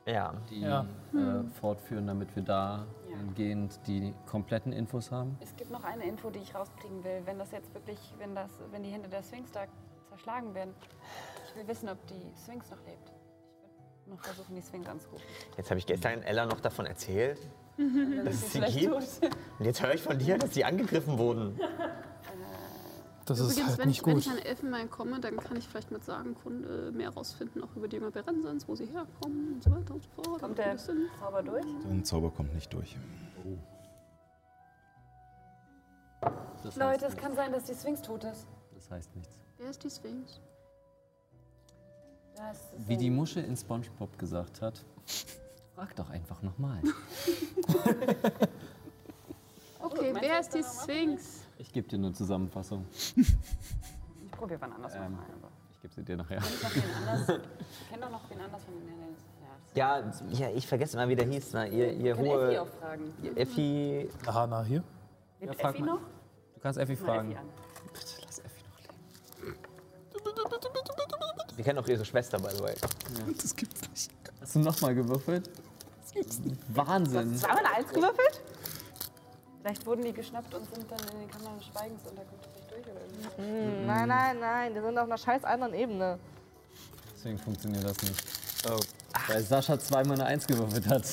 Ja. 0.06 0.34
die 0.50 0.62
Ja. 0.62 0.86
äh, 1.14 1.44
fortführen, 1.60 2.06
damit 2.06 2.36
wir 2.36 2.44
da 2.44 2.86
hingehend 3.24 3.80
die 3.88 4.14
kompletten 4.26 4.74
Infos 4.74 5.12
haben? 5.12 5.38
Es 5.42 5.56
gibt 5.56 5.72
noch 5.72 5.84
eine 5.84 6.04
Info, 6.04 6.30
die 6.30 6.40
ich 6.40 6.54
rauskriegen 6.54 7.04
will. 7.04 7.22
Wenn 7.26 7.40
das 7.40 7.52
jetzt 7.52 7.74
wirklich, 7.74 7.98
wenn 8.18 8.36
das, 8.36 8.52
wenn 8.72 8.84
die 8.84 8.90
hinter 8.90 9.10
der 9.10 9.24
Sphinx 9.24 9.52
da 9.52 9.66
zerschlagen 10.10 10.54
werden, 10.54 10.74
ich 11.48 11.56
will 11.56 11.68
wissen, 11.68 11.90
ob 11.90 12.06
die 12.08 12.32
Sphinx 12.44 12.70
noch 12.70 12.84
lebt. 12.86 13.12
Ich 13.96 14.08
würde 14.08 14.18
noch 14.18 14.24
versuchen, 14.24 14.56
die 14.56 14.62
Sphinx 14.62 14.88
anzurufen. 14.88 15.26
Jetzt 15.58 15.70
habe 15.70 15.80
ich 15.80 15.86
gestern 15.86 16.24
Ella 16.24 16.46
noch 16.46 16.60
davon 16.60 16.86
erzählt, 16.86 17.40
dass 18.26 18.36
es 18.36 18.54
sie 18.54 18.60
gibt. 18.62 18.94
Und 18.94 19.66
jetzt 19.66 19.82
höre 19.82 19.94
ich 19.94 20.02
von 20.02 20.18
dir, 20.18 20.38
dass 20.38 20.54
sie 20.54 20.66
angegriffen 20.66 21.18
wurden. 21.18 21.60
Das 23.26 23.40
ist 23.40 23.52
Übrigens, 23.52 23.68
halt 23.70 23.80
wenn, 23.80 23.88
nicht 23.88 24.02
ich, 24.02 24.06
wenn 24.06 24.14
gut. 24.16 24.26
ich 24.26 24.32
an 24.32 24.38
Elfenmein 24.38 24.90
komme, 24.90 25.20
dann 25.20 25.38
kann 25.38 25.56
ich 25.56 25.68
vielleicht 25.68 25.92
mit 25.92 26.04
Sagenkunde 26.04 26.92
mehr 26.92 27.10
rausfinden, 27.10 27.64
auch 27.64 27.74
über 27.76 27.88
die 27.88 27.96
Jünger 27.96 28.12
Berensens, 28.12 28.68
wo 28.68 28.76
sie 28.76 28.86
herkommen 28.86 29.54
und 29.54 29.64
so 29.64 29.72
weiter 29.72 29.94
und 29.94 30.04
so 30.04 30.10
fort. 30.10 30.42
Kommt 30.42 30.58
der. 30.58 30.78
Zauber 30.78 31.44
durch? 31.44 31.66
ein 31.66 32.04
Zauber 32.04 32.32
kommt 32.32 32.54
nicht 32.54 32.74
durch. 32.74 32.98
Das 36.64 36.76
Leute, 36.76 37.06
es 37.06 37.16
kann 37.16 37.36
sein, 37.36 37.52
dass 37.52 37.66
die 37.66 37.74
Sphinx 37.74 38.02
tot 38.02 38.24
ist. 38.26 38.46
Das 38.74 38.92
heißt 38.92 39.16
nichts. 39.16 39.38
Wer 39.58 39.70
ist 39.70 39.84
die 39.84 39.90
Sphinx? 39.90 40.42
Ist 42.34 42.90
Wie 42.90 42.98
die 42.98 43.10
Muschel 43.10 43.44
in 43.44 43.56
SpongeBob 43.56 44.18
gesagt 44.18 44.62
hat, 44.62 44.84
frag 45.76 45.96
doch 45.96 46.10
einfach 46.10 46.42
nochmal. 46.42 46.82
Okay, 49.80 50.14
wer 50.18 50.40
ist 50.40 50.54
die 50.56 50.64
Sphinx? 50.64 51.43
Ich 51.58 51.72
gebe 51.72 51.88
dir 51.88 51.98
eine 51.98 52.12
Zusammenfassung. 52.14 52.86
Ich 53.16 54.32
probiere 54.32 54.60
wann 54.62 54.74
anders 54.74 54.94
Ähm. 54.96 55.04
nochmal. 55.04 55.26
Aber 55.40 55.50
Ich 55.72 55.82
gebe 55.82 55.94
sie 55.94 56.04
dir 56.04 56.18
nachher. 56.18 56.40
kenn 56.40 56.50
ich 56.52 57.90
kenne 57.90 58.02
doch 58.02 58.10
noch 58.12 58.30
wen 58.30 58.42
anders 58.42 58.64
von 58.64 58.74
den. 58.74 58.94
Ja, 59.76 60.00
Ja, 60.00 60.14
ja, 60.50 60.50
ich 60.56 60.68
vergesse 60.68 60.98
immer, 60.98 61.08
wie 61.10 61.16
der 61.16 61.26
hieß. 61.28 61.54
Ne? 61.54 61.68
Ihr, 61.70 61.94
ihr 61.94 62.12
ich 62.12 62.18
kann 62.18 62.26
Effi 62.26 62.30
hohe. 62.30 62.62
auch 62.62 62.68
fragen. 62.80 63.14
Effi. 63.36 64.10
Hana 64.28 64.64
hier. 64.64 64.84
Lebt 65.40 65.56
frag 65.62 65.74
Effi 65.76 65.82
mal. 65.84 65.94
noch? 65.96 66.00
Du 66.56 66.60
kannst 66.62 66.80
Effi 66.80 66.94
Mal 66.96 67.06
fragen. 67.06 67.32
Effi 67.32 67.40
an. 67.40 67.50
Bitte 67.94 68.06
lass 68.26 68.40
Effi 68.40 68.64
noch 68.70 68.80
leben. 69.44 69.58
Wir 71.56 71.64
kennen 71.64 71.80
auch 71.80 71.88
ihre 71.88 72.06
Schwester, 72.06 72.40
by 72.40 72.50
the 72.56 72.62
way. 72.64 72.76
Das 73.42 73.56
gibt's 73.56 73.82
nicht. 73.90 74.12
Hast 74.42 74.56
du 74.56 74.60
nochmal 74.60 74.94
gewürfelt? 74.96 75.50
Das 76.02 76.12
gibt's 76.14 76.40
nicht. 76.40 76.58
Wahnsinn. 76.76 77.36
Zweimal 77.38 77.60
eine 77.66 77.76
Eins 77.76 77.90
gewürfelt? 77.90 78.42
Vielleicht 79.64 79.86
wurden 79.86 80.04
die 80.04 80.12
geschnappt 80.14 80.54
und 80.54 80.66
sind 80.76 80.92
dann 80.92 81.00
in 81.14 81.20
den 81.22 81.32
Kammern 81.32 81.58
des 81.58 81.66
Schweigens 81.68 82.02
und 82.10 82.18
da 82.18 82.24
kommt 82.24 82.42
es 82.46 82.54
nicht 82.54 82.70
durch 82.72 82.84
oder 82.84 83.02
irgendwie. 83.02 83.78
Hm, 83.80 83.88
nein, 83.88 84.08
nein, 84.10 84.40
nein. 84.42 84.74
Die 84.76 84.82
sind 84.82 84.98
auf 84.98 85.06
einer 85.06 85.18
scheiß 85.18 85.44
anderen 85.46 85.74
Ebene. 85.74 86.20
Deswegen 87.16 87.38
funktioniert 87.40 87.86
das 87.86 88.02
nicht. 88.02 88.24
Oh. 88.70 88.80
Weil 89.30 89.42
Sascha 89.44 89.80
zweimal 89.80 90.16
eine 90.20 90.26
Eins 90.26 90.46
gewürfelt 90.46 90.86
hat. 90.88 91.04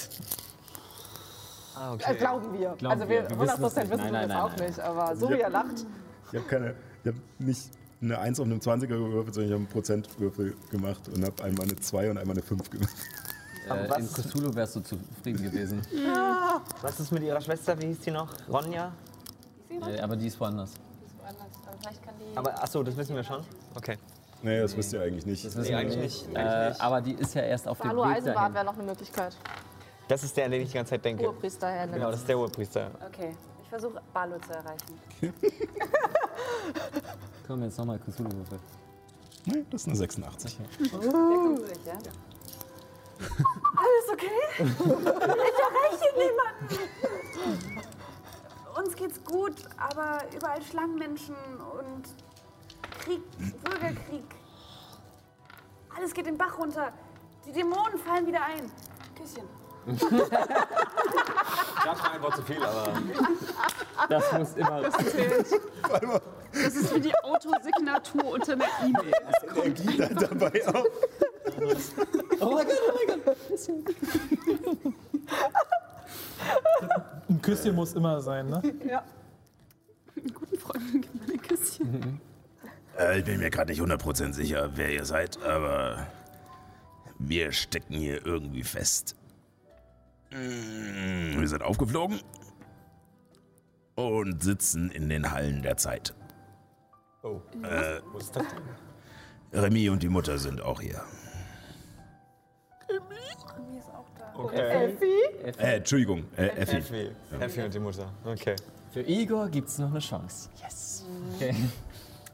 Ah, 1.76 1.92
Äh, 1.92 1.94
okay. 1.94 2.16
glauben 2.18 2.52
wir. 2.58 2.70
Glauben 2.76 2.86
also 3.00 3.08
wir. 3.08 3.22
wir, 3.30 3.38
Wir 3.38 3.46
100% 3.46 3.60
wissen 3.62 3.76
wissen 3.76 3.96
Nein, 3.98 4.04
wir 4.04 4.10
nein, 4.12 4.28
das 4.30 4.38
auch 4.42 4.56
nein. 4.56 4.66
nicht. 4.66 4.80
Aber 4.80 5.16
so 5.16 5.30
wie 5.30 5.40
er 5.40 5.50
lacht. 5.50 5.86
Ich 6.32 6.38
habe 6.38 6.48
keine, 6.48 6.74
ich 7.04 7.08
habe 7.08 7.20
nicht 7.38 7.70
eine 8.02 8.18
1 8.18 8.40
auf 8.40 8.46
einem 8.46 8.58
20er 8.58 8.86
gewürfelt, 8.88 9.34
sondern 9.34 9.48
ich 9.50 9.52
habe 9.54 9.62
einen 9.64 9.68
Prozentwürfel 9.68 10.56
gemacht 10.70 11.08
und 11.08 11.24
habe 11.24 11.44
einmal 11.44 11.66
eine 11.66 11.76
2 11.76 12.10
und 12.10 12.18
einmal 12.18 12.34
eine 12.34 12.42
5 12.42 12.68
gemacht. 12.70 12.90
Aber 13.68 13.96
Äh, 13.96 14.00
in 14.00 14.08
Cthulhu 14.12 14.54
wärst 14.54 14.76
du 14.76 14.80
zufrieden 14.80 15.42
gewesen. 15.42 15.82
Was 16.82 16.98
ist 17.00 17.12
mit 17.12 17.22
ihrer 17.22 17.40
Schwester? 17.40 17.78
Wie 17.80 17.86
hieß 17.86 18.00
die 18.00 18.10
noch? 18.10 18.28
Ronja? 18.48 18.92
äh, 19.70 20.00
aber 20.00 20.16
die 20.16 20.26
ist 20.26 20.38
woanders. 20.40 20.72
Die 20.72 21.06
ist 21.06 21.18
woanders. 21.18 21.46
Aber 21.66 21.76
vielleicht 21.80 22.02
kann 22.04 22.14
die. 22.18 22.36
Aber 22.36 22.62
achso, 22.62 22.82
das 22.82 22.96
wissen 22.96 23.14
wir 23.16 23.24
schon. 23.24 23.44
Okay. 23.74 23.98
Nee, 24.42 24.60
das 24.60 24.74
wisst 24.76 24.92
ihr 24.94 25.02
eigentlich 25.02 25.26
nicht. 25.26 25.44
Das 25.44 25.54
Nee, 25.54 25.60
wissen 25.60 25.70
wir 25.70 25.78
eigentlich 25.78 25.96
nicht. 25.98 26.28
nicht. 26.28 26.36
Äh, 26.38 26.74
aber 26.78 27.00
die 27.02 27.12
ist 27.12 27.34
ja 27.34 27.42
erst 27.42 27.68
auf 27.68 27.78
dem 27.78 27.90
Hallo 27.90 28.02
Weg 28.04 28.16
Eisenbart 28.16 28.36
dahin. 28.36 28.54
wäre 28.54 28.64
noch 28.64 28.74
eine 28.74 28.82
Möglichkeit. 28.84 29.36
Das 30.08 30.24
ist 30.24 30.36
der, 30.36 30.46
an 30.46 30.50
den 30.50 30.62
ich 30.62 30.68
die 30.68 30.74
ganze 30.74 30.90
Zeit 30.90 31.04
denke. 31.04 31.26
Urpriester 31.26 31.68
Herr 31.68 31.86
Genau, 31.86 32.10
das 32.10 32.20
ist 32.20 32.28
der 32.28 32.38
Hohepriester. 32.38 32.90
Okay, 33.06 33.36
ich 33.62 33.68
versuche 33.68 34.00
Barlo 34.12 34.36
zu 34.38 34.52
erreichen. 34.52 34.98
Komm, 37.46 37.62
jetzt 37.62 37.78
nochmal 37.78 37.98
Cthulhu 37.98 38.30
würfel. 38.32 38.58
Nee, 39.46 39.64
das 39.70 39.82
ist 39.82 39.88
eine 39.88 39.96
86. 39.96 40.58
Der 40.58 40.88
kommt 40.90 41.58
durch, 41.58 41.70
ja? 41.86 41.92
Alles 43.20 44.08
okay? 44.12 44.40
ich 44.58 44.80
erreiche 45.60 45.98
hier 46.00 46.14
niemanden. 46.24 46.68
Uns 48.76 48.96
geht's 48.96 49.22
gut, 49.24 49.54
aber 49.78 50.22
überall 50.34 50.62
Schlangenmenschen 50.62 51.36
und 51.78 52.08
Krieg, 53.00 53.22
Bürgerkrieg. 53.62 54.24
Alles 55.96 56.14
geht 56.14 56.26
den 56.26 56.38
Bach 56.38 56.58
runter. 56.58 56.92
Die 57.46 57.52
Dämonen 57.52 57.98
fallen 57.98 58.26
wieder 58.26 58.42
ein. 58.44 58.70
Küsschen. 59.16 59.48
Das 61.84 62.02
war 62.02 62.12
einfach 62.12 62.34
zu 62.36 62.42
viel, 62.42 62.62
aber. 62.62 62.92
Das 64.08 64.32
muss 64.32 64.54
immer. 64.54 64.82
Das 66.52 66.74
ist 66.74 66.94
wie 66.94 67.00
die 67.00 67.14
Autosignatur 67.16 68.24
unter 68.24 68.52
einer 68.52 68.66
E-Mail. 68.84 69.12
Energie 69.54 69.96
da 69.96 70.06
dabei 70.08 70.68
auch. 70.68 70.84
Oh 72.40 72.54
mein 72.54 72.66
Gott, 72.66 72.76
oh 72.88 72.98
mein 73.08 73.24
Gott. 73.24 73.36
Ein 77.28 77.42
Küsschen 77.42 77.74
muss 77.74 77.92
immer 77.94 78.20
sein, 78.20 78.48
ne? 78.48 78.60
Guten 80.34 80.58
Freunden 80.58 81.00
gibt 81.02 81.14
man 81.20 81.30
ein 81.30 81.42
Küsschen. 81.42 82.20
Äh, 82.98 83.18
ich 83.20 83.24
bin 83.24 83.38
mir 83.38 83.50
gerade 83.50 83.70
nicht 83.72 83.80
100% 83.80 84.32
sicher, 84.32 84.70
wer 84.74 84.90
ihr 84.92 85.04
seid, 85.04 85.42
aber 85.42 86.06
wir 87.18 87.52
stecken 87.52 87.94
hier 87.94 88.24
irgendwie 88.26 88.62
fest. 88.64 89.16
Mm, 90.30 91.38
Wir 91.40 91.48
sind 91.48 91.62
aufgeflogen 91.62 92.20
und 93.94 94.42
sitzen 94.42 94.90
in 94.90 95.08
den 95.08 95.30
Hallen 95.30 95.62
der 95.62 95.76
Zeit. 95.76 96.14
Oh. 97.22 97.40
Äh, 97.62 98.00
Was 98.12 98.24
ist 98.24 98.36
das 98.36 98.44
denn? 98.48 99.60
Remy 99.60 99.90
und 99.90 100.02
die 100.02 100.08
Mutter 100.08 100.38
sind 100.38 100.60
auch 100.62 100.80
hier. 100.80 101.02
Mir 103.70 103.78
ist 103.78 103.88
auch 103.88 104.04
da. 104.18 104.32
Okay. 104.38 104.96
Äh, 105.58 105.76
Entschuldigung, 105.76 106.24
äh, 106.36 106.46
Effi. 106.48 106.76
Effi. 106.76 107.10
Effi 107.38 107.62
und 107.62 107.74
die 107.74 107.78
Mutter. 107.78 108.06
Okay. 108.24 108.56
Für 108.92 109.00
Igor 109.02 109.48
gibt's 109.48 109.78
noch 109.78 109.90
eine 109.90 109.98
Chance. 110.00 110.48
Yes. 110.62 111.04
Okay. 111.36 111.54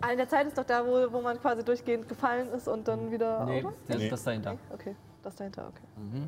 Ah, 0.01 0.11
in 0.11 0.19
der 0.19 0.29
Zeit 0.29 0.47
ist 0.47 0.57
doch 0.59 0.65
da, 0.65 0.85
wo, 0.87 1.11
wo 1.13 1.21
man 1.21 1.41
quasi 1.41 1.65
durchgehend 1.65 2.09
gefallen 2.09 2.49
ist 2.51 2.69
und 2.69 2.87
dann 2.87 3.11
wieder. 3.11 3.45
Nee, 3.47 3.63
oder? 3.65 3.73
das 3.89 3.97
Nee. 3.99 4.05
ist 4.05 4.13
das 4.13 4.25
dahinter. 4.25 4.57
Okay, 4.73 4.95
das 5.23 5.35
dahinter, 5.37 5.69
okay. 5.69 6.23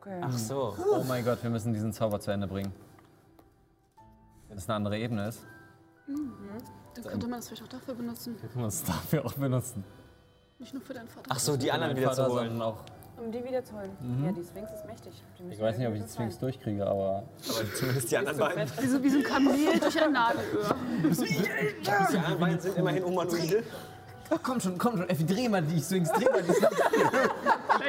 Okay. 0.00 0.20
Ach 0.22 0.32
so. 0.38 0.74
Oh 0.92 1.02
mein 1.06 1.24
Gott, 1.24 1.42
wir 1.42 1.50
müssen 1.50 1.72
diesen 1.72 1.92
Zauber 1.92 2.18
zu 2.20 2.30
Ende 2.30 2.46
bringen. 2.46 2.72
Wenn 4.48 4.58
es 4.58 4.68
eine 4.68 4.76
andere 4.76 4.98
Ebene 4.98 5.28
ist, 5.28 5.42
Dann 6.06 7.04
könnte 7.04 7.26
man 7.28 7.38
das 7.38 7.48
vielleicht 7.48 7.62
auch 7.64 7.68
dafür 7.68 7.94
benutzen. 7.94 8.36
können 8.40 8.54
wir 8.56 8.66
es 8.66 8.82
dafür 8.84 9.24
auch 9.24 9.34
benutzen. 9.34 9.84
Nicht 10.58 10.74
nur 10.74 10.82
für 10.82 10.94
deinen 10.94 11.08
Vater. 11.08 11.26
Ach 11.28 11.38
so, 11.38 11.56
die 11.56 11.70
anderen 11.70 11.96
wieder 11.96 12.08
Vater, 12.08 12.26
zu 12.28 12.32
holen. 12.32 12.60
auch. 12.62 12.82
Um 13.20 13.30
die 13.30 13.44
wiederzuholen. 13.44 13.90
Ja, 14.24 14.32
die 14.32 14.42
Sphinx 14.42 14.70
ist 14.72 14.86
mächtig. 14.86 15.12
Ich 15.50 15.60
weiß 15.60 15.76
nicht, 15.76 15.86
ob 15.86 15.94
ich 15.94 16.02
die 16.02 16.08
Sphinx 16.08 16.36
befreien. 16.36 16.52
durchkriege, 16.52 16.86
aber. 16.86 17.22
Aber 17.48 17.74
zumindest 17.74 18.10
die 18.10 18.16
anderen 18.16 18.38
beiden. 18.38 18.70
Wie 18.80 18.86
so, 18.86 19.02
wie 19.02 19.10
so 19.10 19.18
ein 19.18 19.24
Kamel 19.24 19.78
durch 19.80 20.02
ein 20.02 20.12
Nadelöhr. 20.12 20.74
Die 21.02 22.16
anderen 22.16 22.40
beiden 22.40 22.60
sind 22.60 22.78
immerhin 22.78 23.04
humanoide. 23.04 23.62
Oh, 24.32 24.36
komm 24.42 24.60
schon, 24.60 24.78
komm 24.78 24.96
schon, 24.96 25.08
Effi, 25.08 25.26
dreh 25.26 25.48
mal 25.48 25.60
die 25.60 25.80
Sphinx, 25.80 26.10
dreh 26.12 26.24
mal 26.30 26.40
die 26.42 26.52
Sphinx. 26.52 26.76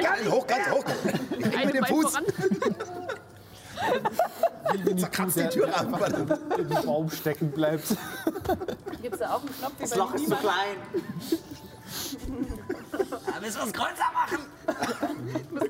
Ganz 0.02 0.28
hoch, 0.28 0.44
ganz 0.46 0.70
hoch. 0.70 0.84
Ein 1.56 1.66
mit 1.66 1.74
dem 1.76 1.84
Fuß. 1.84 2.10
voran. 2.10 2.24
Zerkratzt 4.98 5.36
die 5.36 5.48
Tür 5.48 5.68
ab. 5.68 5.86
verdammt. 5.96 6.38
In 6.58 6.68
den 6.68 6.82
Baum 6.84 7.10
stecken 7.10 7.50
bleibt. 7.50 7.96
Gibt 9.00 9.14
es 9.14 9.20
da 9.20 9.34
auch 9.34 9.40
einen 9.40 9.56
Knopf 9.58 9.72
Das 9.80 9.96
Loch 9.96 10.14
ist 10.14 10.28
zu 10.28 10.36
klein. 10.36 10.76
Da 12.92 13.40
müssen 13.40 13.58
wir 13.60 13.66
es 13.66 13.72
größer 13.72 14.12
machen. 14.12 14.38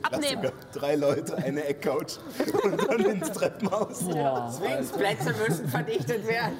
Abnehmen. 0.02 0.52
Drei 0.72 0.96
Leute, 0.96 1.36
eine 1.36 1.64
Eckcouch 1.64 2.18
und 2.64 2.88
dann 2.88 3.00
ins 3.00 3.30
Treppenhaus. 3.32 4.04
Plätze 4.92 5.34
müssen 5.46 5.68
verdichtet 5.68 6.26
werden. 6.26 6.56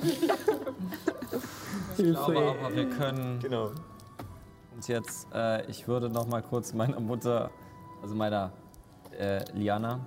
Ich 1.99 2.05
glaube 2.05 2.57
aber, 2.61 2.75
wir 2.75 2.89
können 2.91 3.39
Genau. 3.41 3.71
uns 4.75 4.89
jetzt. 4.89 5.27
Äh, 5.35 5.67
ich 5.71 5.87
würde 5.89 6.09
noch 6.09 6.27
mal 6.27 6.43
kurz 6.43 6.73
meiner 6.73 7.01
Mutter, 7.01 7.51
also 8.03 8.15
meiner 8.15 8.53
äh, 9.19 9.45
Liana, 9.53 10.01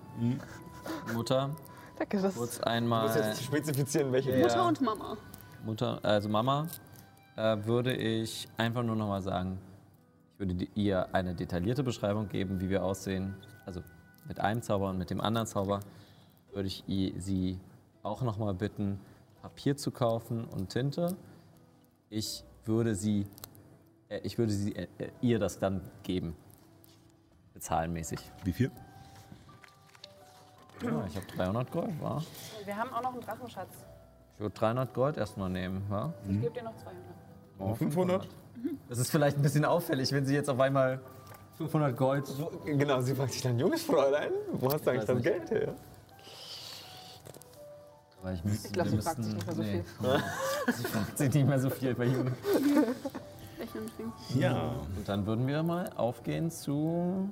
Mutter, 1.13 1.55
Danke, 1.97 2.21
das 2.21 2.35
kurz 2.35 2.57
Du 2.57 2.67
einmal. 2.67 3.03
musst 3.07 3.15
jetzt 3.17 3.43
spezifizieren, 3.43 4.11
welche. 4.11 4.31
Ja. 4.35 4.43
Mutter 4.47 4.67
und 4.67 4.81
Mama. 4.81 5.17
Mutter, 5.63 5.99
also 6.03 6.27
Mama, 6.29 6.67
äh, 7.35 7.57
würde 7.65 7.93
ich 7.95 8.47
einfach 8.57 8.83
nur 8.83 8.95
noch 8.95 9.07
mal 9.07 9.21
sagen, 9.21 9.59
ich 10.33 10.39
würde 10.39 10.53
die- 10.55 10.69
ihr 10.75 11.13
eine 11.13 11.33
detaillierte 11.35 11.83
Beschreibung 11.83 12.27
geben, 12.29 12.59
wie 12.59 12.69
wir 12.69 12.83
aussehen. 12.83 13.35
Also 13.65 13.81
mit 14.27 14.39
einem 14.39 14.61
Zauber 14.61 14.89
und 14.89 14.97
mit 14.97 15.09
dem 15.09 15.21
anderen 15.21 15.47
Zauber 15.47 15.79
würde 16.53 16.67
ich 16.67 16.87
i- 16.87 17.13
sie 17.17 17.59
auch 18.03 18.21
noch 18.21 18.37
mal 18.37 18.53
bitten, 18.53 18.99
Papier 19.41 19.77
zu 19.77 19.91
kaufen 19.91 20.45
und 20.45 20.69
Tinte. 20.69 21.15
Ich 22.09 22.43
würde 22.65 22.95
sie, 22.95 23.27
äh, 24.09 24.19
ich 24.23 24.37
würde 24.37 24.51
sie, 24.51 24.75
äh, 24.75 24.87
äh, 24.97 25.09
ihr 25.21 25.39
das 25.39 25.59
dann 25.59 25.81
geben, 26.03 26.35
bezahlenmäßig. 27.53 28.19
Wie 28.43 28.53
viel? 28.53 28.71
Ja, 30.83 31.05
ich 31.07 31.15
habe 31.15 31.25
300 31.27 31.71
Gold, 31.71 32.01
wa? 32.01 32.21
Wir 32.65 32.75
haben 32.75 32.91
auch 32.93 33.01
noch 33.01 33.13
einen 33.13 33.21
Drachenschatz. 33.21 33.73
Ich 34.33 34.39
würde 34.41 34.53
300 34.55 34.93
Gold 34.93 35.17
erstmal 35.17 35.49
nehmen, 35.49 35.85
wa? 35.89 36.13
Ich 36.27 36.41
gebe 36.41 36.51
dir 36.53 36.63
noch 36.63 36.75
200. 36.75 36.95
Oh, 37.59 37.73
500? 37.73 38.27
Das 38.89 38.97
ist 38.97 39.09
vielleicht 39.11 39.37
ein 39.37 39.41
bisschen 39.41 39.65
auffällig, 39.65 40.11
wenn 40.11 40.25
sie 40.25 40.33
jetzt 40.35 40.49
auf 40.49 40.59
einmal 40.59 40.99
500 41.57 41.95
Gold. 41.95 42.25
Genau, 42.65 43.01
sie 43.01 43.15
fragt 43.15 43.33
sich 43.33 43.41
dann, 43.41 43.57
junges 43.59 43.83
Fräulein, 43.83 44.31
wo 44.53 44.71
hast 44.71 44.85
du 44.85 44.89
eigentlich 44.91 45.05
das 45.05 45.15
nicht. 45.15 45.23
Geld 45.23 45.51
her? 45.51 45.75
Weil 48.21 48.35
ich 48.35 48.43
müsste, 48.43 48.67
Ich 48.67 48.73
glaub, 48.73 48.85
wir 48.91 48.91
sie 48.91 49.01
fragt 49.01 49.23
sich 49.23 49.33
nicht 49.33 49.45
mehr 49.45 49.55
so 49.55 49.61
nee. 49.61 49.83
Sie 50.73 50.83
fragt 50.83 51.17
sich 51.17 51.33
nicht 51.33 51.47
mehr 51.47 51.59
so 51.59 51.69
viel 51.69 51.93
bei 51.95 52.05
Jungen. 52.05 52.35
Ja. 54.35 54.73
Und 54.97 55.07
dann 55.07 55.25
würden 55.25 55.45
wir 55.47 55.61
mal 55.63 55.89
aufgehen 55.95 56.49
zu. 56.51 57.29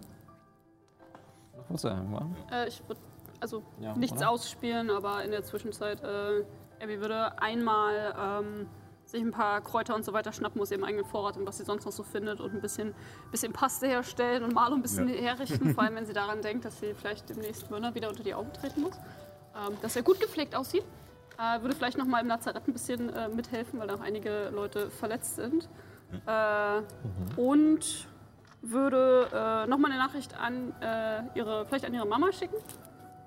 Nach 1.58 1.70
Wurzelheim, 1.70 2.12
wa? 2.14 2.28
Äh, 2.52 2.68
ich 2.68 2.82
würde 2.88 3.00
also 3.40 3.64
Ja, 3.80 3.96
nichts 3.96 4.18
oder? 4.18 4.30
ausspielen, 4.32 4.90
aber 4.90 5.24
in 5.24 5.32
der 5.32 5.44
Zwischenzeit, 5.44 6.02
äh, 6.04 6.44
Abby 6.82 7.00
würde 7.00 7.40
einmal 7.42 8.14
ähm, 8.42 8.68
sich 9.14 9.22
ein 9.24 9.32
paar 9.32 9.62
Kräuter 9.62 9.96
und 9.96 10.04
so 10.04 10.12
weiter 10.12 10.32
schnappen 10.34 10.60
aus 10.60 10.72
ihrem 10.72 10.84
eigenen 10.84 11.06
Vorrat 11.06 11.38
und 11.38 11.46
was 11.46 11.58
sie 11.60 11.64
sonst 11.64 11.86
noch 11.86 11.92
so 11.92 12.04
findet 12.04 12.42
und 12.42 12.54
ein 12.54 12.62
bisschen, 12.62 12.94
bisschen 13.32 13.54
Paste 13.54 13.88
herstellen 13.88 14.44
und 14.44 14.54
Marlo 14.54 14.76
ein 14.76 14.82
bisschen 14.82 15.08
Ja. 15.08 15.16
herrichten, 15.22 15.74
vor 15.74 15.84
allem 15.84 15.96
wenn 15.98 16.06
sie 16.06 16.14
daran 16.14 16.42
denkt, 16.42 16.66
dass 16.66 16.80
sie 16.80 16.94
vielleicht 16.96 17.30
demnächst 17.30 17.70
Mörner 17.72 17.94
wieder 17.96 18.10
unter 18.10 18.24
die 18.24 18.34
Augen 18.34 18.52
treten 18.54 18.82
muss. 18.82 18.96
Ähm, 19.56 19.78
dass 19.84 19.96
er 19.96 20.02
gut 20.02 20.20
gepflegt 20.20 20.56
aussieht. 20.56 20.84
Äh, 21.38 21.62
würde 21.62 21.76
vielleicht 21.76 21.98
noch 21.98 22.06
mal 22.06 22.20
im 22.22 22.28
Lazarett 22.28 22.68
ein 22.68 22.74
bisschen 22.74 23.14
äh, 23.14 23.30
mithelfen, 23.30 23.80
weil 23.80 23.88
da 23.88 23.96
auch 23.96 24.02
einige 24.02 24.50
Leute 24.50 24.90
verletzt 24.90 25.36
sind. 25.36 25.70
Äh, 26.26 26.82
Und 27.40 28.08
würde 28.62 29.28
äh, 29.32 29.68
nochmal 29.68 29.92
eine 29.92 30.00
Nachricht 30.00 30.40
an 30.40 30.74
äh, 30.82 31.22
ihre, 31.38 31.66
vielleicht 31.66 31.86
an 31.86 31.94
ihre 31.94 32.06
Mama 32.08 32.32
schicken 32.32 32.56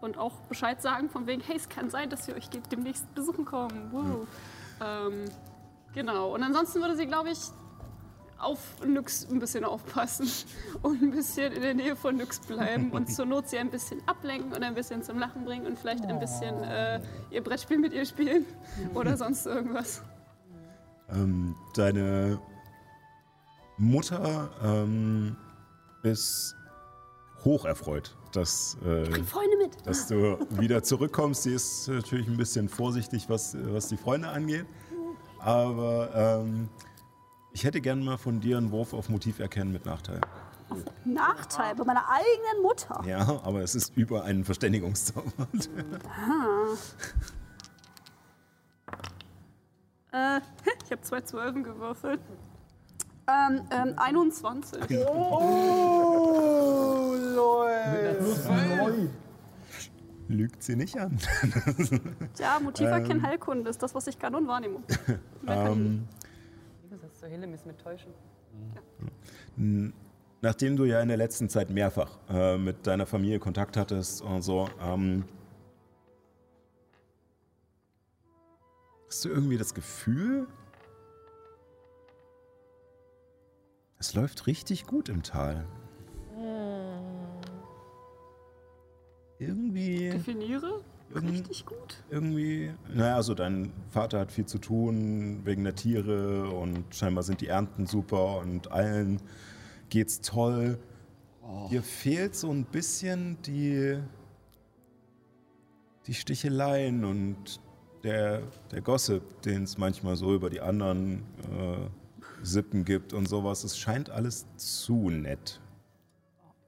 und 0.01 0.19
auch 0.19 0.33
Bescheid 0.49 0.81
sagen 0.83 1.11
von 1.11 1.27
wegen, 1.27 1.43
hey, 1.43 1.57
es 1.57 1.69
kann 1.69 1.91
sein, 1.91 2.09
dass 2.11 2.27
wir 2.27 2.35
euch 2.37 2.49
demnächst 2.49 3.13
besuchen 3.15 3.45
kommen. 3.45 3.89
Woo. 3.93 4.27
Ähm, 4.85 5.25
genau. 5.97 6.33
Und 6.33 6.45
ansonsten 6.45 6.81
würde 6.81 6.95
sie, 6.95 7.07
glaube 7.07 7.31
ich, 7.31 7.39
auf 8.39 8.59
Nyx 8.87 9.27
ein 9.31 9.39
bisschen 9.39 9.65
aufpassen 9.65 10.29
und 10.83 11.03
ein 11.03 11.11
bisschen 11.11 11.53
in 11.53 11.63
der 11.63 11.75
Nähe 11.75 11.97
von 11.97 12.17
Nyx 12.17 12.39
bleiben 12.41 12.93
und 12.93 13.11
zur 13.11 13.27
Not 13.27 13.49
sie 13.49 13.59
ein 13.59 13.71
bisschen 13.71 14.07
ablenken 14.07 14.53
und 14.53 14.63
ein 14.63 14.75
bisschen 14.75 15.03
zum 15.03 15.19
Lachen 15.19 15.45
bringen 15.45 15.67
und 15.67 15.79
vielleicht 15.79 16.05
ein 16.05 16.21
bisschen 16.21 16.63
äh, 16.63 17.01
ihr 17.31 17.43
Brettspiel 17.43 17.79
mit 17.79 17.93
ihr 17.93 18.05
spielen 18.05 18.45
oder 18.95 19.17
sonst 19.17 19.47
irgendwas. 19.47 20.03
Ähm, 21.09 21.57
deine 21.75 22.39
Mutter 23.79 24.51
ähm, 24.63 25.37
ist 26.03 26.55
hocherfreut, 27.45 28.17
dass, 28.33 28.77
äh, 28.85 29.05
Freunde 29.23 29.57
mit. 29.57 29.87
dass 29.87 30.09
du 30.09 30.39
wieder 30.51 30.83
zurückkommst. 30.83 31.45
Sie 31.45 31.55
ist 31.55 31.89
natürlich 31.89 32.27
ein 32.27 32.37
bisschen 32.37 32.69
vorsichtig, 32.69 33.29
was, 33.29 33.57
was 33.73 33.89
die 33.89 33.97
Freunde 33.97 34.29
angeht. 34.29 34.67
Aber 35.47 36.11
ähm, 36.13 36.69
ich 37.53 37.63
hätte 37.63 37.81
gern 37.81 38.05
mal 38.05 38.19
von 38.19 38.41
dir 38.41 38.59
einen 38.59 38.73
Wurf 38.73 38.93
auf 38.93 39.09
Motiv 39.09 39.39
erkennen 39.39 39.73
mit 39.73 39.87
Nachteil. 39.87 40.21
Nachteil 41.05 41.77
bei 41.77 41.85
meiner 41.85 42.05
eigenen 42.09 42.63
Mutter. 42.63 43.01
Ja, 43.07 43.41
aber 43.45 43.63
es 43.63 43.77
ist 43.77 43.97
über 43.97 44.25
einen 44.25 44.45
Verständigungszauber. 44.45 45.47
Äh, 50.11 50.41
ich 50.85 50.91
habe 50.91 51.03
zwei 51.03 51.21
Zwölfen 51.21 51.63
gewürfelt. 51.63 52.21
Ähm, 53.29 53.63
ähm, 53.71 53.95
21. 53.97 54.81
Lügt 60.29 60.63
sie 60.63 60.77
nicht 60.77 60.99
an. 60.99 61.19
Ja, 62.39 62.59
Motiv 62.61 62.87
erkennen 62.89 63.23
Heilkunde 63.23 63.71
ist 63.71 63.83
das, 63.83 63.95
was 63.95 64.07
ich 64.09 64.19
kann 64.19 64.35
und 64.35 64.47
Wahrnehmung. 64.49 64.83
ähm, 65.47 66.09
Was 66.91 67.03
hast 67.03 67.23
du 67.23 67.27
Hillemis 67.27 67.65
mit 67.65 67.79
Täuschen? 67.79 68.13
n- 69.57 69.93
nachdem 70.43 70.77
du 70.77 70.85
ja 70.85 71.01
in 71.01 71.09
der 71.09 71.17
letzten 71.17 71.49
Zeit 71.49 71.71
mehrfach 71.71 72.19
äh, 72.29 72.59
mit 72.59 72.87
deiner 72.87 73.07
Familie 73.07 73.39
Kontakt 73.39 73.77
hattest 73.77 74.21
und 74.23 74.43
so, 74.43 74.69
ähm, 74.81 75.25
hast 79.09 79.25
du 79.25 79.29
irgendwie 79.29 79.59
das 79.59 79.75
Gefühl, 79.75 80.47
es 83.99 84.15
läuft 84.15 84.47
richtig 84.47 84.87
gut 84.87 85.09
im 85.09 85.23
Tal. 85.23 85.67
Irgendwie. 89.39 90.11
Definiere. 90.11 90.83
Richtig 91.15 91.65
gut. 91.65 92.03
irgendwie, 92.11 92.73
naja, 92.93 93.15
also 93.15 93.35
dein 93.35 93.73
Vater 93.91 94.19
hat 94.19 94.33
viel 94.33 94.45
zu 94.45 94.59
tun 94.59 95.43
wegen 95.45 95.63
der 95.63 95.77
Tiere 95.77 96.51
und 96.51 96.95
scheinbar 96.95 97.23
sind 97.23 97.41
die 97.41 97.47
Ernten 97.47 97.87
super 97.87 98.39
und 98.39 98.73
allen 98.73 99.23
geht's 99.89 100.21
toll. 100.21 100.79
Dir 101.71 101.83
fehlt 101.83 102.35
so 102.35 102.51
ein 102.51 102.65
bisschen 102.65 103.41
die, 103.43 103.99
die 106.09 106.15
Sticheleien 106.15 107.05
und 107.05 107.61
der, 108.03 108.43
der 108.73 108.81
Gossip, 108.81 109.43
den 109.43 109.63
es 109.63 109.79
manchmal 109.79 110.17
so 110.17 110.35
über 110.35 110.51
die 110.51 110.61
anderen 110.61 111.23
äh, 111.53 111.89
Sippen 112.43 112.85
gibt 112.85 113.13
und 113.13 113.29
sowas. 113.29 113.63
Es 113.63 113.79
scheint 113.79 114.11
alles 114.11 114.47
zu 114.57 115.09
nett. 115.11 115.61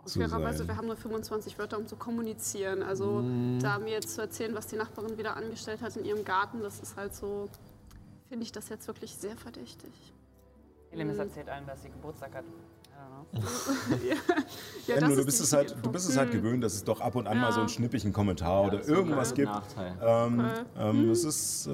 Zu 0.08 0.18
Fairerweise, 0.20 0.58
sein. 0.58 0.68
wir 0.68 0.76
haben 0.76 0.86
nur 0.86 0.96
25 0.96 1.58
Wörter, 1.58 1.78
um 1.78 1.86
zu 1.86 1.96
kommunizieren. 1.96 2.82
Also 2.82 3.24
da 3.60 3.78
mir 3.78 3.90
jetzt 3.90 4.14
zu 4.14 4.20
erzählen, 4.20 4.54
was 4.54 4.66
die 4.66 4.76
Nachbarin 4.76 5.16
wieder 5.18 5.36
angestellt 5.36 5.82
hat 5.82 5.96
in 5.96 6.04
ihrem 6.04 6.24
Garten, 6.24 6.60
das 6.62 6.80
ist 6.80 6.96
halt 6.96 7.14
so, 7.14 7.48
finde 8.28 8.42
ich 8.44 8.52
das 8.52 8.68
jetzt 8.68 8.86
wirklich 8.86 9.14
sehr 9.14 9.36
verdächtig. 9.36 9.90
Elemis 10.90 11.18
erzählt 11.18 11.48
allen, 11.48 11.66
dass 11.66 11.82
sie 11.82 11.90
Geburtstag 11.90 12.34
hat. 12.34 12.44
I 12.44 13.00
don't 13.00 13.38
know. 13.98 14.06
ja, 14.06 14.14
ja, 14.86 14.94
Ja, 14.94 15.00
das 15.00 15.04
nur 15.08 15.16
du 15.16 15.20
ist 15.20 15.26
bist, 15.26 15.40
es 15.42 15.52
halt, 15.52 15.76
du 15.82 15.90
bist 15.92 16.08
es 16.08 16.16
halt 16.16 16.30
gewöhnt, 16.32 16.64
dass 16.64 16.74
es 16.74 16.82
doch 16.82 17.00
ab 17.00 17.14
und 17.14 17.26
an 17.26 17.36
Ja. 17.36 17.42
mal 17.42 17.52
so 17.52 17.60
einen 17.60 17.68
schnippigen 17.68 18.12
Kommentar 18.12 18.64
oder 18.64 18.78
das 18.78 18.86
ist 18.86 18.92
irgendwas 18.92 19.28
ein 19.30 19.34
gibt. 19.36 19.48
Nachteil. 19.52 19.96
Ähm, 20.02 20.40
Okay. 20.40 20.64
ähm, 20.78 21.10
Es 21.10 21.24
ist, 21.24 21.66
äh, 21.66 21.70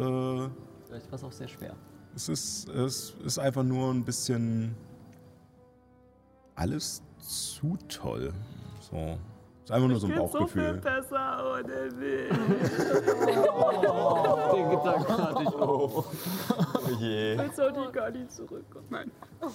Vielleicht 0.87 1.11
war 1.11 1.15
es 1.19 1.25
auch 1.25 1.33
sehr 1.33 1.49
schwer. 1.49 1.75
es 2.15 2.29
ist, 2.29 2.69
es 2.69 3.15
ist 3.25 3.39
einfach 3.39 3.63
nur 3.63 3.91
ein 3.95 4.05
bisschen 4.05 4.75
alles 6.57 7.03
zu 7.29 7.77
toll. 7.89 8.33
So, 8.81 9.19
ist 9.65 9.71
einfach 9.73 9.89
nur 9.89 9.99
so 9.99 10.07
ein 10.07 10.13
Geht 10.13 10.31
so 10.31 10.47
viel 10.47 10.73
Bauchgefühl. 10.73 10.75
besser 10.81 11.53
ohne 11.53 11.91
mich. 11.97 12.29
Den 14.53 14.71
Gedanken 14.71 15.19
hatte 15.19 15.43
ich 15.43 15.55
auch. 15.55 16.05
Oh 16.07 16.91
je. 16.99 17.35
Jetzt 17.37 17.57
sollte 17.57 17.81
ich 17.87 17.93
gar 17.93 18.11
nicht 18.11 18.31
zurückkommen. 18.33 18.87
Nein. 18.91 19.11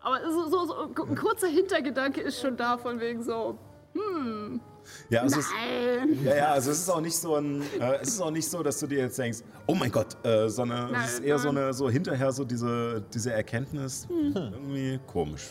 Aber 0.00 0.20
so, 0.30 0.46
so, 0.48 0.66
so 0.66 0.74
ein 1.04 1.16
kurzer 1.16 1.48
Hintergedanke 1.48 2.20
ist 2.20 2.40
schon 2.40 2.56
da, 2.56 2.78
von 2.78 3.00
wegen 3.00 3.22
so, 3.24 3.58
hm, 3.94 4.60
Ja, 5.08 5.24
es 5.24 5.36
ist, 5.36 5.48
nein. 5.52 6.24
ja, 6.24 6.36
ja, 6.36 6.52
also 6.52 6.70
es 6.70 6.78
ist 6.78 6.90
auch 6.90 7.00
nicht 7.00 7.16
so 7.16 7.36
ein, 7.36 7.62
äh, 7.80 7.96
es 8.00 8.08
ist 8.08 8.20
auch 8.20 8.30
nicht 8.30 8.48
so, 8.48 8.62
dass 8.62 8.78
du 8.78 8.86
dir 8.86 8.98
jetzt 8.98 9.18
denkst, 9.18 9.38
oh 9.66 9.74
mein 9.74 9.90
Gott, 9.90 10.16
äh, 10.24 10.48
sondern 10.48 10.94
es 10.94 11.14
ist 11.14 11.24
eher 11.24 11.38
so 11.38 11.48
eine, 11.48 11.72
so 11.72 11.88
hinterher 11.90 12.32
so 12.32 12.44
diese, 12.44 13.02
diese 13.12 13.32
Erkenntnis, 13.32 14.06
irgendwie 14.10 14.98
komisch. 15.06 15.50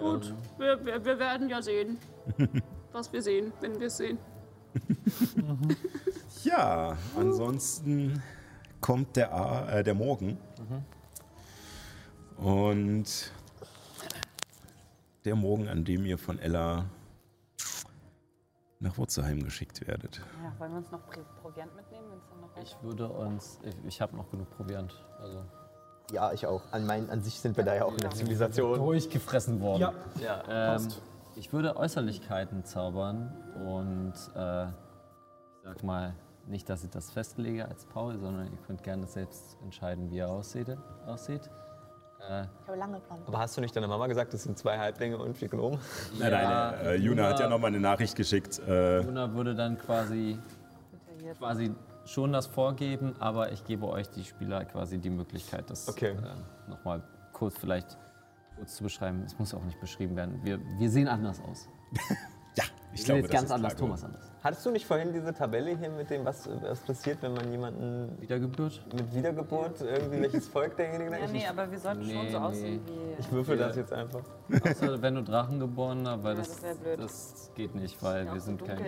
Gut, 0.00 0.34
wir, 0.58 0.84
wir, 0.84 1.04
wir 1.04 1.18
werden 1.18 1.48
ja 1.48 1.60
sehen, 1.60 1.98
was 2.92 3.12
wir 3.12 3.22
sehen, 3.22 3.52
wenn 3.60 3.78
wir 3.78 3.88
es 3.88 3.96
sehen. 3.96 4.18
Ja, 6.44 6.98
ansonsten 7.16 8.22
kommt 8.82 9.16
der, 9.16 9.32
A, 9.32 9.78
äh, 9.78 9.82
der 9.82 9.94
Morgen. 9.94 10.36
Und 12.36 13.32
der 15.24 15.36
Morgen, 15.36 15.68
an 15.68 15.84
dem 15.84 16.04
ihr 16.04 16.18
von 16.18 16.38
Ella 16.38 16.84
nach 18.84 18.96
Wurzelheim 18.98 19.42
geschickt 19.42 19.86
werdet. 19.86 20.20
Ja, 20.42 20.52
wollen 20.60 20.72
wir 20.72 20.78
uns 20.78 20.90
noch 20.90 21.00
Proviant 21.42 21.74
mitnehmen, 21.74 22.06
wenn 22.10 22.18
es 22.18 22.28
dann 22.28 22.40
noch 22.40 22.62
Ich 22.62 22.76
würde 22.82 23.08
uns. 23.08 23.58
Ich, 23.64 23.74
ich 23.86 24.00
habe 24.00 24.16
noch 24.16 24.30
genug 24.30 24.48
Proviant. 24.50 24.94
Also 25.18 25.44
Ja, 26.12 26.32
ich 26.32 26.46
auch. 26.46 26.62
An, 26.70 26.86
mein, 26.86 27.10
an 27.10 27.22
sich 27.22 27.40
sind 27.40 27.56
wir 27.56 27.64
da 27.64 27.74
ja 27.74 27.84
auch 27.84 27.92
in 27.92 27.98
der 27.98 28.10
Zivilisation. 28.10 28.78
durchgefressen 28.78 29.60
worden. 29.60 29.80
Ja, 29.80 29.92
Ja, 30.20 30.76
ähm, 30.76 30.88
ich 31.34 31.52
würde 31.52 31.76
Äußerlichkeiten 31.76 32.64
zaubern 32.64 33.34
und 33.66 34.12
äh, 34.36 34.66
ich 34.66 35.64
sag 35.64 35.82
mal, 35.82 36.14
nicht, 36.46 36.68
dass 36.68 36.84
ich 36.84 36.90
das 36.90 37.10
festlege 37.10 37.66
als 37.66 37.86
Paul, 37.86 38.18
sondern 38.18 38.46
ihr 38.52 38.58
könnt 38.66 38.82
gerne 38.82 39.06
selbst 39.06 39.56
entscheiden, 39.62 40.10
wie 40.10 40.18
er 40.18 40.28
aussieht. 40.28 40.76
aussieht. 41.06 41.48
Äh, 42.30 42.42
Ich 42.62 42.68
habe 42.68 42.78
lange 42.78 43.00
blond. 43.00 43.26
Aber 43.28 43.38
hast 43.38 43.56
du 43.56 43.60
nicht 43.60 43.74
deiner 43.76 43.88
Mama 43.88 44.06
gesagt, 44.06 44.32
es 44.34 44.42
sind 44.44 44.56
zwei 44.58 44.78
Halblinge 44.78 45.18
und 45.18 45.36
vier 45.36 45.48
Gnomen? 45.48 45.78
Nein, 46.18 46.32
nein, 46.32 46.74
äh, 46.84 46.94
Juna 46.96 47.28
hat 47.28 47.40
ja 47.40 47.48
noch 47.48 47.58
mal 47.58 47.68
eine 47.68 47.80
Nachricht 47.80 48.16
geschickt. 48.16 48.60
Äh, 48.66 49.00
Luna 49.02 49.32
würde 49.34 49.54
dann 49.54 49.78
quasi, 49.78 50.38
quasi 51.38 51.74
schon 52.06 52.32
das 52.32 52.46
vorgeben, 52.46 53.14
aber 53.18 53.52
ich 53.52 53.64
gebe 53.64 53.86
euch 53.88 54.08
die 54.10 54.24
Spieler 54.24 54.64
quasi 54.64 54.98
die 54.98 55.10
Möglichkeit, 55.10 55.70
das 55.70 55.88
Okay. 55.88 56.10
äh, 56.16 56.70
nochmal 56.70 57.02
kurz 57.32 57.56
vielleicht 57.58 57.96
kurz 58.56 58.76
zu 58.76 58.84
beschreiben. 58.84 59.22
Es 59.26 59.38
muss 59.38 59.52
auch 59.54 59.64
nicht 59.64 59.80
beschrieben 59.80 60.14
werden. 60.16 60.40
Wir, 60.44 60.60
wir 60.78 60.90
sehen 60.90 61.08
anders 61.08 61.40
aus. 61.40 61.68
ich 62.94 63.00
sehen 63.00 63.06
glaube, 63.06 63.20
jetzt 63.22 63.32
das 63.32 63.40
ganz 63.40 63.44
ist 63.46 63.52
anders, 63.52 63.72
klar 63.74 63.80
Thomas 63.86 64.04
anders. 64.04 64.30
Hattest 64.42 64.66
du 64.66 64.70
nicht 64.70 64.86
vorhin 64.86 65.12
diese 65.12 65.32
Tabelle 65.32 65.76
hier 65.76 65.88
mit 65.90 66.10
dem, 66.10 66.24
was, 66.24 66.48
was 66.62 66.80
passiert, 66.80 67.22
wenn 67.22 67.32
man 67.32 67.50
jemanden 67.50 68.20
Wiedergeburt? 68.20 68.84
mit 68.92 69.14
Wiedergeburt, 69.14 69.80
irgendwie 69.80 70.20
welches 70.22 70.48
Volk 70.48 70.76
derjenige 70.76 71.10
Ja, 71.12 71.18
nennt? 71.18 71.32
nee, 71.32 71.46
aber 71.46 71.70
wir 71.70 71.78
sollten 71.78 72.04
schon 72.04 72.12
Nee, 72.24 72.30
so 72.30 72.38
nee. 72.38 72.44
aussehen 72.44 72.80
wie. 72.86 73.20
Ich 73.20 73.32
würfel 73.32 73.56
das 73.56 73.76
jetzt 73.76 73.92
einfach. 73.92 74.20
Außer 74.64 75.00
wenn 75.02 75.14
du 75.14 75.22
Drachengeborener, 75.22 76.22
weil 76.22 76.34
Ja, 76.34 76.38
das, 76.40 76.60
das 76.60 76.76
das 76.98 77.50
geht 77.54 77.74
nicht, 77.74 78.02
weil 78.02 78.32
wir 78.32 78.40
sind 78.40 78.62
kein 78.64 78.78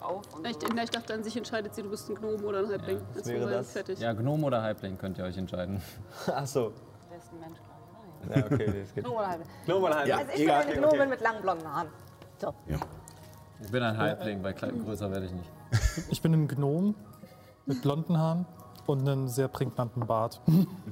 auf. 0.00 0.22
Und 0.36 0.46
Ich, 0.46 0.54
so. 0.60 0.66
ich 0.68 0.90
dachte 0.90 1.14
an 1.14 1.24
sich 1.24 1.36
entscheidet 1.36 1.74
sie, 1.74 1.82
du 1.82 1.90
bist 1.90 2.08
ein 2.08 2.14
Gnome 2.14 2.42
oder 2.44 2.58
ein 2.60 2.68
Halbling. 2.68 2.98
Ja, 2.98 3.04
Jetzt 3.16 3.26
wäre 3.28 3.50
das. 3.50 3.72
fertig. 3.72 3.98
Ja, 3.98 4.12
Gnome 4.12 4.46
oder 4.46 4.62
Halbling 4.62 4.96
könnt 4.96 5.18
ihr 5.18 5.24
euch 5.24 5.36
entscheiden. 5.36 5.82
Ach 6.28 6.46
so. 6.46 6.72
Der 7.10 7.18
ist 7.18 7.32
ein 7.32 7.40
Mensch, 7.40 7.58
ich. 7.58 8.36
Ja, 8.36 8.44
okay, 8.46 8.80
das 8.80 8.94
geht. 8.94 9.04
Gnome 9.04 9.16
oder 9.18 9.28
halbe. 9.28 9.44
Gnome 9.66 9.86
oder 9.86 10.06
Ja, 10.06 10.16
Also 10.18 10.30
ich 10.32 10.38
bin 10.38 10.50
eine 10.50 10.72
Gnomin 10.72 11.00
okay. 11.00 11.06
mit 11.08 11.20
langen 11.20 11.42
blonden 11.42 11.68
Haaren. 11.74 11.88
So. 12.40 12.54
Ja. 12.68 12.76
Ich 13.62 13.70
bin 13.70 13.82
ein 13.82 13.96
Halbling, 13.96 14.42
weil 14.42 14.54
klein, 14.54 14.82
größer 14.84 15.10
werde 15.10 15.26
ich 15.26 15.32
nicht. 15.32 15.50
ich 16.10 16.20
bin 16.20 16.32
ein 16.32 16.48
Gnom 16.48 16.94
mit 17.66 17.82
blonden 17.82 18.18
Haaren 18.18 18.46
und 18.86 19.00
einem 19.00 19.28
sehr 19.28 19.48
prägnanten 19.48 20.06
Bart. 20.06 20.40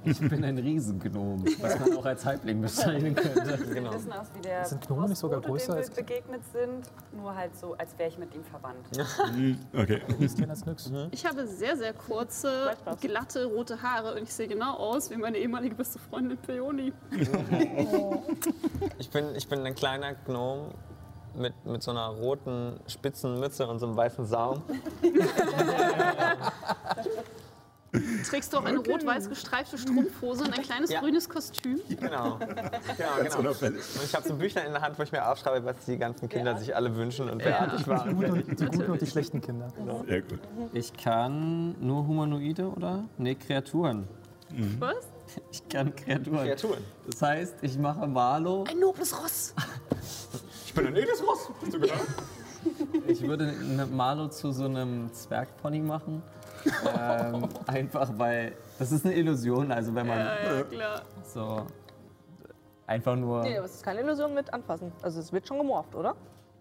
Ich 0.05 0.19
bin 0.19 0.45
ein 0.45 0.59
Riesengnom, 0.59 1.45
was 1.61 1.79
man 1.79 1.97
auch 1.97 2.05
als 2.07 2.25
Halbling 2.25 2.61
bezeichnen 2.61 3.15
könnte. 3.15 3.75
Wir 3.75 3.93
wissen 3.93 4.13
aus, 4.13 4.27
wie 4.35 4.41
der 4.41 4.65
Sind 4.65 4.87
Gnomen 4.87 5.11
nicht 5.11 5.19
sogar 5.19 5.41
größer 5.41 5.75
als 5.75 5.91
wir 5.91 5.97
begegnet 5.97 6.43
sind, 6.53 6.91
nur 7.13 7.35
halt 7.35 7.57
so, 7.57 7.75
als 7.75 7.97
wäre 7.99 8.09
ich 8.09 8.19
mit 8.19 8.35
ihm 8.35 8.45
verwandt. 8.45 8.87
Okay. 9.75 10.03
Ich 10.19 10.37
nix. 10.37 10.91
Ich 11.11 11.27
habe 11.27 11.47
sehr, 11.47 11.77
sehr 11.77 11.93
kurze, 11.93 12.75
glatte, 13.01 13.45
rote 13.47 13.81
Haare 13.83 14.15
und 14.15 14.23
ich 14.23 14.33
sehe 14.33 14.49
genau 14.49 14.77
aus 14.77 15.11
wie 15.11 15.17
meine 15.17 15.39
ehemalige 15.39 15.75
beste 15.75 15.99
Freundin 15.99 16.39
Peony. 16.39 16.93
Ich 18.99 19.11
bin, 19.11 19.35
ich 19.35 19.49
bin 19.49 19.65
ein 19.67 19.75
kleiner 19.75 20.15
Gnome 20.15 20.71
mit, 21.35 21.55
mit 21.65 21.83
so 21.83 21.91
einer 21.91 22.07
roten 22.07 22.81
spitzen 22.87 23.39
Mütze 23.41 23.67
und 23.67 23.79
so 23.79 23.87
einem 23.87 23.97
weißen 23.97 24.27
Saum. 24.27 24.63
Trägst 28.27 28.53
du 28.53 28.57
auch 28.59 28.65
eine 28.65 28.79
rot-weiß 28.79 29.29
gestreifte 29.29 29.77
Strumpfhose 29.77 30.45
und 30.45 30.57
ein 30.57 30.63
kleines 30.65 30.91
Ja. 30.91 31.01
grünes 31.01 31.29
Kostüm? 31.29 31.79
Genau. 31.91 32.39
genau, 32.39 33.39
genau. 33.39 33.51
Und 33.51 33.77
ich 34.03 34.15
habe 34.15 34.27
so 34.27 34.33
ein 34.33 34.39
Büchlein 34.39 34.67
in 34.67 34.73
der 34.73 34.81
Hand, 34.81 34.99
wo 34.99 35.03
ich 35.03 35.13
mir 35.13 35.29
aufschreibe, 35.29 35.67
was 35.67 35.77
die 35.85 35.99
ganzen 35.99 36.27
Kinder 36.31 36.57
sich 36.57 36.75
alle 36.75 36.95
wünschen 36.97 37.29
und 37.29 37.43
fertig 37.43 37.87
waren. 37.87 38.09
Die 38.09 38.15
guten, 38.15 38.33
und, 38.33 38.61
die 38.61 38.65
guten 38.65 38.91
und 38.93 39.01
die 39.01 39.07
schlechten 39.07 39.43
Kinder. 39.43 39.69
Sehr 40.07 40.23
gut. 40.23 40.41
Ich 40.73 40.95
kann 40.95 41.75
nur 41.81 42.07
Humanoide 42.07 42.69
oder? 42.71 43.05
Nee, 43.19 43.35
Kreaturen. 43.35 44.09
Was? 44.79 44.97
Ich 45.51 45.69
kann 45.69 45.95
Kreaturen. 45.95 46.47
Kreaturen. 46.47 46.85
Das 47.11 47.21
heißt, 47.21 47.57
ich 47.61 47.77
mache 47.79 48.07
Marlo. 48.07 48.65
Ein 48.71 48.81
nobles 48.81 49.23
Ross. 49.23 49.55
Ich 50.73 50.77
bin 50.77 50.87
ein 50.87 50.97
edles 50.97 51.23
Ross. 51.23 51.51
Hast 51.61 51.75
du 51.75 51.81
gedacht? 51.81 52.01
Ich 53.07 53.21
würde 53.29 53.49
eine 53.61 53.85
Marlo 53.85 54.29
zu 54.29 54.53
so 54.53 54.65
einem 54.65 55.13
Zwergpony 55.13 55.81
machen. 55.81 56.23
ähm, 56.99 57.47
einfach 57.67 58.09
weil 58.17 58.55
das 58.79 58.91
ist 58.91 59.05
eine 59.05 59.15
Illusion. 59.15 59.71
Also 59.71 59.95
wenn 59.95 60.07
man 60.07 60.19
Ja, 60.19 60.55
ja, 60.55 60.63
klar. 60.63 61.03
so 61.27 61.67
einfach 62.87 63.17
nur. 63.17 63.43
Nee, 63.43 63.59
aber 63.59 63.67
es 63.67 63.75
ist 63.75 63.85
keine 63.85 64.01
Illusion 64.01 64.33
mit 64.33 64.51
anfassen. 64.55 64.93
Also 65.03 65.21
es 65.21 65.31
wird 65.31 65.47
schon 65.47 65.59
gemorpht, 65.59 65.95
oder? 65.95 66.15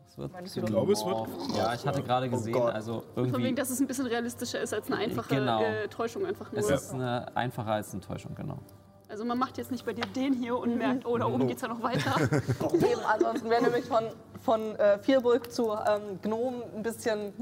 Es 0.10 0.18
wird 0.18 0.30
ich 0.44 0.54
du 0.56 0.62
glaube, 0.64 0.92
es 0.92 1.06
wird 1.06 1.28
Ja, 1.56 1.74
ich 1.74 1.88
hatte 1.88 2.04
gerade 2.04 2.30
gesehen, 2.30 2.52
Gott. 2.52 2.74
also 2.74 3.04
Von 3.14 3.24
wegen, 3.28 3.34
irgendwie. 3.36 3.56
dass 3.56 3.70
es 3.70 3.80
ein 3.80 3.88
bisschen 3.88 4.08
realistischer 4.08 4.60
ist 4.60 4.74
als 4.74 4.88
eine 4.88 4.98
einfache 4.98 5.36
Genau. 5.36 5.62
äh, 5.64 5.88
Täuschung 5.88 6.26
einfach 6.26 6.52
nur. 6.52 6.60
Es 6.60 6.70
ist 6.70 6.94
eine 6.94 7.34
einfacher 7.38 7.72
als 7.72 7.94
eine 7.94 8.02
Täuschung, 8.02 8.36
genau. 8.36 8.58
Also 9.12 9.26
man 9.26 9.38
macht 9.38 9.58
jetzt 9.58 9.72
nicht 9.72 9.86
bei 9.86 9.92
dir 9.92 10.06
den 10.16 10.34
hier 10.34 10.58
und 10.58 10.78
merkt, 10.78 11.06
oh, 11.06 11.18
da 11.18 11.26
oben 11.26 11.46
geht's 11.46 11.62
ja 11.62 11.68
noch 11.68 11.84
weiter. 11.84 12.16
Eben, 12.74 13.02
ansonsten 13.06 13.50
wäre 13.50 13.62
nämlich 13.64 13.84
von, 13.84 14.06
von 14.42 14.76
äh, 14.78 15.00
Vierburg 15.00 15.52
zu 15.52 15.72
ähm, 15.74 16.18
Gnom 16.22 16.64
ein 16.76 16.82
bisschen. 16.82 17.34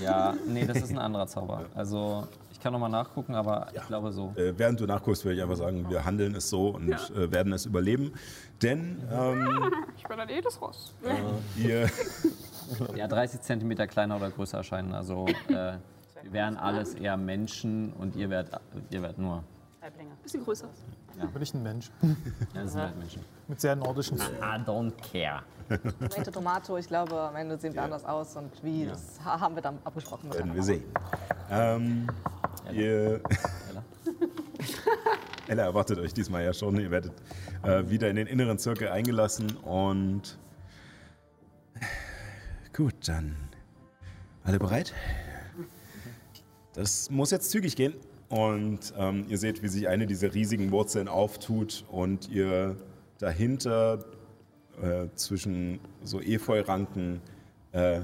Ja, 0.00 0.34
nee, 0.46 0.64
das 0.64 0.78
ist 0.78 0.90
ein 0.90 0.98
anderer 0.98 1.26
Zauber. 1.26 1.66
Also 1.74 2.26
ich 2.50 2.58
kann 2.58 2.72
nochmal 2.72 2.88
nachgucken, 2.88 3.34
aber 3.34 3.66
ich 3.74 3.86
glaube 3.86 4.10
so. 4.10 4.32
Äh, 4.36 4.54
während 4.56 4.80
du 4.80 4.86
nachguckst, 4.86 5.24
würde 5.26 5.36
ich 5.36 5.42
einfach 5.42 5.56
sagen, 5.56 5.84
wir 5.90 6.02
handeln 6.02 6.34
es 6.34 6.48
so 6.48 6.70
und 6.70 6.90
äh, 6.90 7.30
werden 7.30 7.52
es 7.52 7.66
überleben. 7.66 8.14
Denn 8.62 9.02
ähm, 9.12 9.70
Ich 9.98 10.04
bin 10.04 10.18
ein 10.18 10.30
edles 10.30 10.58
Ross. 10.62 10.94
ihr, 11.58 11.90
Ja, 12.94 13.06
30 13.06 13.42
Zentimeter 13.42 13.86
kleiner 13.86 14.16
oder 14.16 14.30
größer 14.30 14.58
erscheinen. 14.58 14.94
Also 14.94 15.26
äh, 15.48 15.52
wir 16.22 16.32
wären 16.32 16.56
alles 16.56 16.94
eher 16.94 17.18
Menschen 17.18 17.92
und 17.92 18.16
ihr 18.16 18.30
wärt, 18.30 18.48
ihr 18.90 19.02
wärt 19.02 19.18
nur. 19.18 19.44
Halblinge. 19.86 20.10
Bisschen 20.22 20.42
größer. 20.44 20.68
Bin 21.32 21.42
ich 21.42 21.54
ein 21.54 21.62
Mensch? 21.62 21.90
Ja, 22.02 22.62
das 22.62 22.72
sind 22.72 22.80
halt 22.82 22.98
Menschen. 22.98 23.24
Mit 23.46 23.60
sehr 23.60 23.76
nordischen 23.76 24.18
I 24.18 24.58
don't 24.66 24.92
care. 25.12 25.42
Tomato, 25.68 26.30
Tomato, 26.32 26.76
ich 26.76 26.88
glaube, 26.88 27.20
am 27.20 27.36
Ende 27.36 27.56
sehen 27.58 27.72
wir 27.72 27.82
anders 27.84 28.04
aus 28.04 28.36
und 28.36 28.50
wie, 28.64 28.86
das 28.86 29.18
ha- 29.24 29.38
haben 29.40 29.54
wir 29.54 29.62
dann 29.62 29.78
abgesprochen. 29.84 30.32
werden 30.32 30.54
wir 30.54 30.62
sehen. 30.62 30.82
Ähm, 31.50 32.08
ihr, 32.72 33.20
Ella 35.46 35.62
erwartet 35.64 35.98
euch 36.00 36.12
diesmal 36.12 36.42
ja 36.44 36.52
schon. 36.52 36.78
Ihr 36.80 36.90
werdet 36.90 37.12
äh, 37.62 37.88
wieder 37.88 38.10
in 38.10 38.16
den 38.16 38.26
inneren 38.26 38.58
Zirkel 38.58 38.88
eingelassen 38.88 39.56
und 39.58 40.36
gut, 42.74 42.94
dann 43.06 43.36
alle 44.42 44.58
bereit? 44.58 44.92
Das 46.74 47.08
muss 47.10 47.30
jetzt 47.30 47.50
zügig 47.50 47.74
gehen 47.76 47.94
und 48.28 48.92
ähm, 48.98 49.26
ihr 49.28 49.38
seht, 49.38 49.62
wie 49.62 49.68
sich 49.68 49.88
eine 49.88 50.06
dieser 50.06 50.34
riesigen 50.34 50.72
Wurzeln 50.72 51.08
auftut 51.08 51.84
und 51.90 52.28
ihr 52.28 52.76
dahinter 53.18 54.04
äh, 54.82 55.06
zwischen 55.14 55.80
so 56.02 56.20
Efeuranken 56.20 57.20
äh, 57.72 58.00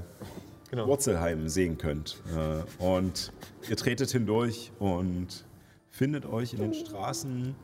Wurzelheim 0.71 1.49
sehen 1.49 1.77
könnt. 1.77 2.17
Äh, 2.35 2.83
und 2.83 3.31
ihr 3.69 3.75
tretet 3.75 4.11
hindurch 4.11 4.71
und 4.79 5.45
findet 5.89 6.25
euch 6.25 6.53
in 6.53 6.59
den 6.59 6.73
Straßen 6.73 7.55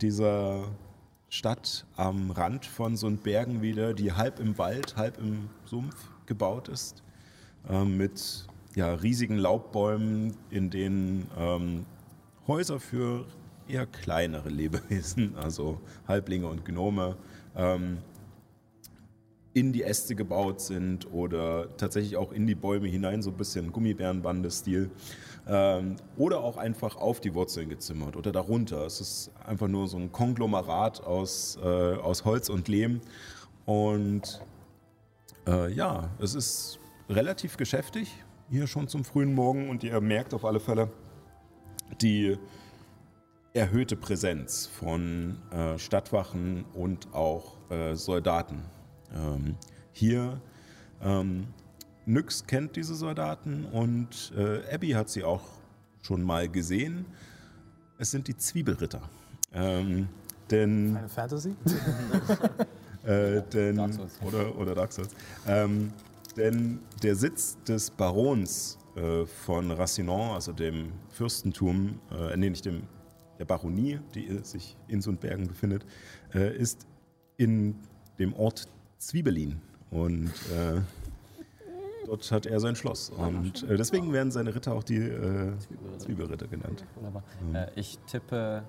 dieser 0.00 0.64
Stadt 1.28 1.86
am 1.96 2.30
Rand 2.30 2.66
von 2.66 2.96
so 2.96 3.10
Bergen 3.10 3.62
wieder, 3.62 3.94
die 3.94 4.12
halb 4.12 4.40
im 4.40 4.56
Wald, 4.58 4.96
halb 4.96 5.18
im 5.18 5.50
Sumpf 5.64 5.94
gebaut 6.26 6.68
ist, 6.68 7.02
äh, 7.68 7.84
mit 7.84 8.46
ja, 8.74 8.92
riesigen 8.94 9.38
Laubbäumen, 9.38 10.36
in 10.50 10.70
denen 10.70 11.28
ähm, 11.38 11.86
Häuser 12.46 12.80
für 12.80 13.26
eher 13.68 13.86
kleinere 13.86 14.48
Lebewesen, 14.48 15.36
also 15.40 15.80
Halblinge 16.06 16.48
und 16.48 16.64
Gnome, 16.64 17.16
ähm, 17.56 17.98
in 19.52 19.72
die 19.72 19.84
Äste 19.84 20.16
gebaut 20.16 20.60
sind 20.60 21.12
oder 21.12 21.76
tatsächlich 21.76 22.16
auch 22.16 22.32
in 22.32 22.46
die 22.48 22.56
Bäume 22.56 22.88
hinein, 22.88 23.22
so 23.22 23.30
ein 23.30 23.36
bisschen 23.36 23.70
Gummibärenbande-Stil. 23.70 24.90
Ähm, 25.46 25.96
oder 26.16 26.40
auch 26.40 26.56
einfach 26.56 26.96
auf 26.96 27.20
die 27.20 27.34
Wurzeln 27.34 27.68
gezimmert 27.68 28.16
oder 28.16 28.32
darunter. 28.32 28.84
Es 28.84 29.00
ist 29.00 29.30
einfach 29.46 29.68
nur 29.68 29.86
so 29.86 29.96
ein 29.96 30.10
Konglomerat 30.10 31.04
aus, 31.04 31.56
äh, 31.62 31.68
aus 31.68 32.24
Holz 32.24 32.48
und 32.48 32.66
Lehm. 32.66 33.00
Und 33.64 34.42
äh, 35.46 35.72
ja, 35.72 36.10
es 36.18 36.34
ist 36.34 36.80
relativ 37.08 37.56
geschäftig 37.56 38.23
hier 38.50 38.66
schon 38.66 38.88
zum 38.88 39.04
frühen 39.04 39.34
Morgen 39.34 39.68
und 39.68 39.84
ihr 39.84 40.00
merkt 40.00 40.34
auf 40.34 40.44
alle 40.44 40.60
Fälle 40.60 40.90
die 42.00 42.36
erhöhte 43.52 43.96
Präsenz 43.96 44.66
von 44.66 45.38
äh, 45.52 45.78
Stadtwachen 45.78 46.64
und 46.74 47.14
auch 47.14 47.56
äh, 47.70 47.94
Soldaten. 47.94 48.62
Ähm, 49.14 49.56
hier, 49.92 50.40
ähm, 51.02 51.46
Nyx 52.06 52.46
kennt 52.46 52.76
diese 52.76 52.94
Soldaten 52.94 53.64
und 53.66 54.32
äh, 54.36 54.74
Abby 54.74 54.90
hat 54.90 55.08
sie 55.08 55.24
auch 55.24 55.42
schon 56.02 56.22
mal 56.22 56.48
gesehen. 56.48 57.06
Es 57.98 58.10
sind 58.10 58.28
die 58.28 58.36
Zwiebelritter. 58.36 59.02
Ähm, 59.52 60.08
denn 60.50 60.96
Eine 60.96 61.08
Fantasy? 61.08 61.54
äh, 63.04 63.40
denn, 63.52 63.76
Dark 63.76 63.94
Souls. 63.94 64.20
Oder, 64.22 64.58
oder 64.58 64.74
Dark 64.74 64.92
Souls. 64.92 65.10
Ähm, 65.46 65.92
denn 66.36 66.80
der 67.02 67.16
Sitz 67.16 67.58
des 67.62 67.90
Barons 67.90 68.78
äh, 68.96 69.26
von 69.26 69.70
Racinon, 69.70 70.34
also 70.34 70.52
dem 70.52 70.92
Fürstentum, 71.10 72.00
äh, 72.10 72.36
nee, 72.36 72.50
nicht 72.50 72.64
dem, 72.64 72.82
der 73.38 73.44
Baronie, 73.44 74.00
die 74.14 74.38
sich 74.42 74.76
in 74.88 75.00
Sundbergen 75.00 75.46
befindet, 75.46 75.84
äh, 76.34 76.56
ist 76.56 76.86
in 77.36 77.76
dem 78.18 78.34
Ort 78.34 78.68
Zwiebelin. 78.98 79.60
Und 79.90 80.30
äh, 80.52 80.80
dort 82.06 82.30
hat 82.30 82.46
er 82.46 82.60
sein 82.60 82.76
Schloss. 82.76 83.10
Und 83.10 83.62
äh, 83.64 83.76
deswegen 83.76 84.12
werden 84.12 84.30
seine 84.30 84.54
Ritter 84.54 84.74
auch 84.74 84.84
die 84.84 84.96
äh, 84.98 85.52
Zwiebelritter 85.98 86.46
genannt. 86.46 86.84
Wunderbar. 86.94 87.22
Äh, 87.52 87.68
ich 87.76 87.98
tippe 88.06 88.64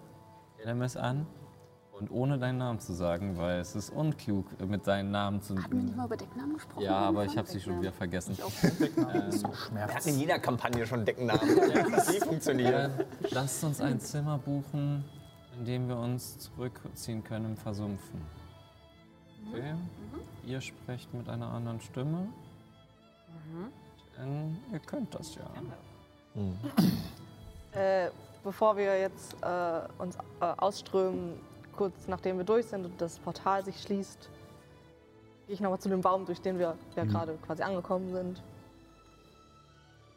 Elemis 0.64 0.98
an 0.98 1.26
und 2.00 2.12
ohne 2.12 2.38
deinen 2.38 2.58
Namen 2.58 2.80
zu 2.80 2.94
sagen, 2.94 3.38
weil 3.38 3.60
es 3.60 3.76
ist 3.76 3.90
unklug, 3.90 4.48
mit 4.68 4.86
deinen 4.86 5.12
Namen 5.12 5.42
zu. 5.42 5.56
Hatten 5.58 5.72
wir 5.72 5.84
nicht 5.84 5.96
mal 5.96 6.06
über 6.06 6.18
Decknamen 6.18 6.54
gesprochen? 6.56 6.84
Ja, 6.84 6.98
aber 6.98 7.26
ich 7.26 7.38
habe 7.38 7.48
sie 7.48 7.60
schon 7.60 7.82
Decknamen. 7.82 7.84
wieder 7.84 7.92
vergessen. 7.94 8.38
Wir 8.38 9.56
Schmerz. 9.56 9.96
hatten 9.96 10.10
in 10.10 10.20
jeder 10.20 10.40
Kampagne 10.40 10.86
schon 10.86 11.06
Deckennamen. 11.06 11.42
Die 12.12 12.20
funktionieren. 12.26 12.92
Äh, 13.00 13.06
lasst 13.32 13.64
uns 13.64 13.80
ein 13.80 14.00
Zimmer 14.00 14.38
buchen, 14.38 15.06
in 15.58 15.66
dem 15.66 15.88
wir 15.88 15.98
uns 15.98 16.38
zurückziehen 16.40 17.24
können 17.24 17.46
im 17.46 17.58
Versumpfen. 17.58 18.22
Okay? 19.50 19.74
Ihr 20.46 20.60
sprecht 20.62 21.14
mit 21.14 21.30
einer 21.30 21.48
anderen 21.48 21.80
Stimme. 21.80 22.28
Denn 24.18 24.58
ihr 24.72 24.80
könnt 24.80 25.14
das 25.14 25.36
ja. 25.36 25.50
Äh, 27.72 28.10
bevor 28.44 28.76
wir 28.76 29.00
jetzt 29.00 29.36
äh, 29.42 29.82
uns 29.98 30.18
äh, 30.42 30.46
ausströmen, 30.58 31.34
kurz 31.76 32.08
nachdem 32.08 32.38
wir 32.38 32.46
durch 32.46 32.66
sind 32.68 32.86
und 32.86 33.00
das 33.02 33.20
Portal 33.20 33.64
sich 33.64 33.82
schließt, 33.82 34.30
gehe 35.48 35.54
ich 35.54 35.60
nochmal 35.60 35.80
zu 35.80 35.90
dem 35.90 36.02
Baum, 36.02 36.26
durch 36.26 36.42
den 36.42 36.58
wir 36.60 36.76
ja 36.96 37.04
gerade 37.04 37.38
quasi 37.46 37.64
angekommen 37.64 38.12
sind. 38.12 38.42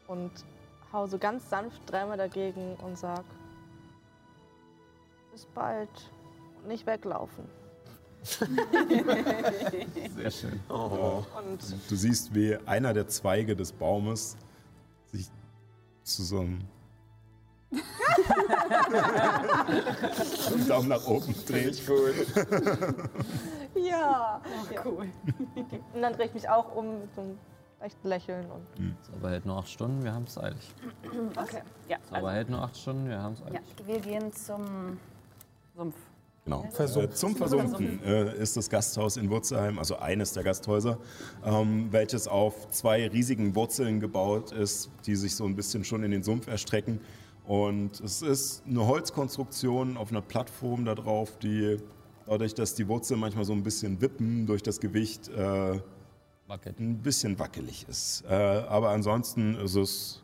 Und 0.07 0.31
hau 0.91 1.05
so 1.05 1.17
ganz 1.17 1.49
sanft 1.49 1.81
dreimal 1.85 2.17
dagegen 2.17 2.75
und 2.83 2.97
sag, 2.97 3.23
bis 5.31 5.45
bald 5.45 5.89
und 6.57 6.67
nicht 6.67 6.85
weglaufen. 6.85 7.45
Sehr 10.17 10.31
schön. 10.31 10.59
Oh. 10.67 11.23
Und 11.37 11.61
Du 11.89 11.95
siehst, 11.95 12.35
wie 12.35 12.57
einer 12.65 12.93
der 12.93 13.07
Zweige 13.07 13.55
des 13.55 13.71
Baumes 13.71 14.35
sich 15.11 15.27
zu 16.03 16.23
so 16.23 16.41
einem 16.41 16.59
Daumen 20.67 20.89
nach 20.89 21.05
oben 21.05 21.35
dreht. 21.47 21.85
gut. 21.85 22.15
ja, 23.75 24.41
cool. 24.85 25.07
Und 25.93 26.01
dann 26.01 26.13
drehe 26.13 26.25
ich 26.25 26.33
mich 26.33 26.49
auch 26.49 26.75
um 26.75 27.01
mit 27.01 27.13
so 27.15 27.21
einem 27.21 27.37
leichten 27.79 28.07
Lächeln 28.07 28.45
und 28.51 28.65
Zauber 29.03 29.29
hält 29.29 29.45
nur 29.45 29.57
acht 29.57 29.69
Stunden, 29.69 30.03
wir 30.03 30.13
haben 30.13 30.25
es 30.25 30.37
eilig. 30.37 30.73
Okay. 31.35 31.61
Ja, 31.87 31.97
Zauber 32.03 32.17
also, 32.17 32.29
hält 32.29 32.49
nur 32.49 32.61
acht 32.61 32.77
Stunden, 32.77 33.07
wir 33.07 33.21
haben 33.21 33.33
es 33.33 33.43
eilig. 33.43 33.61
ja, 33.79 33.87
wir 33.87 33.99
gehen 33.99 34.33
zum 34.33 34.97
Sumpf. 35.75 35.95
Genau. 36.45 36.65
Versumpft. 36.71 37.11
Äh, 37.11 37.15
zum 37.15 37.35
Versumpfen 37.35 38.03
äh, 38.03 38.35
ist 38.37 38.57
das 38.57 38.69
Gasthaus 38.69 39.17
in 39.17 39.29
Wurzelheim, 39.29 39.77
also 39.77 39.97
eines 39.97 40.33
der 40.33 40.43
Gasthäuser, 40.43 40.97
ähm, 41.45 41.91
welches 41.91 42.27
auf 42.27 42.69
zwei 42.71 43.07
riesigen 43.07 43.53
Wurzeln 43.55 43.99
gebaut 43.99 44.51
ist, 44.51 44.89
die 45.05 45.15
sich 45.15 45.35
so 45.35 45.45
ein 45.45 45.55
bisschen 45.55 45.83
schon 45.83 46.01
in 46.03 46.11
den 46.11 46.23
Sumpf 46.23 46.47
erstrecken. 46.47 47.01
Und 47.49 47.99
es 48.01 48.21
ist 48.21 48.61
eine 48.69 48.85
Holzkonstruktion 48.85 49.97
auf 49.97 50.11
einer 50.11 50.21
Plattform 50.21 50.85
da 50.85 50.93
drauf, 50.93 51.39
die 51.39 51.77
dadurch, 52.27 52.53
dass 52.53 52.75
die 52.75 52.87
Wurzeln 52.87 53.19
manchmal 53.19 53.43
so 53.43 53.53
ein 53.53 53.63
bisschen 53.63 53.99
wippen 54.01 54.45
durch 54.45 54.61
das 54.61 54.79
Gewicht, 54.79 55.29
äh, 55.29 55.79
ein 56.47 56.97
bisschen 57.01 57.39
wackelig 57.39 57.87
ist. 57.89 58.23
Äh, 58.29 58.35
aber 58.35 58.89
ansonsten 58.89 59.55
ist 59.55 59.73
es 59.73 60.21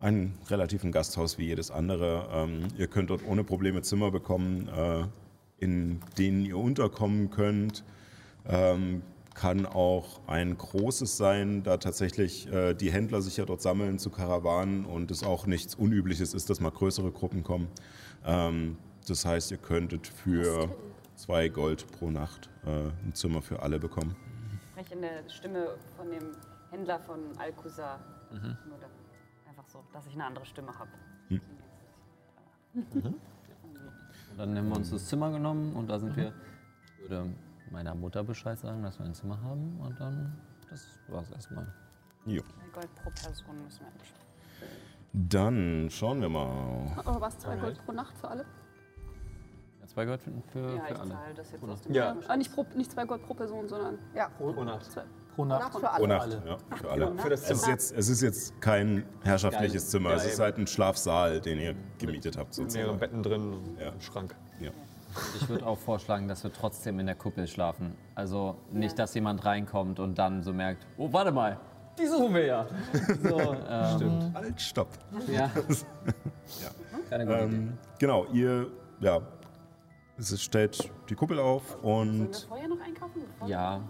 ein 0.00 0.38
relativ 0.48 0.84
ein 0.84 0.90
Gasthaus 0.90 1.36
wie 1.36 1.44
jedes 1.44 1.70
andere. 1.70 2.26
Ähm, 2.32 2.68
ihr 2.78 2.86
könnt 2.86 3.10
dort 3.10 3.26
ohne 3.26 3.44
Probleme 3.44 3.82
Zimmer 3.82 4.10
bekommen, 4.10 4.68
äh, 4.68 5.04
in 5.58 6.00
denen 6.16 6.46
ihr 6.46 6.56
unterkommen 6.56 7.28
könnt. 7.28 7.84
Ähm, 8.46 9.02
kann 9.38 9.66
auch 9.66 10.20
ein 10.26 10.58
großes 10.58 11.16
sein, 11.16 11.62
da 11.62 11.76
tatsächlich 11.76 12.52
äh, 12.52 12.74
die 12.74 12.90
Händler 12.90 13.22
sich 13.22 13.36
ja 13.36 13.44
dort 13.44 13.62
sammeln 13.62 14.00
zu 14.00 14.10
Karawanen 14.10 14.84
und 14.84 15.12
es 15.12 15.22
auch 15.22 15.46
nichts 15.46 15.76
Unübliches 15.76 16.34
ist, 16.34 16.50
dass 16.50 16.58
mal 16.58 16.72
größere 16.72 17.12
Gruppen 17.12 17.44
kommen. 17.44 17.68
Ähm, 18.24 18.78
das 19.06 19.24
heißt, 19.24 19.52
ihr 19.52 19.58
könntet 19.58 20.08
für 20.08 20.68
zwei 21.14 21.48
Gold 21.48 21.86
pro 21.92 22.10
Nacht 22.10 22.50
äh, 22.66 22.88
ein 23.06 23.14
Zimmer 23.14 23.40
für 23.40 23.62
alle 23.62 23.78
bekommen. 23.78 24.16
Ich 24.64 24.70
spreche 24.70 24.94
in 24.94 25.02
der 25.02 25.28
Stimme 25.28 25.68
von 25.96 26.10
dem 26.10 26.32
Händler 26.72 26.98
von 26.98 27.20
Alcusar. 27.38 28.00
Nur 28.32 28.78
da, 28.80 28.88
einfach 29.48 29.68
so, 29.68 29.84
dass 29.92 30.04
ich 30.08 30.14
eine 30.14 30.24
andere 30.24 30.46
Stimme 30.46 30.76
habe. 30.76 30.90
Und 32.74 33.04
dann 34.36 34.58
haben 34.58 34.68
wir 34.68 34.76
uns 34.76 34.90
das 34.90 35.06
Zimmer 35.06 35.30
genommen 35.30 35.74
und 35.76 35.88
da 35.88 36.00
sind 36.00 36.16
wir. 36.16 36.32
Ich 36.96 37.08
würde 37.08 37.30
meiner 37.72 37.94
Mutter 37.94 38.22
Bescheid 38.24 38.58
sagen, 38.58 38.82
dass 38.82 38.98
wir 38.98 39.06
ein 39.06 39.14
Zimmer 39.14 39.40
haben 39.42 39.78
und 39.80 39.98
dann, 40.00 40.38
das 40.70 40.86
war's 41.08 41.30
erstmal. 41.30 41.66
Jo. 42.26 42.42
Ein 42.64 42.72
Gold 42.72 42.94
pro 42.96 43.10
Person 43.10 43.62
müssen 43.64 43.80
wir 43.80 43.88
absprechen. 43.88 44.26
Dann 45.12 45.88
schauen 45.90 46.20
wir 46.20 46.28
mal. 46.28 46.92
Aber 46.96 47.20
was? 47.20 47.38
Zwei 47.38 47.56
Gold 47.56 47.84
pro 47.84 47.92
Nacht 47.92 48.16
für 48.18 48.28
alle? 48.28 48.44
Ja, 49.80 49.86
zwei 49.86 50.04
Gold 50.04 50.20
für, 50.20 50.30
für, 50.52 50.74
Ja, 50.76 50.84
für 50.84 50.92
ich 50.94 51.00
alle. 51.00 51.10
zahle 51.10 51.34
das 51.34 51.50
jetzt 51.52 51.64
aus 51.64 51.82
dem 51.82 51.94
Ja. 51.94 52.16
Ah, 52.28 52.36
nicht, 52.36 52.52
pro, 52.54 52.66
nicht 52.74 52.92
zwei 52.92 53.04
Gold 53.04 53.22
pro 53.26 53.34
Person, 53.34 53.68
sondern 53.68 53.98
Pro 54.36 54.64
Nacht. 54.64 54.84
zwei. 54.92 55.02
Pro 55.34 55.44
Nacht. 55.44 55.62
Nacht 55.62 55.78
für 55.78 55.90
alle. 55.90 55.98
Pro 56.00 56.06
Nacht, 56.08 56.22
alle. 56.22 56.42
ja, 56.46 56.76
für 56.76 56.90
alle. 56.90 57.18
Für 57.18 57.30
das 57.30 57.42
Es 57.44 57.50
ist, 57.50 57.66
jetzt, 57.68 57.92
es 57.96 58.08
ist 58.08 58.20
jetzt 58.22 58.60
kein 58.60 59.04
herrschaftliches 59.22 59.84
Geil. 59.84 59.90
Zimmer, 59.90 60.10
Ja, 60.10 60.16
es 60.16 60.24
ist 60.26 60.32
eben. 60.34 60.42
halt 60.42 60.58
ein 60.58 60.66
Schlafsaal, 60.66 61.40
den 61.40 61.58
ihr 61.58 61.74
gemietet 61.98 62.36
habt. 62.36 62.56
Mehrere 62.58 62.70
Sozusagen. 62.70 62.98
Betten 62.98 63.22
drin 63.22 63.52
und 63.54 63.78
Ja. 63.80 63.92
Schrank. 64.00 64.34
Ja. 64.60 64.70
Ich 65.36 65.48
würde 65.48 65.66
auch 65.66 65.78
vorschlagen, 65.78 66.28
dass 66.28 66.44
wir 66.44 66.52
trotzdem 66.52 66.98
in 67.00 67.06
der 67.06 67.14
Kuppel 67.14 67.46
schlafen. 67.46 67.94
Also 68.14 68.56
nicht, 68.70 68.98
dass 68.98 69.14
jemand 69.14 69.44
reinkommt 69.44 70.00
und 70.00 70.18
dann 70.18 70.42
so 70.42 70.52
merkt, 70.52 70.86
oh, 70.96 71.12
warte 71.12 71.32
mal, 71.32 71.58
die 71.98 72.06
suchen 72.06 72.34
wir 72.34 72.46
ja. 72.46 72.66
So, 73.22 73.54
ähm, 73.68 73.96
Stimmt. 73.96 74.34
Halt, 74.34 74.60
stopp. 74.60 74.88
Ja. 75.26 75.50
Keine 77.10 77.26
gute 77.26 77.38
Idee. 77.38 77.56
Ähm, 77.56 77.78
genau, 77.98 78.26
ihr, 78.26 78.68
ja, 79.00 79.20
es 80.18 80.40
stellt 80.42 80.90
die 81.08 81.14
Kuppel 81.14 81.38
auf 81.38 81.78
Sollen 81.82 82.18
wir 82.18 82.26
und 82.26 82.46
vorher 82.48 82.68
noch 82.68 82.80
einkaufen? 82.80 83.22
Bevor 83.32 83.48
Ja. 83.48 83.80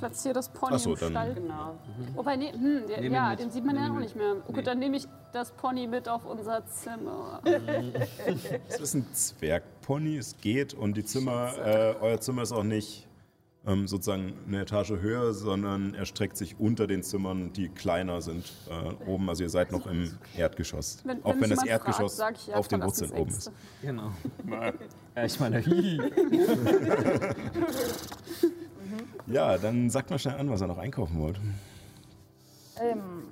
Ja. 0.00 0.08
Platziere 0.08 0.34
das 0.34 0.48
Pony 0.48 0.72
Ach 0.74 0.78
so, 0.78 0.92
im 0.94 1.00
dann- 1.00 1.10
Stall. 1.10 1.34
Genau. 1.34 1.74
Wobei, 2.14 2.36
nee, 2.36 2.52
hm, 2.52 2.82
ja, 2.88 2.96
ihn 2.98 3.30
mit. 3.30 3.40
den 3.40 3.50
sieht 3.50 3.64
man 3.64 3.76
ja 3.76 3.90
auch 3.92 3.98
nicht 3.98 4.16
mehr. 4.16 4.34
Gut, 4.46 4.56
Nee. 4.56 4.62
dann 4.62 4.78
nehme 4.78 4.96
ich 4.96 5.06
das 5.32 5.50
Pony 5.52 5.86
mit 5.86 6.08
auf 6.08 6.24
unser 6.24 6.64
Zimmer. 6.66 7.40
es 8.68 8.80
ist 8.80 8.94
ein 8.94 9.06
Zwergpony, 9.12 10.16
es 10.16 10.36
geht 10.40 10.74
und 10.74 10.96
die 10.96 11.04
Zimmer, 11.04 11.52
äh, 11.58 11.94
euer 12.00 12.20
Zimmer 12.20 12.42
ist 12.42 12.52
auch 12.52 12.62
nicht 12.62 13.06
ähm, 13.66 13.86
sozusagen 13.86 14.32
eine 14.46 14.62
Etage 14.62 14.92
höher, 14.92 15.34
sondern 15.34 15.92
erstreckt 15.94 16.36
sich 16.38 16.58
unter 16.58 16.86
den 16.86 17.02
Zimmern, 17.02 17.52
die 17.52 17.68
kleiner 17.68 18.22
sind 18.22 18.50
äh, 18.70 19.10
oben. 19.10 19.28
Also 19.28 19.42
ihr 19.42 19.50
seid 19.50 19.72
noch 19.72 19.86
im 19.86 20.16
Erdgeschoss. 20.36 21.02
Wenn, 21.04 21.22
auch 21.24 21.34
wenn 21.34 21.40
wenn 21.42 21.48
mich 21.50 21.58
das 21.58 21.64
jemand 21.64 21.70
Erdgeschoss 21.86 22.16
sag 22.16 22.34
ich, 22.36 22.46
ja, 22.46 22.54
auf 22.54 22.68
den 22.68 22.82
Wurzeln 22.82 23.10
oben 23.10 23.30
ist. 23.30 23.50
Genau. 23.82 24.12
ja, 25.16 25.24
ich 25.24 25.38
meine, 25.40 25.62
hi. 25.66 26.00
Ja, 29.26 29.58
dann 29.58 29.90
sagt 29.90 30.10
mal 30.10 30.18
schnell 30.18 30.36
an, 30.38 30.50
was 30.50 30.60
ihr 30.60 30.66
noch 30.66 30.78
einkaufen 30.78 31.18
wollt. 31.20 31.38
Ähm, 32.80 33.24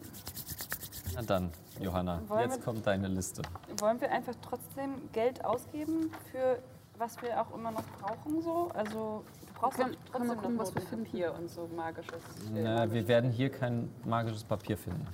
Na 1.14 1.22
dann, 1.22 1.50
Johanna, 1.80 2.20
Wollen 2.28 2.42
jetzt 2.42 2.58
wir- 2.58 2.64
kommt 2.64 2.86
deine 2.86 3.08
Liste. 3.08 3.42
wollen 3.78 4.00
wir 4.00 4.10
einfach 4.10 4.34
trotzdem 4.42 4.94
Geld 5.12 5.44
ausgeben 5.44 6.10
für 6.30 6.58
was 6.98 7.20
wir 7.22 7.40
auch 7.40 7.54
immer 7.54 7.70
noch 7.72 7.84
brauchen? 8.00 8.42
So? 8.42 8.70
Also 8.74 9.22
du 9.46 9.52
brauchst 9.60 9.78
können- 9.78 9.96
doch 10.06 10.12
können 10.12 10.26
wir 10.28 10.34
trotzdem 10.34 10.42
gucken, 10.42 10.56
noch 10.56 10.62
was 10.66 10.74
wir 10.74 10.82
finden. 10.82 11.04
Papier 11.04 11.34
und 11.38 11.50
so 11.50 11.68
magisches. 11.76 12.12
äh, 12.14 12.62
Na, 12.62 12.84
magisches- 12.86 12.92
wir 12.94 13.08
werden 13.08 13.30
hier 13.30 13.50
kein 13.50 13.90
magisches 14.04 14.44
Papier 14.44 14.76
finden. 14.78 15.06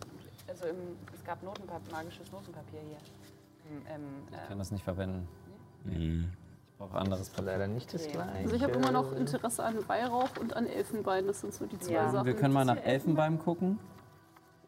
Also 0.49 0.67
im, 0.67 0.77
es 1.15 1.25
gab 1.25 1.43
Notenpapier, 1.43 1.93
magisches 1.93 2.31
Notenpapier 2.33 2.81
hier. 2.81 2.99
Im, 3.71 3.79
im, 4.03 4.09
Ich 4.31 4.37
äh, 4.37 4.49
kann 4.49 4.59
das 4.59 4.71
nicht 4.71 4.85
verwenden. 4.85 5.29
Mhm. 5.85 5.93
Ich 5.93 6.42
brauche 6.89 6.99
anderes 6.99 7.29
Papier. 7.31 7.53
Leider 7.53 7.67
nicht 7.69 7.93
das 7.95 8.09
gleiche. 8.09 8.33
Also 8.33 8.57
ich 8.57 8.63
habe 8.63 8.73
immer 8.73 8.91
noch 8.91 9.13
Interesse 9.13 9.65
an 9.65 9.89
Weihrauch 9.89 10.31
und 10.41 10.55
an 10.57 10.67
Elfenbein. 10.67 11.27
Das 11.27 11.41
sind 11.41 11.55
so 11.55 11.67
die 11.67 11.79
zwei 11.79 11.93
Ja. 11.93 12.11
Sachen. 12.11 12.27
Wir 12.27 12.35
können 12.35 12.55
mal 12.55 12.65
nach 12.65 12.77
Elfenbein 12.77 13.39
gucken. 13.39 13.79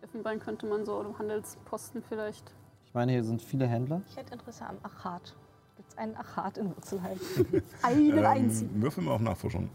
Elfenbein 0.02 0.38
könnte 0.38 0.66
man 0.66 0.84
so 0.84 0.98
am 1.00 1.18
Handelsposten 1.18 2.02
vielleicht. 2.08 2.52
Ich 2.86 2.94
meine, 2.94 3.12
hier 3.12 3.24
sind 3.24 3.42
viele 3.42 3.66
Händler. 3.66 4.02
Ich 4.10 4.16
hätte 4.16 4.34
Interesse 4.34 4.66
am 4.66 4.76
Achat. 4.82 5.34
Gibt 5.76 5.90
es 5.90 5.98
einen 5.98 6.16
Achat 6.16 6.58
in 6.58 6.68
Wurzelheim? 6.68 7.18
Einen 7.82 8.24
einzigen. 8.24 8.74
Ähm, 8.76 8.82
würfel 8.82 9.02
mal 9.02 9.14
auf 9.14 9.20
Nachforschung. 9.20 9.68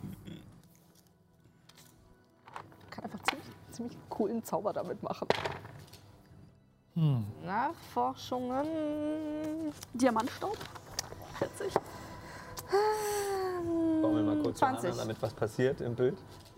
kann 2.89 3.03
einfach 3.03 3.19
ziemlich, 3.23 3.47
ziemlich 3.71 3.97
coolen 4.07 4.43
Zauber 4.45 4.71
damit 4.71 5.03
machen. 5.03 5.27
Hm. 6.93 7.25
Nachforschungen. 7.45 8.65
Diamantstaub? 9.93 10.57
40. 11.39 11.73
Bauen 11.73 11.83
wir 12.71 14.23
mal 14.23 14.37
kurz 14.41 14.59
20. 14.59 14.83
Johanna, 14.83 15.01
damit 15.03 15.21
was 15.21 15.33
passiert 15.33 15.81
im 15.81 15.95
Bild. 15.95 16.17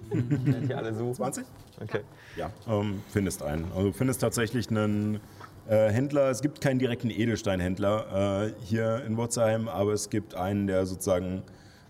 Hier 0.68 0.78
alle 0.78 0.94
suchen. 0.94 1.16
20? 1.16 1.46
Okay. 1.82 2.02
Ja, 2.36 2.52
ähm, 2.68 3.02
findest 3.10 3.44
einen. 3.44 3.66
Also 3.72 3.88
du 3.88 3.94
findest 3.94 4.22
tatsächlich 4.22 4.70
einen 4.70 5.20
äh, 5.68 5.90
Händler. 5.90 6.30
Es 6.30 6.42
gibt 6.42 6.62
keinen 6.62 6.80
direkten 6.80 7.10
Edelsteinhändler 7.10 8.46
äh, 8.48 8.54
hier 8.64 9.04
in 9.06 9.18
Wurzheim, 9.18 9.68
aber 9.68 9.94
es 9.94 10.10
gibt 10.10 10.36
einen, 10.36 10.68
der 10.68 10.86
sozusagen 10.86 11.44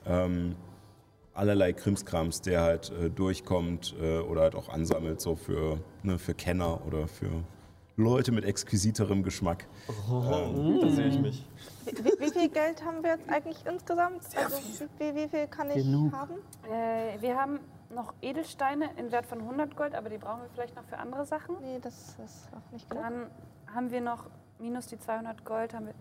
ähm, 0.06 0.56
allerlei 1.34 1.74
Krimskrams, 1.74 2.42
der 2.42 2.62
halt 2.62 2.92
äh, 2.92 3.10
durchkommt 3.10 3.96
äh, 4.02 4.20
oder 4.20 4.42
halt 4.42 4.56
auch 4.56 4.70
ansammelt, 4.70 5.22
so 5.22 5.36
für, 5.36 5.80
ne, 6.04 6.20
für 6.20 6.34
Kenner 6.34 6.86
oder 6.86 7.08
für 7.08 7.44
Leute 8.02 8.32
mit 8.32 8.44
exquisiterem 8.46 9.24
Geschmack. 9.24 9.66
Da 10.10 10.90
sehe 10.90 11.08
ich 11.08 11.20
mich. 11.20 11.46
Wie, 11.86 11.98
wie, 12.06 12.20
wie 12.20 12.32
viel 12.32 12.50
Geld 12.50 12.84
haben 12.86 13.02
wir 13.04 13.12
jetzt 13.12 13.30
eigentlich 13.30 13.66
insgesamt? 13.66 14.24
also 14.36 14.58
Wie, 15.00 15.16
wie 15.16 15.28
viel 15.28 15.48
kann 15.48 15.70
ich 15.70 15.78
Genug. 15.84 16.12
haben? 16.14 16.34
äh, 16.72 17.22
wir 17.22 17.36
haben 17.40 17.60
noch 17.94 18.14
Edelsteine 18.22 18.90
in 18.98 19.12
Wert 19.12 19.26
von 19.26 19.40
100 19.40 19.76
Gold, 19.76 19.96
aber 19.96 20.10
die 20.10 20.18
brauchen 20.18 20.42
wir 20.42 20.50
vielleicht 20.54 20.76
noch 20.76 20.86
für 20.86 20.98
andere 20.98 21.26
Sachen. 21.26 21.56
Nee, 21.62 21.80
das 21.82 22.16
ist 22.24 22.50
auch 22.56 22.72
nicht 22.72 22.90
genug. 22.90 23.04
Dann 23.04 23.28
haben 23.74 23.92
wir 23.92 24.02
noch, 24.02 24.26
minus 24.60 24.88
die 24.88 25.00
200 25.00 25.44
Gold, 25.46 25.74
haben 25.74 25.88
wir 25.88 25.94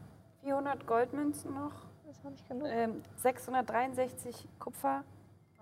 400 0.45 0.87
Goldmünzen 0.87 1.53
noch, 1.55 1.73
Das 2.07 2.17
ist 2.17 2.25
auch 2.27 2.31
nicht 2.31 2.49
genug. 2.49 2.67
ähm, 2.71 3.03
663 3.17 4.49
Kupfer, 4.59 5.03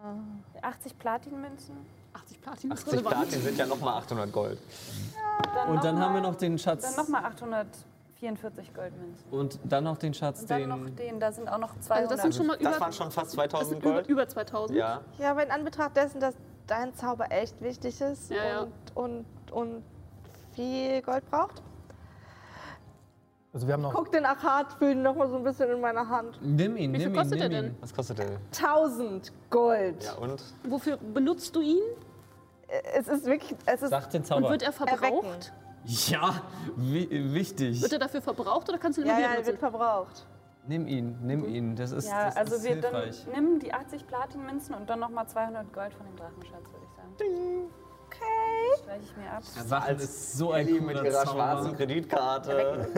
Ah. 0.01 0.15
80 0.63 0.97
Platinmünzen. 0.97 1.75
80 2.15 2.41
Platin 2.41 2.71
ist 2.71 2.83
80 2.87 2.93
relevant. 3.01 3.17
Platin 3.17 3.43
sind 3.43 3.59
ja 3.59 3.67
nochmal 3.67 3.95
800 3.95 4.31
Gold. 4.33 4.59
Und 5.69 5.85
dann 5.85 5.99
haben 5.99 6.15
wir 6.15 6.21
noch 6.21 6.35
den 6.37 6.59
Schatz. 6.59 6.95
Dann 6.95 7.05
nochmal 7.05 7.25
844 7.27 8.75
Goldmünzen. 8.75 9.31
Und 9.31 9.59
dann 9.65 9.85
noch 9.85 9.99
den 9.99 10.15
Schatz, 10.15 10.41
Und 10.43 10.51
dann 10.51 10.61
den. 10.61 10.69
noch 10.69 10.91
den, 10.91 11.21
da 11.21 11.33
sind 11.33 11.49
auch 11.49 11.59
noch 11.59 11.79
200. 11.79 11.91
Also 12.03 12.15
das 12.15 12.23
sind 12.23 12.35
schon 12.35 12.47
mal 12.47 12.57
über, 12.57 12.71
Das 12.71 12.81
waren 12.81 12.93
schon 12.93 13.11
fast 13.11 13.27
das 13.29 13.35
2000 13.35 13.69
sind 13.71 13.83
über, 13.83 13.93
Gold. 13.95 14.07
über 14.09 14.29
2000. 14.29 14.79
Ja. 14.79 15.01
Ja, 15.19 15.31
aber 15.31 15.45
in 15.45 15.51
Anbetracht 15.51 15.97
dessen, 15.97 16.21
dass 16.21 16.35
dein 16.67 16.95
Zauber 16.95 17.27
echt 17.31 17.61
wichtig 17.61 18.01
ist 18.01 18.31
Ja, 18.31 18.37
ja. 18.45 18.61
Und, 18.61 18.73
und, 18.95 19.53
und 19.53 19.83
viel 20.55 21.03
Gold 21.03 21.29
braucht. 21.31 21.63
Also 23.53 23.67
wir 23.67 23.75
haben 23.75 23.83
noch 23.83 23.95
Guck 23.95 24.13
den 24.13 24.27
Achat, 24.27 24.75
fühl 24.75 24.91
ihn 24.93 25.03
noch 25.03 25.17
mal 25.17 25.29
so 25.29 25.37
ein 25.37 25.43
bisschen 25.43 25.71
in 25.71 25.81
meiner 25.81 26.07
Hand. 26.09 26.39
Nimm 26.43 26.77
ihn, 26.77 26.93
Wie 26.93 26.99
viel 26.99 27.07
nimm 27.07 27.15
ihn, 27.15 27.19
kostet 27.19 27.39
nimm 27.41 27.51
er 27.53 27.59
ihn. 27.59 27.65
denn? 27.65 27.77
Was 27.81 27.95
kostet 27.95 28.19
der? 28.19 28.27
1000 28.55 29.33
Gold. 29.51 30.05
Ja, 30.05 30.13
und? 30.15 30.43
Wofür 30.69 30.99
benutzt 30.99 31.57
du 31.57 31.63
ihn? 31.63 31.81
Es 32.95 33.09
ist 33.09 33.25
wirklich, 33.25 33.57
es 33.67 33.83
ist 33.83 33.91
Sag 33.91 34.11
den 34.11 34.21
Und 34.23 34.27
Zauber. 34.27 34.51
wird 34.51 34.63
er 34.63 34.73
verbraucht? 34.73 35.53
Ja, 35.85 36.43
wi 36.77 37.09
wichtig. 37.33 37.81
Wird 37.81 37.93
er 37.93 37.99
dafür 37.99 38.21
verbraucht 38.21 38.69
oder 38.69 38.79
kannst 38.79 38.99
du 38.99 39.03
ihn 39.03 39.09
ja, 39.09 39.19
ja, 39.19 39.29
er 39.39 39.47
wird 39.47 39.59
verbraucht. 39.59 40.27
Nimm 40.67 40.87
ihn, 40.87 41.17
nimm 41.23 41.47
ihn. 41.47 41.77
Das 41.77 41.93
ist, 41.93 42.09
Ja, 42.09 42.27
das 42.27 42.37
also 42.37 42.57
ist 42.57 42.65
wir 42.65 42.79
dann 42.81 42.95
hilfreich. 42.95 43.27
nimm 43.35 43.59
die 43.59 43.73
80 43.73 44.07
Platinmünzen 44.07 44.75
und 44.75 44.91
dann 44.91 45.01
nochmal 45.01 45.27
200 45.27 45.73
Gold 45.73 45.95
von 45.95 46.05
dem 46.07 46.17
Drachenschatz, 46.17 46.71
würde 46.73 46.85
ich 46.85 46.95
sagen. 46.97 47.71
Okay. 48.07 48.83
Streiche 48.83 49.03
ich 49.05 49.17
mir 49.17 49.31
ab. 49.33 49.43
Wachen 49.71 49.97
ist 49.97 50.37
so 50.37 50.53
ein 50.53 50.67
cooler 50.67 50.81
mit 50.83 50.97
ihrer 50.97 51.25
Zauber. 51.25 51.31
schwarzen 51.33 51.77
Kreditkarte 51.77 52.89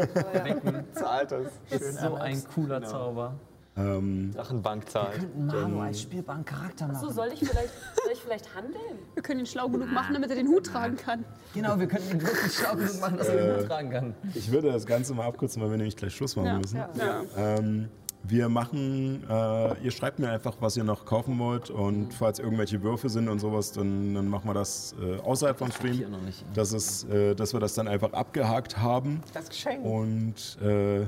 Wecken 0.42 0.86
zahlt 0.94 1.32
es. 1.32 1.52
ist 1.70 1.98
so 2.00 2.14
ein 2.14 2.42
cooler 2.54 2.82
Zauber. 2.82 3.34
Ähm, 3.76 4.32
Drachenbank 4.34 4.90
zahlt. 4.90 5.26
Manu 5.38 5.80
als 5.80 6.02
Spielbaren 6.02 6.44
Charakter 6.44 6.88
machen. 6.88 7.00
So, 7.00 7.10
soll 7.12 7.28
ich 7.32 7.38
vielleicht, 7.38 7.70
soll 8.02 8.12
ich 8.12 8.18
vielleicht 8.18 8.54
handeln? 8.54 8.98
Wir 9.14 9.22
können 9.22 9.40
ihn 9.40 9.46
schlau 9.46 9.68
genug 9.68 9.90
machen, 9.92 10.12
damit 10.14 10.28
er 10.30 10.36
den 10.36 10.48
Hut 10.48 10.66
tragen 10.66 10.96
kann. 10.96 11.24
Genau, 11.54 11.78
wir 11.78 11.86
könnten 11.86 12.10
ihn 12.16 12.22
wirklich 12.22 12.52
schlau 12.52 12.74
genug 12.74 13.00
machen, 13.00 13.16
dass 13.18 13.28
er 13.28 13.36
den 13.36 13.60
Hut 13.60 13.66
tragen 13.68 13.90
kann. 13.90 14.14
ich 14.34 14.50
würde 14.50 14.72
das 14.72 14.86
Ganze 14.86 15.14
mal 15.14 15.26
abkürzen, 15.26 15.62
weil 15.62 15.70
wir 15.70 15.76
nämlich 15.76 15.96
gleich 15.96 16.14
Schluss 16.14 16.34
machen 16.36 16.46
Ja, 16.46 16.58
müssen. 16.58 16.76
ja. 16.76 17.22
Ähm, 17.36 17.88
wir 18.22 18.48
machen, 18.50 19.24
äh, 19.30 19.78
ihr 19.82 19.90
schreibt 19.90 20.18
mir 20.18 20.30
einfach, 20.30 20.56
was 20.60 20.76
ihr 20.76 20.84
noch 20.84 21.06
kaufen 21.06 21.38
wollt 21.38 21.70
und 21.70 22.12
falls 22.12 22.38
irgendwelche 22.38 22.82
Würfe 22.82 23.08
sind 23.08 23.28
und 23.30 23.38
sowas, 23.38 23.72
dann, 23.72 24.14
dann 24.14 24.28
machen 24.28 24.46
wir 24.48 24.54
das 24.54 24.94
äh, 25.00 25.18
außerhalb 25.20 25.58
vom 25.58 25.70
Stream, 25.72 26.10
noch 26.10 26.20
nicht. 26.20 26.44
dass, 26.54 26.72
es, 26.72 27.04
äh, 27.04 27.34
dass 27.34 27.52
wir 27.54 27.60
das 27.60 27.72
dann 27.74 27.88
einfach 27.88 28.12
abgehakt 28.12 28.76
haben 28.78 29.22
Das 29.32 29.48
Geschenk. 29.48 29.84
und 29.84 30.58
äh, 30.62 31.00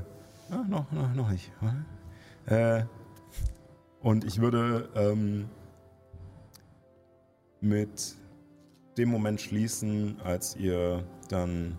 noch, 0.69 0.91
noch, 0.91 1.15
noch 1.15 1.31
nicht. 1.31 1.51
Äh, 2.47 2.85
und 4.01 4.25
ich 4.25 4.41
würde 4.41 4.89
ähm, 4.95 5.49
mit 7.61 8.17
dem 8.99 9.09
Moment 9.09 9.41
schließen, 9.41 10.21
als 10.23 10.57
ihr 10.57 11.05
dann 11.29 11.79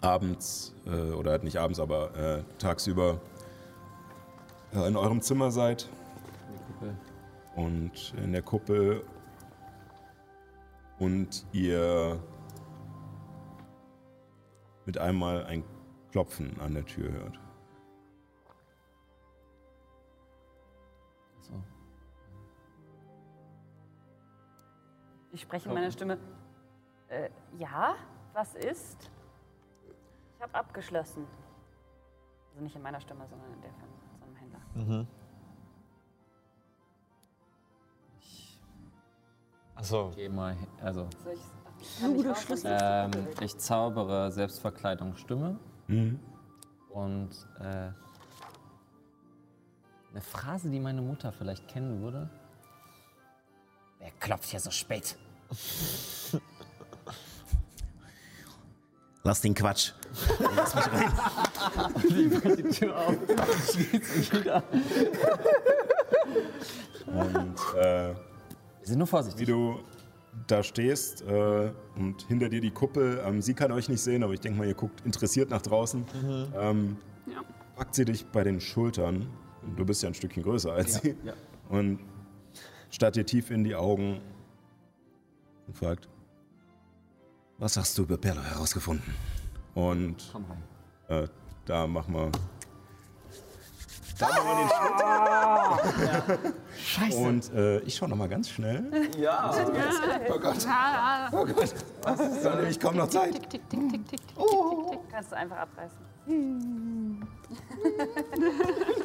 abends, 0.00 0.74
äh, 0.86 1.12
oder 1.12 1.32
halt 1.32 1.44
nicht 1.44 1.58
abends, 1.58 1.80
aber 1.80 2.14
äh, 2.16 2.42
tagsüber 2.58 3.20
äh, 4.74 4.86
in 4.86 4.96
eurem 4.96 5.20
Zimmer 5.22 5.50
seid 5.50 5.88
und 7.54 8.14
in 8.22 8.32
der 8.32 8.42
Kuppel 8.42 9.02
und 10.98 11.46
ihr 11.52 12.18
mit 14.84 14.98
einmal 14.98 15.44
ein 15.44 15.64
Klopfen 16.10 16.58
an 16.60 16.74
der 16.74 16.84
Tür 16.84 17.12
hört. 17.12 17.45
Ich 25.36 25.42
spreche 25.42 25.68
in 25.68 25.74
meiner 25.74 25.90
Stimme. 25.90 26.16
Äh, 27.08 27.28
ja, 27.58 27.94
was 28.32 28.54
ist? 28.54 29.10
Ich 30.34 30.42
habe 30.42 30.54
abgeschlossen. 30.54 31.26
Also 32.48 32.62
nicht 32.64 32.74
in 32.74 32.80
meiner 32.80 32.98
Stimme, 33.02 33.28
sondern 33.28 33.52
in 33.52 33.60
der 33.60 33.70
von 33.74 33.88
so 34.18 34.24
einem 34.24 34.36
Händler. 34.36 34.60
Mhm. 34.72 35.06
Achso. 39.74 40.10
Geh 40.16 40.30
mal, 40.30 40.56
also 40.80 41.06
Soll 41.22 41.34
ich, 41.34 41.40
ich 42.00 42.48
wirst 42.48 42.64
du 42.64 42.68
ähm, 42.70 43.10
ich 43.42 43.58
zaubere 43.58 44.32
Selbstverkleidung 44.32 45.16
Stimme 45.16 45.58
Mhm. 45.86 46.18
und 46.88 47.28
äh, 47.60 47.90
eine 50.12 50.22
Phrase, 50.22 50.70
die 50.70 50.80
meine 50.80 51.02
Mutter 51.02 51.30
vielleicht 51.30 51.68
kennen 51.68 52.00
würde. 52.00 52.30
Wer 53.98 54.10
klopft 54.12 54.48
hier 54.48 54.60
so 54.60 54.70
spät? 54.70 55.18
Lass 59.22 59.40
den 59.40 59.54
Quatsch. 59.54 59.92
Lass 60.54 60.74
mich 60.74 60.86
rein. 60.86 62.56
die 62.56 62.62
Tür 62.70 62.96
auf, 62.96 63.16
schließt 63.70 64.04
sich 64.14 64.32
wieder. 64.32 64.62
Und 67.06 67.56
äh, 67.76 68.14
Wir 68.14 68.14
sind 68.84 68.98
nur 68.98 69.06
wie 69.06 69.10
vorsichtig. 69.10 69.46
du 69.46 69.80
da 70.46 70.62
stehst 70.62 71.22
äh, 71.22 71.72
und 71.96 72.22
hinter 72.28 72.48
dir 72.48 72.60
die 72.60 72.70
Kuppel, 72.70 73.20
ähm, 73.26 73.40
sie 73.42 73.54
kann 73.54 73.72
euch 73.72 73.88
nicht 73.88 74.02
sehen, 74.02 74.22
aber 74.22 74.34
ich 74.34 74.40
denke 74.40 74.58
mal, 74.58 74.66
ihr 74.68 74.74
guckt 74.74 75.00
interessiert 75.04 75.50
nach 75.50 75.62
draußen. 75.62 76.04
Ähm, 76.58 76.96
Ja. 77.26 77.40
packt 77.74 77.94
sie 77.96 78.04
dich 78.04 78.24
bei 78.26 78.44
den 78.44 78.60
Schultern. 78.60 79.26
Du 79.76 79.84
bist 79.84 80.02
ja 80.02 80.08
ein 80.10 80.14
Stückchen 80.14 80.42
größer 80.44 80.72
als 80.72 81.00
sie. 81.02 81.16
ja. 81.24 81.32
Und 81.68 81.98
starrt 82.90 83.16
dir 83.16 83.26
tief 83.26 83.50
in 83.50 83.64
die 83.64 83.74
Augen 83.74 84.20
und 85.66 85.76
fragt, 85.76 86.08
was 87.58 87.76
hast 87.76 87.96
du 87.98 88.02
über 88.02 88.16
Perlo 88.18 88.42
herausgefunden? 88.42 89.14
Und 89.74 90.28
Komm 90.32 90.44
rein. 91.08 91.24
äh, 91.24 91.28
da 91.64 91.86
machen 91.86 92.14
wir. 92.14 92.30
Da 94.18 94.28
machen 94.28 94.46
wir 94.46 96.26
den 96.26 96.38
Schritt. 96.38 96.54
Scheiße. 96.78 97.18
Und 97.18 97.52
äh, 97.52 97.80
ich 97.80 97.94
schaue 97.96 98.08
nochmal 98.08 98.28
ganz 98.30 98.48
schnell. 98.48 98.90
Ja. 99.18 99.52
Oh 100.30 100.38
Gott, 100.38 100.66
Ah, 100.68 101.28
oh 101.32 101.44
Gott. 101.44 101.58
Es 101.64 102.20
ist 102.20 102.44
ja 102.44 102.54
nämlich 102.56 102.80
kaum 102.80 102.96
noch 102.96 103.08
Zeit. 103.08 103.32
tick, 103.34 103.50
tick, 103.50 103.68
tick, 103.68 103.80
tick, 103.80 103.90
tick, 103.90 104.06
tick, 104.08 104.26
tick, 104.26 104.36
Oh. 104.38 104.90
tick. 104.90 105.00
Kannst 105.10 105.32
du 105.32 105.36
einfach 105.36 105.56
abreißen. 105.58 105.98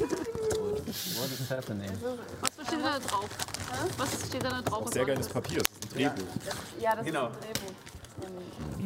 What 0.02 1.32
is 1.32 1.50
happening? 1.52 1.92
Was 2.42 2.68
steht 2.68 2.80
da 2.84 3.00
drauf? 3.00 3.30
Was 3.98 4.28
steht 4.28 4.44
da 4.44 4.62
drauf? 4.62 4.86
Was 4.86 4.94
Sehr 4.94 5.06
geiles? 5.06 5.28
Papier. 5.30 5.62
Das 5.94 6.00
ist 6.00 6.08
ein 6.08 6.16
Drehbuch. 6.16 6.82
Ja, 6.82 6.96
das 6.96 7.06
Genau. 7.06 7.28
ist 7.28 7.36
ein 7.36 7.42
Drehbuch. 7.42 8.82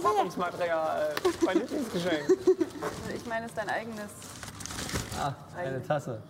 Verpackungsmaterial. 0.00 1.14
Mein 1.44 1.58
Lieblingsgeschenk. 1.60 2.24
Ich 3.14 3.26
meine, 3.26 3.46
es 3.46 3.52
ist 3.52 3.58
dein 3.58 3.68
eigenes. 3.68 4.10
Ah, 5.18 5.32
eine 5.56 5.82
Tasse. 5.82 6.22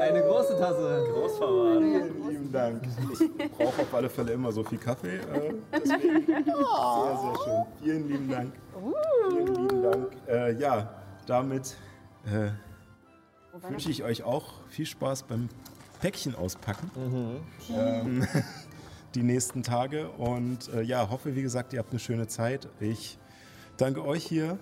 Eine 0.00 0.22
große 0.22 0.58
Tasse. 0.58 1.06
Großverwahrt. 1.12 1.78
Vielen 1.82 2.28
lieben 2.28 2.52
Dank. 2.52 2.82
Ich 3.38 3.52
brauche 3.52 3.82
auf 3.82 3.94
alle 3.94 4.08
Fälle 4.10 4.32
immer 4.32 4.50
so 4.52 4.64
viel 4.64 4.78
Kaffee. 4.78 5.16
Äh, 5.18 5.54
deswegen. 5.72 6.26
Sehr, 6.26 6.44
sehr 6.44 7.34
schön. 7.44 7.64
Vielen 7.82 8.08
lieben 8.08 8.30
Dank. 8.30 8.52
Vielen 9.30 9.46
lieben 9.54 9.82
Dank. 9.82 10.06
Äh, 10.28 10.52
ja, 10.54 10.88
damit 11.26 11.76
äh, 12.26 12.50
wünsche 13.68 13.90
ich 13.90 14.02
euch 14.02 14.22
auch 14.22 14.54
viel 14.68 14.86
Spaß 14.86 15.24
beim 15.24 15.48
Päckchen 16.00 16.34
auspacken. 16.34 16.90
Ähm, 17.70 18.26
die 19.14 19.22
nächsten 19.22 19.62
Tage. 19.62 20.08
Und 20.10 20.72
äh, 20.74 20.82
ja, 20.82 21.08
hoffe, 21.10 21.36
wie 21.36 21.42
gesagt, 21.42 21.72
ihr 21.72 21.78
habt 21.78 21.90
eine 21.90 22.00
schöne 22.00 22.26
Zeit. 22.26 22.68
Ich 22.80 23.18
danke 23.76 24.04
euch 24.04 24.24
hier, 24.24 24.58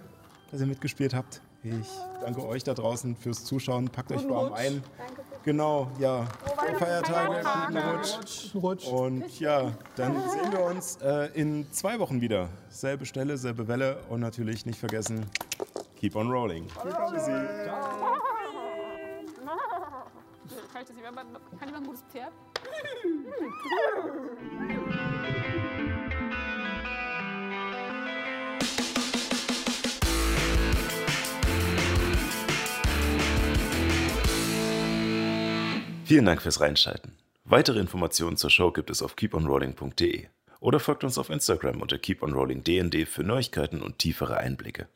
dass 0.51 0.60
ihr 0.60 0.66
mitgespielt 0.66 1.14
habt. 1.14 1.40
Ich 1.62 1.89
danke 2.22 2.47
euch 2.47 2.64
da 2.64 2.74
draußen 2.74 3.16
fürs 3.16 3.44
Zuschauen. 3.44 3.89
Packt 3.89 4.12
euch 4.12 4.28
warm 4.28 4.52
ein. 4.55 4.82
Genau, 5.43 5.90
ja. 5.98 6.27
Frohe 6.56 6.78
Feiertage, 6.78 7.43
guten 7.66 8.59
Rutsch. 8.59 8.86
Und 8.86 9.40
ja, 9.40 9.72
dann 9.97 10.14
sehen 10.31 10.52
wir 10.52 10.60
uns 10.60 10.97
äh, 11.02 11.31
in 11.35 11.70
zwei 11.70 11.98
Wochen 11.98 12.20
wieder. 12.20 12.48
Selbe 12.68 13.06
Stelle, 13.06 13.36
selbe 13.39 13.68
Welle 13.68 13.98
und 14.09 14.20
natürlich 14.20 14.66
nicht 14.66 14.78
vergessen, 14.78 15.27
keep 15.97 16.16
on 16.16 16.31
rolling. 16.31 16.66
Tschüssi. 17.10 17.32
Kann, 20.72 20.82
ich 20.82 20.89
das 20.89 20.97
jemand, 20.97 21.16
kann 21.59 21.68
jemand 21.68 21.77
ein 21.77 21.85
gutes 21.85 22.02
Pferd? 22.10 22.32
Vielen 36.05 36.24
Dank 36.24 36.43
fürs 36.43 36.60
Reinschalten. 36.60 37.16
Weitere 37.44 37.78
Informationen 37.78 38.36
zur 38.36 38.51
Show 38.51 38.72
gibt 38.72 38.90
es 38.90 39.02
auf 39.02 39.14
keeponrolling.de 39.14 40.27
oder 40.59 40.81
folgt 40.81 41.05
uns 41.05 41.16
auf 41.18 41.31
Instagram 41.31 41.81
unter 41.81 41.98
keeponrollingdnd 41.98 43.09
für 43.09 43.22
Neuigkeiten 43.22 43.81
und 43.82 43.98
tiefere 43.98 44.39
Einblicke. 44.39 44.89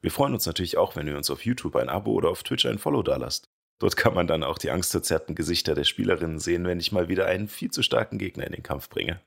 Wir 0.00 0.10
freuen 0.10 0.32
uns 0.32 0.46
natürlich 0.46 0.78
auch, 0.78 0.96
wenn 0.96 1.06
ihr 1.06 1.18
uns 1.18 1.30
auf 1.30 1.44
YouTube 1.44 1.76
ein 1.76 1.90
Abo 1.90 2.12
oder 2.12 2.30
auf 2.30 2.42
Twitch 2.42 2.64
ein 2.64 2.78
Follow 2.78 3.02
dalasst. 3.02 3.50
Dort 3.80 3.96
kann 3.96 4.14
man 4.14 4.26
dann 4.26 4.44
auch 4.44 4.58
die 4.58 4.70
angstverzerrten 4.70 5.34
Gesichter 5.34 5.74
der 5.74 5.84
Spielerinnen 5.84 6.38
sehen, 6.38 6.66
wenn 6.66 6.78
ich 6.78 6.92
mal 6.92 7.08
wieder 7.08 7.26
einen 7.26 7.48
viel 7.48 7.70
zu 7.70 7.82
starken 7.82 8.18
Gegner 8.18 8.46
in 8.46 8.52
den 8.52 8.62
Kampf 8.62 8.90
bringe. 8.90 9.20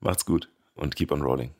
Macht's 0.00 0.26
gut 0.26 0.50
und 0.74 0.96
keep 0.96 1.12
on 1.12 1.22
rolling. 1.22 1.54